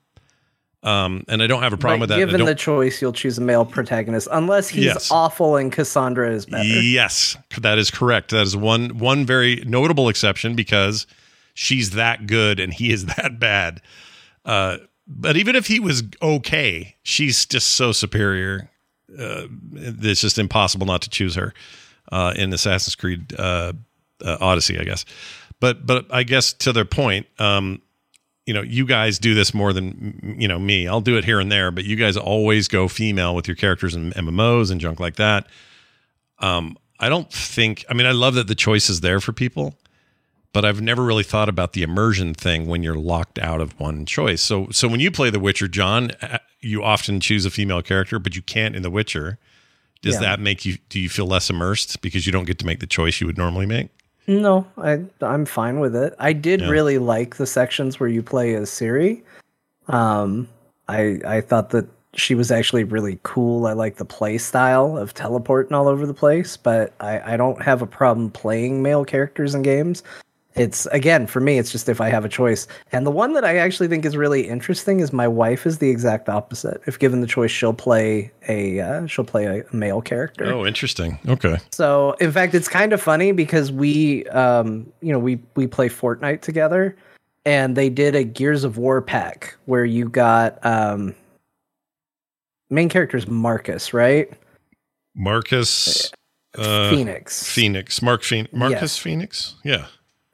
[0.83, 2.17] Um, and I don't have a problem with that.
[2.17, 5.11] Given the choice, you'll choose a male protagonist, unless he's Yes.
[5.11, 6.63] awful and Kassandra is better.
[6.63, 8.29] Yes, that is correct.
[8.31, 11.07] That is one one very notable exception because
[11.55, 13.81] she's that good and he is that bad.
[14.45, 18.69] Uh, but even if he was okay, she's just so superior.
[19.17, 21.53] Uh, it's just impossible not to choose her
[22.11, 23.73] uh, in Assassin's Creed uh,
[24.23, 25.05] uh, Odyssey, I guess.
[25.59, 27.81] But but I guess to their point, um,
[28.47, 30.87] you know, you guys do this more than you know me.
[30.87, 33.93] I'll do it here and there, but you guys always go female with your characters
[33.93, 35.45] in MMOs and junk like that.
[36.39, 37.85] Um, I don't think.
[37.89, 39.75] I mean, I love that the choice is there for people,
[40.53, 44.05] but I've never really thought about the immersion thing when you're locked out of one
[44.05, 44.41] choice.
[44.41, 48.17] So, so when you play The Witcher, John, uh, you often choose a female character,
[48.17, 49.37] but you can't in The Witcher.
[50.01, 50.21] Does Yeah.
[50.21, 50.77] that make you?
[50.89, 53.37] Do you feel less immersed because you don't get to make the choice you would
[53.37, 53.89] normally make?
[54.27, 56.13] No, I I'm fine with it.
[56.19, 56.69] I did Yeah.
[56.69, 59.21] really like the sections where you play as Ciri.
[59.87, 60.47] Um,
[60.89, 63.67] I I thought that she was actually really cool.
[63.67, 67.61] I like the play style of teleporting all over the place, but I I don't
[67.61, 70.03] have a problem playing male characters in games.
[70.57, 72.67] It's again for me, it's just if I have a choice.
[72.91, 75.89] And the one that I actually think is really interesting is my wife is the
[75.89, 76.81] exact opposite.
[76.87, 80.45] If given the choice, she'll play a uh, she'll play a male character.
[80.45, 81.19] Oh, interesting.
[81.27, 81.57] Okay.
[81.71, 85.89] So, in fact, it's kind of funny because we, um, you know, we we play
[85.89, 86.95] Fortnite together,
[87.45, 91.13] and they did a Gears of War pack where you got um,
[92.69, 94.31] main character is Marcus, right?
[95.15, 96.11] Marcus
[96.57, 97.43] uh, Phoenix.
[97.43, 98.01] Phoenix.
[98.01, 98.53] Mark Phoenix.
[98.53, 98.97] Marcus Yes.
[98.97, 99.55] Phoenix.
[99.63, 99.87] Yeah.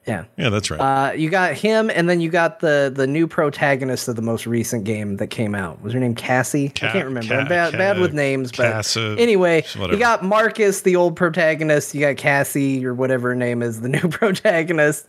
[0.06, 0.24] Yeah.
[0.36, 0.80] Yeah, that's right.
[0.80, 4.46] Uh, you got him, and then you got the the new protagonist of the most
[4.46, 5.80] recent game that came out.
[5.82, 6.68] Was her name Cassie?
[6.70, 7.28] Ca- I can't remember.
[7.34, 9.92] Ca- I'm bad, Ca- bad with names, but anyway, whatever.
[9.94, 11.94] you got Marcus, the old protagonist.
[11.94, 15.06] You got Cassie, or whatever her name is, the new protagonist.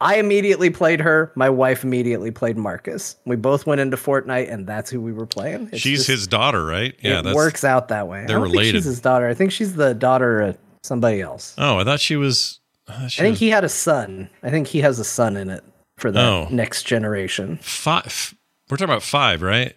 [0.00, 1.30] I immediately played her.
[1.36, 3.14] My wife immediately played Marcus.
[3.24, 5.68] We both went into Fortnite, and that's who we were playing.
[5.72, 6.94] It's She's just- his daughter, right?
[7.00, 8.24] Yeah, it works out that way.
[8.26, 8.78] they're I don't think related.
[8.78, 9.28] she's his daughter.
[9.28, 11.54] I think she's the daughter of somebody else.
[11.56, 12.58] Oh, I thought she was.
[12.92, 14.28] Oh, I, I think he had a son.
[14.42, 15.64] I think he has a son in it
[15.98, 16.48] for the Oh.
[16.50, 17.58] next generation.
[17.62, 18.34] five.
[18.68, 19.74] We're talking about five, right?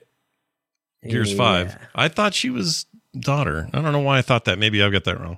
[1.08, 1.38] Gears Yeah.
[1.38, 1.78] five.
[1.94, 2.86] I thought she was
[3.20, 3.70] daughter.
[3.74, 4.58] I don't know why I thought that.
[4.60, 5.38] Maybe I'll get that wrong.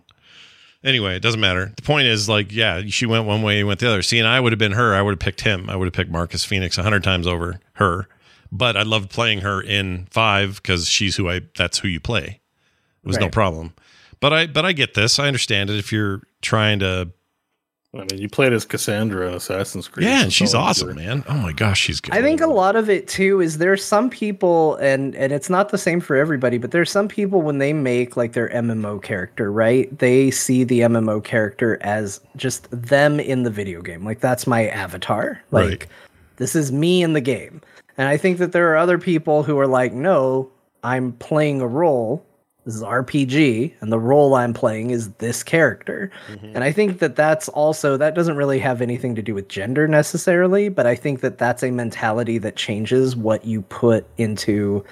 [0.84, 1.74] Anyway, it doesn't matter.
[1.76, 4.02] The point is, like, yeah, she went one way, he went the other.
[4.04, 4.96] See, and I would have been her.
[4.96, 5.70] I would have picked him.
[5.70, 8.08] I would have picked Marcus Phoenix a hundred times over her.
[8.52, 11.42] But I loved playing her in five because she's who I.
[11.58, 12.40] That's who you play.
[13.04, 13.74] It was no problem.
[14.20, 15.20] But I, but I get this.
[15.20, 15.78] I understand it.
[15.78, 17.10] If you're trying to,
[18.00, 20.08] I mean, you played as Kassandra in Assassin's Creed.
[20.08, 20.98] yeah, and she's awesome, good.
[20.98, 21.24] man.
[21.28, 22.14] Oh my gosh, she's good.
[22.16, 25.70] I think a lot of it too is there's some people and and it's not
[25.70, 29.52] the same for everybody, but there's some people when they make like their MMO character,
[29.52, 29.96] right?
[29.98, 34.06] They see the MMO character as just them in the video game.
[34.06, 35.42] Like that's my avatar.
[35.52, 35.88] Like Right.
[36.38, 37.62] this is me in the game.
[37.98, 40.52] And I think that there are other people who are like, no,
[40.84, 42.24] I'm playing a role.
[42.68, 46.12] This is RPG, and the role I'm playing is this character.
[46.28, 46.48] Mm-hmm.
[46.48, 49.88] And I think that that's also that doesn't really have anything to do with gender
[49.88, 54.84] necessarily, but I think that that's a mentality that changes what you put into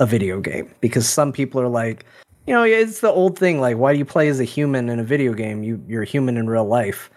[0.00, 2.06] a video game because some people are like,
[2.46, 4.98] you know, it's the old thing like why do you play as a human in
[4.98, 5.62] a video game?
[5.62, 7.10] You you're a human in real life.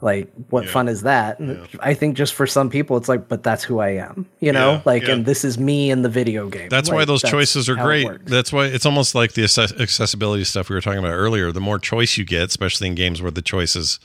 [0.00, 0.70] Like what Yeah.
[0.70, 1.40] fun is that?
[1.40, 4.26] And I think just for some people it's like but that's who I am.
[4.40, 4.74] You know?
[4.74, 5.14] Yeah, like yeah.
[5.14, 6.68] and this is me in the video game.
[6.68, 8.24] That's why those that's choices are great.
[8.26, 11.50] That's why it's almost like the accessibility stuff we were talking about earlier.
[11.50, 13.98] The more choice you get, especially in games where the choice is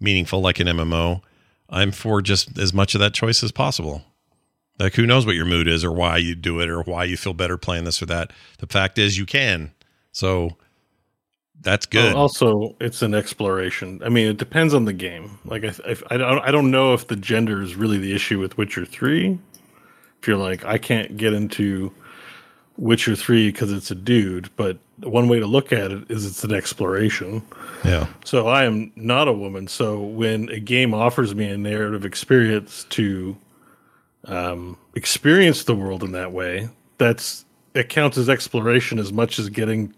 [0.00, 1.22] meaningful, like an MMO,
[1.68, 4.02] I'm for just as much of that choice as possible.
[4.78, 7.16] Like, who knows what your mood is or why you do it or why you
[7.16, 8.32] feel better playing this or that.
[8.58, 9.72] The fact is, you can.
[10.12, 10.56] So
[11.62, 12.14] that's good.
[12.14, 14.00] Also, it's an exploration.
[14.04, 15.38] I mean, it depends on the game.
[15.44, 18.38] Like, I, I, I don't, I don't know if the gender is really the issue
[18.38, 19.38] with Witcher Three.
[20.20, 21.92] If you're like, I can't get into
[22.76, 26.44] Witcher Three because it's a dude, but one way to look at it is it's
[26.44, 27.42] an exploration.
[27.84, 28.06] yeah.
[28.24, 29.68] So I am not a woman.
[29.68, 33.36] So when a game offers me a narrative experience to
[34.24, 36.68] um, experience the world in that way,
[36.98, 39.94] that's it counts as exploration as much as getting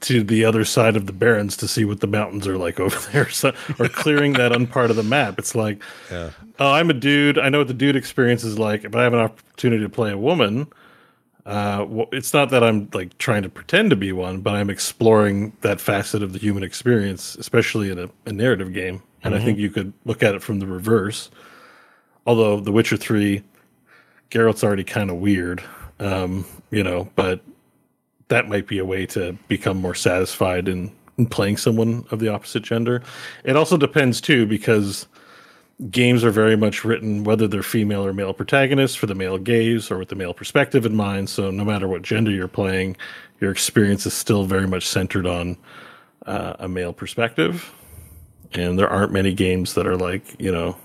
[0.00, 2.98] to the other side of the barrens to see what the mountains are like over
[3.12, 5.38] there, so, or clearing that unpart of the map.
[5.38, 6.30] It's like, Yeah.
[6.58, 7.38] oh, I'm a dude.
[7.38, 10.10] I know what the dude experience is like, but I have an opportunity to play
[10.12, 10.66] a woman.
[11.46, 14.70] Uh, wh- it's not that I'm like trying to pretend to be one, but I'm
[14.70, 19.02] exploring that facet of the human experience, especially in a, a narrative game.
[19.22, 21.30] And I think you could look at it from the reverse.
[22.26, 23.42] Although The Witcher Three,
[24.30, 25.62] Geralt's already kind of weird,
[25.98, 27.40] um, you know, but
[28.28, 32.28] that might be a way to become more satisfied in, in playing someone of the
[32.28, 33.02] opposite gender.
[33.44, 35.06] It also depends too, because
[35.90, 39.90] games are very much written whether they're female or male protagonists for the male gaze
[39.90, 41.28] or with the male perspective in mind.
[41.28, 42.96] So no matter what gender you're playing,
[43.40, 45.56] your experience is still very much centered on
[46.26, 47.72] uh, a male perspective.
[48.52, 50.76] And there aren't many games that are like, you know,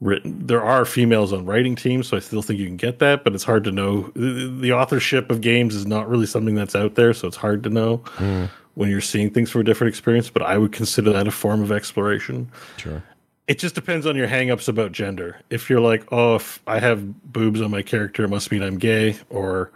[0.00, 0.46] written.
[0.46, 3.34] There are females on writing teams, so I still think you can get that, but
[3.34, 4.12] it's hard to know.
[4.14, 7.70] The, authorship of games is not really something that's out there, so it's hard to
[7.70, 8.46] know hmm.
[8.74, 10.30] when you're seeing things from a different experience.
[10.30, 12.50] But I would consider that a form of exploration.
[12.76, 13.02] Sure.
[13.46, 15.38] It just depends on your hangups about gender.
[15.50, 18.78] If you're like, oh, if I have boobs on my character, it must mean I'm
[18.78, 19.70] gay, or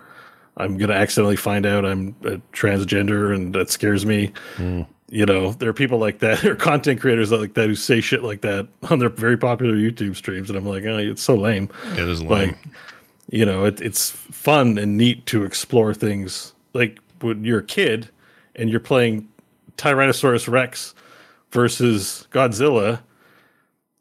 [0.56, 4.32] I'm gonna accidentally find out I'm a transgender and that scares me.
[4.56, 4.82] Hmm.
[5.10, 8.22] You know, there are people like that, or content creators like that who say shit
[8.22, 11.70] like that on their very popular YouTube streams, and I'm like, oh, it's so lame.
[11.92, 12.50] It is lame.
[12.50, 12.58] Like,
[13.30, 16.54] you know, it, it's fun and neat to explore things.
[16.72, 18.08] Like when you're a kid
[18.56, 19.28] and you're playing
[19.76, 20.94] Tyrannosaurus Rex
[21.50, 23.00] versus Godzilla,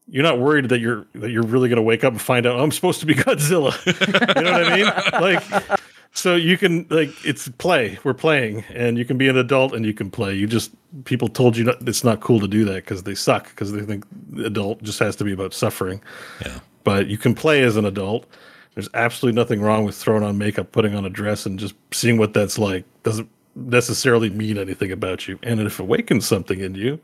[0.08, 2.58] you're not worried that you're that you're really going to wake up and find out
[2.60, 3.74] oh, I'm supposed to be Godzilla.
[4.36, 4.86] you know what I mean?
[5.22, 5.80] Like,
[6.18, 8.00] so you can like it's play.
[8.04, 10.34] We're playing, and you can be an adult and you can play.
[10.34, 10.72] You just
[11.06, 13.82] people told you not, it's not cool to do that because they suck because they
[13.82, 16.02] think the adult just has to be about suffering
[16.44, 16.60] yeah.
[16.84, 18.26] but you can play as an adult.
[18.74, 22.18] There's absolutely nothing wrong with throwing on makeup, putting on a dress, and just seeing
[22.18, 22.86] what that's like.
[23.04, 25.38] Doesn't necessarily mean anything about you.
[25.44, 27.00] And if it awakens something in you,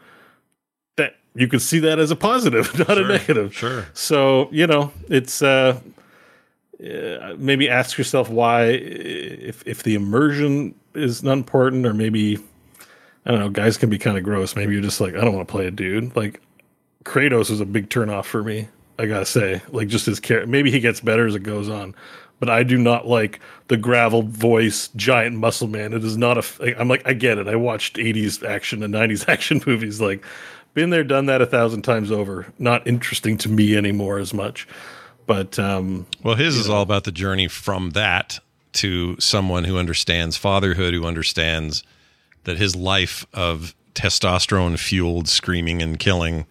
[0.97, 3.55] that you can see that as a positive, not a negative.
[3.55, 3.87] sure.
[3.93, 5.79] So you know, it's uh,
[6.81, 12.39] uh, maybe ask yourself why, if if the immersion is not important, or maybe
[13.25, 14.55] I don't know, guys can be kind of gross.
[14.55, 16.15] Maybe you're just like, I don't want to play a dude.
[16.15, 16.41] Like
[17.03, 18.67] Kratos was a big turnoff for me.
[18.99, 20.47] I gotta say, like just his character.
[20.47, 21.95] Maybe he gets better as it goes on,
[22.39, 25.93] but I do not like the gravel voice, giant muscle man.
[25.93, 26.79] It is not a.
[26.79, 27.47] I'm like, I get it.
[27.47, 29.99] I watched 80s action and 90s action movies.
[29.99, 30.23] Like,
[30.73, 32.51] been there, done that a thousand times over.
[32.59, 34.67] Not interesting to me anymore as much.
[35.25, 38.39] But um, Well, his is all about the journey from that
[38.73, 41.83] to someone who understands fatherhood, who understands
[42.45, 46.45] that his life of testosterone fueled screaming and killing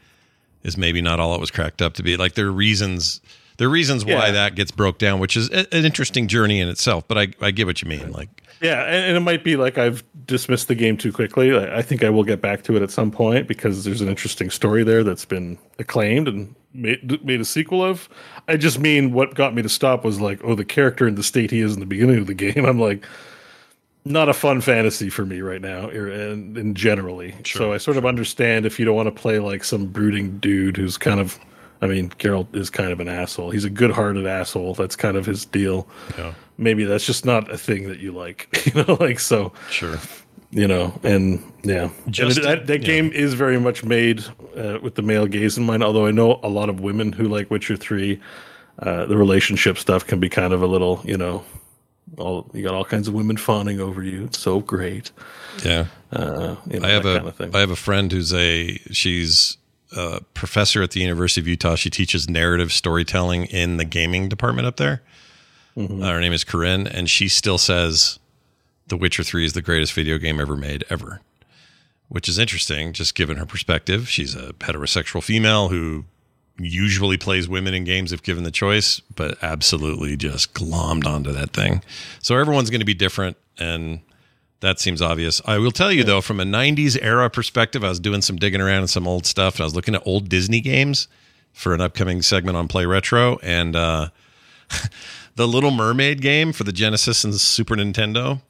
[0.63, 2.17] is maybe not all it was cracked up to be.
[2.17, 3.21] Like there are reasons
[3.59, 4.31] there are reasons why Yeah.
[4.33, 7.07] that gets broke down, which is an interesting journey in itself.
[7.07, 8.11] But I, I get what you mean.
[8.13, 8.29] Like
[8.63, 11.57] Yeah, and, and it might be like I've dismissed the game too quickly.
[11.57, 14.09] I, I think I will get back to it at some point because there's an
[14.09, 18.09] interesting story there that's been acclaimed and made, made a sequel of.
[18.49, 21.23] I just mean what got me to stop was like, oh, the character and the
[21.23, 22.65] state he is in the beginning of the game.
[22.67, 23.07] I'm like,
[24.05, 27.35] not a fun fantasy for me right now, er, and, and generally.
[27.45, 30.77] so I sort of understand if you don't want to play like some brooding dude
[30.77, 31.39] who's kind of.
[31.83, 33.51] I mean, Geralt is kind of an asshole.
[33.51, 34.75] He's a good-hearted asshole.
[34.75, 35.87] That's kind of his deal
[36.17, 36.33] Yeah.
[36.57, 39.99] maybe that's just not a thing that you like you know like so sure.
[40.53, 42.87] you know and yeah Just- And that, that yeah.
[42.87, 44.23] game is very much made
[44.57, 47.27] uh, with the male gaze in mind although i know a lot of women who
[47.27, 48.21] like witcher 3
[48.79, 51.43] uh, the relationship stuff can be kind of a little you know
[52.19, 54.25] all you got all kinds of women fawning over you.
[54.25, 55.11] It's so great.
[55.65, 55.87] Yeah.
[56.13, 57.55] Uh, you know, I have a kind of thing.
[57.57, 59.57] I have a friend who's a she's
[59.97, 61.75] a professor at the University of Utah.
[61.77, 65.03] She teaches narrative storytelling in the gaming department up there.
[65.77, 66.03] Mm-hmm.
[66.03, 68.19] Uh, her name is Corinne, and she still says
[68.89, 71.21] The Witcher Three is the greatest video game ever made ever,
[72.09, 74.09] which is interesting, just given her perspective.
[74.09, 76.05] She's a heterosexual female who
[76.59, 81.53] usually plays women in games if given the choice, but absolutely just glommed onto that
[81.53, 81.83] thing.
[82.21, 84.01] So everyone's going to be different, and
[84.63, 85.43] that seems obvious.
[85.45, 88.61] I will tell you though, from a '90s era perspective, I was doing some digging
[88.63, 91.07] around in some old stuff, and I was looking at old Disney games
[91.53, 94.09] for an upcoming segment on Play Retro, and uh,
[95.37, 98.41] the Little Mermaid game for the Genesis and Super Nintendo.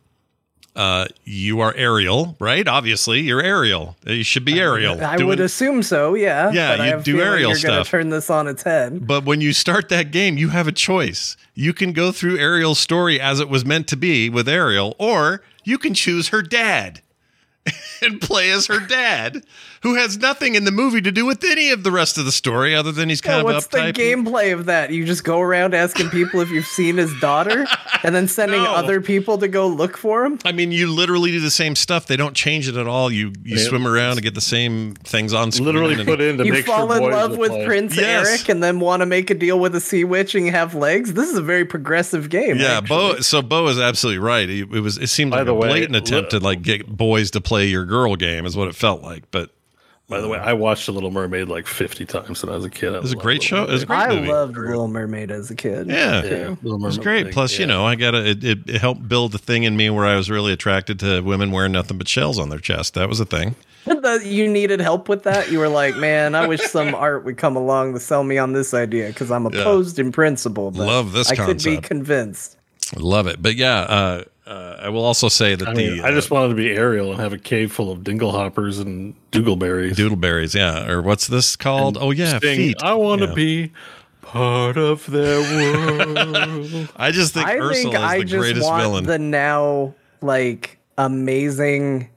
[0.75, 2.67] Uh, you are Ariel, right?
[2.67, 3.95] Obviously, you're Ariel.
[4.07, 5.05] You should be Ariel.
[5.05, 6.51] I doing- would assume so, yeah.
[6.51, 7.89] Yeah, but you do aerial you're gonna stuff.
[7.89, 9.07] turn this on its head.
[9.07, 11.37] But when you start that game, you have a choice.
[11.55, 15.43] You can go through Ariel's story as it was meant to be with Ariel, or
[15.65, 17.01] you can choose her dad
[18.03, 19.45] and play as her dad,
[19.83, 22.33] who has nothing in the movie to do with any of the rest of the
[22.33, 24.91] story other than he's kind Yeah, of what's the gameplay of that?
[24.91, 27.67] You just go around asking people if you've seen his daughter,
[28.03, 28.73] and then sending No.
[28.75, 30.39] other people to go look for him.
[30.45, 32.07] I mean, you literally do the same stuff.
[32.07, 33.11] They don't change it at all.
[33.11, 33.69] You you Yeah.
[33.69, 35.67] swim around and get the same things on screen.
[35.67, 37.67] literally and- put in to You make fall sure in love with play.
[37.67, 38.29] Prince Yes.
[38.29, 41.13] Eric, and then want to make a deal with a sea witch and have legs.
[41.15, 42.59] This is a very progressive game.
[42.59, 42.89] Yeah, actually.
[42.89, 43.21] Bo.
[43.21, 44.49] So Bo is absolutely right.
[44.49, 44.99] It, it was.
[44.99, 47.41] It seemed By like the a way, blatant attempt li- to like get boys to
[47.41, 49.25] play your girl game, is what it felt like.
[49.31, 49.51] But
[50.13, 52.71] By the way, I watched The Little Mermaid like 50 times when I was a
[52.71, 52.93] kid.
[52.93, 53.63] It was a great show.
[53.65, 54.29] It was a great I movie.
[54.29, 55.87] loved Little Mermaid as a kid.
[55.89, 57.25] yeah, Yeah, Little It was great.
[57.25, 59.75] thing, Plus, you know, I got to it, it, it helped build the thing in
[59.75, 62.93] me where I was really attracted to women wearing nothing but shells on their chest.
[62.93, 63.57] That was a thing.
[64.23, 65.51] You needed help with that.
[65.51, 68.53] You were like, man, I wish some art would come along to sell me on
[68.53, 70.71] this idea because I'm opposed in principle.
[70.71, 72.59] But Love this I could be convinced.
[72.97, 73.43] Love it.
[73.43, 76.49] But yeah, uh, uh, I will also say that I the mean, I just wanted
[76.49, 79.93] to be Ariel and have a cave full of dinglehoppers and doogleberries.
[79.93, 81.97] uh, doodleberries, yeah, or what's this called?
[82.01, 82.77] oh yeah, Sing, feet.
[82.83, 83.35] I want to Yeah.
[83.35, 83.73] be
[84.23, 86.89] part of their world.
[86.97, 89.05] I just think I Ursula think is I the just greatest want villain.
[89.05, 92.09] the now like amazing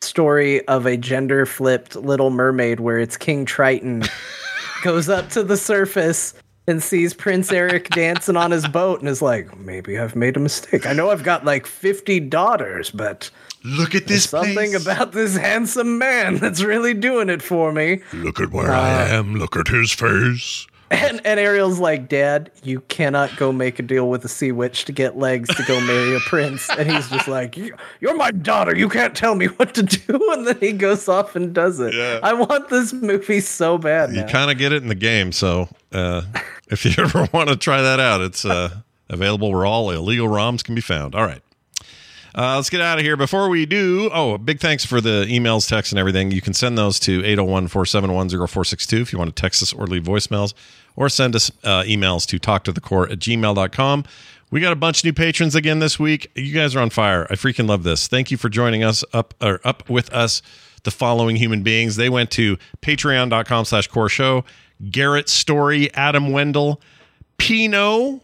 [0.00, 4.04] story of a gender flipped Little Mermaid where it's King Triton
[4.82, 6.34] goes up to the surface
[6.68, 10.40] and sees Prince Eric dancing on his boat and is like, maybe I've made a
[10.40, 10.86] mistake.
[10.86, 13.30] I know I've got like 50 daughters, but
[13.64, 14.82] Look at this something face.
[14.86, 18.02] about this handsome man that's really doing it for me.
[18.12, 19.34] Look at where I Uh, am.
[19.34, 20.66] Look at his face.
[20.90, 24.84] And, and Ariel's like, Dad, you cannot go make a deal with a sea witch
[24.86, 26.68] to get legs to go marry a prince.
[26.70, 28.74] And he's just like, "You- You're my daughter.
[28.76, 30.18] You can't tell me what to do.
[30.32, 31.94] And then he goes off and does it.
[31.94, 32.20] Yeah.
[32.22, 34.14] I want this movie so bad.
[34.14, 35.32] You kind of get it in the game.
[35.32, 36.22] So uh,
[36.70, 38.70] if you ever want to try that out, it's uh,
[39.08, 41.14] available where all illegal ROMs can be found.
[41.14, 41.42] All right.
[42.38, 43.16] Uh, let's get out of here.
[43.16, 46.30] Before we do, oh, big thanks for the emails, texts, and everything.
[46.30, 49.88] You can send those to 801 471 0462 if you want to text us or
[49.88, 50.54] leave voicemails,
[50.94, 54.04] or send us uh, emails to talktothecore at gmail.com.
[54.52, 56.30] We got a bunch of new patrons again this week.
[56.36, 57.26] You guys are on fire.
[57.28, 58.06] I freaking love this.
[58.06, 60.40] Thank you for joining us up or up with us.
[60.84, 61.96] The following human beings.
[61.96, 64.44] They went to patreon.com slash core show.
[64.92, 66.80] Garrett Story, Adam Wendell,
[67.36, 68.22] Pino,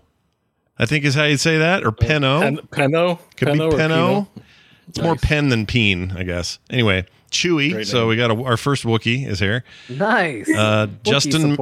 [0.78, 2.40] I think is how you'd say that, or Peno.
[2.40, 3.18] Pen- Peno?
[3.36, 3.96] Could Peno be or Peno.
[3.96, 4.28] Pino?
[4.88, 6.58] It's more pen than peen, I guess.
[6.68, 7.72] Anyway, Chewy.
[7.72, 8.08] Great So name.
[8.08, 9.64] we got a, our first Wookie is here.
[9.88, 10.46] Nice.
[10.54, 11.56] Uh, Justin.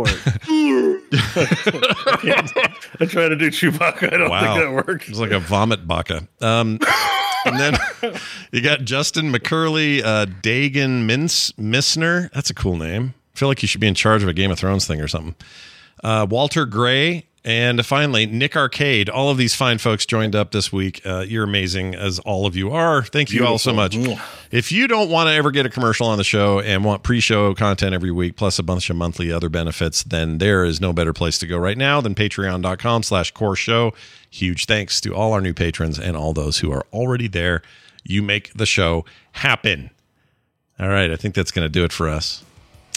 [3.01, 4.13] I tried to do Chewbacca.
[4.13, 5.09] I don't Wow, think that worked.
[5.09, 6.27] It's like a vomit baka.
[6.41, 6.79] Um,
[7.45, 7.79] and then
[8.53, 12.31] you got Justin McCurley, uh, Dagan Mince Missner.
[12.33, 13.15] That's a cool name.
[13.35, 15.09] I feel like you should be in charge of a Game of Thrones thing or
[15.09, 15.35] something.
[16.03, 19.09] Uh, Walter Gray, and finally Nick Arcade.
[19.09, 21.01] All of these fine folks joined up this week.
[21.05, 23.03] Uh, you're amazing, as all of you are.
[23.03, 23.93] Thank you all so much.
[23.93, 24.21] Beautiful.
[24.51, 27.55] If you don't want to ever get a commercial on the show and want pre-show
[27.55, 31.13] content every week, plus a bunch of monthly other benefits, then there is no better
[31.13, 33.93] place to go right now than patreon.com slash core show.
[34.31, 37.63] Huge thanks to all our new patrons and all those who are already there.
[38.05, 39.91] You make the show happen.
[40.79, 42.45] All right, I think that's going to do it for us.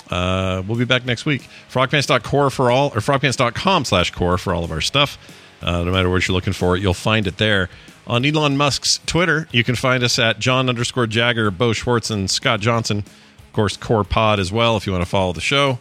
[0.09, 1.47] Uh, we'll be back next week.
[1.71, 5.17] Frogpants.core for all, or frogpants.com slash core for all of our stuff.
[5.61, 7.69] Uh, no matter what you're looking for, you'll find it there.
[8.07, 12.29] On Elon Musk's Twitter, you can find us at John underscore Jagger, Bo Schwartz, and
[12.29, 12.99] Scott Johnson.
[12.99, 15.79] Of course, Core Pod as well if you want to follow the show.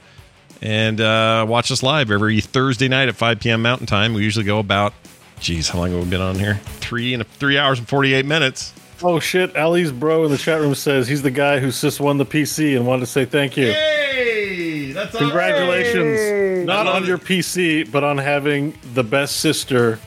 [0.63, 3.61] And uh, watch us live every Thursday night at 5 p.m.
[3.61, 4.15] Mountain Time.
[4.15, 4.95] We usually go about,
[5.41, 6.55] geez, how long have we been on here?
[6.81, 8.73] Three and three hours and 48 minutes.
[9.03, 9.57] Oh shit!
[9.57, 12.77] Ali's bro in the chat room says he's the guy who just won the PC
[12.77, 13.73] and wanted to say thank you.
[13.73, 16.19] Hey, that's Congratulations!
[16.19, 16.65] Hey.
[16.65, 17.19] Not I love on your.
[17.19, 19.99] PC, but on having the best sister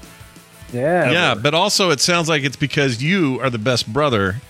[0.73, 1.11] Yeah.
[1.11, 4.41] Yeah, but also it sounds like it's because you are the best brother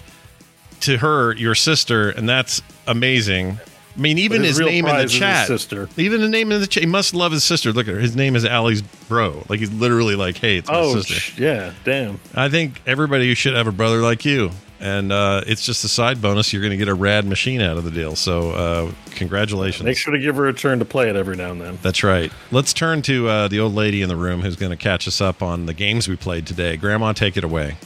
[0.82, 3.60] to her, your sister, and that's amazing.
[3.98, 5.90] I mean, even his his, name in the prize is his chat, sister.
[5.98, 7.74] even the name in the chat, he must love his sister.
[7.74, 9.44] Look at her; his name is Allie's bro.
[9.50, 12.20] Like he's literally like, "Hey, it's my Oh, sister." sh- yeah, damn.
[12.36, 16.22] I think everybody should have a brother like you, and uh, it's just a side
[16.22, 16.54] bonus.
[16.54, 18.16] You're going to get a rad machine out of the deal.
[18.16, 19.84] So, uh, congratulations.
[19.84, 21.80] Make sure to give her a turn to play it every now and then.
[21.82, 22.32] That's right.
[22.52, 25.20] Let's turn to uh, the old lady in the room who's going to catch us
[25.22, 26.78] up on the games we played today.
[26.78, 27.78] Grandma, take it away.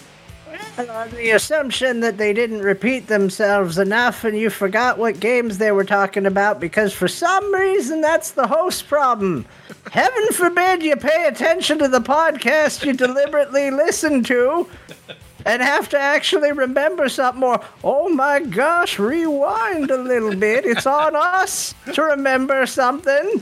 [0.77, 5.72] On the assumption that they didn't repeat themselves enough and you forgot what games they
[5.72, 9.45] were talking about because for some reason that's the host problem.
[9.91, 14.67] Heaven forbid you pay attention to the podcast you deliberately listen to
[15.45, 20.66] and have to actually remember something or, oh my gosh, rewind a little bit.
[20.66, 23.41] It's on us to remember something.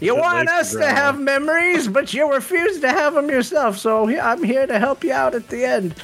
[0.00, 3.78] You want us to have memories, but you refuse to have them yourself.
[3.78, 5.94] So I'm here to help you out at the end.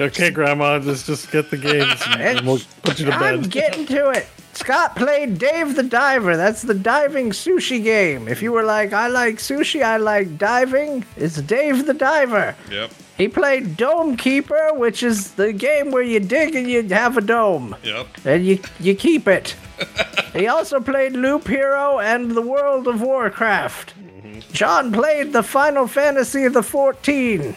[0.00, 3.34] Okay, Grandma, just just get the games and we'll put you to bed.
[3.34, 3.50] I'm bed.
[3.50, 4.26] getting to it.
[4.52, 6.36] Scott played Dave the Diver.
[6.36, 8.26] That's the diving sushi game.
[8.26, 12.56] If you were like, I like sushi, I like diving, it's Dave the Diver.
[12.68, 12.90] Yep.
[13.16, 17.20] He played Dome Keeper, which is the game where you dig and you have a
[17.20, 17.76] dome.
[17.82, 18.06] Yep.
[18.24, 19.54] And you, you keep it.
[20.32, 23.94] he also played Loop Hero and the World of Warcraft.
[23.96, 24.52] Mm-hmm.
[24.52, 27.56] John played the Final Fantasy of the 14.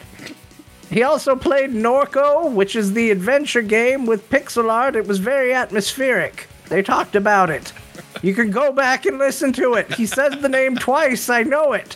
[0.91, 4.97] He also played Norco, which is the adventure game with pixel art.
[4.97, 6.47] It was very atmospheric.
[6.67, 7.71] They talked about it.
[8.21, 9.93] You can go back and listen to it.
[9.93, 11.95] He says the name twice, I know it.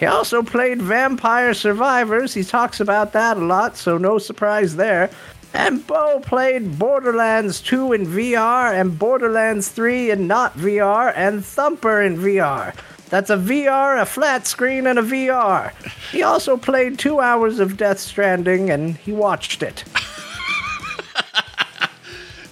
[0.00, 2.34] He also played Vampire Survivors.
[2.34, 5.10] He talks about that a lot, so no surprise there.
[5.52, 12.02] And Bo played Borderlands 2 in VR and Borderlands 3 in not VR and Thumper
[12.02, 12.74] in VR.
[13.10, 15.72] That's a VR, a flat screen, and a VR.
[16.10, 19.84] He also played two hours of Death Stranding and he watched it.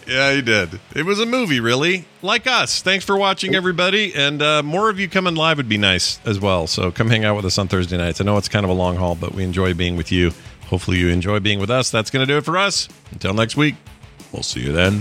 [0.06, 0.80] Yeah, he did.
[0.94, 2.82] It was a movie, really, like us.
[2.82, 6.40] Thanks for watching, everybody, and uh, more of you coming live would be nice as
[6.40, 6.66] well.
[6.66, 8.20] So come hang out with us on Thursday nights.
[8.20, 10.32] I know it's kind of a long haul, but we enjoy being with you.
[10.66, 11.90] Hopefully, you enjoy being with us.
[11.90, 12.88] That's going to do it for us.
[13.12, 13.76] Until next week,
[14.32, 15.00] we'll see you then.